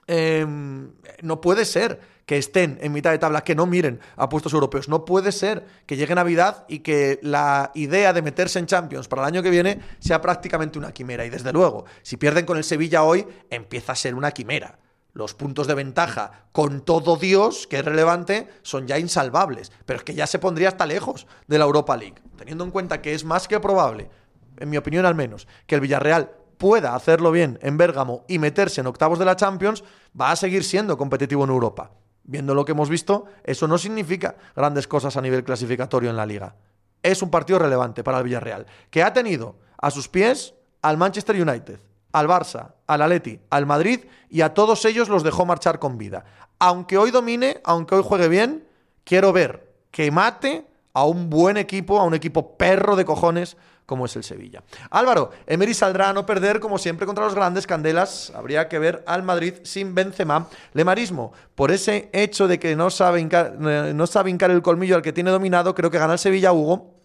em, 0.07 0.91
no 1.21 1.41
puede 1.41 1.65
ser 1.65 1.99
que 2.25 2.37
estén 2.37 2.77
en 2.81 2.91
mitad 2.91 3.11
de 3.11 3.17
tabla, 3.19 3.43
que 3.43 3.55
no 3.55 3.65
miren 3.65 4.01
a 4.17 4.27
puestos 4.27 4.53
europeos. 4.53 4.89
No 4.89 5.05
puede 5.05 5.31
ser 5.31 5.65
que 5.85 5.95
llegue 5.95 6.13
Navidad 6.13 6.65
y 6.67 6.79
que 6.79 7.19
la 7.21 7.71
idea 7.73 8.11
de 8.11 8.21
meterse 8.21 8.59
en 8.59 8.65
Champions 8.65 9.07
para 9.07 9.21
el 9.21 9.27
año 9.27 9.43
que 9.43 9.49
viene 9.49 9.79
sea 9.99 10.21
prácticamente 10.21 10.77
una 10.77 10.91
quimera. 10.91 11.25
Y 11.25 11.29
desde 11.29 11.53
luego, 11.53 11.85
si 12.01 12.17
pierden 12.17 12.45
con 12.45 12.57
el 12.57 12.65
Sevilla 12.65 13.03
hoy, 13.03 13.25
empieza 13.49 13.93
a 13.93 13.95
ser 13.95 14.13
una 14.13 14.31
quimera. 14.31 14.77
Los 15.17 15.33
puntos 15.33 15.65
de 15.65 15.73
ventaja 15.73 16.45
con 16.51 16.81
todo 16.81 17.15
Dios, 17.15 17.65
que 17.65 17.79
es 17.79 17.83
relevante, 17.83 18.49
son 18.61 18.85
ya 18.85 18.99
insalvables. 18.99 19.71
Pero 19.83 19.97
es 19.97 20.03
que 20.03 20.13
ya 20.13 20.27
se 20.27 20.37
pondría 20.37 20.67
hasta 20.67 20.85
lejos 20.85 21.25
de 21.47 21.57
la 21.57 21.65
Europa 21.65 21.97
League. 21.97 22.21
Teniendo 22.37 22.63
en 22.63 22.69
cuenta 22.69 23.01
que 23.01 23.15
es 23.15 23.25
más 23.25 23.47
que 23.47 23.59
probable 23.59 24.11
en 24.57 24.69
mi 24.69 24.77
opinión 24.77 25.07
al 25.07 25.15
menos, 25.15 25.47
que 25.65 25.73
el 25.73 25.81
Villarreal 25.81 26.29
pueda 26.59 26.93
hacerlo 26.93 27.31
bien 27.31 27.57
en 27.63 27.77
Bérgamo 27.77 28.25
y 28.27 28.37
meterse 28.37 28.81
en 28.81 28.85
octavos 28.85 29.17
de 29.17 29.25
la 29.25 29.35
Champions, 29.35 29.83
va 30.19 30.29
a 30.29 30.35
seguir 30.35 30.63
siendo 30.63 30.99
competitivo 30.99 31.43
en 31.45 31.49
Europa. 31.49 31.93
Viendo 32.23 32.53
lo 32.53 32.63
que 32.63 32.73
hemos 32.73 32.87
visto, 32.87 33.25
eso 33.43 33.67
no 33.67 33.79
significa 33.79 34.35
grandes 34.55 34.87
cosas 34.87 35.17
a 35.17 35.21
nivel 35.21 35.43
clasificatorio 35.43 36.11
en 36.11 36.15
la 36.17 36.27
liga. 36.27 36.57
Es 37.01 37.23
un 37.23 37.31
partido 37.31 37.57
relevante 37.57 38.03
para 38.03 38.19
el 38.19 38.23
Villarreal, 38.23 38.67
que 38.91 39.01
ha 39.01 39.13
tenido 39.13 39.55
a 39.79 39.89
sus 39.89 40.09
pies 40.09 40.53
al 40.83 40.97
Manchester 40.97 41.41
United, 41.41 41.79
al 42.19 42.27
Barça, 42.27 42.73
al 42.87 43.01
Atleti, 43.01 43.39
al 43.49 43.65
Madrid 43.65 44.01
y 44.29 44.41
a 44.41 44.53
todos 44.53 44.85
ellos 44.85 45.09
los 45.09 45.23
dejó 45.23 45.45
marchar 45.45 45.79
con 45.79 45.97
vida. 45.97 46.25
Aunque 46.59 46.97
hoy 46.97 47.11
domine, 47.11 47.61
aunque 47.63 47.95
hoy 47.95 48.03
juegue 48.03 48.27
bien, 48.27 48.67
quiero 49.03 49.31
ver 49.31 49.71
que 49.91 50.11
mate 50.11 50.65
a 50.93 51.05
un 51.05 51.29
buen 51.29 51.57
equipo, 51.57 51.99
a 51.99 52.03
un 52.03 52.13
equipo 52.13 52.57
perro 52.57 52.95
de 52.95 53.05
cojones 53.05 53.57
como 53.85 54.05
es 54.05 54.15
el 54.17 54.23
Sevilla. 54.23 54.63
Álvaro, 54.89 55.31
Emery 55.45 55.73
saldrá 55.73 56.09
a 56.09 56.13
no 56.13 56.25
perder 56.25 56.59
como 56.59 56.77
siempre 56.77 57.05
contra 57.05 57.23
los 57.23 57.33
grandes 57.33 57.65
candelas. 57.65 58.33
Habría 58.35 58.67
que 58.67 58.79
ver 58.79 59.01
al 59.07 59.23
Madrid 59.23 59.53
sin 59.63 59.95
Benzema. 59.95 60.47
Lemarismo, 60.73 61.31
por 61.55 61.71
ese 61.71 62.09
hecho 62.11 62.49
de 62.49 62.59
que 62.59 62.75
no 62.75 62.89
sabe, 62.89 63.21
eh, 63.21 63.91
no 63.95 64.07
sabe 64.07 64.29
hincar 64.29 64.51
el 64.51 64.61
colmillo 64.61 64.97
al 64.97 65.01
que 65.01 65.13
tiene 65.13 65.31
dominado, 65.31 65.73
creo 65.73 65.89
que 65.89 65.99
gana 65.99 66.13
el 66.13 66.19
Sevilla, 66.19 66.51
Hugo. 66.51 66.96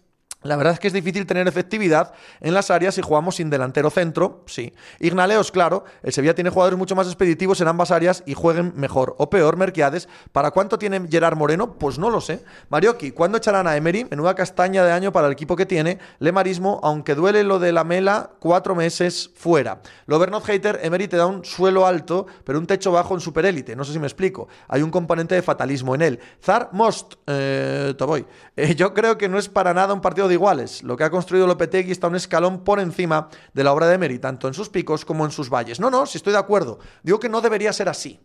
La 0.43 0.55
verdad 0.55 0.73
es 0.73 0.79
que 0.79 0.87
es 0.87 0.93
difícil 0.93 1.25
tener 1.25 1.47
efectividad 1.47 2.13
en 2.41 2.53
las 2.53 2.69
áreas 2.69 2.95
si 2.95 3.01
jugamos 3.01 3.35
sin 3.35 3.49
delantero 3.49 3.89
centro, 3.89 4.43
sí. 4.45 4.73
Ignaleos, 4.99 5.51
claro, 5.51 5.85
el 6.03 6.11
Sevilla 6.13 6.35
tiene 6.35 6.49
jugadores 6.49 6.77
mucho 6.77 6.95
más 6.95 7.07
expeditivos 7.07 7.61
en 7.61 7.67
ambas 7.67 7.91
áreas 7.91 8.23
y 8.25 8.33
jueguen 8.33 8.73
mejor 8.75 9.15
o 9.17 9.29
peor. 9.29 9.57
Merquiades, 9.57 10.09
¿para 10.31 10.51
cuánto 10.51 10.77
tiene 10.77 11.07
Gerard 11.09 11.37
Moreno? 11.37 11.73
Pues 11.73 11.97
no 11.97 12.09
lo 12.09 12.21
sé. 12.21 12.43
Marioki, 12.69 13.11
¿cuándo 13.11 13.37
echarán 13.37 13.67
a 13.67 13.75
Emery? 13.75 14.05
Menuda 14.09 14.35
castaña 14.35 14.83
de 14.83 14.91
año 14.91 15.11
para 15.11 15.27
el 15.27 15.33
equipo 15.33 15.55
que 15.55 15.65
tiene. 15.65 15.99
Lemarismo, 16.19 16.79
aunque 16.83 17.15
duele 17.15 17.43
lo 17.43 17.59
de 17.59 17.71
la 17.71 17.83
mela, 17.83 18.31
cuatro 18.39 18.75
meses 18.75 19.31
fuera. 19.35 19.81
Lovernot 20.07 20.43
Hater, 20.45 20.79
Emery 20.83 21.07
te 21.07 21.17
da 21.17 21.25
un 21.25 21.45
suelo 21.45 21.87
alto, 21.87 22.27
pero 22.43 22.59
un 22.59 22.67
techo 22.67 22.91
bajo 22.91 23.13
en 23.13 23.21
superélite. 23.21 23.75
No 23.75 23.83
sé 23.83 23.93
si 23.93 23.99
me 23.99 24.07
explico. 24.07 24.47
Hay 24.67 24.81
un 24.81 24.91
componente 24.91 25.35
de 25.35 25.41
fatalismo 25.41 25.95
en 25.95 26.01
él. 26.01 26.19
Zar 26.41 26.69
Most, 26.73 27.15
eh, 27.27 27.93
te 27.97 28.03
voy. 28.03 28.25
Eh, 28.55 28.75
yo 28.75 28.93
creo 28.93 29.17
que 29.17 29.29
no 29.29 29.37
es 29.37 29.49
para 29.49 29.73
nada 29.73 29.93
un 29.93 30.01
partido 30.01 30.27
de 30.27 30.32
iguales. 30.33 30.83
Lo 30.83 30.97
que 30.97 31.03
ha 31.03 31.09
construido 31.09 31.47
Lopetegui 31.47 31.91
está 31.91 32.07
un 32.07 32.15
escalón 32.15 32.63
por 32.63 32.79
encima 32.79 33.29
de 33.53 33.63
la 33.63 33.73
obra 33.73 33.87
de 33.87 33.95
Emery, 33.95 34.19
tanto 34.19 34.47
en 34.47 34.53
sus 34.53 34.69
picos 34.69 35.05
como 35.05 35.25
en 35.25 35.31
sus 35.31 35.49
valles. 35.49 35.79
No, 35.79 35.89
no, 35.89 36.05
si 36.05 36.17
estoy 36.17 36.33
de 36.33 36.39
acuerdo. 36.39 36.79
Digo 37.03 37.19
que 37.19 37.29
no 37.29 37.41
debería 37.41 37.71
ser 37.73 37.89
así. 37.89 38.19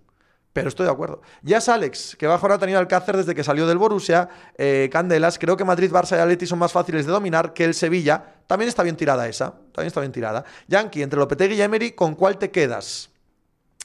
Pero 0.53 0.69
estoy 0.71 0.87
de 0.87 0.93
acuerdo. 0.93 1.21
Ya 1.43 1.59
es 1.59 1.69
Alex, 1.69 2.17
que 2.19 2.27
bajo 2.27 2.45
ahora 2.45 2.57
ha 2.57 2.59
tenido 2.59 2.79
Alcácer 2.79 3.17
desde 3.17 3.35
que 3.35 3.45
salió 3.45 3.67
del 3.67 3.79
Borussia. 3.79 4.29
Eh, 4.57 4.89
Candelas, 4.91 5.39
creo 5.39 5.57
que 5.57 5.65
Madrid, 5.65 5.93
Barça 5.93 6.17
y 6.17 6.21
Atleti 6.21 6.47
son 6.47 6.59
más 6.59 6.73
fáciles 6.73 7.07
de 7.07 7.13
dominar 7.13 7.53
que 7.53 7.65
el 7.65 7.75
Sevilla. 7.75 8.41
También 8.47 8.69
está 8.69 8.83
bien 8.83 8.97
tirada 8.97 9.29
esa. 9.29 9.51
También 9.51 9.89
está 9.89 10.01
bien 10.01 10.11
tirada. 10.11 10.45
Yankee, 10.67 11.03
entre 11.03 11.19
Lopetegui 11.19 11.55
y 11.55 11.63
Emery, 11.63 11.93
¿con 11.93 12.15
cuál 12.15 12.39
te 12.39 12.51
quedas? 12.51 13.11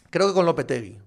Creo 0.09 0.27
que 0.27 0.33
con 0.33 0.45
Lopetegui 0.45 1.02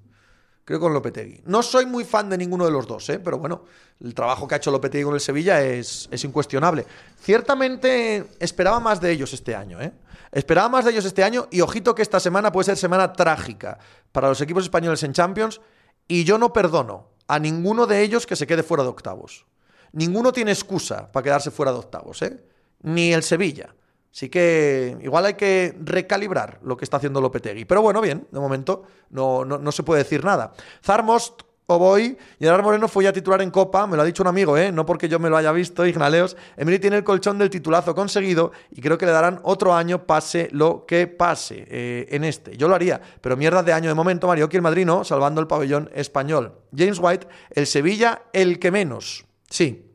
creo 0.66 0.80
con 0.80 0.92
Lopetegui. 0.92 1.42
No 1.46 1.62
soy 1.62 1.86
muy 1.86 2.04
fan 2.04 2.28
de 2.28 2.36
ninguno 2.36 2.64
de 2.64 2.72
los 2.72 2.86
dos, 2.88 3.08
¿eh? 3.08 3.20
pero 3.20 3.38
bueno, 3.38 3.62
el 4.02 4.12
trabajo 4.14 4.48
que 4.48 4.56
ha 4.56 4.58
hecho 4.58 4.72
Lopetegui 4.72 5.04
con 5.04 5.14
el 5.14 5.20
Sevilla 5.20 5.62
es, 5.62 6.08
es, 6.10 6.24
incuestionable. 6.24 6.84
Ciertamente 7.20 8.26
esperaba 8.40 8.80
más 8.80 9.00
de 9.00 9.12
ellos 9.12 9.32
este 9.32 9.54
año, 9.54 9.80
¿eh? 9.80 9.92
Esperaba 10.32 10.68
más 10.68 10.84
de 10.84 10.90
ellos 10.90 11.04
este 11.04 11.22
año 11.22 11.46
y 11.52 11.60
ojito 11.60 11.94
que 11.94 12.02
esta 12.02 12.18
semana 12.18 12.50
puede 12.50 12.66
ser 12.66 12.76
semana 12.76 13.12
trágica 13.12 13.78
para 14.10 14.28
los 14.28 14.40
equipos 14.40 14.64
españoles 14.64 15.02
en 15.04 15.12
Champions 15.12 15.60
y 16.08 16.24
yo 16.24 16.36
no 16.36 16.52
perdono 16.52 17.10
a 17.28 17.38
ninguno 17.38 17.86
de 17.86 18.02
ellos 18.02 18.26
que 18.26 18.34
se 18.34 18.46
quede 18.46 18.64
fuera 18.64 18.82
de 18.82 18.90
octavos. 18.90 19.46
Ninguno 19.92 20.32
tiene 20.32 20.50
excusa 20.50 21.10
para 21.12 21.22
quedarse 21.22 21.52
fuera 21.52 21.72
de 21.72 21.78
octavos, 21.78 22.22
¿eh? 22.22 22.44
Ni 22.82 23.12
el 23.12 23.22
Sevilla. 23.22 23.72
Así 24.16 24.30
que 24.30 24.96
igual 25.02 25.26
hay 25.26 25.34
que 25.34 25.76
recalibrar 25.78 26.58
lo 26.62 26.74
que 26.74 26.86
está 26.86 26.96
haciendo 26.96 27.20
Lopetegui. 27.20 27.66
Pero 27.66 27.82
bueno, 27.82 28.00
bien, 28.00 28.26
de 28.30 28.40
momento 28.40 28.84
no, 29.10 29.44
no, 29.44 29.72
se 29.72 29.82
puede 29.82 30.04
decir 30.04 30.24
nada. 30.24 30.54
Zarmost 30.82 31.42
Oboy, 31.66 32.16
Gerard 32.40 32.62
Moreno 32.62 32.88
fue 32.88 33.04
ya 33.04 33.12
titular 33.12 33.42
en 33.42 33.50
Copa, 33.50 33.86
me 33.86 33.94
lo 33.94 34.00
ha 34.00 34.06
dicho 34.06 34.22
un 34.22 34.28
amigo, 34.28 34.56
¿eh? 34.56 34.72
no 34.72 34.86
porque 34.86 35.10
yo 35.10 35.18
me 35.18 35.28
lo 35.28 35.36
haya 35.36 35.52
visto, 35.52 35.84
Ignaleos. 35.84 36.34
Emily 36.56 36.78
tiene 36.78 36.96
el 36.96 37.04
colchón 37.04 37.36
del 37.36 37.50
titulazo 37.50 37.94
conseguido 37.94 38.52
y 38.70 38.80
creo 38.80 38.96
que 38.96 39.04
le 39.04 39.12
darán 39.12 39.38
otro 39.42 39.74
año, 39.74 40.06
pase 40.06 40.48
lo 40.50 40.86
que 40.86 41.08
pase 41.08 41.66
eh, 41.68 42.06
en 42.08 42.24
este. 42.24 42.56
Yo 42.56 42.68
lo 42.68 42.74
haría, 42.74 43.02
pero 43.20 43.36
mierda 43.36 43.62
de 43.62 43.74
año 43.74 43.90
de 43.90 43.94
momento, 43.94 44.28
Mario 44.28 44.48
el 44.50 44.62
Madrid 44.62 44.88
salvando 45.02 45.42
el 45.42 45.46
pabellón 45.46 45.90
español. 45.92 46.54
James 46.74 46.98
White, 47.02 47.28
el 47.50 47.66
Sevilla, 47.66 48.22
el 48.32 48.58
que 48.58 48.70
menos. 48.70 49.26
Sí, 49.50 49.85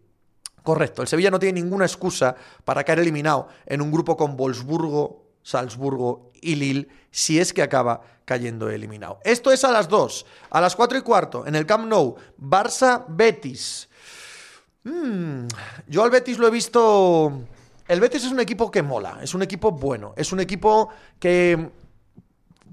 Correcto, 0.63 1.01
el 1.01 1.07
Sevilla 1.07 1.31
no 1.31 1.39
tiene 1.39 1.61
ninguna 1.61 1.85
excusa 1.85 2.35
para 2.63 2.83
caer 2.83 2.99
eliminado 2.99 3.47
en 3.65 3.81
un 3.81 3.91
grupo 3.91 4.15
con 4.15 4.37
Wolfsburgo, 4.37 5.23
Salzburgo 5.41 6.31
y 6.41 6.55
Lille 6.55 6.87
si 7.09 7.39
es 7.39 7.51
que 7.51 7.61
acaba 7.61 8.01
cayendo 8.25 8.69
eliminado. 8.69 9.19
Esto 9.23 9.51
es 9.51 9.63
a 9.63 9.71
las 9.71 9.89
2, 9.89 10.25
a 10.51 10.61
las 10.61 10.75
4 10.75 10.99
y 10.99 11.01
cuarto, 11.01 11.45
en 11.45 11.55
el 11.55 11.65
Camp 11.65 11.85
Nou, 11.85 12.15
Barça-Betis. 12.39 13.89
Hmm, 14.83 15.47
yo 15.87 16.03
al 16.03 16.09
Betis 16.09 16.37
lo 16.37 16.47
he 16.47 16.51
visto... 16.51 17.31
El 17.87 17.99
Betis 17.99 18.23
es 18.23 18.31
un 18.31 18.39
equipo 18.39 18.71
que 18.71 18.81
mola, 18.81 19.19
es 19.21 19.33
un 19.33 19.41
equipo 19.41 19.71
bueno, 19.71 20.13
es 20.15 20.31
un 20.31 20.39
equipo 20.39 20.89
que 21.19 21.71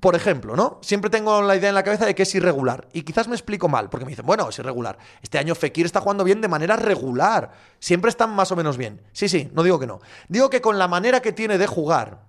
por 0.01 0.15
ejemplo, 0.15 0.55
¿no? 0.55 0.79
Siempre 0.83 1.11
tengo 1.11 1.43
la 1.43 1.57
idea 1.57 1.71
en 1.71 1.75
la 1.75 1.83
cabeza 1.83 2.07
de 2.07 2.15
que 2.15 2.23
es 2.23 2.35
irregular. 2.35 2.89
Y 2.93 3.03
quizás 3.03 3.27
me 3.27 3.35
explico 3.35 3.69
mal, 3.69 3.89
porque 3.89 4.05
me 4.05 4.11
dicen, 4.11 4.27
bueno, 4.27 4.49
es 4.49 4.59
irregular. 4.59 4.99
Este 5.23 5.39
año 5.39 5.55
Fekir 5.55 5.87
está 5.87 6.01
jugando 6.01 6.25
bien 6.25 6.41
de 6.41 6.49
manera 6.49 6.77
regular. 6.77 7.53
Siempre 7.81 8.11
están 8.11 8.31
más 8.31 8.53
o 8.53 8.57
menos 8.57 8.77
bien. 8.77 9.01
Sí, 9.13 9.29
sí, 9.29 9.51
no 9.53 9.63
digo 9.63 9.79
que 9.79 9.87
no. 9.87 10.01
Digo 10.29 10.51
que 10.51 10.61
con 10.61 10.79
la 10.79 10.89
manera 10.89 11.21
que 11.21 11.33
tiene 11.33 11.59
de 11.59 11.67
jugar, 11.67 12.23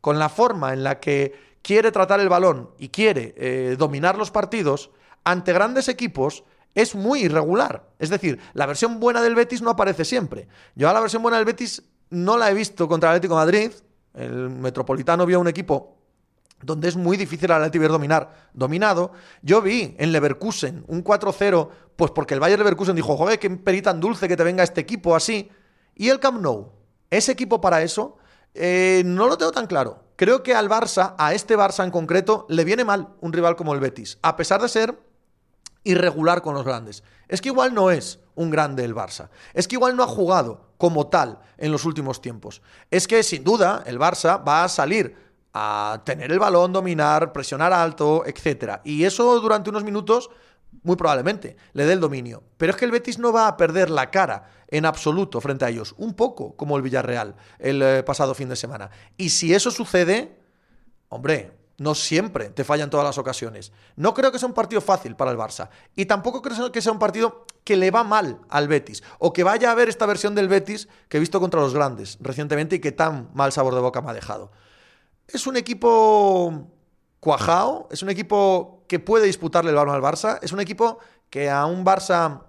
con 0.00 0.18
la 0.18 0.28
forma 0.28 0.72
en 0.72 0.84
la 0.84 1.00
que 1.00 1.56
quiere 1.62 1.90
tratar 1.92 2.20
el 2.20 2.28
balón 2.28 2.70
y 2.78 2.90
quiere 2.90 3.34
eh, 3.38 3.76
dominar 3.78 4.18
los 4.18 4.30
partidos, 4.30 4.90
ante 5.24 5.54
grandes 5.54 5.88
equipos, 5.88 6.44
es 6.74 6.94
muy 6.94 7.20
irregular. 7.20 7.88
Es 7.98 8.10
decir, 8.10 8.38
la 8.52 8.66
versión 8.66 9.00
buena 9.00 9.22
del 9.22 9.34
Betis 9.34 9.62
no 9.62 9.70
aparece 9.70 10.04
siempre. 10.04 10.48
Yo 10.74 10.90
a 10.90 10.92
la 10.92 11.00
versión 11.00 11.22
buena 11.22 11.38
del 11.38 11.46
Betis 11.46 11.82
no 12.10 12.36
la 12.36 12.50
he 12.50 12.54
visto 12.54 12.86
contra 12.86 13.10
el 13.10 13.16
Atlético 13.16 13.34
de 13.34 13.44
Madrid. 13.44 13.72
El 14.12 14.50
Metropolitano 14.50 15.24
vio 15.24 15.40
un 15.40 15.48
equipo 15.48 15.93
donde 16.64 16.88
es 16.88 16.96
muy 16.96 17.16
difícil 17.16 17.50
al 17.52 17.62
Atleti 17.62 17.78
dominar, 17.86 18.50
dominado. 18.52 19.12
Yo 19.42 19.62
vi 19.62 19.94
en 19.98 20.12
Leverkusen 20.12 20.84
un 20.88 21.04
4-0, 21.04 21.68
pues 21.96 22.10
porque 22.10 22.34
el 22.34 22.40
Bayern 22.40 22.60
Leverkusen 22.60 22.96
dijo, 22.96 23.16
joder, 23.16 23.38
qué 23.38 23.50
peri 23.50 23.82
tan 23.82 24.00
dulce 24.00 24.28
que 24.28 24.36
te 24.36 24.44
venga 24.44 24.62
este 24.62 24.80
equipo 24.80 25.14
así. 25.14 25.50
Y 25.94 26.08
el 26.08 26.20
Camp 26.20 26.40
Nou, 26.40 26.72
ese 27.10 27.32
equipo 27.32 27.60
para 27.60 27.82
eso, 27.82 28.16
eh, 28.54 29.02
no 29.04 29.26
lo 29.26 29.36
tengo 29.36 29.52
tan 29.52 29.66
claro. 29.66 30.04
creo 30.16 30.42
que 30.42 30.54
al 30.54 30.68
Barça, 30.68 31.14
a 31.18 31.34
este 31.34 31.56
Barça 31.56 31.84
en 31.84 31.90
concreto, 31.90 32.46
le 32.48 32.64
viene 32.64 32.84
mal 32.84 33.08
un 33.20 33.32
rival 33.32 33.56
como 33.56 33.74
el 33.74 33.80
Betis, 33.80 34.18
a 34.22 34.36
pesar 34.36 34.62
de 34.62 34.68
ser 34.68 34.98
irregular 35.82 36.42
con 36.42 36.54
los 36.54 36.64
grandes. 36.64 37.02
Es 37.28 37.40
que 37.40 37.48
igual 37.48 37.74
no 37.74 37.90
es 37.90 38.20
un 38.34 38.50
grande 38.50 38.84
el 38.84 38.94
Barça. 38.94 39.28
Es 39.52 39.68
que 39.68 39.76
igual 39.76 39.96
no 39.96 40.02
ha 40.02 40.08
jugado 40.08 40.68
como 40.78 41.08
tal 41.08 41.40
en 41.58 41.72
los 41.72 41.84
últimos 41.84 42.20
tiempos. 42.20 42.62
Es 42.90 43.06
que 43.06 43.22
sin 43.22 43.44
duda 43.44 43.82
el 43.86 43.98
Barça 43.98 44.42
va 44.46 44.64
a 44.64 44.68
salir 44.68 45.16
a 45.54 46.02
tener 46.04 46.32
el 46.32 46.40
balón, 46.40 46.72
dominar, 46.72 47.32
presionar 47.32 47.72
alto, 47.72 48.24
etc. 48.26 48.80
Y 48.84 49.04
eso 49.04 49.40
durante 49.40 49.70
unos 49.70 49.84
minutos, 49.84 50.28
muy 50.82 50.96
probablemente, 50.96 51.56
le 51.72 51.86
dé 51.86 51.92
el 51.92 52.00
dominio. 52.00 52.42
Pero 52.56 52.72
es 52.72 52.76
que 52.76 52.84
el 52.84 52.90
Betis 52.90 53.20
no 53.20 53.32
va 53.32 53.46
a 53.46 53.56
perder 53.56 53.88
la 53.88 54.10
cara 54.10 54.50
en 54.66 54.84
absoluto 54.84 55.40
frente 55.40 55.64
a 55.64 55.68
ellos. 55.68 55.94
Un 55.96 56.14
poco 56.14 56.56
como 56.56 56.76
el 56.76 56.82
Villarreal 56.82 57.36
el 57.60 57.80
eh, 57.82 58.02
pasado 58.02 58.34
fin 58.34 58.48
de 58.48 58.56
semana. 58.56 58.90
Y 59.16 59.28
si 59.28 59.54
eso 59.54 59.70
sucede, 59.70 60.36
hombre, 61.08 61.52
no 61.78 61.94
siempre 61.94 62.50
te 62.50 62.64
fallan 62.64 62.90
todas 62.90 63.06
las 63.06 63.18
ocasiones. 63.18 63.72
No 63.94 64.12
creo 64.12 64.32
que 64.32 64.40
sea 64.40 64.48
un 64.48 64.54
partido 64.54 64.80
fácil 64.80 65.14
para 65.14 65.30
el 65.30 65.38
Barça. 65.38 65.68
Y 65.94 66.06
tampoco 66.06 66.42
creo 66.42 66.72
que 66.72 66.82
sea 66.82 66.92
un 66.92 66.98
partido 66.98 67.46
que 67.62 67.76
le 67.76 67.92
va 67.92 68.02
mal 68.02 68.40
al 68.48 68.66
Betis. 68.66 69.04
O 69.20 69.32
que 69.32 69.44
vaya 69.44 69.70
a 69.70 69.74
ver 69.76 69.88
esta 69.88 70.06
versión 70.06 70.34
del 70.34 70.48
Betis 70.48 70.88
que 71.08 71.18
he 71.18 71.20
visto 71.20 71.38
contra 71.38 71.60
los 71.60 71.74
grandes 71.74 72.18
recientemente 72.20 72.76
y 72.76 72.80
que 72.80 72.90
tan 72.90 73.30
mal 73.34 73.52
sabor 73.52 73.76
de 73.76 73.80
boca 73.80 74.02
me 74.02 74.10
ha 74.10 74.14
dejado. 74.14 74.50
Es 75.28 75.46
un 75.46 75.56
equipo 75.56 76.68
cuajado, 77.20 77.88
es 77.90 78.02
un 78.02 78.10
equipo 78.10 78.84
que 78.88 78.98
puede 78.98 79.26
disputarle 79.26 79.70
el 79.70 79.76
balón 79.76 79.94
al 79.94 80.02
Barça, 80.02 80.38
es 80.42 80.52
un 80.52 80.60
equipo 80.60 80.98
que 81.30 81.50
a 81.50 81.66
un 81.66 81.84
Barça 81.84 82.42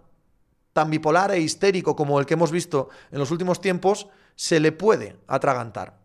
tan 0.73 0.89
bipolar 0.89 1.31
e 1.31 1.39
histérico 1.39 1.95
como 1.95 2.19
el 2.19 2.25
que 2.25 2.33
hemos 2.33 2.51
visto 2.51 2.89
en 3.11 3.19
los 3.19 3.31
últimos 3.31 3.61
tiempos, 3.61 4.07
se 4.35 4.59
le 4.59 4.71
puede 4.71 5.15
atragantar. 5.27 5.97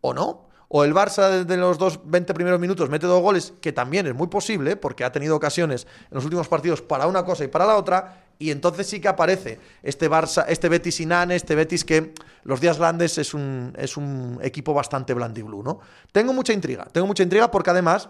¿O 0.00 0.12
no? 0.12 0.48
o 0.68 0.84
el 0.84 0.94
Barça 0.94 1.30
desde 1.30 1.56
los 1.56 1.78
dos 1.78 2.00
20 2.04 2.34
primeros 2.34 2.60
minutos 2.60 2.90
mete 2.90 3.06
dos 3.06 3.22
goles, 3.22 3.54
que 3.60 3.72
también 3.72 4.06
es 4.06 4.14
muy 4.14 4.28
posible, 4.28 4.76
porque 4.76 5.04
ha 5.04 5.12
tenido 5.12 5.34
ocasiones 5.34 5.86
en 6.10 6.14
los 6.14 6.24
últimos 6.24 6.46
partidos 6.46 6.82
para 6.82 7.06
una 7.06 7.24
cosa 7.24 7.44
y 7.44 7.48
para 7.48 7.66
la 7.66 7.76
otra, 7.76 8.27
y 8.38 8.50
entonces 8.50 8.86
sí 8.86 9.00
que 9.00 9.08
aparece 9.08 9.58
este 9.82 10.08
Barça, 10.08 10.44
este 10.48 10.68
Betis 10.68 11.00
Inane, 11.00 11.34
este 11.34 11.54
Betis 11.54 11.84
que 11.84 12.14
los 12.44 12.60
días 12.60 12.78
grandes 12.78 13.18
es 13.18 13.34
un, 13.34 13.74
es 13.76 13.96
un 13.96 14.38
equipo 14.42 14.72
bastante 14.72 15.12
blandiblue, 15.14 15.62
¿no? 15.62 15.80
Tengo 16.12 16.32
mucha 16.32 16.52
intriga, 16.52 16.86
tengo 16.92 17.06
mucha 17.06 17.22
intriga 17.22 17.50
porque 17.50 17.70
además 17.70 18.08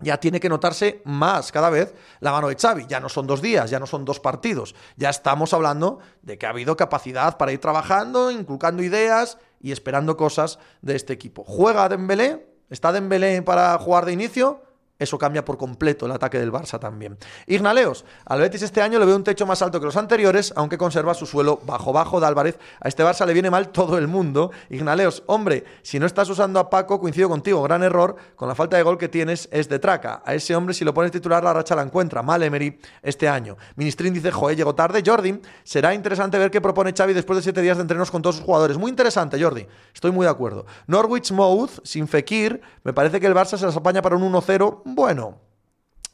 ya 0.00 0.18
tiene 0.18 0.40
que 0.40 0.48
notarse 0.48 1.02
más 1.04 1.52
cada 1.52 1.68
vez 1.68 1.94
la 2.20 2.32
mano 2.32 2.48
de 2.48 2.56
Xavi. 2.56 2.86
Ya 2.88 3.00
no 3.00 3.08
son 3.08 3.26
dos 3.26 3.42
días, 3.42 3.70
ya 3.70 3.78
no 3.78 3.86
son 3.86 4.04
dos 4.04 4.18
partidos. 4.18 4.74
Ya 4.96 5.10
estamos 5.10 5.52
hablando 5.52 5.98
de 6.22 6.38
que 6.38 6.46
ha 6.46 6.50
habido 6.50 6.76
capacidad 6.76 7.36
para 7.36 7.52
ir 7.52 7.60
trabajando, 7.60 8.30
inculcando 8.30 8.82
ideas 8.82 9.38
y 9.60 9.72
esperando 9.72 10.16
cosas 10.16 10.58
de 10.80 10.96
este 10.96 11.12
equipo. 11.12 11.44
¿Juega 11.44 11.88
Dembélé? 11.88 12.46
¿Está 12.70 12.92
Dembélé 12.92 13.42
para 13.42 13.76
jugar 13.78 14.06
de 14.06 14.12
inicio? 14.12 14.62
Eso 15.00 15.18
cambia 15.18 15.44
por 15.44 15.58
completo 15.58 16.06
el 16.06 16.12
ataque 16.12 16.38
del 16.38 16.52
Barça 16.52 16.78
también. 16.78 17.18
Ignaleos, 17.46 18.04
al 18.26 18.40
Betis 18.40 18.62
este 18.62 18.82
año 18.82 18.98
le 18.98 19.06
veo 19.06 19.16
un 19.16 19.24
techo 19.24 19.46
más 19.46 19.62
alto 19.62 19.80
que 19.80 19.86
los 19.86 19.96
anteriores, 19.96 20.52
aunque 20.54 20.78
conserva 20.78 21.14
su 21.14 21.26
suelo 21.26 21.58
bajo-bajo 21.64 22.20
de 22.20 22.26
Álvarez. 22.26 22.58
A 22.80 22.88
este 22.88 23.02
Barça 23.02 23.26
le 23.26 23.32
viene 23.32 23.50
mal 23.50 23.70
todo 23.70 23.98
el 23.98 24.06
mundo. 24.06 24.50
Ignaleos, 24.68 25.22
hombre, 25.26 25.64
si 25.82 25.98
no 25.98 26.06
estás 26.06 26.28
usando 26.28 26.60
a 26.60 26.70
Paco, 26.70 27.00
coincido 27.00 27.28
contigo, 27.28 27.62
gran 27.62 27.82
error, 27.82 28.14
con 28.36 28.46
la 28.46 28.54
falta 28.54 28.76
de 28.76 28.82
gol 28.82 28.98
que 28.98 29.08
tienes 29.08 29.48
es 29.50 29.68
de 29.68 29.78
traca. 29.78 30.22
A 30.24 30.34
ese 30.34 30.54
hombre, 30.54 30.74
si 30.74 30.84
lo 30.84 30.92
pones 30.92 31.10
titular, 31.10 31.42
la 31.42 31.52
racha 31.52 31.74
la 31.74 31.82
encuentra. 31.82 32.22
Mal 32.22 32.42
Emery 32.42 32.78
este 33.02 33.28
año. 33.28 33.56
Ministrín 33.76 34.12
dice, 34.12 34.30
joder, 34.30 34.56
llegó 34.56 34.74
tarde. 34.74 35.02
Jordi, 35.04 35.40
será 35.64 35.94
interesante 35.94 36.38
ver 36.38 36.50
qué 36.50 36.60
propone 36.60 36.92
Xavi 36.92 37.14
después 37.14 37.38
de 37.38 37.42
siete 37.42 37.62
días 37.62 37.78
de 37.78 37.82
entrenos 37.82 38.10
con 38.10 38.20
todos 38.20 38.36
sus 38.36 38.44
jugadores. 38.44 38.76
Muy 38.76 38.90
interesante, 38.90 39.42
Jordi. 39.42 39.66
Estoy 39.94 40.10
muy 40.10 40.24
de 40.24 40.30
acuerdo. 40.30 40.66
Norwich 40.86 41.32
Mouth, 41.32 41.80
sin 41.84 42.06
Fekir, 42.06 42.60
me 42.84 42.92
parece 42.92 43.18
que 43.18 43.26
el 43.26 43.34
Barça 43.34 43.56
se 43.56 43.64
las 43.64 43.76
apaña 43.76 44.02
para 44.02 44.16
un 44.16 44.32
1-0 44.32 44.82
bueno. 44.94 45.38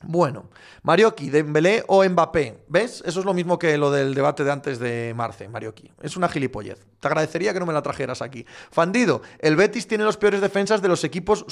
Bueno, 0.02 0.50
Marioki, 0.82 1.30
Dembélé 1.30 1.82
o 1.88 2.04
Mbappé. 2.04 2.64
¿Ves? 2.68 3.02
Eso 3.06 3.20
es 3.20 3.26
lo 3.26 3.32
mismo 3.32 3.58
que 3.58 3.76
lo 3.78 3.90
del 3.90 4.14
debate 4.14 4.44
de 4.44 4.52
antes 4.52 4.78
de 4.78 5.14
Marce, 5.16 5.48
Marioki. 5.48 5.90
Es 6.02 6.16
una 6.16 6.28
gilipollez. 6.28 6.86
Te 7.00 7.08
agradecería 7.08 7.52
que 7.52 7.60
no 7.60 7.66
me 7.66 7.72
la 7.72 7.82
trajeras 7.82 8.20
aquí. 8.20 8.44
Fandido, 8.70 9.22
el 9.38 9.56
Betis 9.56 9.88
tiene 9.88 10.04
los 10.04 10.18
peores 10.18 10.40
defensas 10.40 10.82
de 10.82 10.88
los 10.88 11.02
equipos 11.02 11.46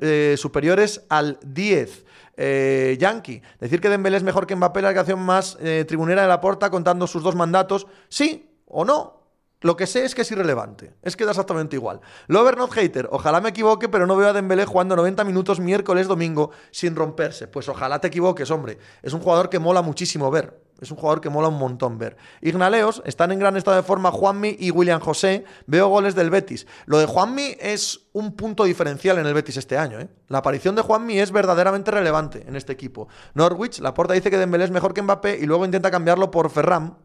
eh, 0.00 0.36
superiores 0.38 1.02
al 1.08 1.38
10. 1.44 2.04
Eh, 2.36 2.96
Yankee, 3.00 3.42
decir 3.58 3.80
que 3.80 3.88
Dembélé 3.88 4.16
es 4.16 4.22
mejor 4.22 4.46
que 4.46 4.54
Mbappé, 4.54 4.80
la 4.80 4.94
canción 4.94 5.20
más 5.20 5.58
eh, 5.60 5.84
tribunera 5.86 6.22
de 6.22 6.28
la 6.28 6.40
porta 6.40 6.70
contando 6.70 7.06
sus 7.08 7.22
dos 7.22 7.34
mandatos. 7.34 7.88
Sí 8.08 8.48
o 8.66 8.84
no, 8.84 9.17
lo 9.60 9.76
que 9.76 9.86
sé 9.86 10.04
es 10.04 10.14
que 10.14 10.22
es 10.22 10.30
irrelevante. 10.30 10.94
Es 11.02 11.16
que 11.16 11.24
da 11.24 11.32
exactamente 11.32 11.74
igual. 11.74 12.00
Lover 12.28 12.56
not 12.56 12.72
hater. 12.72 13.08
Ojalá 13.10 13.40
me 13.40 13.48
equivoque, 13.48 13.88
pero 13.88 14.06
no 14.06 14.16
veo 14.16 14.28
a 14.28 14.32
Dembélé 14.32 14.64
jugando 14.64 14.94
90 14.94 15.24
minutos 15.24 15.58
miércoles, 15.58 16.06
domingo, 16.06 16.50
sin 16.70 16.94
romperse. 16.94 17.48
Pues 17.48 17.68
ojalá 17.68 18.00
te 18.00 18.06
equivoques, 18.06 18.50
hombre. 18.52 18.78
Es 19.02 19.12
un 19.12 19.20
jugador 19.20 19.50
que 19.50 19.58
mola 19.58 19.82
muchísimo 19.82 20.30
ver. 20.30 20.62
Es 20.80 20.92
un 20.92 20.96
jugador 20.96 21.20
que 21.20 21.28
mola 21.28 21.48
un 21.48 21.58
montón 21.58 21.98
ver. 21.98 22.16
Ignaleos, 22.40 23.02
están 23.04 23.32
en 23.32 23.40
gran 23.40 23.56
estado 23.56 23.76
de 23.76 23.82
forma 23.82 24.12
Juanmi 24.12 24.56
y 24.60 24.70
William 24.70 25.00
José. 25.00 25.44
Veo 25.66 25.88
goles 25.88 26.14
del 26.14 26.30
Betis. 26.30 26.68
Lo 26.86 26.98
de 26.98 27.06
Juanmi 27.06 27.56
es 27.58 28.08
un 28.12 28.36
punto 28.36 28.62
diferencial 28.62 29.18
en 29.18 29.26
el 29.26 29.34
Betis 29.34 29.56
este 29.56 29.76
año. 29.76 29.98
¿eh? 29.98 30.08
La 30.28 30.38
aparición 30.38 30.76
de 30.76 30.82
Juanmi 30.82 31.18
es 31.18 31.32
verdaderamente 31.32 31.90
relevante 31.90 32.44
en 32.46 32.54
este 32.54 32.72
equipo. 32.72 33.08
Norwich, 33.34 33.80
la 33.80 33.92
porta 33.92 34.14
dice 34.14 34.30
que 34.30 34.38
Dembélé 34.38 34.66
es 34.66 34.70
mejor 34.70 34.94
que 34.94 35.02
Mbappé 35.02 35.38
y 35.40 35.46
luego 35.46 35.64
intenta 35.64 35.90
cambiarlo 35.90 36.30
por 36.30 36.48
Ferran, 36.48 36.96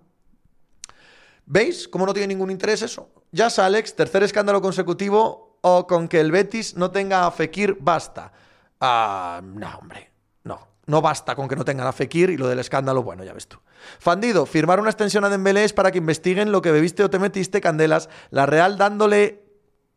¿Veis 1.46 1.88
cómo 1.88 2.06
no 2.06 2.14
tiene 2.14 2.28
ningún 2.28 2.52
interés 2.52 2.82
eso? 2.82 3.10
Ya 3.32 3.48
Alex, 3.48 3.96
tercer 3.96 4.24
escándalo 4.24 4.62
consecutivo 4.62 5.58
o 5.62 5.88
con 5.88 6.08
que 6.08 6.20
el 6.20 6.32
Betis 6.32 6.76
no 6.76 6.92
tenga 6.92 7.26
a 7.26 7.32
Fekir, 7.32 7.78
basta. 7.80 8.32
Ah, 8.80 9.42
no, 9.44 9.78
hombre, 9.80 10.12
no. 10.44 10.68
No 10.86 11.02
basta 11.02 11.36
con 11.36 11.48
que 11.48 11.56
no 11.56 11.66
tengan 11.66 11.88
a 11.88 11.94
Fekir 11.94 12.30
y 12.30 12.38
lo 12.38 12.48
del 12.48 12.60
escándalo, 12.60 13.02
bueno, 13.02 13.24
ya 13.24 13.34
ves 13.34 13.48
tú. 13.48 13.58
Fandido, 14.00 14.46
firmar 14.46 14.80
una 14.80 14.90
extensión 14.90 15.24
a 15.26 15.30
Dembélé 15.30 15.64
es 15.64 15.74
para 15.74 15.92
que 15.92 15.98
investiguen 15.98 16.52
lo 16.52 16.62
que 16.62 16.72
bebiste 16.72 17.04
o 17.04 17.10
te 17.10 17.20
metiste, 17.20 17.62
Candelas. 17.62 18.10
La 18.30 18.46
Real 18.46 18.78
dándole 18.78 19.44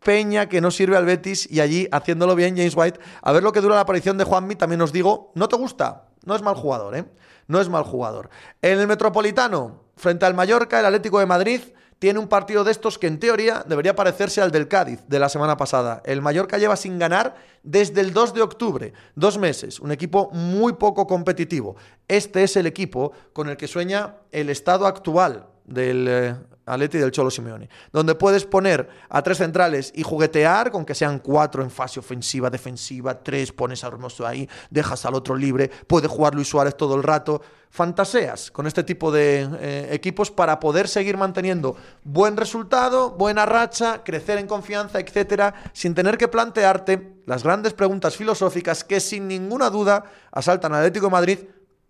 peña 0.02 0.48
que 0.48 0.60
no 0.60 0.70
sirve 0.70 0.96
al 0.96 1.04
Betis 1.04 1.50
y 1.50 1.60
allí 1.60 1.88
haciéndolo 1.90 2.36
bien 2.36 2.56
James 2.56 2.76
White. 2.76 3.00
A 3.22 3.32
ver 3.32 3.42
lo 3.42 3.52
que 3.52 3.60
dura 3.60 3.74
la 3.74 3.80
aparición 3.82 4.18
de 4.18 4.24
Juanmi, 4.24 4.54
también 4.54 4.80
os 4.80 4.92
digo, 4.92 5.32
no 5.34 5.48
te 5.48 5.56
gusta, 5.56 6.05
no 6.26 6.36
es 6.36 6.42
mal 6.42 6.54
jugador, 6.54 6.94
¿eh? 6.94 7.04
No 7.48 7.60
es 7.60 7.68
mal 7.68 7.84
jugador. 7.84 8.28
En 8.60 8.78
el 8.78 8.86
Metropolitano, 8.86 9.84
frente 9.96 10.26
al 10.26 10.34
Mallorca, 10.34 10.78
el 10.80 10.86
Atlético 10.86 11.20
de 11.20 11.26
Madrid 11.26 11.60
tiene 11.98 12.18
un 12.18 12.28
partido 12.28 12.62
de 12.64 12.72
estos 12.72 12.98
que 12.98 13.06
en 13.06 13.18
teoría 13.18 13.64
debería 13.66 13.96
parecerse 13.96 14.42
al 14.42 14.50
del 14.50 14.68
Cádiz 14.68 15.00
de 15.06 15.18
la 15.18 15.28
semana 15.28 15.56
pasada. 15.56 16.02
El 16.04 16.20
Mallorca 16.20 16.58
lleva 16.58 16.76
sin 16.76 16.98
ganar 16.98 17.36
desde 17.62 18.00
el 18.02 18.12
2 18.12 18.34
de 18.34 18.42
octubre, 18.42 18.92
dos 19.14 19.38
meses, 19.38 19.80
un 19.80 19.92
equipo 19.92 20.30
muy 20.32 20.74
poco 20.74 21.06
competitivo. 21.06 21.76
Este 22.06 22.42
es 22.42 22.56
el 22.56 22.66
equipo 22.66 23.12
con 23.32 23.48
el 23.48 23.56
que 23.56 23.66
sueña 23.66 24.16
el 24.30 24.50
estado 24.50 24.86
actual 24.86 25.46
del 25.64 26.06
eh, 26.08 26.36
Atleti 26.66 26.98
del 26.98 27.12
Cholo 27.12 27.30
Simeone, 27.30 27.68
donde 27.92 28.16
puedes 28.16 28.44
poner 28.44 28.88
a 29.08 29.22
tres 29.22 29.38
centrales 29.38 29.92
y 29.94 30.02
juguetear 30.02 30.72
con 30.72 30.84
que 30.84 30.94
sean 30.94 31.20
cuatro 31.20 31.62
en 31.62 31.70
fase 31.70 32.00
ofensiva, 32.00 32.50
defensiva, 32.50 33.22
tres, 33.22 33.52
pones 33.52 33.84
a 33.84 33.86
Hermoso 33.86 34.26
ahí, 34.26 34.48
dejas 34.68 35.06
al 35.06 35.14
otro 35.14 35.36
libre, 35.36 35.70
puede 35.86 36.08
jugar 36.08 36.34
Luis 36.34 36.48
Suárez 36.48 36.76
todo 36.76 36.96
el 36.96 37.02
rato. 37.02 37.40
Fantaseas 37.68 38.50
con 38.50 38.66
este 38.66 38.84
tipo 38.84 39.12
de 39.12 39.46
eh, 39.60 39.88
equipos 39.90 40.30
para 40.30 40.58
poder 40.58 40.88
seguir 40.88 41.16
manteniendo 41.16 41.76
buen 42.04 42.36
resultado, 42.36 43.10
buena 43.10 43.44
racha, 43.44 44.02
crecer 44.02 44.38
en 44.38 44.46
confianza, 44.46 44.98
etcétera, 44.98 45.54
sin 45.72 45.94
tener 45.94 46.16
que 46.16 46.28
plantearte 46.28 47.20
las 47.26 47.44
grandes 47.44 47.74
preguntas 47.74 48.16
filosóficas 48.16 48.82
que 48.82 48.98
sin 49.00 49.28
ninguna 49.28 49.68
duda 49.68 50.04
asaltan 50.32 50.72
al 50.72 50.80
Atlético 50.80 51.06
de 51.06 51.12
Madrid, 51.12 51.38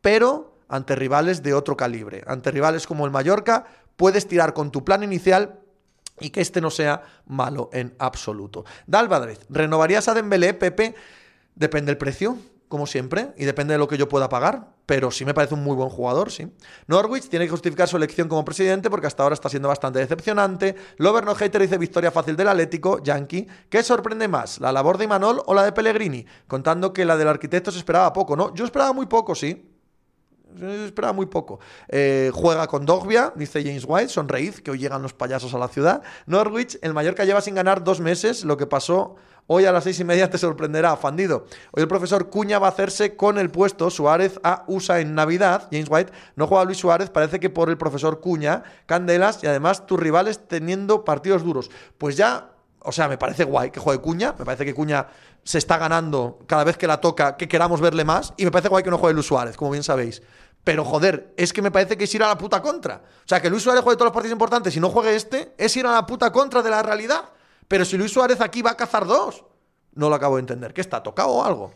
pero 0.01 0.57
ante 0.69 0.97
rivales 0.97 1.43
de 1.43 1.55
otro 1.55 1.77
calibre, 1.77 2.25
ante 2.27 2.51
rivales 2.51 2.87
como 2.87 3.05
el 3.05 3.13
Mallorca, 3.13 3.67
puedes 3.97 4.29
tirar 4.29 4.55
con 4.55 4.71
tu 4.71 4.85
plan 4.85 5.03
inicial 5.03 5.61
y 6.21 6.31
que 6.31 6.41
este 6.41 6.61
no 6.61 6.71
sea 6.71 7.03
malo 7.27 7.71
en 7.73 7.95
absoluto. 7.99 8.65
Dalvadrez, 8.87 9.41
¿renovarías 9.51 10.09
a 10.09 10.15
Dembélé, 10.15 10.55
Pepe? 10.55 10.95
Depende 11.55 11.91
del 11.91 11.99
precio, 11.99 12.39
como 12.69 12.87
siempre, 12.87 13.33
y 13.37 13.45
depende 13.45 13.75
de 13.75 13.79
lo 13.79 13.89
que 13.89 13.97
yo 13.97 14.09
pueda 14.09 14.29
pagar, 14.29 14.75
pero 14.87 15.11
sí 15.11 15.25
me 15.25 15.35
parece 15.35 15.55
un 15.55 15.63
muy 15.63 15.75
buen 15.75 15.89
jugador, 15.89 16.31
sí. 16.31 16.53
Norwich 16.87 17.29
tiene 17.29 17.47
que 17.47 17.51
justificar 17.51 17.89
su 17.89 17.97
elección 17.97 18.29
como 18.29 18.45
presidente 18.45 18.91
porque 18.91 19.07
hasta 19.07 19.23
ahora 19.23 19.35
está 19.35 19.49
siendo 19.49 19.69
bastante 19.69 19.99
decepcionante. 19.99 20.75
Lover 20.97 21.25
no 21.25 21.35
hater 21.35 21.63
dice 21.63 21.79
victoria 21.79 22.11
fácil 22.11 22.37
del 22.37 22.49
Atlético, 22.49 23.03
Yankee. 23.03 23.47
¿Qué 23.69 23.83
sorprende 23.83 24.29
más, 24.29 24.61
la 24.61 24.73
labor 24.73 24.99
de 24.99 25.05
Imanol 25.05 25.43
o 25.47 25.55
la 25.55 25.65
de 25.65 25.73
Pellegrini? 25.73 26.27
Contando 26.47 26.93
que 26.93 27.05
la 27.05 27.17
del 27.17 27.29
arquitecto 27.29 27.71
se 27.71 27.79
esperaba 27.79 28.13
poco, 28.13 28.37
¿no? 28.37 28.55
Yo 28.55 28.65
esperaba 28.65 28.93
muy 28.93 29.07
poco, 29.07 29.35
sí 29.35 29.76
esperaba 30.85 31.13
muy 31.13 31.27
poco. 31.27 31.61
Eh, 31.89 32.31
juega 32.33 32.67
con 32.67 32.87
Dogbia, 32.87 33.33
dice 33.35 33.63
James 33.63 33.85
White, 33.87 34.09
sonreíd, 34.09 34.55
que 34.57 34.71
hoy 34.71 34.79
llegan 34.79 35.03
los 35.03 35.13
payasos 35.13 35.55
a 35.55 35.59
la 35.59 35.69
ciudad. 35.69 36.03
Norwich, 36.27 36.79
el 36.83 36.95
Mallorca 36.95 37.25
lleva 37.25 37.41
sin 37.41 37.55
ganar 37.55 37.85
dos 37.85 38.01
meses, 38.01 38.45
lo 38.45 38.57
que 38.57 38.67
pasó 38.67 39.17
hoy 39.47 39.65
a 39.65 39.73
las 39.73 39.85
seis 39.85 39.99
y 40.01 40.05
media 40.05 40.29
te 40.31 40.39
sorprenderá, 40.39 40.97
Fandido. 40.97 41.47
Hoy 41.73 41.83
el 41.83 41.89
profesor 41.89 42.31
Cuña 42.31 42.59
va 42.59 42.69
a 42.69 42.71
hacerse 42.71 43.17
con 43.17 43.39
el 43.39 43.51
puesto 43.51 43.91
Suárez 43.91 44.41
a 44.43 44.65
USA 44.67 45.01
en 45.01 45.15
Navidad. 45.15 45.69
James 45.71 45.89
White 45.89 46.13
no 46.35 46.47
juega 46.47 46.65
Luis 46.65 46.79
Suárez, 46.79 47.11
parece 47.11 47.41
que 47.41 47.51
por 47.51 47.71
el 47.71 47.79
profesor 47.79 48.21
Cuña, 48.21 48.65
Candelas 48.87 49.43
y 49.43 49.47
además 49.47 49.87
tus 49.87 49.99
rivales 49.99 50.47
teniendo 50.49 51.05
partidos 51.05 51.45
duros. 51.45 51.71
Pues 51.99 52.17
ya 52.17 52.51
O 52.89 52.93
sea, 52.93 53.09
me 53.09 53.19
parece 53.19 53.43
guay 53.43 53.73
que 53.73 53.81
juegue 53.81 54.01
Cuña. 54.01 54.35
Me 54.39 54.45
parece 54.45 54.65
que 54.65 54.73
Cuña 54.73 55.09
se 55.43 55.59
está 55.59 55.77
ganando 55.77 56.39
cada 56.47 56.63
vez 56.63 56.77
que 56.77 56.87
la 56.87 57.01
toca, 57.01 57.37
que 57.37 57.49
queramos 57.49 57.81
verle 57.81 58.05
más. 58.05 58.33
Y 58.37 58.45
me 58.45 58.53
parece 58.53 58.69
guay 58.69 58.85
que 58.85 58.91
no 58.91 58.99
juegue 58.99 59.15
Luis 59.15 59.27
Suárez, 59.27 59.57
como 59.57 59.73
bien 59.73 59.83
sabéis. 59.83 60.23
Pero 60.67 60.85
joder, 60.85 61.33
es 61.37 61.53
que 61.53 61.63
me 61.63 61.71
parece 61.71 61.97
que 61.97 62.03
es 62.03 62.15
ir 62.17 62.25
a 62.25 62.27
la 62.27 62.37
puta 62.37 62.61
contra. 62.61 62.97
O 62.97 63.29
sea, 63.29 63.41
que 63.41 63.49
Luis 63.49 63.63
Suárez 63.63 63.85
juegue 63.85 63.97
todos 63.97 64.07
los 64.07 64.13
partidos 64.13 64.33
importantes 64.33 64.77
y 64.77 64.81
no 64.81 64.91
juegue 64.91 65.15
este, 65.15 65.55
es 65.57 65.77
ir 65.77 65.87
a 65.87 65.93
la 65.93 66.05
puta 66.05 66.33
contra 66.33 66.61
de 66.61 66.71
la 66.71 66.83
realidad. 66.83 67.31
Pero 67.69 67.85
si 67.85 67.97
Luis 67.97 68.11
Suárez 68.11 68.41
aquí 68.41 68.63
va 68.63 68.73
a 68.73 68.77
cazar 68.77 69.07
dos, 69.07 69.45
no 69.93 70.09
lo 70.09 70.17
acabo 70.17 70.35
de 70.35 70.41
entender. 70.41 70.75
¿Qué 70.75 70.81
está? 70.81 71.05
¿Tocado 71.05 71.29
o 71.29 71.45
algo? 71.45 71.73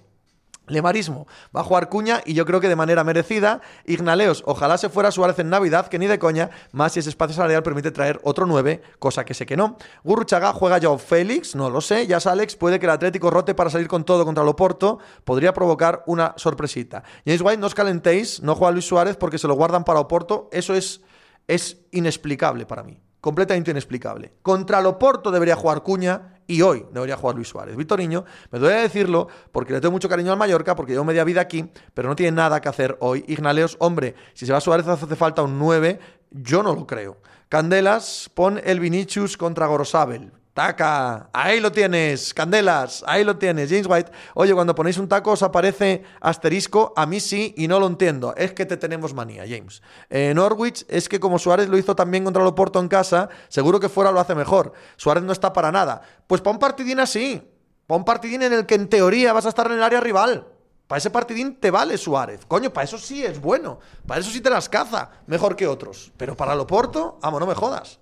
Lemarismo 0.70 1.26
va 1.55 1.60
a 1.60 1.64
jugar 1.64 1.88
Cuña 1.88 2.22
y 2.24 2.34
yo 2.34 2.47
creo 2.47 2.60
que 2.60 2.68
de 2.68 2.76
manera 2.76 3.05
merecida. 3.05 3.60
Ignaleos, 3.84 4.42
ojalá 4.47 4.78
se 4.78 4.88
fuera 4.88 5.10
Suárez 5.10 5.38
en 5.38 5.51
Navidad, 5.51 5.88
que 5.88 5.98
ni 5.98 6.06
de 6.06 6.18
coña, 6.18 6.51
más 6.72 6.92
si 6.92 7.01
ese 7.01 7.10
espacio 7.10 7.34
salarial 7.34 7.62
permite 7.62 7.90
traer 7.90 8.20
otro 8.24 8.47
9, 8.47 8.82
cosa 8.98 9.24
que 9.24 9.34
sé 9.34 9.47
que 9.47 9.56
no. 9.56 9.76
Gurruchaga 10.05 10.52
juega 10.52 10.78
ya 10.78 10.97
Félix, 10.98 11.55
no 11.55 11.70
lo 11.70 11.80
sé. 11.80 12.06
Ya 12.06 12.18
Alex, 12.24 12.56
puede 12.56 12.78
que 12.78 12.86
el 12.86 12.90
Atlético 12.90 13.30
rote 13.30 13.55
para 13.55 13.70
salir 13.70 13.88
con 13.88 14.05
todo 14.05 14.24
contra 14.24 14.42
el 14.42 14.48
Oporto, 14.48 14.98
podría 15.24 15.52
provocar 15.52 16.02
una 16.06 16.34
sorpresita. 16.36 17.02
James 17.24 17.40
White, 17.40 17.59
no 17.59 17.66
os 17.66 17.74
calentéis, 17.74 18.42
no 18.42 18.55
juega 18.55 18.72
Luis 18.72 18.86
Suárez 18.86 19.16
porque 19.16 19.38
se 19.38 19.48
lo 19.48 19.55
guardan 19.55 19.84
para 19.84 20.01
Oporto, 20.01 20.48
eso 20.52 20.74
es, 20.74 21.01
es 21.48 21.78
inexplicable 21.90 22.66
para 22.66 22.82
mí 22.82 23.01
completamente 23.20 23.70
inexplicable. 23.70 24.32
Contra 24.42 24.80
Loporto 24.80 25.30
debería 25.30 25.56
jugar 25.56 25.82
Cuña 25.82 26.40
y 26.51 26.62
hoy 26.62 26.85
debería 26.93 27.16
jugar 27.16 27.36
Luis 27.36 27.48
Suárez. 27.48 27.77
Niño, 27.77 28.24
me 28.51 28.59
duele 28.59 28.81
decirlo 28.81 29.28
porque 29.52 29.72
le 29.72 29.81
tengo 29.81 29.93
mucho 29.93 30.09
cariño 30.09 30.32
al 30.32 30.39
Mallorca, 30.39 30.74
porque 30.74 30.93
llevo 30.93 31.05
media 31.05 31.22
vida 31.22 31.40
aquí, 31.40 31.70
pero 31.94 32.09
no 32.09 32.16
tiene 32.16 32.32
nada 32.32 32.60
que 32.60 32.68
hacer 32.68 32.97
hoy. 33.01 33.24
Ignaleos, 33.28 33.77
hombre, 33.78 34.16
si 34.35 34.47
se 34.47 34.52
va 34.52 34.60
Suárez 34.60 34.89
hace 34.89 35.14
falta 35.14 35.43
un 35.43 35.59
9, 35.60 36.01
yo 36.31 36.64
no 36.64 36.74
lo 36.74 36.86
creo. 36.86 37.18
Candelas, 37.48 38.31
pon 38.35 38.60
el 38.64 38.81
Vinicius 38.81 39.36
contra 39.36 39.66
Gorosabel. 39.66 40.32
Taca, 40.61 41.31
ahí 41.32 41.59
lo 41.59 41.73
tienes, 41.73 42.35
Candelas, 42.35 43.03
ahí 43.07 43.24
lo 43.24 43.39
tienes, 43.39 43.70
James 43.70 43.87
White. 43.89 44.12
Oye, 44.35 44.53
cuando 44.53 44.74
ponéis 44.74 44.99
un 44.99 45.09
taco 45.09 45.31
os 45.31 45.43
aparece 45.43 46.03
asterisco, 46.20 46.93
a 46.97 47.07
mí 47.07 47.19
sí 47.19 47.55
y 47.57 47.66
no 47.66 47.81
lo 47.81 47.87
entiendo. 47.87 48.35
Es 48.37 48.53
que 48.53 48.66
te 48.66 48.77
tenemos 48.77 49.15
manía, 49.15 49.45
James. 49.49 49.81
Eh, 50.11 50.35
Norwich 50.35 50.85
es 50.87 51.09
que 51.09 51.19
como 51.19 51.39
Suárez 51.39 51.70
lo 51.70 51.78
hizo 51.78 51.97
también 51.97 52.24
contra 52.24 52.43
el 52.43 52.49
Oporto 52.49 52.78
en 52.78 52.89
casa, 52.89 53.31
seguro 53.49 53.81
que 53.81 53.89
fuera 53.89 54.12
lo 54.12 54.20
hace 54.20 54.35
mejor. 54.35 54.74
Suárez 54.99 55.23
no 55.23 55.32
está 55.32 55.51
para 55.55 55.73
nada. 55.73 56.03
Pues 56.27 56.43
pon 56.43 56.59
partidín 56.59 57.01
así. 57.01 57.43
Pon 57.87 58.05
partidín 58.05 58.43
en 58.43 58.53
el 58.53 58.66
que 58.66 58.74
en 58.74 58.91
teoría 58.91 59.32
vas 59.32 59.47
a 59.47 59.49
estar 59.49 59.66
en 59.66 59.78
el 59.78 59.82
área 59.82 60.01
rival. 60.01 60.47
Para 60.87 60.99
ese 60.99 61.09
partidín 61.09 61.57
te 61.59 61.70
vale 61.70 61.97
Suárez. 61.97 62.45
Coño, 62.47 62.70
para 62.70 62.85
eso 62.85 62.99
sí 62.99 63.24
es 63.24 63.41
bueno. 63.41 63.78
Para 64.07 64.20
eso 64.20 64.31
sí 64.31 64.43
te 64.43 64.51
las 64.51 64.69
caza. 64.69 65.11
Mejor 65.27 65.57
que 65.57 65.66
otros. 65.66 66.12
Pero 66.19 66.37
para 66.37 66.53
el 66.53 66.61
Oporto, 66.61 67.19
vamos, 67.23 67.41
no 67.41 67.47
me 67.47 67.55
jodas. 67.55 67.99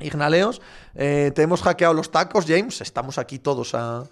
Ignaleos, 0.00 0.60
eh, 0.94 1.32
te 1.34 1.42
hemos 1.42 1.62
hackeado 1.62 1.94
los 1.94 2.10
tacos, 2.10 2.44
James. 2.46 2.80
Estamos 2.80 3.18
aquí 3.18 3.38
todos 3.38 3.74
a, 3.74 4.04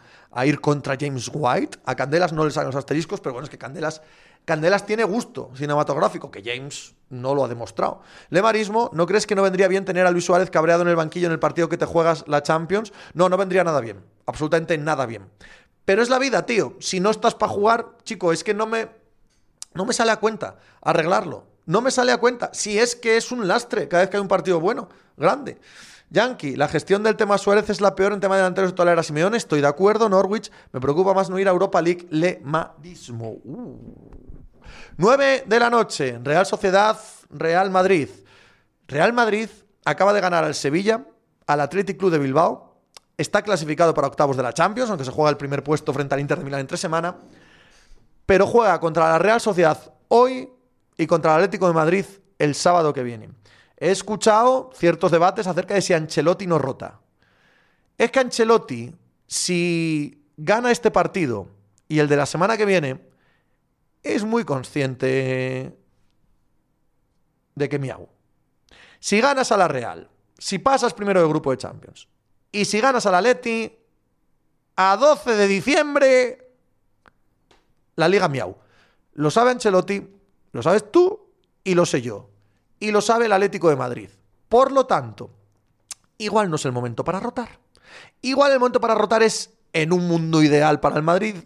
ir 0.45 0.61
contra 0.61 0.97
James 0.99 1.31
White. 1.33 1.79
A 1.85 1.95
Candelas 1.95 2.33
no 2.33 2.45
le 2.45 2.51
sacan 2.51 2.69
los 2.69 2.77
asteriscos, 2.77 3.21
pero 3.21 3.35
bueno, 3.35 3.45
es 3.45 3.51
que 3.51 3.59
Candelas, 3.59 4.01
Candelas 4.45 4.87
tiene 4.87 5.05
gusto 5.05 5.51
cinematográfico, 5.55 6.31
que 6.31 6.43
James 6.43 6.95
no 7.11 7.35
lo 7.35 7.45
ha 7.45 7.49
demostrado. 7.49 8.03
Lemarismo, 8.31 8.91
¿no 8.93 9.07
crees 9.07 9.27
que 9.27 9.35
no 9.35 9.43
vendría 9.43 9.69
bien 9.69 9.85
tener 9.85 10.07
a 10.07 10.11
Luis 10.11 10.25
Suárez 10.25 10.51
cabreado 10.51 10.83
en 10.83 10.89
el 10.89 10.97
banquillo 10.97 11.27
en 11.27 11.33
el 11.33 11.39
partido 11.39 11.69
que 11.69 11.77
te 11.77 11.87
juegas 11.87 12.25
la 12.29 12.43
Champions? 12.43 12.93
No, 13.13 13.29
no 13.29 13.37
vendría 13.37 13.65
nada 13.65 13.81
bien. 13.81 14.03
Absolutamente 14.27 14.79
nada 14.79 15.07
bien. 15.07 15.29
Pero 15.85 16.03
es 16.03 16.09
la 16.09 16.19
vida, 16.19 16.47
tío. 16.47 16.77
Si 16.81 17.01
no 17.01 17.11
estás 17.11 17.35
para 17.35 17.53
jugar, 17.53 17.99
chico, 18.05 18.33
es 18.33 18.43
que 18.43 18.55
no 18.55 18.67
me, 18.67 18.89
no 19.75 19.85
me 19.85 19.93
sale 19.93 20.13
a 20.13 20.17
cuenta 20.17 20.57
arreglarlo. 20.81 21.54
No 21.67 21.81
me 21.81 21.91
sale 21.91 22.13
a 22.13 22.19
cuenta. 22.19 22.51
Si 22.53 22.79
es 22.79 22.95
que 22.95 23.17
es 23.17 23.33
un 23.33 23.49
lastre 23.49 23.89
cada 23.89 24.03
vez 24.03 24.11
que 24.11 24.17
hay 24.17 24.21
un 24.23 24.29
partido 24.29 24.61
bueno, 24.61 24.89
grande. 25.17 25.59
Yankee, 26.11 26.57
la 26.57 26.69
gestión 26.69 27.03
del 27.03 27.17
tema 27.17 27.39
Suárez 27.39 27.69
es 27.71 27.81
la 27.81 27.95
peor 27.95 28.13
en 28.13 28.21
tema 28.21 28.37
de 28.37 28.43
delanteros 28.43 28.71
de 28.71 28.77
toda 28.77 28.87
la 28.87 28.93
era 28.93 29.03
Simeone. 29.03 29.37
Estoy 29.37 29.61
de 29.61 29.67
acuerdo. 29.67 30.09
Norwich, 30.09 30.51
me 30.73 30.81
preocupa 30.81 31.15
más 31.15 31.31
no 31.31 31.39
ir 31.39 31.49
a 31.49 31.51
Europa 31.51 31.81
League. 31.81 32.07
Le 32.11 32.41
madismo. 32.45 33.39
9 34.97 35.43
uh. 35.45 35.49
de 35.49 35.59
la 35.59 35.71
noche. 35.71 36.21
Real 36.23 36.47
Sociedad, 36.47 36.99
Real 37.31 37.71
Madrid. 37.71 38.09
Real 38.87 39.13
Madrid 39.13 39.49
acaba 39.85 40.13
de 40.13 40.21
ganar 40.21 40.45
al 40.45 40.55
Sevilla, 40.55 41.05
al 41.47 41.61
Athletic 41.61 41.99
Club 41.99 42.13
de 42.13 42.19
Bilbao. 42.19 42.79
Está 43.17 43.43
clasificado 43.43 43.95
para 43.95 44.09
octavos 44.09 44.37
de 44.37 44.43
la 44.43 44.53
Champions, 44.53 44.91
aunque 44.91 45.05
se 45.05 45.11
juega 45.11 45.31
el 45.31 45.37
primer 45.37 45.63
puesto 45.65 45.93
frente 45.93 46.15
al 46.15 46.21
Inter 46.21 46.39
de 46.39 46.45
Milán 46.45 46.61
en 46.61 46.67
tres 46.67 46.81
semanas. 46.81 47.15
Pero 48.27 48.47
juega 48.47 48.79
contra 48.81 49.09
la 49.11 49.19
Real 49.19 49.41
Sociedad 49.41 49.79
hoy 50.09 50.51
y 50.97 51.07
contra 51.07 51.33
el 51.33 51.37
Atlético 51.37 51.67
de 51.67 51.75
Madrid 51.75 52.05
el 52.39 52.55
sábado 52.55 52.93
que 52.93 53.03
viene. 53.03 53.31
He 53.77 53.91
escuchado 53.91 54.71
ciertos 54.75 55.11
debates 55.11 55.47
acerca 55.47 55.75
de 55.75 55.83
si 55.83 55.93
Ancelotti 55.93 56.47
no 56.47 56.59
rota. 56.59 57.01
Es 57.99 58.11
que 58.11 58.21
Ancelotti, 58.21 58.95
si 59.27 60.27
gana 60.37 60.71
este 60.71 60.91
partido 60.91 61.49
y 61.89 61.99
el 61.99 62.09
de 62.09 62.17
la 62.17 62.27
semana 62.27 62.57
que 62.57 62.65
viene, 62.65 63.01
es 64.03 64.25
muy 64.25 64.45
consciente 64.45 65.77
de 67.55 67.69
que 67.69 67.79
miau. 67.79 68.09
Si 69.01 69.21
ganas 69.21 69.53
a 69.53 69.57
la 69.57 69.69
Real, 69.69 70.09
si 70.39 70.59
pasas 70.59 70.95
primero 70.95 71.21
del 71.21 71.29
grupo 71.29 71.51
de 71.51 71.59
Champions, 71.59 72.09
y 72.53 72.65
si 72.65 72.81
ganas 72.81 73.07
a 73.07 73.11
la 73.11 73.21
Leti, 73.21 73.71
a 74.77 74.97
12 74.97 75.37
de 75.37 75.47
diciembre, 75.47 76.51
la 77.97 78.09
Liga 78.09 78.29
miau. 78.29 78.57
Lo 79.15 79.31
sabe 79.31 79.51
Ancelotti, 79.51 80.14
lo 80.55 80.63
sabes 80.63 80.91
tú 80.91 81.21
y 81.65 81.75
lo 81.75 81.85
sé 81.85 82.01
yo. 82.01 82.31
Y 82.79 82.93
lo 82.93 83.01
sabe 83.01 83.27
el 83.27 83.33
Atlético 83.33 83.69
de 83.69 83.77
Madrid. 83.77 84.09
Por 84.49 84.71
lo 84.71 84.87
tanto, 84.87 85.31
igual 86.17 86.49
no 86.49 86.57
es 86.57 86.65
el 86.65 86.73
momento 86.73 87.05
para 87.05 87.19
rotar. 87.19 87.59
Igual 88.23 88.53
el 88.53 88.61
momento 88.61 88.81
para 88.81 88.95
rotar 88.95 89.23
es 89.23 89.51
en 89.73 89.93
un 89.93 90.07
mundo 90.07 90.43
ideal 90.43 90.79
para 90.79 90.97
el 90.97 91.03
Madrid 91.03 91.37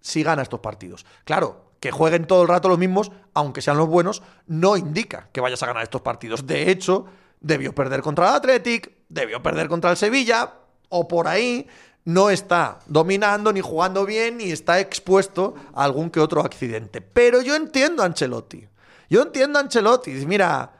si 0.00 0.24
gana 0.24 0.42
estos 0.42 0.60
partidos. 0.60 1.06
Claro, 1.24 1.72
que 1.78 1.92
jueguen 1.92 2.26
todo 2.26 2.42
el 2.42 2.48
rato 2.48 2.68
los 2.68 2.78
mismos, 2.78 3.12
aunque 3.32 3.62
sean 3.62 3.76
los 3.76 3.88
buenos, 3.88 4.22
no 4.46 4.76
indica 4.76 5.28
que 5.32 5.40
vayas 5.40 5.62
a 5.62 5.66
ganar 5.66 5.84
estos 5.84 6.00
partidos. 6.00 6.46
De 6.46 6.70
hecho, 6.70 7.06
debió 7.40 7.74
perder 7.74 8.02
contra 8.02 8.28
el 8.28 8.34
Athletic, 8.34 8.92
debió 9.08 9.40
perder 9.40 9.68
contra 9.68 9.90
el 9.90 9.96
Sevilla, 9.96 10.54
o 10.88 11.06
por 11.06 11.28
ahí 11.28 11.68
no 12.04 12.30
está 12.30 12.80
dominando 12.86 13.52
ni 13.52 13.60
jugando 13.60 14.04
bien 14.04 14.38
ni 14.38 14.50
está 14.50 14.80
expuesto 14.80 15.54
a 15.74 15.84
algún 15.84 16.10
que 16.10 16.20
otro 16.20 16.40
accidente. 16.40 17.00
Pero 17.00 17.42
yo 17.42 17.54
entiendo 17.54 18.02
a 18.02 18.06
Ancelotti. 18.06 18.66
Yo 19.08 19.22
entiendo 19.22 19.58
a 19.58 19.62
Ancelotti. 19.62 20.10
Mira, 20.26 20.72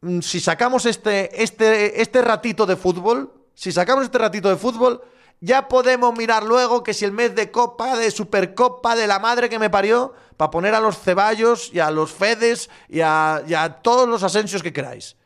mm, 0.00 0.20
si 0.20 0.40
sacamos 0.40 0.86
este, 0.86 1.42
este, 1.42 2.00
este 2.00 2.22
ratito 2.22 2.64
de 2.64 2.76
fútbol, 2.76 3.32
si 3.54 3.72
sacamos 3.72 4.04
este 4.04 4.18
ratito 4.18 4.48
de 4.48 4.56
fútbol, 4.56 5.02
ya 5.40 5.68
podemos 5.68 6.16
mirar 6.16 6.44
luego 6.44 6.82
que 6.82 6.94
si 6.94 7.04
el 7.04 7.12
mes 7.12 7.34
de 7.34 7.50
Copa, 7.50 7.96
de 7.96 8.10
Supercopa, 8.10 8.94
de 8.94 9.08
la 9.08 9.18
madre 9.18 9.48
que 9.48 9.58
me 9.58 9.70
parió, 9.70 10.14
para 10.36 10.50
poner 10.52 10.74
a 10.74 10.80
los 10.80 10.98
Ceballos 10.98 11.70
y 11.72 11.80
a 11.80 11.90
los 11.90 12.12
Fedes 12.12 12.70
y 12.88 13.00
a, 13.00 13.42
y 13.46 13.54
a 13.54 13.80
todos 13.82 14.08
los 14.08 14.22
Asensios 14.22 14.62
que 14.62 14.72
queráis. 14.72 15.16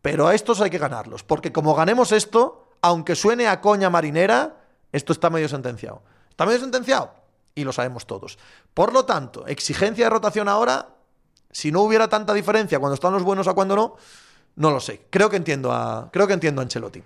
Pero 0.00 0.26
a 0.26 0.34
estos 0.34 0.60
hay 0.62 0.70
que 0.70 0.78
ganarlos, 0.78 1.22
porque 1.22 1.52
como 1.52 1.74
ganemos 1.74 2.12
esto, 2.12 2.70
aunque 2.80 3.14
suene 3.14 3.46
a 3.46 3.60
coña 3.60 3.90
marinera, 3.90 4.57
esto 4.92 5.12
está 5.12 5.30
medio 5.30 5.48
sentenciado. 5.48 6.02
Está 6.30 6.46
medio 6.46 6.60
sentenciado 6.60 7.12
y 7.54 7.64
lo 7.64 7.72
sabemos 7.72 8.06
todos. 8.06 8.38
Por 8.72 8.92
lo 8.92 9.04
tanto, 9.04 9.46
exigencia 9.46 10.06
de 10.06 10.10
rotación 10.10 10.48
ahora, 10.48 10.88
si 11.50 11.72
no 11.72 11.82
hubiera 11.82 12.08
tanta 12.08 12.32
diferencia 12.32 12.78
cuando 12.78 12.94
están 12.94 13.12
los 13.12 13.22
buenos 13.22 13.48
a 13.48 13.54
cuando 13.54 13.74
no, 13.74 13.96
no 14.56 14.70
lo 14.70 14.80
sé. 14.80 15.06
Creo 15.10 15.28
que 15.28 15.36
entiendo 15.36 15.72
a, 15.72 16.08
creo 16.12 16.26
que 16.26 16.34
entiendo 16.34 16.60
a 16.60 16.64
Ancelotti. 16.64 17.02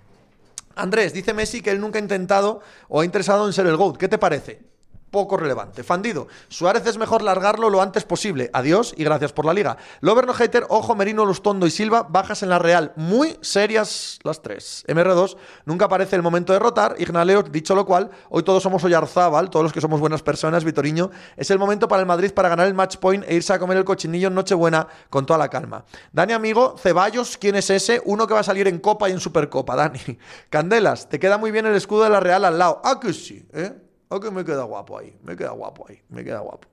Andrés, 0.76 1.12
dice 1.12 1.34
Messi 1.34 1.60
que 1.60 1.70
él 1.70 1.80
nunca 1.80 1.98
ha 1.98 2.02
intentado 2.02 2.60
o 2.88 3.00
ha 3.00 3.04
interesado 3.04 3.46
en 3.46 3.52
ser 3.52 3.66
el 3.66 3.76
GOAT. 3.76 3.96
¿Qué 3.96 4.08
te 4.08 4.18
parece? 4.18 4.71
Poco 5.12 5.36
relevante. 5.36 5.84
Fandido, 5.84 6.26
Suárez 6.48 6.84
es 6.86 6.98
mejor 6.98 7.22
largarlo 7.22 7.70
lo 7.70 7.80
antes 7.80 8.02
posible. 8.02 8.50
Adiós 8.52 8.94
y 8.96 9.04
gracias 9.04 9.32
por 9.32 9.44
la 9.44 9.54
liga. 9.54 9.76
Loverno 10.00 10.32
Hater, 10.32 10.66
Ojo, 10.68 10.96
Merino, 10.96 11.24
Lustondo 11.24 11.66
y 11.66 11.70
Silva, 11.70 12.04
bajas 12.08 12.42
en 12.42 12.48
la 12.48 12.58
Real. 12.58 12.92
Muy 12.96 13.36
serias 13.42 14.18
las 14.24 14.42
tres. 14.42 14.84
MR2, 14.88 15.36
nunca 15.66 15.88
parece 15.88 16.16
el 16.16 16.22
momento 16.22 16.52
de 16.52 16.58
rotar. 16.58 16.96
Ignaleo, 16.98 17.42
dicho 17.44 17.76
lo 17.76 17.86
cual, 17.86 18.10
hoy 18.30 18.42
todos 18.42 18.62
somos 18.62 18.82
Oyarzábal, 18.82 19.50
todos 19.50 19.62
los 19.62 19.72
que 19.72 19.80
somos 19.80 20.00
buenas 20.00 20.22
personas, 20.22 20.64
Vitoriño. 20.64 21.10
Es 21.36 21.50
el 21.50 21.58
momento 21.58 21.86
para 21.86 22.00
el 22.00 22.06
Madrid 22.06 22.32
para 22.32 22.48
ganar 22.48 22.66
el 22.66 22.74
match 22.74 22.96
point 22.96 23.22
e 23.28 23.34
irse 23.34 23.52
a 23.52 23.58
comer 23.58 23.76
el 23.76 23.84
cochinillo 23.84 24.28
en 24.28 24.34
Nochebuena 24.34 24.88
con 25.10 25.26
toda 25.26 25.38
la 25.38 25.48
calma. 25.50 25.84
Dani, 26.10 26.32
amigo, 26.32 26.76
Ceballos, 26.78 27.36
¿quién 27.36 27.54
es 27.56 27.68
ese? 27.68 28.00
Uno 28.06 28.26
que 28.26 28.32
va 28.32 28.40
a 28.40 28.44
salir 28.44 28.66
en 28.66 28.78
Copa 28.78 29.10
y 29.10 29.12
en 29.12 29.20
Supercopa, 29.20 29.76
Dani. 29.76 30.00
Candelas, 30.48 31.10
te 31.10 31.20
queda 31.20 31.36
muy 31.36 31.50
bien 31.50 31.66
el 31.66 31.74
escudo 31.74 32.04
de 32.04 32.10
la 32.10 32.20
Real 32.20 32.46
al 32.46 32.58
lado. 32.58 32.80
Ah, 32.82 32.98
que 32.98 33.12
sí, 33.12 33.46
¿eh? 33.52 33.72
Ok, 34.12 34.30
me 34.30 34.44
queda 34.44 34.64
guapo 34.64 34.98
ahí, 34.98 35.16
me 35.22 35.34
queda 35.34 35.52
guapo 35.52 35.86
ahí, 35.88 35.98
me 36.10 36.22
queda 36.22 36.40
guapo. 36.40 36.68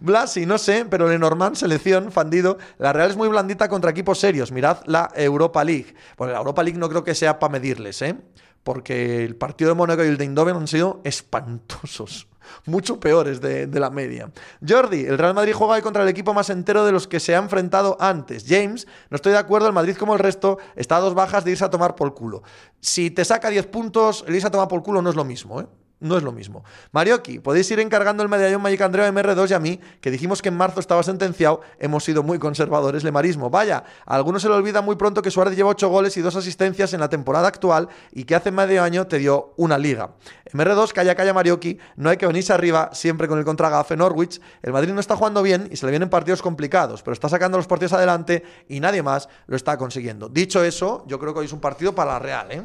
Blasi, 0.00 0.46
no 0.46 0.56
sé, 0.56 0.86
pero 0.88 1.06
Lenormand, 1.06 1.56
selección, 1.56 2.10
fandido. 2.10 2.56
La 2.78 2.94
Real 2.94 3.10
es 3.10 3.18
muy 3.18 3.28
blandita 3.28 3.68
contra 3.68 3.90
equipos 3.90 4.18
serios. 4.18 4.50
Mirad 4.50 4.78
la 4.86 5.10
Europa 5.14 5.62
League. 5.62 5.94
Bueno, 6.16 6.32
la 6.32 6.38
Europa 6.38 6.62
League 6.62 6.78
no 6.78 6.88
creo 6.88 7.04
que 7.04 7.14
sea 7.14 7.38
para 7.38 7.52
medirles, 7.52 8.00
¿eh? 8.00 8.16
Porque 8.62 9.24
el 9.26 9.36
partido 9.36 9.68
de 9.68 9.74
Mónaco 9.74 10.02
y 10.02 10.08
el 10.08 10.16
de 10.16 10.24
Eindhoven 10.24 10.56
han 10.56 10.66
sido 10.66 11.02
espantosos. 11.04 12.28
mucho 12.64 12.98
peores 12.98 13.42
de, 13.42 13.66
de, 13.66 13.80
la 13.80 13.90
media. 13.90 14.30
Jordi, 14.66 15.04
el 15.04 15.18
Real 15.18 15.34
Madrid 15.34 15.52
juega 15.52 15.74
hoy 15.74 15.82
contra 15.82 16.02
el 16.02 16.08
equipo 16.08 16.32
más 16.32 16.48
entero 16.48 16.86
de 16.86 16.92
los 16.92 17.06
que 17.06 17.20
se 17.20 17.36
ha 17.36 17.38
enfrentado 17.40 17.98
antes. 18.00 18.46
James, 18.48 18.86
no 19.10 19.16
estoy 19.16 19.32
de 19.32 19.38
acuerdo, 19.38 19.66
el 19.66 19.74
Madrid 19.74 19.96
como 19.96 20.14
el 20.14 20.18
resto 20.18 20.56
está 20.76 20.96
a 20.96 21.00
dos 21.00 21.12
bajas 21.12 21.44
de 21.44 21.50
irse 21.50 21.64
a 21.64 21.70
tomar 21.70 21.94
por 21.94 22.14
culo. 22.14 22.42
Si 22.80 23.10
te 23.10 23.22
saca 23.26 23.50
10 23.50 23.66
puntos, 23.66 24.24
el 24.26 24.34
irse 24.34 24.46
a 24.46 24.50
tomar 24.50 24.68
por 24.68 24.82
culo 24.82 25.02
no 25.02 25.10
es 25.10 25.16
lo 25.16 25.24
mismo, 25.24 25.60
¿eh? 25.60 25.66
No 26.04 26.18
es 26.18 26.22
lo 26.22 26.32
mismo. 26.32 26.64
Marioki, 26.92 27.38
podéis 27.38 27.70
ir 27.70 27.80
encargando 27.80 28.22
el 28.22 28.28
medallón 28.28 28.60
Magic 28.60 28.82
Andreu 28.82 29.10
MR2 29.10 29.50
y 29.50 29.54
a 29.54 29.58
mí, 29.58 29.80
que 30.02 30.10
dijimos 30.10 30.42
que 30.42 30.50
en 30.50 30.56
marzo 30.56 30.78
estaba 30.78 31.02
sentenciado, 31.02 31.62
hemos 31.78 32.04
sido 32.04 32.22
muy 32.22 32.38
conservadores, 32.38 33.02
lemarismo. 33.04 33.48
Vaya, 33.48 33.84
a 34.04 34.14
algunos 34.14 34.42
se 34.42 34.48
le 34.48 34.54
olvida 34.54 34.82
muy 34.82 34.96
pronto 34.96 35.22
que 35.22 35.30
Suárez 35.30 35.56
lleva 35.56 35.70
8 35.70 35.88
goles 35.88 36.16
y 36.18 36.20
2 36.20 36.36
asistencias 36.36 36.92
en 36.92 37.00
la 37.00 37.08
temporada 37.08 37.48
actual 37.48 37.88
y 38.12 38.24
que 38.24 38.34
hace 38.34 38.50
medio 38.50 38.82
año 38.82 39.06
te 39.06 39.18
dio 39.18 39.54
una 39.56 39.78
liga. 39.78 40.10
MR2, 40.52 40.92
calla, 40.92 41.14
calla 41.14 41.32
Marioki, 41.32 41.78
no 41.96 42.10
hay 42.10 42.18
que 42.18 42.26
venirse 42.26 42.52
arriba 42.52 42.90
siempre 42.92 43.26
con 43.26 43.38
el 43.38 43.46
contragafe 43.46 43.96
Norwich. 43.96 44.40
El 44.62 44.74
Madrid 44.74 44.92
no 44.92 45.00
está 45.00 45.16
jugando 45.16 45.42
bien 45.42 45.68
y 45.72 45.76
se 45.76 45.86
le 45.86 45.90
vienen 45.90 46.10
partidos 46.10 46.42
complicados, 46.42 47.02
pero 47.02 47.14
está 47.14 47.30
sacando 47.30 47.56
los 47.56 47.66
partidos 47.66 47.94
adelante 47.94 48.44
y 48.68 48.80
nadie 48.80 49.02
más 49.02 49.30
lo 49.46 49.56
está 49.56 49.78
consiguiendo. 49.78 50.28
Dicho 50.28 50.62
eso, 50.62 51.02
yo 51.06 51.18
creo 51.18 51.32
que 51.32 51.40
hoy 51.40 51.46
es 51.46 51.52
un 51.54 51.60
partido 51.60 51.94
para 51.94 52.12
la 52.12 52.18
Real, 52.18 52.52
¿eh? 52.52 52.62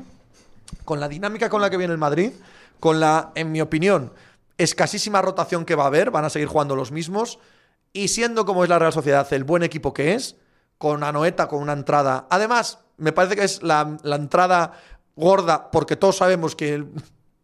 Con 0.85 0.99
la 0.99 1.07
dinámica 1.07 1.49
con 1.49 1.61
la 1.61 1.69
que 1.69 1.77
viene 1.77 1.93
el 1.93 1.97
Madrid 1.97 2.31
con 2.79 2.99
la, 2.99 3.31
en 3.35 3.51
mi 3.51 3.61
opinión, 3.61 4.13
escasísima 4.57 5.21
rotación 5.21 5.65
que 5.65 5.75
va 5.75 5.83
a 5.83 5.87
haber, 5.87 6.11
van 6.11 6.25
a 6.25 6.29
seguir 6.29 6.47
jugando 6.47 6.75
los 6.75 6.91
mismos, 6.91 7.39
y 7.93 8.09
siendo 8.09 8.45
como 8.45 8.63
es 8.63 8.69
la 8.69 8.79
Real 8.79 8.93
Sociedad 8.93 9.27
el 9.33 9.43
buen 9.43 9.63
equipo 9.63 9.93
que 9.93 10.13
es, 10.13 10.35
con 10.77 11.03
Anoeta, 11.03 11.47
con 11.47 11.61
una 11.61 11.73
entrada. 11.73 12.27
Además, 12.29 12.79
me 12.97 13.11
parece 13.11 13.35
que 13.35 13.43
es 13.43 13.63
la, 13.63 13.97
entrada 14.03 14.73
gorda, 15.15 15.71
porque 15.71 15.95
todos 15.95 16.17
sabemos 16.17 16.55
que 16.55 16.85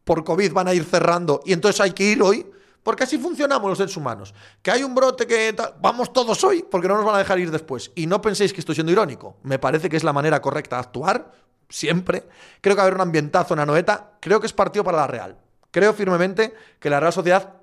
por 0.04 0.24
COVID 0.24 0.54
van 0.54 0.68
a 0.68 0.74
ir 0.74 0.86
cerrando, 0.86 1.42
y 1.46 1.54
entonces 1.54 1.82
hay 1.82 1.92
que 1.92 2.04
ir 2.04 2.22
hoy. 2.22 2.46
Porque 2.84 3.04
así 3.04 3.18
funcionamos 3.18 3.68
los 3.68 3.80
seres 3.80 3.98
humanos. 3.98 4.32
Que 4.62 4.70
hay 4.70 4.84
un 4.84 4.94
brote 4.94 5.26
que 5.26 5.56
vamos 5.82 6.14
todos 6.14 6.44
hoy 6.44 6.64
porque 6.70 6.88
no 6.88 6.96
nos 6.96 7.04
van 7.04 7.16
a 7.16 7.18
dejar 7.18 7.40
ir 7.40 7.50
después. 7.50 7.92
Y 7.96 8.06
no 8.06 8.22
penséis 8.22 8.54
que 8.54 8.60
estoy 8.60 8.76
siendo 8.76 8.92
irónico. 8.92 9.38
Me 9.42 9.58
parece 9.58 9.90
que 9.90 9.98
es 9.98 10.04
la 10.04 10.14
manera 10.14 10.40
correcta 10.40 10.76
de 10.76 10.82
actuar 10.82 11.32
siempre. 11.70 12.24
Creo 12.62 12.76
que 12.76 12.80
va 12.80 12.84
a 12.84 12.88
haber 12.88 12.96
un 12.96 13.02
ambientazo 13.02 13.54
en 13.54 13.62
Anoeta. 13.62 14.12
Creo 14.20 14.40
que 14.40 14.48
es 14.48 14.54
partido 14.54 14.84
para 14.84 14.98
la 14.98 15.08
Real. 15.08 15.38
Creo 15.72 15.94
firmemente 15.94 16.54
que 16.80 16.90
la 16.90 17.00
Real 17.00 17.14
Sociedad, 17.14 17.54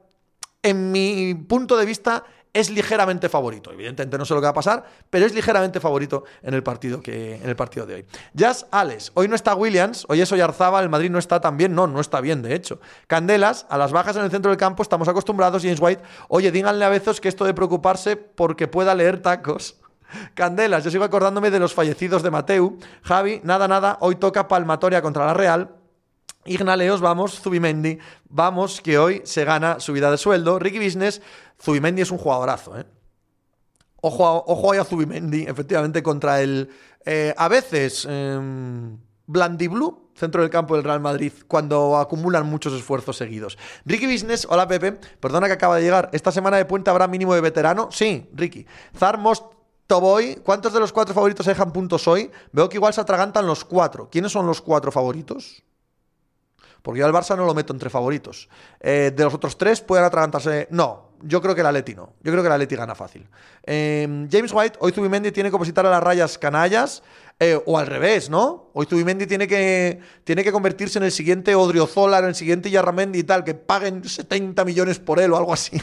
en 0.63 0.93
mi 0.93 1.35
punto 1.35 1.77
de 1.77 1.87
vista, 1.87 2.25
es 2.53 2.71
ligeramente 2.71 3.29
favorito. 3.29 3.73
Evidentemente 3.73 4.19
no 4.19 4.25
sé 4.25 4.35
lo 4.35 4.41
que 4.41 4.45
va 4.45 4.51
a 4.51 4.55
pasar, 4.55 4.85
pero 5.09 5.25
es 5.25 5.35
ligeramente 5.35 5.81
favorito 5.81 6.25
en 6.43 6.55
el 6.55 6.63
partido, 6.63 7.01
que, 7.01 7.37
en 7.37 7.49
el 7.49 7.57
partido 7.57 7.87
de 7.87 7.95
hoy. 7.95 8.07
Jazz 8.35 8.67
Alex, 8.71 9.13
hoy 9.15 9.29
no 9.29 9.35
está 9.35 9.55
Williams, 9.55 10.05
hoy 10.09 10.21
es 10.21 10.31
Oyarzaba, 10.33 10.81
el 10.81 10.89
Madrid 10.89 11.11
no 11.11 11.19
está 11.19 11.41
tan 11.41 11.57
bien, 11.57 11.75
no, 11.75 11.87
no 11.87 12.01
está 12.01 12.21
bien 12.21 12.43
de 12.43 12.55
hecho. 12.55 12.81
Candelas, 13.07 13.67
a 13.71 13.79
las 13.79 13.93
bajas 13.93 14.17
en 14.17 14.25
el 14.25 14.31
centro 14.31 14.51
del 14.51 14.59
campo 14.59 14.83
estamos 14.83 15.09
acostumbrados, 15.09 15.63
James 15.63 15.81
White, 15.81 16.03
oye, 16.29 16.53
díganle 16.53 16.85
a 16.85 16.91
veces 16.91 17.21
que 17.21 17.29
esto 17.29 17.45
de 17.45 17.55
preocuparse 17.55 18.17
porque 18.17 18.69
pueda 18.69 18.95
leer 18.95 19.23
tacos 19.23 19.82
Candelas, 20.35 20.85
yo 20.85 20.91
sigo 20.91 21.05
acordándome 21.05 21.51
de 21.51 21.59
los 21.59 21.75
fallecidos 21.75 22.23
de 22.23 22.31
Mateu. 22.31 22.79
Javi, 23.03 23.41
nada, 23.45 23.69
nada, 23.69 23.99
hoy 24.01 24.17
toca 24.17 24.49
palmatoria 24.49 25.03
contra 25.03 25.27
la 25.27 25.35
Real. 25.35 25.77
Ignaleos, 26.45 27.01
vamos, 27.01 27.41
Zubimendi, 27.41 27.99
vamos, 28.29 28.81
que 28.81 28.99
hoy 28.99 29.23
se 29.25 29.45
gana 29.45 29.79
subida 29.79 30.11
de 30.11 30.19
sueldo. 30.19 30.59
Ricky 30.59 30.79
Business, 30.79 31.23
Zubimendi 31.61 32.03
es 32.03 32.11
un 32.11 32.19
jugadorazo, 32.19 32.79
¿eh? 32.79 32.85
Ojo, 34.01 34.45
ojo 34.49 34.73
a 34.73 34.85
Zubimendi, 34.85 35.43
efectivamente, 35.43 36.03
contra 36.03 36.43
el. 36.43 36.69
Eh, 37.05 37.33
a 37.37 37.49
veces. 37.49 38.07
Eh, 38.11 38.41
Blandiblu, 39.27 40.11
centro 40.15 40.43
del 40.43 40.51
campo 40.51 40.75
del 40.75 40.85
Real 40.85 41.01
Madrid, 41.01 41.33
cuando 41.49 41.97
acumulan 41.97 42.47
muchos 42.47 42.73
esfuerzos 42.75 43.17
seguidos. 43.17 43.57
Ricky 43.85 44.07
Business, 44.07 44.47
hola 44.49 44.69
Pepe, 44.69 44.99
perdona 45.21 45.47
que 45.47 45.55
acaba 45.55 45.77
de 45.77 45.83
llegar. 45.83 46.11
¿Esta 46.13 46.33
semana 46.33 46.57
de 46.57 46.65
puente 46.65 46.91
habrá 46.91 47.07
mínimo 47.07 47.35
de 47.35 47.41
veterano? 47.41 47.89
Sí, 47.91 48.29
Ricky. 48.35 48.67
Zarmos 48.97 49.45
voy. 50.01 50.37
¿Cuántos 50.37 50.73
de 50.73 50.81
los 50.81 50.93
cuatro 50.93 51.15
favoritos 51.15 51.47
dejan 51.47 51.73
puntos 51.73 52.07
hoy? 52.09 52.31
Veo 52.53 52.69
que 52.69 52.77
igual 52.77 52.95
se 52.95 53.01
atragantan 53.01 53.47
los 53.47 53.65
cuatro. 53.65 54.09
¿Quiénes 54.11 54.33
son 54.33 54.47
los 54.47 54.61
cuatro 54.61 54.93
favoritos? 54.93 55.63
Porque 56.83 57.01
yo 57.01 57.07
al 57.07 57.13
Barça 57.13 57.37
no 57.37 57.47
lo 57.47 57.55
meto 57.55 57.73
entre 57.73 57.91
favoritos. 57.91 58.49
Eh, 58.81 59.13
de 59.15 59.25
los 59.25 59.33
otros 59.35 59.57
tres 59.57 59.81
pueden 59.81 60.05
atragantarse. 60.05 60.67
No, 60.71 61.13
yo 61.23 61.41
creo 61.41 61.55
que 61.55 61.61
el 61.61 61.67
Atleti 61.69 61.95
no. 61.95 62.15
Yo 62.23 62.33
creo 62.33 62.43
que 62.43 62.49
el 62.49 62.53
Atleti 62.53 62.75
gana 62.75 62.95
fácil. 62.95 63.29
Eh, 63.65 64.27
James 64.31 64.53
White, 64.53 64.79
hoy 64.81 64.93
Zubimendi 64.93 65.31
tiene 65.31 65.51
que 65.51 65.57
opositar 65.57 65.87
a 65.87 65.91
las 65.91 66.03
rayas 66.03 66.39
canallas. 66.39 67.03
Eh, 67.39 67.61
o 67.67 67.77
al 67.77 67.87
revés, 67.87 68.31
¿no? 68.31 68.71
Hoy 68.73 68.87
Zubimendi 68.87 69.27
tiene 69.27 69.49
que, 69.49 69.99
tiene 70.23 70.45
que 70.45 70.53
convertirse 70.53 70.99
en 70.99 71.05
el 71.05 71.11
siguiente 71.11 71.55
Odriozola, 71.57 72.19
en 72.21 72.27
el 72.27 72.35
siguiente 72.37 72.71
Yarramendi 72.71 73.19
y 73.19 73.25
tal, 73.25 73.43
que 73.43 73.55
paguen 73.55 74.05
70 74.05 74.65
millones 74.65 75.01
por 75.01 75.19
él 75.19 75.33
o 75.33 75.37
algo 75.37 75.53
así. 75.53 75.81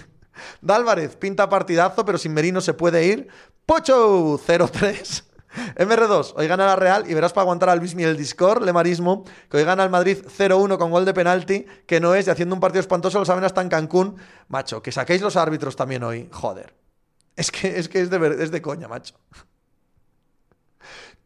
Dálvarez 0.62 1.16
pinta 1.16 1.50
partidazo, 1.50 2.06
pero 2.06 2.18
sin 2.18 2.34
Merino 2.34 2.62
se 2.62 2.74
puede 2.74 3.06
ir. 3.06 3.28
Pocho 3.66 4.40
0-3. 4.40 5.24
MR2, 5.78 6.34
hoy 6.36 6.48
gana 6.48 6.66
la 6.68 6.76
Real 6.76 7.10
y 7.10 7.14
verás 7.14 7.34
para 7.34 7.44
aguantar 7.44 7.70
al 7.70 7.80
Luismi 7.80 8.04
el 8.04 8.16
Discord, 8.16 8.64
Lemarismo, 8.64 9.26
que 9.50 9.58
hoy 9.58 9.64
gana 9.64 9.84
el 9.84 9.90
Madrid 9.90 10.20
0-1 10.38 10.78
con 10.78 10.92
gol 10.92 11.06
de 11.06 11.14
penalti, 11.14 11.66
que 11.88 12.00
no 12.00 12.14
es, 12.14 12.28
y 12.28 12.30
haciendo 12.30 12.54
un 12.54 12.62
partido 12.62 12.82
espantoso, 12.82 13.18
lo 13.18 13.26
saben 13.26 13.44
hasta 13.44 13.62
en 13.62 13.70
Cancún. 13.70 14.18
Macho, 14.48 14.82
que 14.82 14.92
saquéis 14.92 15.22
los 15.22 15.36
árbitros 15.36 15.76
también 15.76 16.04
hoy, 16.04 16.30
joder. 16.32 16.76
Es 17.36 17.52
que 17.52 17.80
es, 17.80 17.90
que 17.90 18.02
es, 18.02 18.10
de, 18.10 18.44
es 18.44 18.52
de 18.52 18.62
coña, 18.62 18.88
macho. 18.88 19.16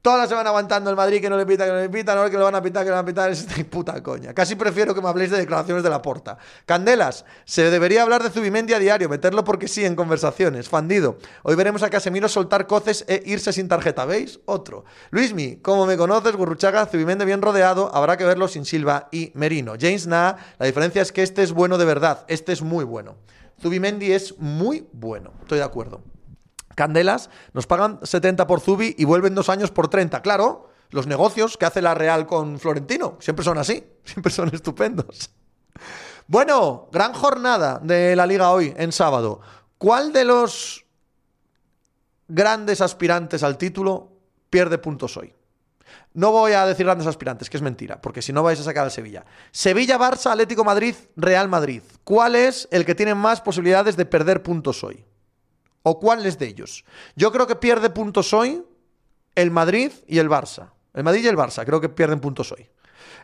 Toda 0.04 0.18
la 0.18 0.28
semana 0.28 0.50
aguantando 0.50 0.90
el 0.90 0.98
Madrid 0.98 1.22
que 1.22 1.30
no 1.30 1.38
le 1.38 1.46
pita, 1.46 1.64
que 1.64 1.72
no 1.72 1.78
le 1.78 1.88
pita, 1.88 2.14
no 2.14 2.30
que 2.30 2.38
lo 2.38 2.44
van 2.44 2.56
a 2.56 2.62
pitar, 2.62 2.84
que 2.84 2.90
lo 2.90 2.98
van 2.98 3.06
a 3.06 3.08
pitar, 3.08 3.32
es 3.32 3.48
de 3.48 3.64
puta 3.64 4.04
coña. 4.04 4.34
Casi 4.34 4.56
prefiero 4.56 4.94
que 4.94 5.02
me 5.02 5.08
habléis 5.08 5.32
de 5.32 5.38
declaraciones 5.38 5.82
de 5.82 5.90
la 5.90 6.02
porta. 6.02 6.38
Candelas, 6.66 7.24
se 7.46 7.72
debería 7.72 8.04
hablar 8.04 8.22
de 8.22 8.30
Zubimendi 8.30 8.74
a 8.74 8.80
diario, 8.80 9.08
meterlo 9.08 9.46
porque 9.46 9.70
sí 9.70 9.86
en 9.86 9.96
conversaciones. 9.96 10.68
Fandido, 10.68 11.20
hoy 11.44 11.56
veremos 11.56 11.84
a 11.84 11.90
Casemiro 11.90 12.28
soltar 12.28 12.68
coces 12.68 13.06
e 13.08 13.24
irse 13.26 13.54
sin 13.54 13.70
tarjeta, 13.70 14.04
¿veis? 14.04 14.42
Otro. 14.44 14.84
Luismi, 15.12 15.62
como 15.62 15.86
me 15.86 15.96
conoces, 15.96 16.36
Gurruchaga, 16.36 16.86
Zubimendi 16.86 17.24
bien 17.24 17.42
rodeado, 17.42 17.90
habrá 17.96 18.18
que 18.18 18.26
verlo 18.26 18.50
sin 18.50 18.66
Silva 18.66 19.08
y 19.10 19.32
Merino. 19.36 19.76
James 19.80 20.06
Na, 20.06 20.36
la 20.60 20.66
diferencia 20.66 21.02
es 21.02 21.14
que 21.14 21.24
este 21.24 21.44
es 21.44 21.54
bueno 21.54 21.78
de 21.78 21.86
verdad, 21.86 22.26
este 22.28 22.52
es 22.52 22.62
muy 22.62 22.84
bueno. 22.84 23.16
Zubimendi 23.62 24.12
es 24.12 24.38
muy 24.38 24.86
bueno, 24.92 25.32
estoy 25.44 25.60
de 25.60 25.64
acuerdo. 25.64 26.02
Candelas, 26.76 27.30
nos 27.54 27.68
pagan 27.68 28.00
70 28.04 28.48
por 28.48 28.60
Zubi 28.60 28.96
y 28.98 29.06
vuelven 29.06 29.36
dos 29.36 29.50
años 29.50 29.72
por 29.72 29.88
30. 29.88 30.22
Claro, 30.22 30.70
los 30.90 31.08
negocios 31.08 31.58
que 31.58 31.66
hace 31.66 31.82
la 31.82 31.96
Real 31.96 32.26
con 32.28 32.60
Florentino 32.60 33.18
siempre 33.20 33.44
son 33.44 33.58
así, 33.58 33.84
siempre 34.04 34.32
son 34.32 34.50
estupendos. 34.54 35.32
Bueno, 36.28 36.88
gran 36.92 37.14
jornada 37.14 37.80
de 37.84 38.16
la 38.16 38.26
liga 38.26 38.52
hoy, 38.52 38.74
en 38.78 38.92
sábado. 38.92 39.42
¿Cuál 39.78 40.14
de 40.14 40.24
los 40.24 40.86
grandes 42.28 42.80
aspirantes 42.80 43.44
al 43.44 43.58
título 43.58 44.14
pierde 44.50 44.78
puntos 44.78 45.18
hoy? 45.18 45.34
No 46.14 46.32
voy 46.32 46.54
a 46.54 46.66
decir 46.66 46.86
grandes 46.86 47.08
aspirantes, 47.08 47.50
que 47.50 47.58
es 47.58 47.64
mentira, 47.64 48.00
porque 48.00 48.22
si 48.22 48.32
no 48.32 48.44
vais 48.44 48.60
a 48.60 48.64
sacar 48.64 48.84
al 48.84 48.92
Sevilla. 48.92 49.26
Sevilla, 49.52 49.98
Barça, 49.98 50.32
Atlético 50.32 50.64
Madrid, 50.64 50.96
Real 51.16 51.50
Madrid. 51.50 51.82
¿Cuál 52.04 52.36
es 52.36 52.68
el 52.72 52.86
que 52.86 52.94
tiene 52.96 53.16
más 53.16 53.42
posibilidades 53.42 53.98
de 53.98 54.06
perder 54.06 54.44
puntos 54.44 54.84
hoy? 54.84 55.04
¿O 55.84 56.00
cuáles 56.00 56.40
de 56.40 56.48
ellos? 56.48 56.86
Yo 57.16 57.32
creo 57.32 57.46
que 57.46 57.56
pierde 57.56 57.90
puntos 57.90 58.34
hoy 58.34 58.64
el 59.36 59.52
Madrid 59.52 59.92
y 60.08 60.20
el 60.20 60.30
Barça. 60.30 60.72
El 60.94 61.04
Madrid 61.04 61.24
y 61.24 61.28
el 61.28 61.38
Barça 61.38 61.66
creo 61.66 61.82
que 61.82 61.90
pierden 61.90 62.20
puntos 62.20 62.52
hoy. 62.52 62.68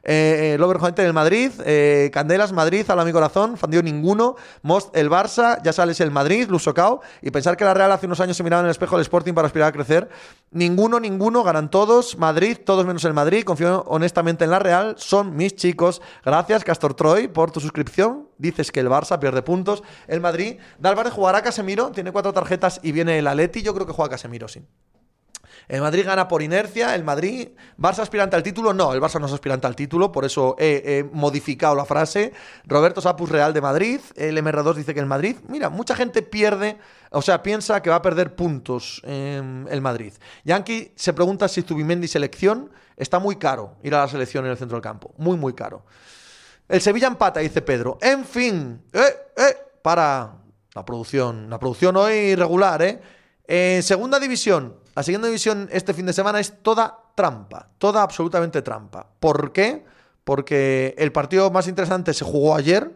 Eh, 0.03 0.55
Lover 0.59 0.77
en 0.97 1.05
el 1.05 1.13
Madrid, 1.13 1.51
eh, 1.65 2.09
Candelas, 2.13 2.51
Madrid, 2.51 2.89
a 2.89 3.05
mi 3.05 3.11
corazón, 3.11 3.57
Fandio 3.57 3.84
ninguno, 3.84 4.35
Most 4.61 4.95
el 4.95 5.09
Barça, 5.09 5.61
ya 5.63 5.73
sales 5.73 5.99
el 6.01 6.11
Madrid, 6.11 6.47
Lusocao, 6.49 7.01
y 7.21 7.31
pensar 7.31 7.57
que 7.57 7.65
la 7.65 7.73
Real 7.73 7.91
hace 7.91 8.05
unos 8.05 8.19
años 8.19 8.38
se 8.38 8.43
miraba 8.43 8.61
en 8.61 8.65
el 8.67 8.71
espejo 8.71 8.95
del 8.95 9.01
Sporting 9.01 9.34
para 9.34 9.47
aspirar 9.47 9.69
a 9.69 9.71
crecer. 9.71 10.09
Ninguno, 10.51 10.99
ninguno, 10.99 11.43
ganan 11.43 11.69
todos, 11.69 12.17
Madrid, 12.17 12.57
todos 12.65 12.85
menos 12.85 13.03
el 13.05 13.13
Madrid, 13.13 13.43
confío 13.43 13.84
honestamente 13.88 14.43
en 14.45 14.51
la 14.51 14.59
Real, 14.59 14.95
son 14.97 15.35
mis 15.35 15.55
chicos. 15.55 16.01
Gracias, 16.26 16.63
Castor 16.63 16.93
Troy, 16.93 17.27
por 17.27 17.51
tu 17.51 17.59
suscripción. 17.59 18.27
Dices 18.38 18.71
que 18.71 18.80
el 18.80 18.88
Barça 18.88 19.19
pierde 19.19 19.41
puntos. 19.41 19.84
El 20.07 20.21
Madrid, 20.21 20.57
Dálvarez 20.80 21.13
jugará 21.13 21.41
Casemiro, 21.41 21.91
tiene 21.91 22.11
cuatro 22.11 22.34
tarjetas 22.34 22.80
y 22.84 22.91
viene 22.91 23.19
el 23.19 23.27
Aleti, 23.27 23.61
yo 23.61 23.73
creo 23.73 23.85
que 23.85 23.93
juega 23.93 24.11
Casemiro, 24.11 24.47
sí. 24.47 24.63
El 25.70 25.82
Madrid 25.82 26.04
gana 26.04 26.28
por 26.28 26.41
inercia, 26.41 26.96
el 26.96 27.04
Madrid, 27.04 27.50
Barça 27.78 28.00
aspirante 28.00 28.36
al 28.36 28.41
título, 28.41 28.74
no, 28.74 28.91
el 28.91 29.00
Barça 29.00 29.20
no 29.20 29.28
es 29.28 29.34
aspirante 29.34 29.68
al 29.68 29.76
título, 29.76 30.12
por 30.12 30.26
eso 30.26 30.56
he, 30.58 31.08
modificado 31.14 31.76
la 31.76 31.86
frase. 31.86 32.34
Roberto 32.66 33.02
Sapus 33.02 33.30
Real 33.30 33.54
de 33.54 33.62
Madrid, 33.62 34.00
el 34.16 34.36
MR2 34.40 34.74
dice 34.74 34.96
que 34.96 35.00
el 35.00 35.06
Madrid, 35.06 35.36
mira, 35.48 35.70
mucha 35.70 35.96
gente 35.96 36.24
pierde, 36.24 36.80
o 37.12 37.22
sea, 37.22 37.44
piensa 37.44 37.84
que 37.84 37.91
va 37.91 37.98
a 37.98 38.02
perder 38.02 38.36
puntos 38.36 39.00
en 39.06 39.68
el 39.70 39.80
Madrid. 39.80 40.14
Yankee 40.44 40.91
se 40.96 41.14
pregunta 41.14 41.48
si 41.48 41.62
Zubimendi 41.62 42.08
selección, 42.08 42.72
está 42.98 43.20
muy 43.20 43.36
caro 43.36 43.76
ir 43.84 43.94
a 43.94 44.00
la 44.00 44.08
selección 44.08 44.46
en 44.46 44.52
el 44.52 44.58
centro 44.58 44.76
del 44.76 44.84
campo, 44.84 45.14
muy, 45.20 45.38
muy 45.38 45.54
caro. 45.54 45.86
El 46.68 46.82
Sevilla 46.82 47.08
empata, 47.08 47.41
dice 47.41 47.62
Pedro. 47.62 48.00
En 48.02 48.26
fin, 48.26 48.82
eh, 48.91 49.02
eh, 49.38 49.58
para 49.84 50.34
la 50.74 50.84
producción, 50.84 51.48
la 51.48 51.60
producción 51.60 51.96
hoy 51.96 52.34
regular, 52.34 52.82
¿eh? 52.82 53.00
En 53.48 53.82
segunda 53.82 54.20
división, 54.20 54.76
la 54.99 55.03
segunda 55.03 55.27
división 55.30 55.69
este 55.71 55.93
fin 55.93 56.05
de 56.07 56.11
semana 56.11 56.41
es 56.41 56.61
toda 56.61 56.93
trampa, 57.15 57.69
toda 57.77 58.03
absolutamente 58.03 58.61
trampa. 58.61 59.07
¿Por 59.21 59.53
qué? 59.53 59.85
Porque 60.26 60.93
el 60.97 61.13
partido 61.13 61.49
más 61.51 61.69
interesante 61.69 62.13
se 62.13 62.26
jugó 62.26 62.53
ayer. 62.53 62.91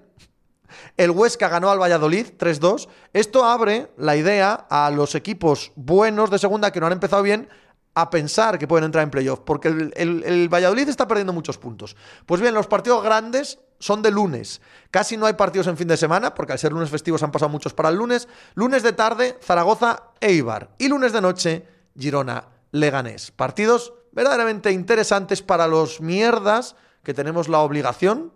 El 0.98 1.12
Huesca 1.12 1.48
ganó 1.48 1.72
al 1.72 1.80
Valladolid 1.80 2.34
3-2. 2.38 2.90
Esto 3.14 3.46
abre 3.46 3.90
la 3.96 4.18
idea 4.18 4.68
a 4.70 4.92
los 4.92 5.16
equipos 5.16 5.72
buenos 5.78 6.30
de 6.30 6.40
segunda 6.40 6.74
que 6.74 6.82
no 6.82 6.88
han 6.88 6.92
empezado 6.92 7.24
bien 7.24 7.48
a 7.96 8.10
pensar 8.10 8.60
que 8.60 8.68
pueden 8.68 8.84
entrar 8.84 9.06
en 9.06 9.10
playoff, 9.10 9.40
porque 9.40 9.70
el, 9.70 10.50
Valladolid 10.50 10.90
está 10.90 11.08
perdiendo 11.08 11.32
muchos 11.32 11.58
puntos. 11.58 11.96
Pues 12.26 12.42
bien, 12.42 12.54
los 12.54 12.68
partidos 12.68 13.02
grandes 13.02 13.60
son 13.80 14.02
de 14.02 14.12
lunes. 14.12 14.60
Casi 14.92 15.16
no 15.16 15.26
hay 15.26 15.36
partidos 15.36 15.68
en 15.68 15.78
fin 15.78 15.88
de 15.88 15.96
semana, 15.96 16.34
porque 16.34 16.52
al 16.52 16.60
ser 16.60 16.74
lunes 16.74 16.90
festivos 16.90 17.24
han 17.24 17.32
pasado 17.32 17.48
muchos 17.48 17.74
para 17.74 17.88
el 17.88 17.96
lunes. 17.96 18.28
Lunes 18.56 18.84
de 18.84 18.92
tarde, 18.92 19.40
Zaragoza, 19.42 20.12
Eibar. 20.20 20.72
Y 20.78 20.90
lunes 20.90 21.14
de 21.14 21.22
noche, 21.22 21.73
Girona, 21.98 22.50
Leganés. 22.72 23.32
Partidos 23.32 23.94
verdaderamente 24.12 24.72
interesantes 24.72 25.42
para 25.42 25.68
los 25.68 26.02
mierdas 26.02 26.76
que 27.04 27.14
tenemos 27.14 27.50
la 27.50 27.60
obligación 27.60 28.34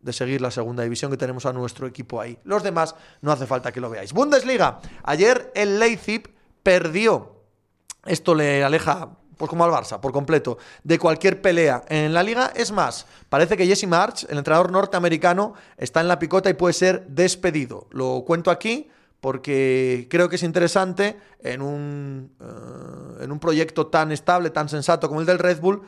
de 0.00 0.12
seguir 0.12 0.40
la 0.40 0.50
segunda 0.50 0.82
división 0.82 1.10
que 1.10 1.16
tenemos 1.16 1.46
a 1.46 1.52
nuestro 1.52 1.86
equipo 1.86 2.20
ahí. 2.20 2.38
Los 2.44 2.62
demás 2.62 2.94
no 3.22 3.32
hace 3.32 3.46
falta 3.46 3.72
que 3.72 3.80
lo 3.80 3.90
veáis. 3.90 4.12
Bundesliga. 4.12 4.80
Ayer 5.02 5.50
el 5.54 5.78
Leipzig 5.78 6.32
perdió 6.62 7.36
esto 8.06 8.34
le 8.34 8.62
aleja 8.64 9.10
pues 9.36 9.50
como 9.50 9.64
al 9.64 9.70
Barça, 9.70 10.00
por 10.00 10.12
completo, 10.12 10.56
de 10.82 10.98
cualquier 10.98 11.42
pelea 11.42 11.84
en 11.88 12.14
la 12.14 12.22
liga. 12.22 12.52
Es 12.54 12.72
más, 12.72 13.04
parece 13.28 13.54
que 13.54 13.66
Jesse 13.66 13.86
March, 13.86 14.24
el 14.30 14.38
entrenador 14.38 14.72
norteamericano, 14.72 15.52
está 15.76 16.00
en 16.00 16.08
la 16.08 16.18
picota 16.18 16.48
y 16.48 16.54
puede 16.54 16.72
ser 16.72 17.06
despedido. 17.08 17.86
Lo 17.90 18.24
cuento 18.26 18.50
aquí 18.50 18.88
porque 19.26 20.06
creo 20.08 20.28
que 20.28 20.36
es 20.36 20.44
interesante 20.44 21.18
en 21.40 21.60
un, 21.60 22.30
eh, 22.40 23.24
en 23.24 23.32
un 23.32 23.40
proyecto 23.40 23.88
tan 23.88 24.12
estable, 24.12 24.50
tan 24.50 24.68
sensato 24.68 25.08
como 25.08 25.18
el 25.18 25.26
del 25.26 25.40
Red 25.40 25.58
Bull, 25.58 25.82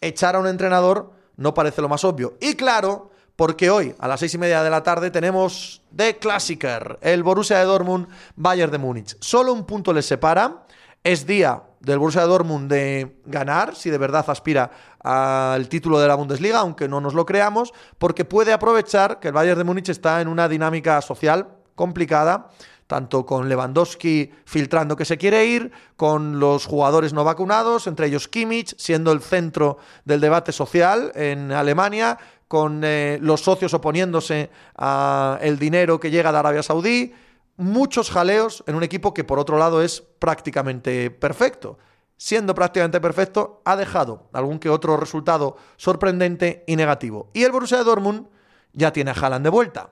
echar 0.00 0.36
a 0.36 0.38
un 0.38 0.46
entrenador 0.46 1.10
no 1.36 1.52
parece 1.52 1.82
lo 1.82 1.88
más 1.88 2.04
obvio. 2.04 2.36
Y 2.40 2.54
claro, 2.54 3.10
porque 3.34 3.70
hoy 3.70 3.92
a 3.98 4.06
las 4.06 4.20
seis 4.20 4.34
y 4.34 4.38
media 4.38 4.62
de 4.62 4.70
la 4.70 4.84
tarde 4.84 5.10
tenemos 5.10 5.82
The 5.96 6.18
Klassiker, 6.18 7.00
el 7.00 7.24
Borussia 7.24 7.58
de 7.58 7.64
Dortmund, 7.64 8.06
Bayern 8.36 8.70
de 8.70 8.78
Múnich. 8.78 9.16
Solo 9.18 9.52
un 9.52 9.66
punto 9.66 9.92
les 9.92 10.06
separa. 10.06 10.64
Es 11.02 11.26
día 11.26 11.64
del 11.80 11.98
Borussia 11.98 12.22
Dortmund 12.22 12.70
de 12.70 13.16
ganar, 13.24 13.74
si 13.74 13.90
de 13.90 13.98
verdad 13.98 14.24
aspira 14.30 14.70
al 15.00 15.68
título 15.68 15.98
de 15.98 16.06
la 16.06 16.14
Bundesliga, 16.14 16.60
aunque 16.60 16.86
no 16.86 17.00
nos 17.00 17.14
lo 17.14 17.26
creamos, 17.26 17.72
porque 17.98 18.24
puede 18.24 18.52
aprovechar 18.52 19.18
que 19.18 19.26
el 19.26 19.34
Bayern 19.34 19.58
de 19.58 19.64
Múnich 19.64 19.88
está 19.88 20.20
en 20.20 20.28
una 20.28 20.48
dinámica 20.48 21.02
social 21.02 21.48
complicada, 21.76 22.48
tanto 22.86 23.26
con 23.26 23.48
Lewandowski 23.48 24.30
filtrando 24.44 24.96
que 24.96 25.04
se 25.04 25.18
quiere 25.18 25.46
ir, 25.46 25.72
con 25.96 26.38
los 26.38 26.66
jugadores 26.66 27.12
no 27.12 27.24
vacunados, 27.24 27.86
entre 27.86 28.06
ellos 28.06 28.28
Kimmich, 28.28 28.74
siendo 28.78 29.12
el 29.12 29.20
centro 29.20 29.78
del 30.04 30.20
debate 30.20 30.52
social 30.52 31.12
en 31.14 31.52
Alemania, 31.52 32.18
con 32.48 32.82
eh, 32.84 33.18
los 33.20 33.40
socios 33.40 33.74
oponiéndose 33.74 34.50
al 34.76 35.58
dinero 35.58 35.98
que 35.98 36.10
llega 36.10 36.32
de 36.32 36.38
Arabia 36.38 36.62
Saudí, 36.62 37.12
muchos 37.56 38.10
jaleos 38.10 38.62
en 38.66 38.74
un 38.74 38.82
equipo 38.82 39.12
que 39.14 39.24
por 39.24 39.38
otro 39.38 39.58
lado 39.58 39.82
es 39.82 40.00
prácticamente 40.00 41.10
perfecto. 41.10 41.78
Siendo 42.18 42.54
prácticamente 42.54 43.00
perfecto, 43.00 43.60
ha 43.64 43.76
dejado 43.76 44.28
algún 44.32 44.58
que 44.58 44.70
otro 44.70 44.96
resultado 44.96 45.56
sorprendente 45.76 46.64
y 46.66 46.76
negativo. 46.76 47.30
Y 47.34 47.42
el 47.42 47.52
Borussia 47.52 47.82
Dortmund 47.82 48.28
ya 48.72 48.92
tiene 48.92 49.10
a 49.10 49.14
Haaland 49.14 49.44
de 49.44 49.50
vuelta. 49.50 49.90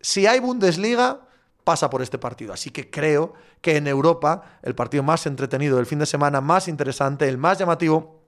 Si 0.00 0.26
hay 0.26 0.38
Bundesliga, 0.38 1.23
pasa 1.64 1.90
por 1.90 2.02
este 2.02 2.18
partido. 2.18 2.52
Así 2.52 2.70
que 2.70 2.90
creo 2.90 3.34
que 3.60 3.76
en 3.76 3.86
Europa 3.86 4.42
el 4.62 4.74
partido 4.74 5.02
más 5.02 5.26
entretenido 5.26 5.76
del 5.76 5.86
fin 5.86 5.98
de 5.98 6.06
semana, 6.06 6.40
más 6.40 6.68
interesante, 6.68 7.28
el 7.28 7.38
más 7.38 7.58
llamativo, 7.58 8.22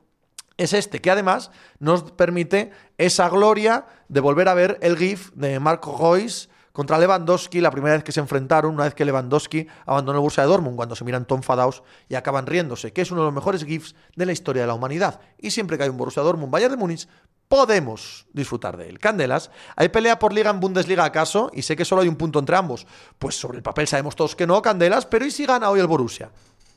es 0.57 0.73
este, 0.73 1.01
que 1.01 1.11
además 1.11 1.51
nos 1.79 2.11
permite 2.13 2.71
esa 2.97 3.29
gloria 3.29 3.87
de 4.09 4.21
volver 4.21 4.49
a 4.49 4.55
ver 4.55 4.79
el 4.81 4.97
GIF 4.97 5.31
de 5.35 5.61
Marco 5.61 5.97
Royce 5.99 6.49
contra 6.73 6.99
Lewandowski, 6.99 7.61
la 7.61 7.71
primera 7.71 7.95
vez 7.95 8.05
que 8.05 8.13
se 8.13 8.21
enfrentaron, 8.21 8.75
una 8.75 8.85
vez 8.85 8.95
que 8.95 9.05
Lewandowski 9.07 9.67
abandonó 9.87 10.19
el 10.19 10.21
Borussia 10.21 10.43
de 10.43 10.51
Dortmund, 10.51 10.77
cuando 10.77 10.95
se 10.95 11.05
miran 11.05 11.25
Tom 11.25 11.41
Fadaus 11.43 11.83
y 12.07 12.17
acaban 12.17 12.47
riéndose, 12.47 12.93
que 12.93 13.01
es 13.01 13.11
uno 13.11 13.23
de 13.23 13.27
los 13.27 13.35
mejores 13.35 13.65
GIFs 13.65 13.95
de 14.15 14.27
la 14.27 14.33
historia 14.33 14.63
de 14.63 14.69
la 14.69 14.75
humanidad. 14.75 15.21
Y 15.39 15.53
siempre 15.53 15.79
que 15.79 15.85
hay 15.85 15.89
un 15.89 15.97
Borussia 15.97 16.23
Dortmund, 16.23 16.53
Bayern 16.53 16.73
de 16.73 16.77
Múnich, 16.77 17.09
podemos 17.49 18.27
disfrutar 18.33 18.77
de 18.77 18.89
él. 18.89 18.99
Candelas, 18.99 19.51
¿hay 19.77 19.89
pelea 19.89 20.19
por 20.19 20.33
liga 20.33 20.51
en 20.51 20.61
Bundesliga 20.61 21.05
acaso? 21.05 21.51
Y 21.53 21.63
sé 21.63 21.77
que 21.77 21.85
solo 21.85 22.03
hay 22.03 22.09
un 22.09 22.17
punto 22.17 22.39
entre 22.39 22.57
ambos. 22.57 22.87
Pues 23.19 23.39
sobre 23.39 23.59
el 23.59 23.63
papel 23.63 23.87
sabemos 23.87 24.17
todos 24.17 24.35
que 24.35 24.47
no, 24.47 24.61
Candelas, 24.63 25.07
pero 25.07 25.25
¿y 25.25 25.31
si 25.31 25.47
gana 25.47 25.71
hoy 25.71 25.81
el 25.81 25.87
Borussia? 25.87 26.31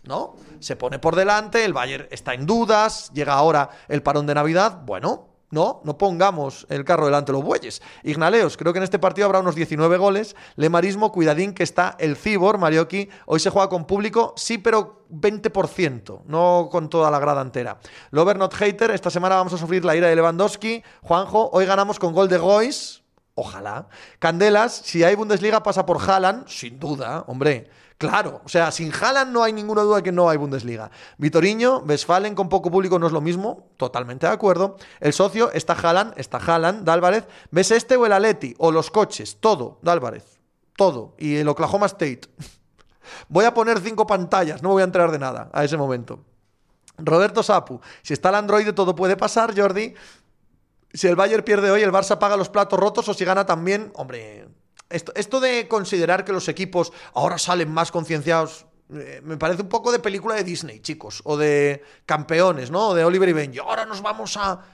¿No? 0.03 0.35
Se 0.59 0.75
pone 0.75 0.99
por 0.99 1.15
delante, 1.15 1.63
el 1.65 1.73
Bayern 1.73 2.07
está 2.09 2.33
en 2.33 2.45
dudas, 2.45 3.11
llega 3.13 3.33
ahora 3.33 3.69
el 3.87 4.01
parón 4.01 4.25
de 4.25 4.35
Navidad. 4.35 4.81
Bueno, 4.85 5.28
no, 5.51 5.81
no 5.83 5.97
pongamos 5.97 6.67
el 6.69 6.85
carro 6.85 7.05
delante 7.05 7.31
de 7.31 7.37
los 7.37 7.45
bueyes. 7.45 7.81
Ignaleos, 8.03 8.57
creo 8.57 8.73
que 8.73 8.77
en 8.77 8.83
este 8.83 8.99
partido 8.99 9.25
habrá 9.25 9.39
unos 9.39 9.55
19 9.55 9.97
goles. 9.97 10.35
Lemarismo, 10.55 11.11
cuidadín 11.11 11.53
que 11.53 11.63
está 11.63 11.95
el 11.99 12.15
Cibor, 12.15 12.57
Marioki. 12.57 13.09
Hoy 13.25 13.39
se 13.39 13.49
juega 13.49 13.69
con 13.69 13.85
público, 13.85 14.33
sí, 14.37 14.57
pero 14.57 15.05
20%, 15.09 16.21
no 16.25 16.69
con 16.71 16.89
toda 16.89 17.09
la 17.09 17.19
grada 17.19 17.41
entera. 17.41 17.79
Lover 18.11 18.37
Not 18.37 18.53
Hater, 18.53 18.91
esta 18.91 19.09
semana 19.09 19.35
vamos 19.35 19.53
a 19.53 19.57
sufrir 19.57 19.83
la 19.83 19.95
ira 19.95 20.07
de 20.07 20.15
Lewandowski. 20.15 20.83
Juanjo, 21.01 21.49
hoy 21.51 21.65
ganamos 21.65 21.97
con 21.97 22.13
gol 22.13 22.29
de 22.29 22.37
Royce. 22.37 22.98
Ojalá. 23.39 23.87
Candelas, 24.19 24.81
si 24.83 25.01
hay 25.05 25.15
Bundesliga 25.15 25.63
pasa 25.63 25.85
por 25.85 25.97
Haaland, 25.97 26.45
sin 26.49 26.77
duda, 26.77 27.23
hombre. 27.27 27.69
Claro, 27.97 28.41
o 28.43 28.49
sea, 28.49 28.69
sin 28.69 28.91
Haaland 28.93 29.31
no 29.31 29.43
hay 29.43 29.53
ninguna 29.53 29.81
duda 29.83 30.01
que 30.01 30.11
no 30.11 30.29
hay 30.29 30.35
Bundesliga. 30.35 30.91
Vitoriño, 31.17 31.77
Westfalen 31.87 32.35
con 32.35 32.49
poco 32.49 32.69
público 32.69 32.99
no 32.99 33.07
es 33.07 33.13
lo 33.13 33.21
mismo, 33.21 33.69
totalmente 33.77 34.27
de 34.27 34.33
acuerdo. 34.33 34.75
El 34.99 35.13
socio 35.13 35.53
está 35.53 35.71
Haaland, 35.71 36.15
está 36.17 36.37
Haaland, 36.37 36.83
Dálvarez. 36.83 37.27
¿Ves 37.49 37.71
este 37.71 37.95
o 37.95 38.05
el 38.05 38.11
Aleti? 38.11 38.55
O 38.57 38.73
los 38.73 38.91
coches, 38.91 39.37
todo, 39.39 39.79
Dálvarez, 39.81 40.25
todo. 40.75 41.15
Y 41.17 41.37
el 41.37 41.47
Oklahoma 41.47 41.85
State. 41.85 42.23
voy 43.29 43.45
a 43.45 43.53
poner 43.53 43.79
cinco 43.79 44.05
pantallas, 44.05 44.61
no 44.61 44.69
voy 44.69 44.81
a 44.81 44.85
entrar 44.85 45.11
de 45.11 45.19
nada 45.19 45.49
a 45.53 45.63
ese 45.63 45.77
momento. 45.77 46.19
Roberto 46.97 47.41
Sapu, 47.41 47.79
si 48.01 48.13
está 48.13 48.29
el 48.29 48.35
Android 48.35 48.73
todo 48.73 48.95
puede 48.95 49.15
pasar, 49.15 49.57
Jordi. 49.57 49.93
Si 50.93 51.07
el 51.07 51.15
Bayern 51.15 51.43
pierde 51.43 51.71
hoy, 51.71 51.81
el 51.81 51.91
Barça 51.91 52.17
paga 52.17 52.37
los 52.37 52.49
platos 52.49 52.79
rotos 52.79 53.07
o 53.07 53.13
si 53.13 53.25
gana 53.25 53.45
también, 53.45 53.91
hombre, 53.95 54.47
esto, 54.89 55.39
de 55.39 55.67
considerar 55.67 56.25
que 56.25 56.31
los 56.31 56.47
equipos 56.47 56.91
ahora 57.13 57.37
salen 57.37 57.71
más 57.71 57.91
concienciados 57.91 58.65
eh, 58.91 59.21
me 59.23 59.37
parece 59.37 59.61
un 59.61 59.69
poco 59.69 59.91
de 59.91 59.99
película 59.99 60.33
de 60.33 60.43
Disney, 60.43 60.79
chicos, 60.79 61.21
o 61.23 61.37
de 61.37 61.83
campeones, 62.07 62.71
¿no? 62.71 62.89
O 62.89 62.95
de 62.95 63.03
Oliver 63.03 63.29
y 63.29 63.33
Benji. 63.33 63.59
Ahora 63.59 63.85
nos 63.85 64.01
vamos 64.01 64.35
a. 64.35 64.65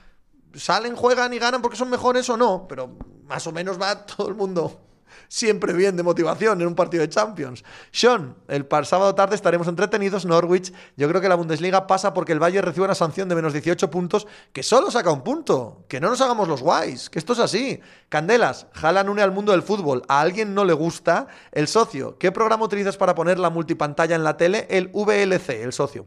Salen, 0.54 0.96
juegan 0.96 1.34
y 1.34 1.38
ganan 1.38 1.60
porque 1.60 1.76
son 1.76 1.90
mejores 1.90 2.30
o 2.30 2.36
no, 2.38 2.66
pero 2.66 2.96
más 3.24 3.46
o 3.46 3.52
menos 3.52 3.78
va 3.78 4.06
todo 4.06 4.28
el 4.28 4.34
mundo 4.34 4.85
siempre 5.28 5.72
bien 5.72 5.96
de 5.96 6.02
motivación 6.02 6.60
en 6.60 6.66
un 6.66 6.74
partido 6.74 7.02
de 7.02 7.08
Champions. 7.08 7.64
Sean, 7.90 8.36
el 8.48 8.66
sábado 8.84 9.14
tarde 9.14 9.34
estaremos 9.34 9.68
entretenidos. 9.68 10.26
Norwich, 10.26 10.72
yo 10.96 11.08
creo 11.08 11.20
que 11.20 11.28
la 11.28 11.34
Bundesliga 11.34 11.86
pasa 11.86 12.12
porque 12.14 12.32
el 12.32 12.38
Bayern 12.38 12.66
recibe 12.66 12.84
una 12.84 12.94
sanción 12.94 13.28
de 13.28 13.34
menos 13.34 13.52
18 13.52 13.90
puntos, 13.90 14.26
que 14.52 14.62
solo 14.62 14.90
saca 14.90 15.10
un 15.10 15.22
punto. 15.22 15.84
Que 15.88 16.00
no 16.00 16.08
nos 16.08 16.20
hagamos 16.20 16.48
los 16.48 16.62
guays, 16.62 17.10
que 17.10 17.18
esto 17.18 17.32
es 17.32 17.38
así. 17.38 17.80
Candelas, 18.08 18.66
jalan 18.72 19.08
une 19.08 19.22
al 19.22 19.32
mundo 19.32 19.52
del 19.52 19.62
fútbol. 19.62 20.02
A 20.08 20.20
alguien 20.20 20.54
no 20.54 20.64
le 20.64 20.72
gusta 20.72 21.26
el 21.52 21.68
socio. 21.68 22.18
¿Qué 22.18 22.32
programa 22.32 22.64
utilizas 22.64 22.96
para 22.96 23.14
poner 23.14 23.38
la 23.38 23.50
multipantalla 23.50 24.16
en 24.16 24.24
la 24.24 24.36
tele? 24.36 24.66
El 24.70 24.88
VLC, 24.92 25.62
el 25.62 25.72
socio. 25.72 26.06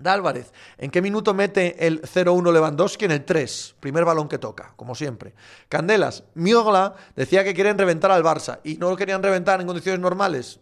Dálvarez, 0.00 0.52
¿en 0.78 0.90
qué 0.90 1.02
minuto 1.02 1.34
mete 1.34 1.86
el 1.86 2.02
0-1 2.02 2.52
Lewandowski? 2.52 3.04
En 3.04 3.12
el 3.12 3.24
3, 3.24 3.76
primer 3.80 4.04
balón 4.04 4.28
que 4.28 4.38
toca, 4.38 4.72
como 4.76 4.94
siempre. 4.94 5.34
Candelas, 5.68 6.24
Miogla 6.34 6.94
decía 7.14 7.44
que 7.44 7.54
quieren 7.54 7.78
reventar 7.78 8.10
al 8.10 8.24
Barça 8.24 8.60
y 8.64 8.76
no 8.76 8.90
lo 8.90 8.96
querían 8.96 9.22
reventar 9.22 9.60
en 9.60 9.66
condiciones 9.66 10.00
normales. 10.00 10.60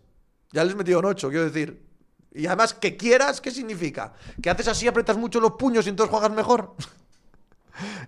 Ya 0.53 0.65
les 0.65 0.75
metido 0.75 0.99
en 0.99 1.07
8, 1.07 1.29
quiero 1.29 1.45
decir. 1.45 1.87
Y 2.33 2.47
además, 2.47 2.75
que 2.75 2.97
quieras, 2.97 3.41
¿qué 3.41 3.51
significa? 3.51 4.13
¿Que 4.43 4.51
haces 4.51 4.69
así, 4.69 4.87
apretas 4.87 5.17
mucho 5.17 5.41
los 5.41 5.53
puños 5.53 5.87
y 5.87 5.91
entonces 5.91 6.11
juegas 6.11 6.31
mejor? 6.31 6.75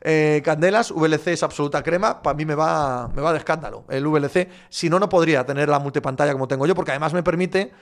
Eh, 0.02 0.42
Candelas, 0.44 0.90
VLC 0.90 1.28
es 1.28 1.44
absoluta 1.44 1.80
crema. 1.84 2.22
Para 2.22 2.34
mí 2.34 2.44
me 2.44 2.56
va, 2.56 3.06
me 3.14 3.22
va 3.22 3.32
de 3.32 3.38
escándalo 3.38 3.84
el 3.88 4.04
VLC. 4.04 4.48
Si 4.68 4.90
no, 4.90 4.98
no 4.98 5.08
podría 5.08 5.46
tener 5.46 5.68
la 5.68 5.78
multipantalla 5.78 6.32
como 6.32 6.48
tengo 6.48 6.66
yo, 6.66 6.74
porque 6.74 6.90
además 6.90 7.12
me 7.12 7.22
permite 7.22 7.72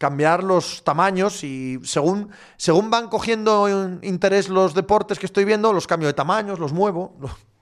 cambiar 0.00 0.42
los 0.42 0.82
tamaños 0.82 1.44
y 1.44 1.78
según, 1.84 2.30
según 2.56 2.88
van 2.88 3.08
cogiendo 3.08 3.68
interés 4.00 4.48
los 4.48 4.72
deportes 4.72 5.18
que 5.18 5.26
estoy 5.26 5.44
viendo, 5.44 5.74
los 5.74 5.86
cambio 5.86 6.08
de 6.08 6.14
tamaños, 6.14 6.58
los 6.58 6.72
muevo. 6.72 7.18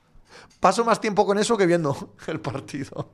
Paso 0.60 0.84
más 0.84 1.00
tiempo 1.00 1.26
con 1.26 1.36
eso 1.36 1.56
que 1.56 1.66
viendo 1.66 2.14
el 2.28 2.40
partido. 2.40 3.10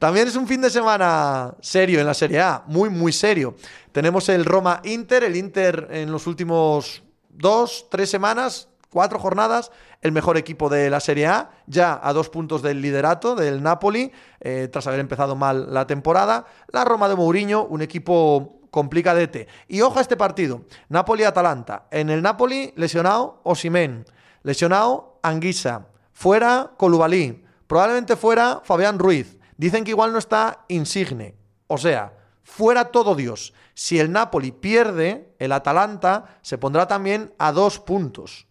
También 0.00 0.26
es 0.26 0.34
un 0.34 0.48
fin 0.48 0.60
de 0.60 0.70
semana 0.70 1.54
serio 1.60 2.00
en 2.00 2.06
la 2.06 2.14
Serie 2.14 2.40
A, 2.40 2.64
muy, 2.66 2.90
muy 2.90 3.12
serio. 3.12 3.54
Tenemos 3.92 4.28
el 4.28 4.44
Roma 4.44 4.80
Inter, 4.82 5.22
el 5.22 5.36
Inter 5.36 5.86
en 5.92 6.10
los 6.10 6.26
últimos 6.26 7.04
dos, 7.28 7.86
tres 7.90 8.10
semanas 8.10 8.69
cuatro 8.90 9.18
jornadas, 9.18 9.70
el 10.02 10.12
mejor 10.12 10.36
equipo 10.36 10.68
de 10.68 10.90
la 10.90 11.00
Serie 11.00 11.26
A, 11.26 11.50
ya 11.66 11.98
a 12.02 12.12
dos 12.12 12.28
puntos 12.28 12.62
del 12.62 12.82
liderato 12.82 13.34
del 13.34 13.62
Napoli, 13.62 14.12
eh, 14.40 14.68
tras 14.70 14.86
haber 14.86 15.00
empezado 15.00 15.36
mal 15.36 15.72
la 15.72 15.86
temporada. 15.86 16.44
La 16.68 16.84
Roma 16.84 17.08
de 17.08 17.16
Mourinho, 17.16 17.64
un 17.64 17.82
equipo 17.82 18.60
complicadete. 18.70 19.48
Y 19.68 19.80
ojo 19.80 19.98
a 19.98 20.02
este 20.02 20.16
partido, 20.16 20.62
Napoli-Atalanta. 20.88 21.86
En 21.90 22.10
el 22.10 22.22
Napoli, 22.22 22.72
lesionado 22.76 23.40
Osimen, 23.44 24.04
lesionado 24.42 25.18
Anguisa, 25.22 25.86
fuera 26.12 26.72
Colubalí, 26.76 27.44
Probablemente 27.70 28.16
fuera 28.16 28.62
Fabián 28.64 28.98
Ruiz. 28.98 29.38
Dicen 29.56 29.84
que 29.84 29.92
igual 29.92 30.12
no 30.12 30.18
está 30.18 30.64
Insigne. 30.66 31.36
O 31.68 31.78
sea, 31.78 32.14
fuera 32.42 32.86
todo 32.86 33.14
Dios. 33.14 33.54
Si 33.74 34.00
el 34.00 34.10
Napoli 34.10 34.50
pierde, 34.50 35.36
el 35.38 35.52
Atalanta 35.52 36.40
se 36.42 36.58
pondrá 36.58 36.88
también 36.88 37.32
a 37.38 37.52
dos 37.52 37.78
puntos. 37.78 38.48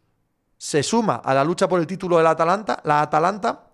Se 0.60 0.84
suma 0.84 1.16
a 1.16 1.34
la 1.34 1.46
lucha 1.46 1.70
por 1.70 1.80
el 1.80 1.88
título 1.88 2.18
del 2.18 2.28
Atalanta, 2.28 2.82
la 2.84 3.00
Atalanta, 3.00 3.68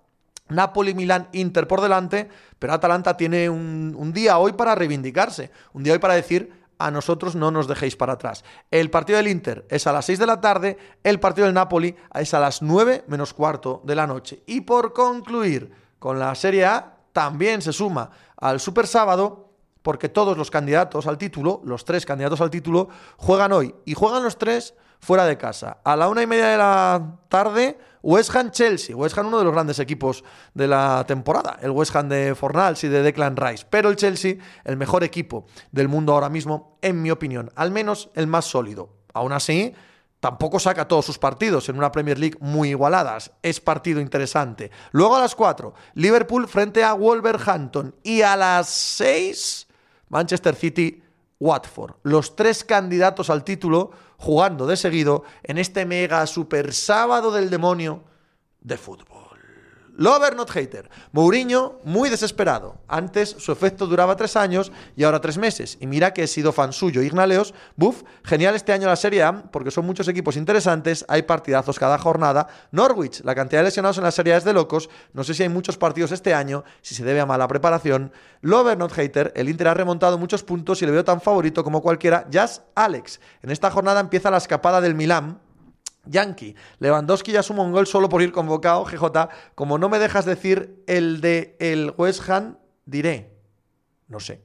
Napoli, 0.50 0.94
Milán, 0.94 1.30
Inter 1.32 1.68
por 1.68 1.82
delante, 1.82 2.30
pero 2.60 2.74
Atalanta 2.74 3.18
tiene 3.18 3.50
un, 3.50 3.96
un 3.98 4.14
día 4.14 4.38
hoy 4.38 4.54
para 4.54 4.76
reivindicarse, 4.76 5.50
un 5.74 5.82
día 5.82 5.94
hoy 5.94 6.00
para 6.00 6.14
decir, 6.14 6.54
a 6.78 6.92
nosotros 6.92 7.36
no 7.36 7.50
nos 7.50 7.68
dejéis 7.68 7.96
para 7.96 8.14
atrás. 8.14 8.44
El 8.70 8.92
partido 8.92 9.18
del 9.18 9.30
Inter 9.30 9.66
es 9.68 9.88
a 9.88 9.94
las 9.94 10.06
6 10.06 10.20
de 10.20 10.28
la 10.28 10.40
tarde, 10.40 10.78
el 11.04 11.20
partido 11.20 11.46
del 11.46 11.56
Napoli 11.56 11.96
es 12.14 12.36
a 12.36 12.40
las 12.40 12.62
9 12.62 13.06
menos 13.08 13.34
cuarto 13.34 13.82
de 13.84 13.96
la 13.96 14.06
noche. 14.06 14.44
Y 14.46 14.62
por 14.62 14.94
concluir 14.94 15.72
con 15.98 16.20
la 16.20 16.36
Serie 16.36 16.66
A, 16.66 16.98
también 17.14 17.64
se 17.64 17.74
suma 17.74 18.12
al 18.38 18.60
Super 18.60 18.86
Sábado 18.86 19.50
porque 19.82 20.10
todos 20.10 20.38
los 20.38 20.52
candidatos 20.52 21.08
al 21.08 21.18
título, 21.18 21.62
los 21.64 21.84
tres 21.84 22.06
candidatos 22.06 22.42
al 22.42 22.52
título, 22.52 22.90
juegan 23.18 23.54
hoy. 23.54 23.74
Y 23.86 23.96
juegan 23.96 24.24
los 24.24 24.38
tres 24.38 24.76
fuera 25.00 25.26
de 25.26 25.38
casa. 25.38 25.78
A 25.84 25.96
la 25.96 26.10
una 26.10 26.22
y 26.22 26.28
media 26.28 26.48
de 26.48 26.58
la 26.58 27.18
tarde, 27.30 27.78
West 28.02 28.36
Ham 28.36 28.52
Chelsea. 28.52 28.96
West 28.96 29.18
Ham, 29.18 29.28
uno 29.28 29.40
de 29.40 29.46
los 29.46 29.54
grandes 29.54 29.80
equipos 29.80 30.24
de 30.54 30.68
la 30.68 31.04
temporada. 31.08 31.58
El 31.62 31.72
West 31.72 31.96
Ham 31.96 32.10
de 32.10 32.36
Fornals 32.36 32.84
y 32.84 32.88
de 32.88 33.02
Declan 33.02 33.36
Rice. 33.36 33.66
Pero 33.70 33.90
el 33.90 33.96
Chelsea, 33.96 34.36
el 34.64 34.78
mejor 34.78 35.04
equipo 35.04 35.46
del 35.72 35.88
mundo 35.88 36.14
ahora 36.14 36.30
mismo, 36.30 36.78
en 36.82 37.02
mi 37.02 37.10
opinión. 37.10 37.52
Al 37.56 37.72
menos 37.72 38.10
el 38.14 38.28
más 38.28 38.46
sólido. 38.46 38.90
Aún 39.14 39.32
así, 39.32 39.74
tampoco 40.20 40.60
saca 40.60 40.88
todos 40.88 41.06
sus 41.06 41.18
partidos 41.18 41.68
en 41.70 41.78
una 41.78 41.92
Premier 41.92 42.20
League 42.20 42.38
muy 42.40 42.70
igualadas. 42.70 43.32
Es 43.42 43.60
partido 43.60 44.00
interesante. 44.00 44.70
Luego 44.92 45.16
a 45.16 45.22
las 45.22 45.36
4, 45.36 45.74
Liverpool 45.96 46.48
frente 46.48 46.84
a 46.84 46.94
Wolverhampton. 46.94 47.96
Y 48.04 48.22
a 48.22 48.36
las 48.36 48.70
6, 48.70 49.68
Manchester 50.10 50.56
City, 50.56 51.02
Watford. 51.40 51.96
Los 52.04 52.36
tres 52.36 52.64
candidatos 52.64 53.30
al 53.30 53.44
título 53.44 53.92
jugando 54.18 54.68
de 54.68 54.78
seguido 54.78 55.24
en 55.44 55.58
este 55.58 55.86
mega 55.86 56.26
super 56.28 56.74
sábado 56.74 57.32
del 57.32 57.50
demonio 57.50 58.04
de 58.62 58.78
fútbol. 58.78 59.15
Lover, 59.98 60.36
not 60.36 60.52
hater. 60.52 60.90
Mourinho, 61.14 61.80
muy 61.86 62.10
desesperado. 62.10 62.76
Antes 62.88 63.30
su 63.30 63.54
efecto 63.54 63.88
duraba 63.88 64.18
tres 64.18 64.36
años 64.36 64.74
y 64.98 65.06
ahora 65.06 65.22
tres 65.22 65.38
meses. 65.38 65.78
Y 65.80 65.88
mira 65.88 66.14
que 66.14 66.24
he 66.24 66.28
sido 66.28 66.52
fan 66.52 66.74
suyo. 66.74 67.02
Ignaleos, 67.02 67.54
buf, 67.78 68.04
genial 68.24 68.56
este 68.56 68.74
año 68.74 68.88
la 68.88 68.98
Serie 68.98 69.24
A, 69.24 69.44
porque 69.52 69.72
son 69.72 69.86
muchos 69.86 70.10
equipos 70.10 70.36
interesantes, 70.36 71.06
hay 71.08 71.22
partidazos 71.22 71.80
cada 71.80 71.98
jornada. 71.98 72.48
Norwich, 72.72 73.22
la 73.24 73.36
cantidad 73.36 73.62
de 73.62 73.66
lesionados 73.66 73.98
en 73.98 74.04
la 74.04 74.12
Serie 74.12 74.34
A 74.34 74.38
es 74.38 74.44
de 74.44 74.52
locos. 74.52 74.90
No 75.14 75.24
sé 75.24 75.34
si 75.34 75.44
hay 75.44 75.50
muchos 75.50 75.78
partidos 75.78 76.12
este 76.12 76.34
año, 76.34 76.66
si 76.82 76.94
se 76.94 77.06
debe 77.06 77.22
a 77.22 77.26
mala 77.26 77.48
preparación. 77.48 78.12
Lover, 78.42 78.78
not 78.78 78.92
hater, 78.92 79.32
el 79.34 79.48
Inter 79.48 79.70
ha 79.70 79.74
remontado 79.74 80.18
muchos 80.18 80.44
puntos 80.44 80.82
y 80.82 80.86
le 80.86 80.92
veo 80.92 81.06
tan 81.06 81.22
favorito 81.22 81.64
como 81.64 81.82
cualquiera. 81.82 82.28
Jazz 82.30 82.64
Alex. 82.76 83.22
En 83.42 83.50
esta 83.50 83.72
jornada 83.72 84.02
empieza 84.02 84.30
la 84.30 84.38
escapada 84.38 84.82
del 84.82 84.94
Milán 84.94 85.40
Yankee, 86.08 86.56
Lewandowski 86.80 87.32
ya 87.32 87.44
suma 87.44 87.64
un 87.64 87.72
gol 87.72 87.88
solo 87.88 88.10
por 88.10 88.22
ir 88.22 88.32
convocado, 88.32 88.86
GJ. 88.86 89.30
Como 89.56 89.78
no 89.78 89.90
me 89.90 90.00
dejas 90.00 90.26
decir 90.26 90.84
el 90.88 91.22
de 91.22 91.56
el 91.60 91.94
West 91.98 92.30
Ham, 92.30 92.58
diré. 92.86 93.36
No 94.08 94.20
sé. 94.20 94.44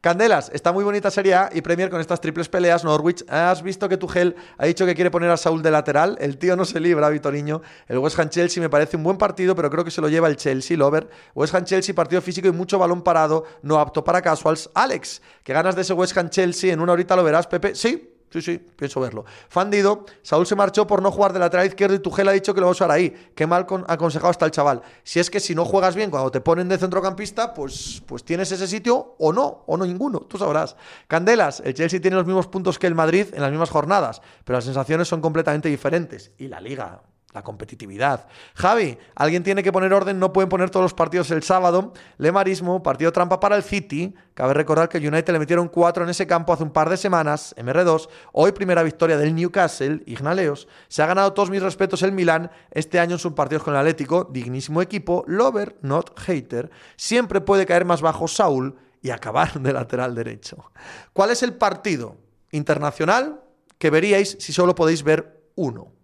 Candelas, 0.00 0.50
está 0.52 0.72
muy 0.72 0.84
bonita 0.84 1.10
Serie 1.10 1.34
A 1.34 1.50
y 1.52 1.60
Premier 1.60 1.90
con 1.90 2.00
estas 2.00 2.20
triples 2.20 2.48
peleas. 2.48 2.84
Norwich, 2.84 3.24
¿has 3.28 3.62
visto 3.62 3.88
que 3.88 3.96
Tuchel 3.96 4.36
ha 4.58 4.66
dicho 4.66 4.86
que 4.86 4.94
quiere 4.94 5.10
poner 5.10 5.30
a 5.30 5.36
Saúl 5.36 5.62
de 5.62 5.70
lateral? 5.70 6.16
El 6.20 6.38
tío 6.38 6.56
no 6.56 6.64
se 6.64 6.80
libra, 6.80 7.08
Vitoriño. 7.08 7.62
El 7.88 7.98
West 7.98 8.18
Ham 8.18 8.28
Chelsea 8.28 8.62
me 8.62 8.70
parece 8.70 8.96
un 8.96 9.02
buen 9.02 9.18
partido, 9.18 9.54
pero 9.54 9.70
creo 9.70 9.84
que 9.84 9.90
se 9.90 10.00
lo 10.00 10.08
lleva 10.08 10.28
el 10.28 10.36
Chelsea, 10.36 10.76
Lover. 10.76 11.08
West 11.34 11.54
Ham 11.54 11.64
Chelsea, 11.64 11.94
partido 11.94 12.22
físico 12.22 12.48
y 12.48 12.52
mucho 12.52 12.78
balón 12.78 13.02
parado, 13.02 13.44
no 13.62 13.78
apto 13.78 14.04
para 14.04 14.22
casuals. 14.22 14.70
Alex, 14.74 15.22
que 15.42 15.52
ganas 15.52 15.74
de 15.74 15.82
ese 15.82 15.92
West 15.92 16.16
Ham 16.16 16.30
Chelsea, 16.30 16.72
en 16.72 16.80
una 16.80 16.92
horita 16.92 17.16
lo 17.16 17.24
verás, 17.24 17.46
Pepe. 17.46 17.74
Sí, 17.74 18.15
Sí, 18.36 18.42
sí, 18.42 18.58
pienso 18.58 19.00
verlo. 19.00 19.24
Fandido, 19.48 20.04
Saúl 20.20 20.46
se 20.46 20.54
marchó 20.54 20.86
por 20.86 21.00
no 21.00 21.10
jugar 21.10 21.32
de 21.32 21.38
lateral 21.38 21.66
izquierdo 21.66 21.94
y 21.94 22.00
Tugel 22.00 22.28
ha 22.28 22.32
dicho 22.32 22.52
que 22.52 22.60
lo 22.60 22.66
va 22.66 22.70
a 22.70 22.72
usar 22.72 22.90
ahí. 22.90 23.30
Qué 23.34 23.46
mal 23.46 23.66
aconsejado 23.88 24.30
está 24.30 24.44
el 24.44 24.50
chaval. 24.50 24.82
Si 25.04 25.18
es 25.18 25.30
que 25.30 25.40
si 25.40 25.54
no 25.54 25.64
juegas 25.64 25.96
bien 25.96 26.10
cuando 26.10 26.30
te 26.30 26.42
ponen 26.42 26.68
de 26.68 26.76
centrocampista, 26.76 27.54
pues, 27.54 28.02
pues 28.04 28.24
tienes 28.24 28.52
ese 28.52 28.66
sitio 28.66 29.14
o 29.18 29.32
no, 29.32 29.64
o 29.66 29.78
no 29.78 29.86
ninguno, 29.86 30.20
tú 30.20 30.36
sabrás. 30.36 30.76
Candelas, 31.08 31.60
el 31.60 31.72
Chelsea 31.72 31.98
tiene 31.98 32.18
los 32.18 32.26
mismos 32.26 32.46
puntos 32.46 32.78
que 32.78 32.86
el 32.86 32.94
Madrid 32.94 33.28
en 33.32 33.40
las 33.40 33.50
mismas 33.50 33.70
jornadas, 33.70 34.20
pero 34.44 34.58
las 34.58 34.64
sensaciones 34.64 35.08
son 35.08 35.22
completamente 35.22 35.70
diferentes. 35.70 36.32
Y 36.36 36.48
la 36.48 36.60
liga, 36.60 37.00
la 37.36 37.42
competitividad. 37.42 38.26
Javi, 38.54 38.98
alguien 39.14 39.42
tiene 39.42 39.62
que 39.62 39.70
poner 39.70 39.92
orden, 39.92 40.18
no 40.18 40.32
pueden 40.32 40.48
poner 40.48 40.70
todos 40.70 40.84
los 40.84 40.94
partidos 40.94 41.30
el 41.30 41.42
sábado. 41.42 41.92
Lemarismo, 42.16 42.82
partido 42.82 43.12
trampa 43.12 43.38
para 43.38 43.56
el 43.56 43.62
City. 43.62 44.14
Cabe 44.32 44.54
recordar 44.54 44.88
que 44.88 44.96
el 44.96 45.06
United 45.06 45.32
le 45.34 45.38
metieron 45.38 45.68
cuatro 45.68 46.02
en 46.02 46.08
ese 46.08 46.26
campo 46.26 46.54
hace 46.54 46.62
un 46.62 46.70
par 46.70 46.88
de 46.88 46.96
semanas, 46.96 47.54
MR2. 47.58 48.08
Hoy 48.32 48.52
primera 48.52 48.82
victoria 48.82 49.18
del 49.18 49.34
Newcastle, 49.34 50.02
Ignaleos. 50.06 50.66
Se 50.88 51.02
ha 51.02 51.06
ganado 51.06 51.34
todos 51.34 51.50
mis 51.50 51.62
respetos 51.62 52.02
el 52.02 52.12
Milan 52.12 52.50
este 52.70 52.98
año 52.98 53.12
en 53.12 53.18
sus 53.18 53.34
partidos 53.34 53.62
con 53.62 53.74
el 53.74 53.80
Atlético. 53.80 54.24
Dignísimo 54.24 54.80
equipo, 54.80 55.22
lover, 55.26 55.76
not 55.82 56.18
hater. 56.18 56.70
Siempre 56.96 57.42
puede 57.42 57.66
caer 57.66 57.84
más 57.84 58.00
bajo 58.00 58.28
Saúl 58.28 58.76
y 59.02 59.10
acabar 59.10 59.60
de 59.60 59.74
lateral 59.74 60.14
derecho. 60.14 60.72
¿Cuál 61.12 61.30
es 61.30 61.42
el 61.42 61.52
partido 61.52 62.16
internacional 62.50 63.42
que 63.76 63.90
veríais 63.90 64.38
si 64.40 64.54
solo 64.54 64.74
podéis 64.74 65.02
ver 65.02 65.50
uno? 65.54 65.95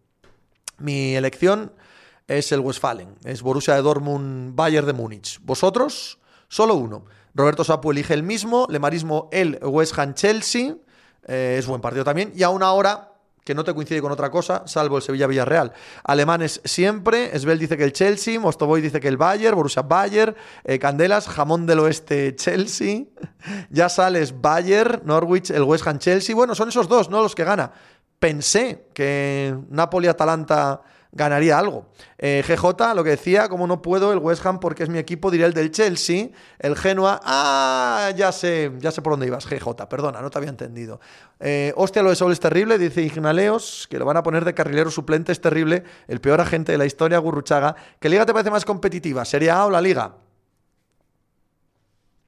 Mi 0.82 1.14
elección 1.14 1.72
es 2.26 2.50
el 2.50 2.58
Westfalen, 2.58 3.14
es 3.22 3.40
Borussia 3.40 3.76
de 3.76 3.82
Dortmund, 3.82 4.56
Bayern 4.56 4.84
de 4.84 4.92
Múnich. 4.92 5.38
¿Vosotros? 5.44 6.18
Solo 6.48 6.74
uno. 6.74 7.04
Roberto 7.36 7.62
Sapu 7.62 7.92
elige 7.92 8.14
el 8.14 8.24
mismo, 8.24 8.66
Lemarismo 8.68 9.28
el 9.30 9.60
West 9.62 9.96
Ham 9.96 10.14
Chelsea, 10.14 10.74
eh, 11.28 11.54
es 11.56 11.68
buen 11.68 11.80
partido 11.80 12.02
también, 12.02 12.32
y 12.34 12.42
a 12.42 12.48
una 12.48 12.72
hora 12.72 13.12
que 13.44 13.54
no 13.54 13.62
te 13.62 13.72
coincide 13.72 14.02
con 14.02 14.10
otra 14.10 14.32
cosa, 14.32 14.64
salvo 14.66 14.96
el 14.96 15.02
Sevilla 15.04 15.28
Villarreal. 15.28 15.72
Alemanes 16.02 16.60
siempre, 16.64 17.34
Esbel 17.36 17.60
dice 17.60 17.76
que 17.76 17.84
el 17.84 17.92
Chelsea, 17.92 18.40
Mostoboy 18.40 18.80
dice 18.80 18.98
que 18.98 19.08
el 19.08 19.16
Bayern, 19.16 19.54
Borussia 19.54 19.82
Bayern, 19.82 20.34
eh, 20.64 20.80
Candelas, 20.80 21.28
Jamón 21.28 21.64
del 21.64 21.78
Oeste 21.78 22.34
Chelsea, 22.34 23.04
ya 23.70 23.88
sales 23.88 24.40
Bayern, 24.40 25.02
Norwich, 25.04 25.50
el 25.50 25.62
West 25.62 25.86
Ham 25.86 26.00
Chelsea, 26.00 26.34
bueno, 26.34 26.56
son 26.56 26.70
esos 26.70 26.88
dos, 26.88 27.08
¿no? 27.08 27.22
Los 27.22 27.36
que 27.36 27.44
gana 27.44 27.70
pensé 28.22 28.86
que 28.94 29.52
Napoli-Atalanta 29.70 30.80
ganaría 31.10 31.58
algo. 31.58 31.88
Eh, 32.18 32.44
GJ, 32.46 32.94
lo 32.94 33.02
que 33.02 33.10
decía, 33.10 33.48
como 33.48 33.66
no 33.66 33.82
puedo, 33.82 34.12
el 34.12 34.18
West 34.18 34.46
Ham 34.46 34.60
porque 34.60 34.84
es 34.84 34.88
mi 34.88 34.98
equipo, 34.98 35.28
diría 35.28 35.46
el 35.46 35.54
del 35.54 35.72
Chelsea, 35.72 36.28
el 36.60 36.76
Genoa, 36.76 37.20
ah, 37.24 38.12
ya 38.16 38.30
sé, 38.30 38.70
ya 38.78 38.92
sé 38.92 39.02
por 39.02 39.14
dónde 39.14 39.26
ibas, 39.26 39.44
GJ, 39.44 39.88
perdona, 39.88 40.22
no 40.22 40.30
te 40.30 40.38
había 40.38 40.50
entendido. 40.50 41.00
Eh, 41.40 41.72
hostia, 41.74 42.00
lo 42.04 42.10
de 42.10 42.16
Saúl 42.16 42.30
es 42.30 42.38
terrible, 42.38 42.78
dice 42.78 43.02
Ignaleos, 43.02 43.88
que 43.90 43.98
lo 43.98 44.04
van 44.04 44.16
a 44.16 44.22
poner 44.22 44.44
de 44.44 44.54
carrilero 44.54 44.92
suplente, 44.92 45.32
es 45.32 45.40
terrible, 45.40 45.82
el 46.06 46.20
peor 46.20 46.40
agente 46.40 46.70
de 46.70 46.78
la 46.78 46.86
historia, 46.86 47.18
Gurruchaga. 47.18 47.74
¿Qué 47.98 48.08
liga 48.08 48.24
te 48.24 48.32
parece 48.32 48.52
más 48.52 48.64
competitiva? 48.64 49.24
¿Sería 49.24 49.56
A 49.56 49.66
o 49.66 49.70
la 49.70 49.80
liga? 49.80 50.14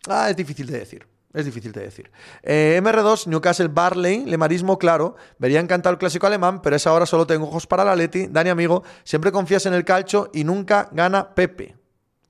Ah, 0.08 0.28
es 0.28 0.34
difícil 0.34 0.66
de 0.66 0.80
decir. 0.80 1.13
Es 1.34 1.44
difícil 1.44 1.72
de 1.72 1.82
decir. 1.82 2.12
Eh, 2.44 2.80
MR2, 2.80 3.26
Newcastle 3.26 3.66
Barley, 3.66 4.24
lemarismo 4.24 4.78
claro. 4.78 5.16
Vería 5.38 5.58
encantado 5.58 5.92
el 5.92 5.98
clásico 5.98 6.28
alemán, 6.28 6.62
pero 6.62 6.76
esa 6.76 6.92
hora 6.92 7.06
solo 7.06 7.26
tengo 7.26 7.48
ojos 7.48 7.66
para 7.66 7.84
la 7.84 7.96
Leti. 7.96 8.28
Dani, 8.28 8.50
amigo, 8.50 8.84
siempre 9.02 9.32
confías 9.32 9.66
en 9.66 9.74
el 9.74 9.84
calcho 9.84 10.30
y 10.32 10.44
nunca 10.44 10.88
gana 10.92 11.34
Pepe. 11.34 11.76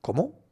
¿Cómo? 0.00 0.42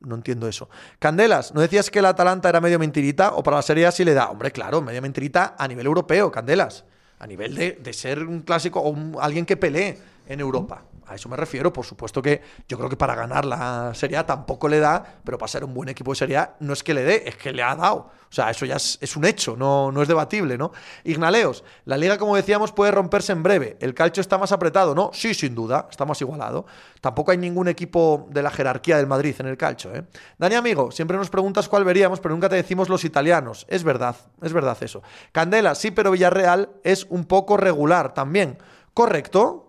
No 0.00 0.16
entiendo 0.16 0.48
eso. 0.48 0.68
Candelas, 0.98 1.54
¿no 1.54 1.60
decías 1.60 1.88
que 1.88 2.00
el 2.00 2.06
Atalanta 2.06 2.48
era 2.48 2.60
medio 2.60 2.80
mentirita 2.80 3.34
o 3.34 3.42
para 3.44 3.58
la 3.58 3.62
Serie 3.62 3.86
A 3.86 3.92
le 3.96 4.14
da? 4.14 4.30
Hombre, 4.30 4.50
claro, 4.50 4.82
medio 4.82 5.00
mentirita 5.00 5.54
a 5.56 5.68
nivel 5.68 5.86
europeo, 5.86 6.30
Candelas. 6.32 6.84
A 7.20 7.26
nivel 7.26 7.54
de, 7.54 7.92
ser 7.92 8.24
un 8.24 8.42
clásico 8.42 8.80
o 8.80 9.20
alguien 9.20 9.46
que 9.46 9.56
pelee 9.56 9.96
en 10.28 10.40
Europa. 10.40 10.82
A 11.08 11.14
eso 11.14 11.28
me 11.28 11.36
refiero, 11.36 11.72
por 11.72 11.84
supuesto 11.84 12.20
que 12.20 12.42
yo 12.68 12.76
creo 12.76 12.90
que 12.90 12.96
para 12.96 13.14
ganar 13.14 13.44
la 13.44 13.92
Serie 13.94 14.16
A 14.16 14.26
tampoco 14.26 14.68
le 14.68 14.80
da, 14.80 15.20
pero 15.24 15.38
para 15.38 15.48
ser 15.48 15.64
un 15.64 15.72
buen 15.72 15.88
equipo 15.88 16.10
de 16.12 16.16
Serie 16.16 16.36
A 16.36 16.56
no 16.60 16.72
es 16.72 16.82
que 16.82 16.94
le 16.94 17.04
dé, 17.04 17.22
es 17.26 17.36
que 17.36 17.52
le 17.52 17.62
ha 17.62 17.74
dado. 17.76 18.10
O 18.28 18.32
sea, 18.36 18.50
eso 18.50 18.66
ya 18.66 18.74
es, 18.74 19.16
un 19.16 19.24
hecho, 19.24 19.56
no, 19.56 19.92
no, 19.92 20.02
es 20.02 20.08
debatible, 20.08 20.58
¿no? 20.58 20.72
Ignaleos, 21.04 21.62
la 21.84 21.96
liga, 21.96 22.18
como 22.18 22.34
decíamos, 22.34 22.72
puede 22.72 22.90
romperse 22.90 23.32
en 23.32 23.42
breve. 23.42 23.76
¿El 23.80 23.94
calcio 23.94 24.20
está 24.20 24.36
más 24.36 24.50
apretado? 24.50 24.94
No, 24.94 25.10
sí, 25.12 25.32
sin 25.32 25.54
duda, 25.54 25.86
está 25.88 26.04
más 26.04 26.20
igualado. 26.20 26.66
Tampoco 27.00 27.30
hay 27.30 27.38
ningún 27.38 27.68
equipo 27.68 28.26
de 28.30 28.42
la 28.42 28.50
jerarquía 28.50 28.96
del 28.96 29.06
Madrid 29.06 29.36
en 29.38 29.46
el 29.46 29.56
calcio, 29.56 29.94
¿eh? 29.94 30.04
Dani, 30.38 30.56
amigo, 30.56 30.90
siempre 30.90 31.16
nos 31.16 31.30
preguntas 31.30 31.68
cuál 31.68 31.84
veríamos, 31.84 32.18
pero 32.18 32.34
nunca 32.34 32.48
te 32.48 32.56
decimos 32.56 32.88
los 32.88 33.04
italianos. 33.04 33.64
Es 33.68 33.84
verdad, 33.84 34.16
es 34.42 34.52
verdad 34.52 34.76
eso. 34.80 35.02
Candela, 35.30 35.76
sí, 35.76 35.92
pero 35.92 36.10
Villarreal 36.10 36.70
es 36.82 37.06
un 37.08 37.26
poco 37.26 37.56
regular 37.56 38.12
también. 38.12 38.58
Correcto, 38.92 39.65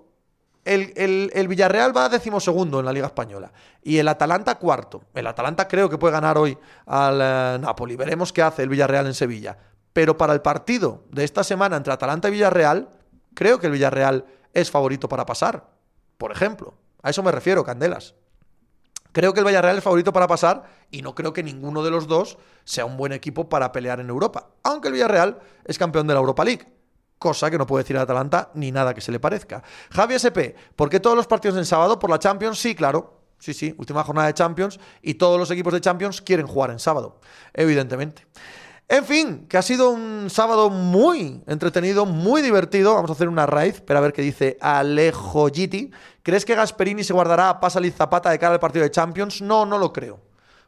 el, 0.68 1.48
Villarreal 1.48 1.96
va 1.96 2.10
decimosegundo 2.10 2.80
en 2.80 2.86
la 2.86 2.94
Liga 2.94 3.08
Española 3.08 3.52
y 3.82 3.98
el 3.98 4.08
Atalanta 4.08 4.56
cuarto. 4.56 5.04
El 5.14 5.28
Atalanta 5.28 5.68
creo 5.68 5.90
que 5.90 5.98
puede 5.98 6.14
ganar 6.14 6.38
hoy 6.38 6.58
al 6.86 7.20
eh, 7.22 7.60
Napoli. 7.60 7.96
Veremos 7.96 8.34
qué 8.34 8.42
hace 8.42 8.64
el 8.64 8.70
Villarreal 8.70 9.08
en 9.08 9.14
Sevilla. 9.14 9.58
Pero 9.94 10.18
para 10.18 10.34
el 10.34 10.42
partido 10.42 11.04
de 11.10 11.24
esta 11.24 11.44
semana 11.44 11.78
entre 11.78 11.94
Atalanta 11.94 12.28
y 12.28 12.32
Villarreal, 12.32 12.90
creo 13.34 13.60
que 13.60 13.68
el 13.68 13.74
Villarreal 13.74 14.26
es 14.54 14.70
favorito 14.70 15.08
para 15.08 15.26
pasar. 15.26 15.70
Por 16.18 16.32
ejemplo, 16.32 16.74
A 17.02 17.10
eso 17.12 17.24
me 17.24 17.32
refiero, 17.32 17.64
Candelas. 17.64 18.16
Creo 19.12 19.34
que 19.34 19.40
el 19.40 19.46
Villarreal 19.46 19.78
es 19.78 19.84
favorito 19.84 20.12
para 20.12 20.28
pasar 20.28 20.64
y 20.92 21.02
no 21.02 21.16
creo 21.16 21.34
que 21.34 21.42
ninguno 21.42 21.84
de 21.84 21.90
los 21.90 22.08
dos 22.08 22.38
sea 22.66 22.86
un 22.86 22.98
buen 22.98 23.14
equipo 23.14 23.50
para 23.50 23.72
pelear 23.72 24.00
en 24.00 24.10
Europa. 24.10 24.50
Aunque 24.64 24.90
el 24.90 24.96
Villarreal 24.96 25.40
es 25.66 25.78
campeón 25.78 26.06
de 26.08 26.14
la 26.14 26.20
Europa 26.20 26.44
League. 26.44 26.77
Cosa 27.20 27.50
que 27.50 27.58
no 27.58 27.66
puede 27.66 27.84
decir 27.84 27.96
el 27.96 28.02
Atalanta 28.02 28.52
ni 28.54 28.72
nada 28.72 28.94
que 28.94 29.02
se 29.02 29.12
le 29.12 29.20
parezca. 29.20 29.64
Javi 29.92 30.16
SP, 30.22 30.54
¿por 30.76 30.90
qué 30.90 31.00
todos 31.00 31.16
los 31.16 31.28
partidos 31.28 31.58
en 31.58 31.66
sábado? 31.66 31.98
¿Por 31.98 32.10
la 32.10 32.20
Champions? 32.20 32.60
Sí, 32.60 32.76
claro. 32.76 33.18
Sí, 33.40 33.54
sí, 33.54 33.74
última 33.78 34.04
jornada 34.04 34.28
de 34.28 34.34
Champions 34.34 34.80
y 35.02 35.16
todos 35.16 35.40
los 35.40 35.52
equipos 35.52 35.74
de 35.74 35.82
Champions 35.82 36.22
quieren 36.22 36.48
jugar 36.48 36.72
en 36.72 36.80
sábado, 36.80 37.20
evidentemente. 37.54 38.26
En 38.90 39.04
fin, 39.04 39.48
que 39.50 39.58
ha 39.58 39.62
sido 39.62 39.90
un 39.90 40.30
sábado 40.30 40.70
muy 40.70 41.44
entretenido, 41.46 42.06
muy 42.06 42.42
divertido. 42.42 42.96
Vamos 42.96 43.10
a 43.10 43.14
hacer 43.14 43.28
una 43.28 43.46
raíz 43.46 43.82
para 43.82 44.00
ver 44.00 44.14
qué 44.14 44.22
dice 44.22 44.58
Alejo 44.62 45.50
Gitti. 45.50 45.92
¿Crees 46.24 46.46
que 46.46 46.56
Gasperini 46.56 47.04
se 47.04 47.14
guardará 47.14 47.50
a 47.50 47.70
Zapata 47.70 48.30
de 48.30 48.40
cara 48.40 48.54
al 48.54 48.62
partido 48.62 48.84
de 48.84 48.92
Champions? 48.92 49.42
No, 49.42 49.66
no 49.66 49.78
lo 49.78 49.92
creo. 49.92 50.22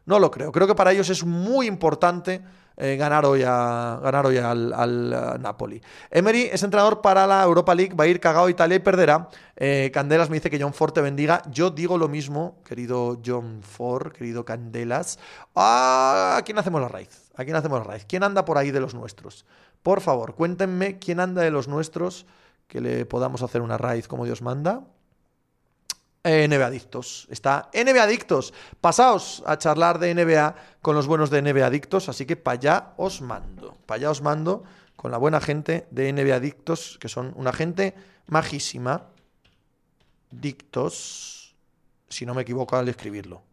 No 0.06 0.20
lo 0.20 0.30
creo. 0.32 0.52
Creo 0.52 0.68
que 0.68 0.76
para 0.76 0.92
ellos 0.92 1.10
es 1.10 1.24
muy 1.24 1.66
importante 1.66 2.44
eh, 2.82 2.96
ganar 2.96 3.26
hoy, 3.26 3.44
a, 3.46 4.00
ganar 4.02 4.26
hoy 4.26 4.38
al, 4.38 5.14
eh, 5.14 5.40
Napoli. 5.40 5.82
Emery 6.10 6.44
es 6.44 6.64
entrenador 6.64 7.02
para 7.02 7.28
la 7.28 7.44
Europa 7.44 7.76
League, 7.76 7.94
va 7.94 8.06
a 8.06 8.08
ir 8.08 8.22
cagado 8.22 8.46
a 8.46 8.50
Italia 8.50 8.78
y 8.78 8.80
perderá. 8.80 9.28
Eh, 9.58 9.92
Candelas 9.94 10.30
me 10.30 10.38
dice 10.38 10.50
que 10.50 10.58
John 10.62 10.74
Ford 10.74 10.94
te 10.94 11.02
bendiga. 11.02 11.42
Yo 11.52 11.72
digo 11.72 11.98
lo 11.98 12.08
mismo, 12.08 12.56
querido 12.64 13.20
John 13.26 13.62
Ford, 13.64 14.14
querido 14.14 14.46
Candelas. 14.46 15.20
¿A 15.56 16.38
ah, 16.38 16.42
quién 16.46 16.58
hacemos 16.58 16.80
la 16.80 16.88
raíz? 16.88 17.30
¿A 17.36 17.44
quién 17.44 17.58
hacemos 17.58 17.80
la 17.80 17.84
raíz? 17.84 18.06
¿Quién 18.08 18.24
anda 18.24 18.46
por 18.46 18.58
ahí 18.58 18.72
de 18.72 18.80
los 18.80 18.94
nuestros? 18.94 19.46
Por 19.84 20.00
favor, 20.00 20.36
cuéntenme 20.36 21.00
quién 21.00 21.20
anda 21.20 21.42
de 21.42 21.52
los 21.52 21.68
nuestros 21.68 22.26
que 22.70 22.80
le 22.80 23.06
podamos 23.06 23.42
hacer 23.42 23.62
una 23.62 23.78
raíz 23.78 24.08
como 24.08 24.24
Dios 24.24 24.42
manda. 24.42 24.84
NBA 26.24 26.66
Adictos. 26.66 27.28
Está 27.30 27.70
NBA 27.74 28.04
Adictos. 28.04 28.54
Pasaos 28.82 29.44
a 29.46 29.58
charlar 29.58 30.00
de 30.00 30.14
NBA 30.14 30.56
con 30.82 30.96
los 30.96 31.08
buenos 31.08 31.30
de 31.30 31.42
NBA 31.42 31.66
Adictos, 31.66 32.10
así 32.10 32.26
que 32.26 32.36
para 32.36 32.56
allá 32.56 32.94
os 32.98 33.22
mando. 33.22 33.78
Para 33.86 33.98
allá 33.98 34.12
os 34.12 34.22
mando 34.22 34.64
con 34.96 35.12
la 35.12 35.18
buena 35.18 35.40
gente 35.40 35.88
de 35.92 36.12
NBA 36.12 36.36
Adictos, 36.36 36.98
que 37.00 37.10
son 37.10 37.34
una 37.36 37.54
gente 37.54 37.96
majísima. 38.28 39.08
Dictos, 40.32 41.56
si 42.10 42.26
no 42.26 42.34
me 42.34 42.44
equivoco 42.44 42.76
al 42.76 42.90
escribirlo. 42.90 43.49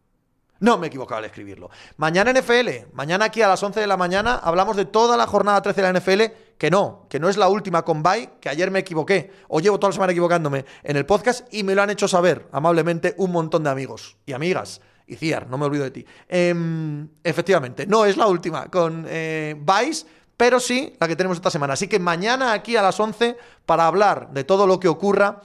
No 0.60 0.78
me 0.78 0.86
he 0.86 0.88
equivocado 0.88 1.18
al 1.18 1.24
escribirlo. 1.26 1.70
Mañana 1.96 2.32
NFL, 2.32 2.92
mañana 2.92 3.26
aquí 3.26 3.42
a 3.42 3.48
las 3.48 3.62
11 3.62 3.80
de 3.80 3.86
la 3.86 3.96
mañana 3.96 4.36
hablamos 4.36 4.76
de 4.76 4.86
toda 4.86 5.16
la 5.16 5.26
jornada 5.26 5.60
13 5.60 5.82
de 5.82 5.92
la 5.92 6.00
NFL, 6.00 6.22
que 6.58 6.70
no, 6.70 7.06
que 7.10 7.20
no 7.20 7.28
es 7.28 7.36
la 7.36 7.48
última 7.48 7.82
con 7.82 8.02
Bye, 8.02 8.30
que 8.40 8.48
ayer 8.48 8.70
me 8.70 8.78
equivoqué, 8.78 9.30
o 9.48 9.60
llevo 9.60 9.78
toda 9.78 9.90
la 9.90 9.94
semana 9.94 10.12
equivocándome 10.12 10.64
en 10.82 10.96
el 10.96 11.04
podcast 11.04 11.52
y 11.52 11.62
me 11.62 11.74
lo 11.74 11.82
han 11.82 11.90
hecho 11.90 12.08
saber 12.08 12.48
amablemente 12.52 13.14
un 13.18 13.32
montón 13.32 13.64
de 13.64 13.70
amigos 13.70 14.16
y 14.24 14.32
amigas. 14.32 14.80
Y 15.06 15.14
Ciar, 15.16 15.48
no 15.48 15.56
me 15.56 15.66
olvido 15.66 15.84
de 15.84 15.92
ti. 15.92 16.06
Em, 16.28 17.08
efectivamente, 17.22 17.86
no 17.86 18.04
es 18.04 18.16
la 18.16 18.26
última 18.26 18.68
con 18.68 19.06
eh, 19.08 19.54
Vice, 19.56 20.06
pero 20.36 20.60
sí 20.60 20.94
la 21.00 21.08
que 21.08 21.16
tenemos 21.16 21.38
esta 21.38 21.50
semana. 21.50 21.74
Así 21.74 21.88
que 21.88 21.98
mañana 21.98 22.52
aquí 22.52 22.76
a 22.76 22.82
las 22.82 22.98
11 23.00 23.36
para 23.64 23.86
hablar 23.86 24.30
de 24.30 24.44
todo 24.44 24.66
lo 24.66 24.78
que 24.78 24.88
ocurra 24.88 25.40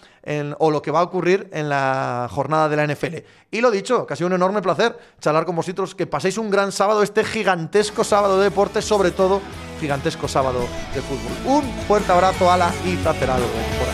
o 0.59 0.71
lo 0.71 0.81
que 0.81 0.91
va 0.91 0.99
a 0.99 1.03
ocurrir 1.03 1.49
en 1.51 1.69
la 1.69 2.27
jornada 2.29 2.69
de 2.69 2.75
la 2.75 2.85
NFL. 2.85 3.17
Y 3.49 3.61
lo 3.61 3.71
dicho, 3.71 4.05
que 4.05 4.13
ha 4.13 4.15
sido 4.15 4.27
un 4.27 4.33
enorme 4.33 4.61
placer 4.61 4.97
charlar 5.19 5.45
con 5.45 5.55
vosotros, 5.55 5.95
que 5.95 6.05
paséis 6.05 6.37
un 6.37 6.49
gran 6.49 6.71
sábado, 6.71 7.01
este 7.01 7.23
gigantesco 7.23 8.03
sábado 8.03 8.37
de 8.37 8.45
deporte, 8.45 8.81
sobre 8.81 9.11
todo 9.11 9.41
gigantesco 9.79 10.27
sábado 10.27 10.59
de 10.93 11.01
fútbol. 11.01 11.31
Un 11.45 11.63
fuerte 11.87 12.11
abrazo, 12.11 12.51
ala 12.51 12.71
y 12.85 12.95
placer 12.97 13.29
por 13.29 13.90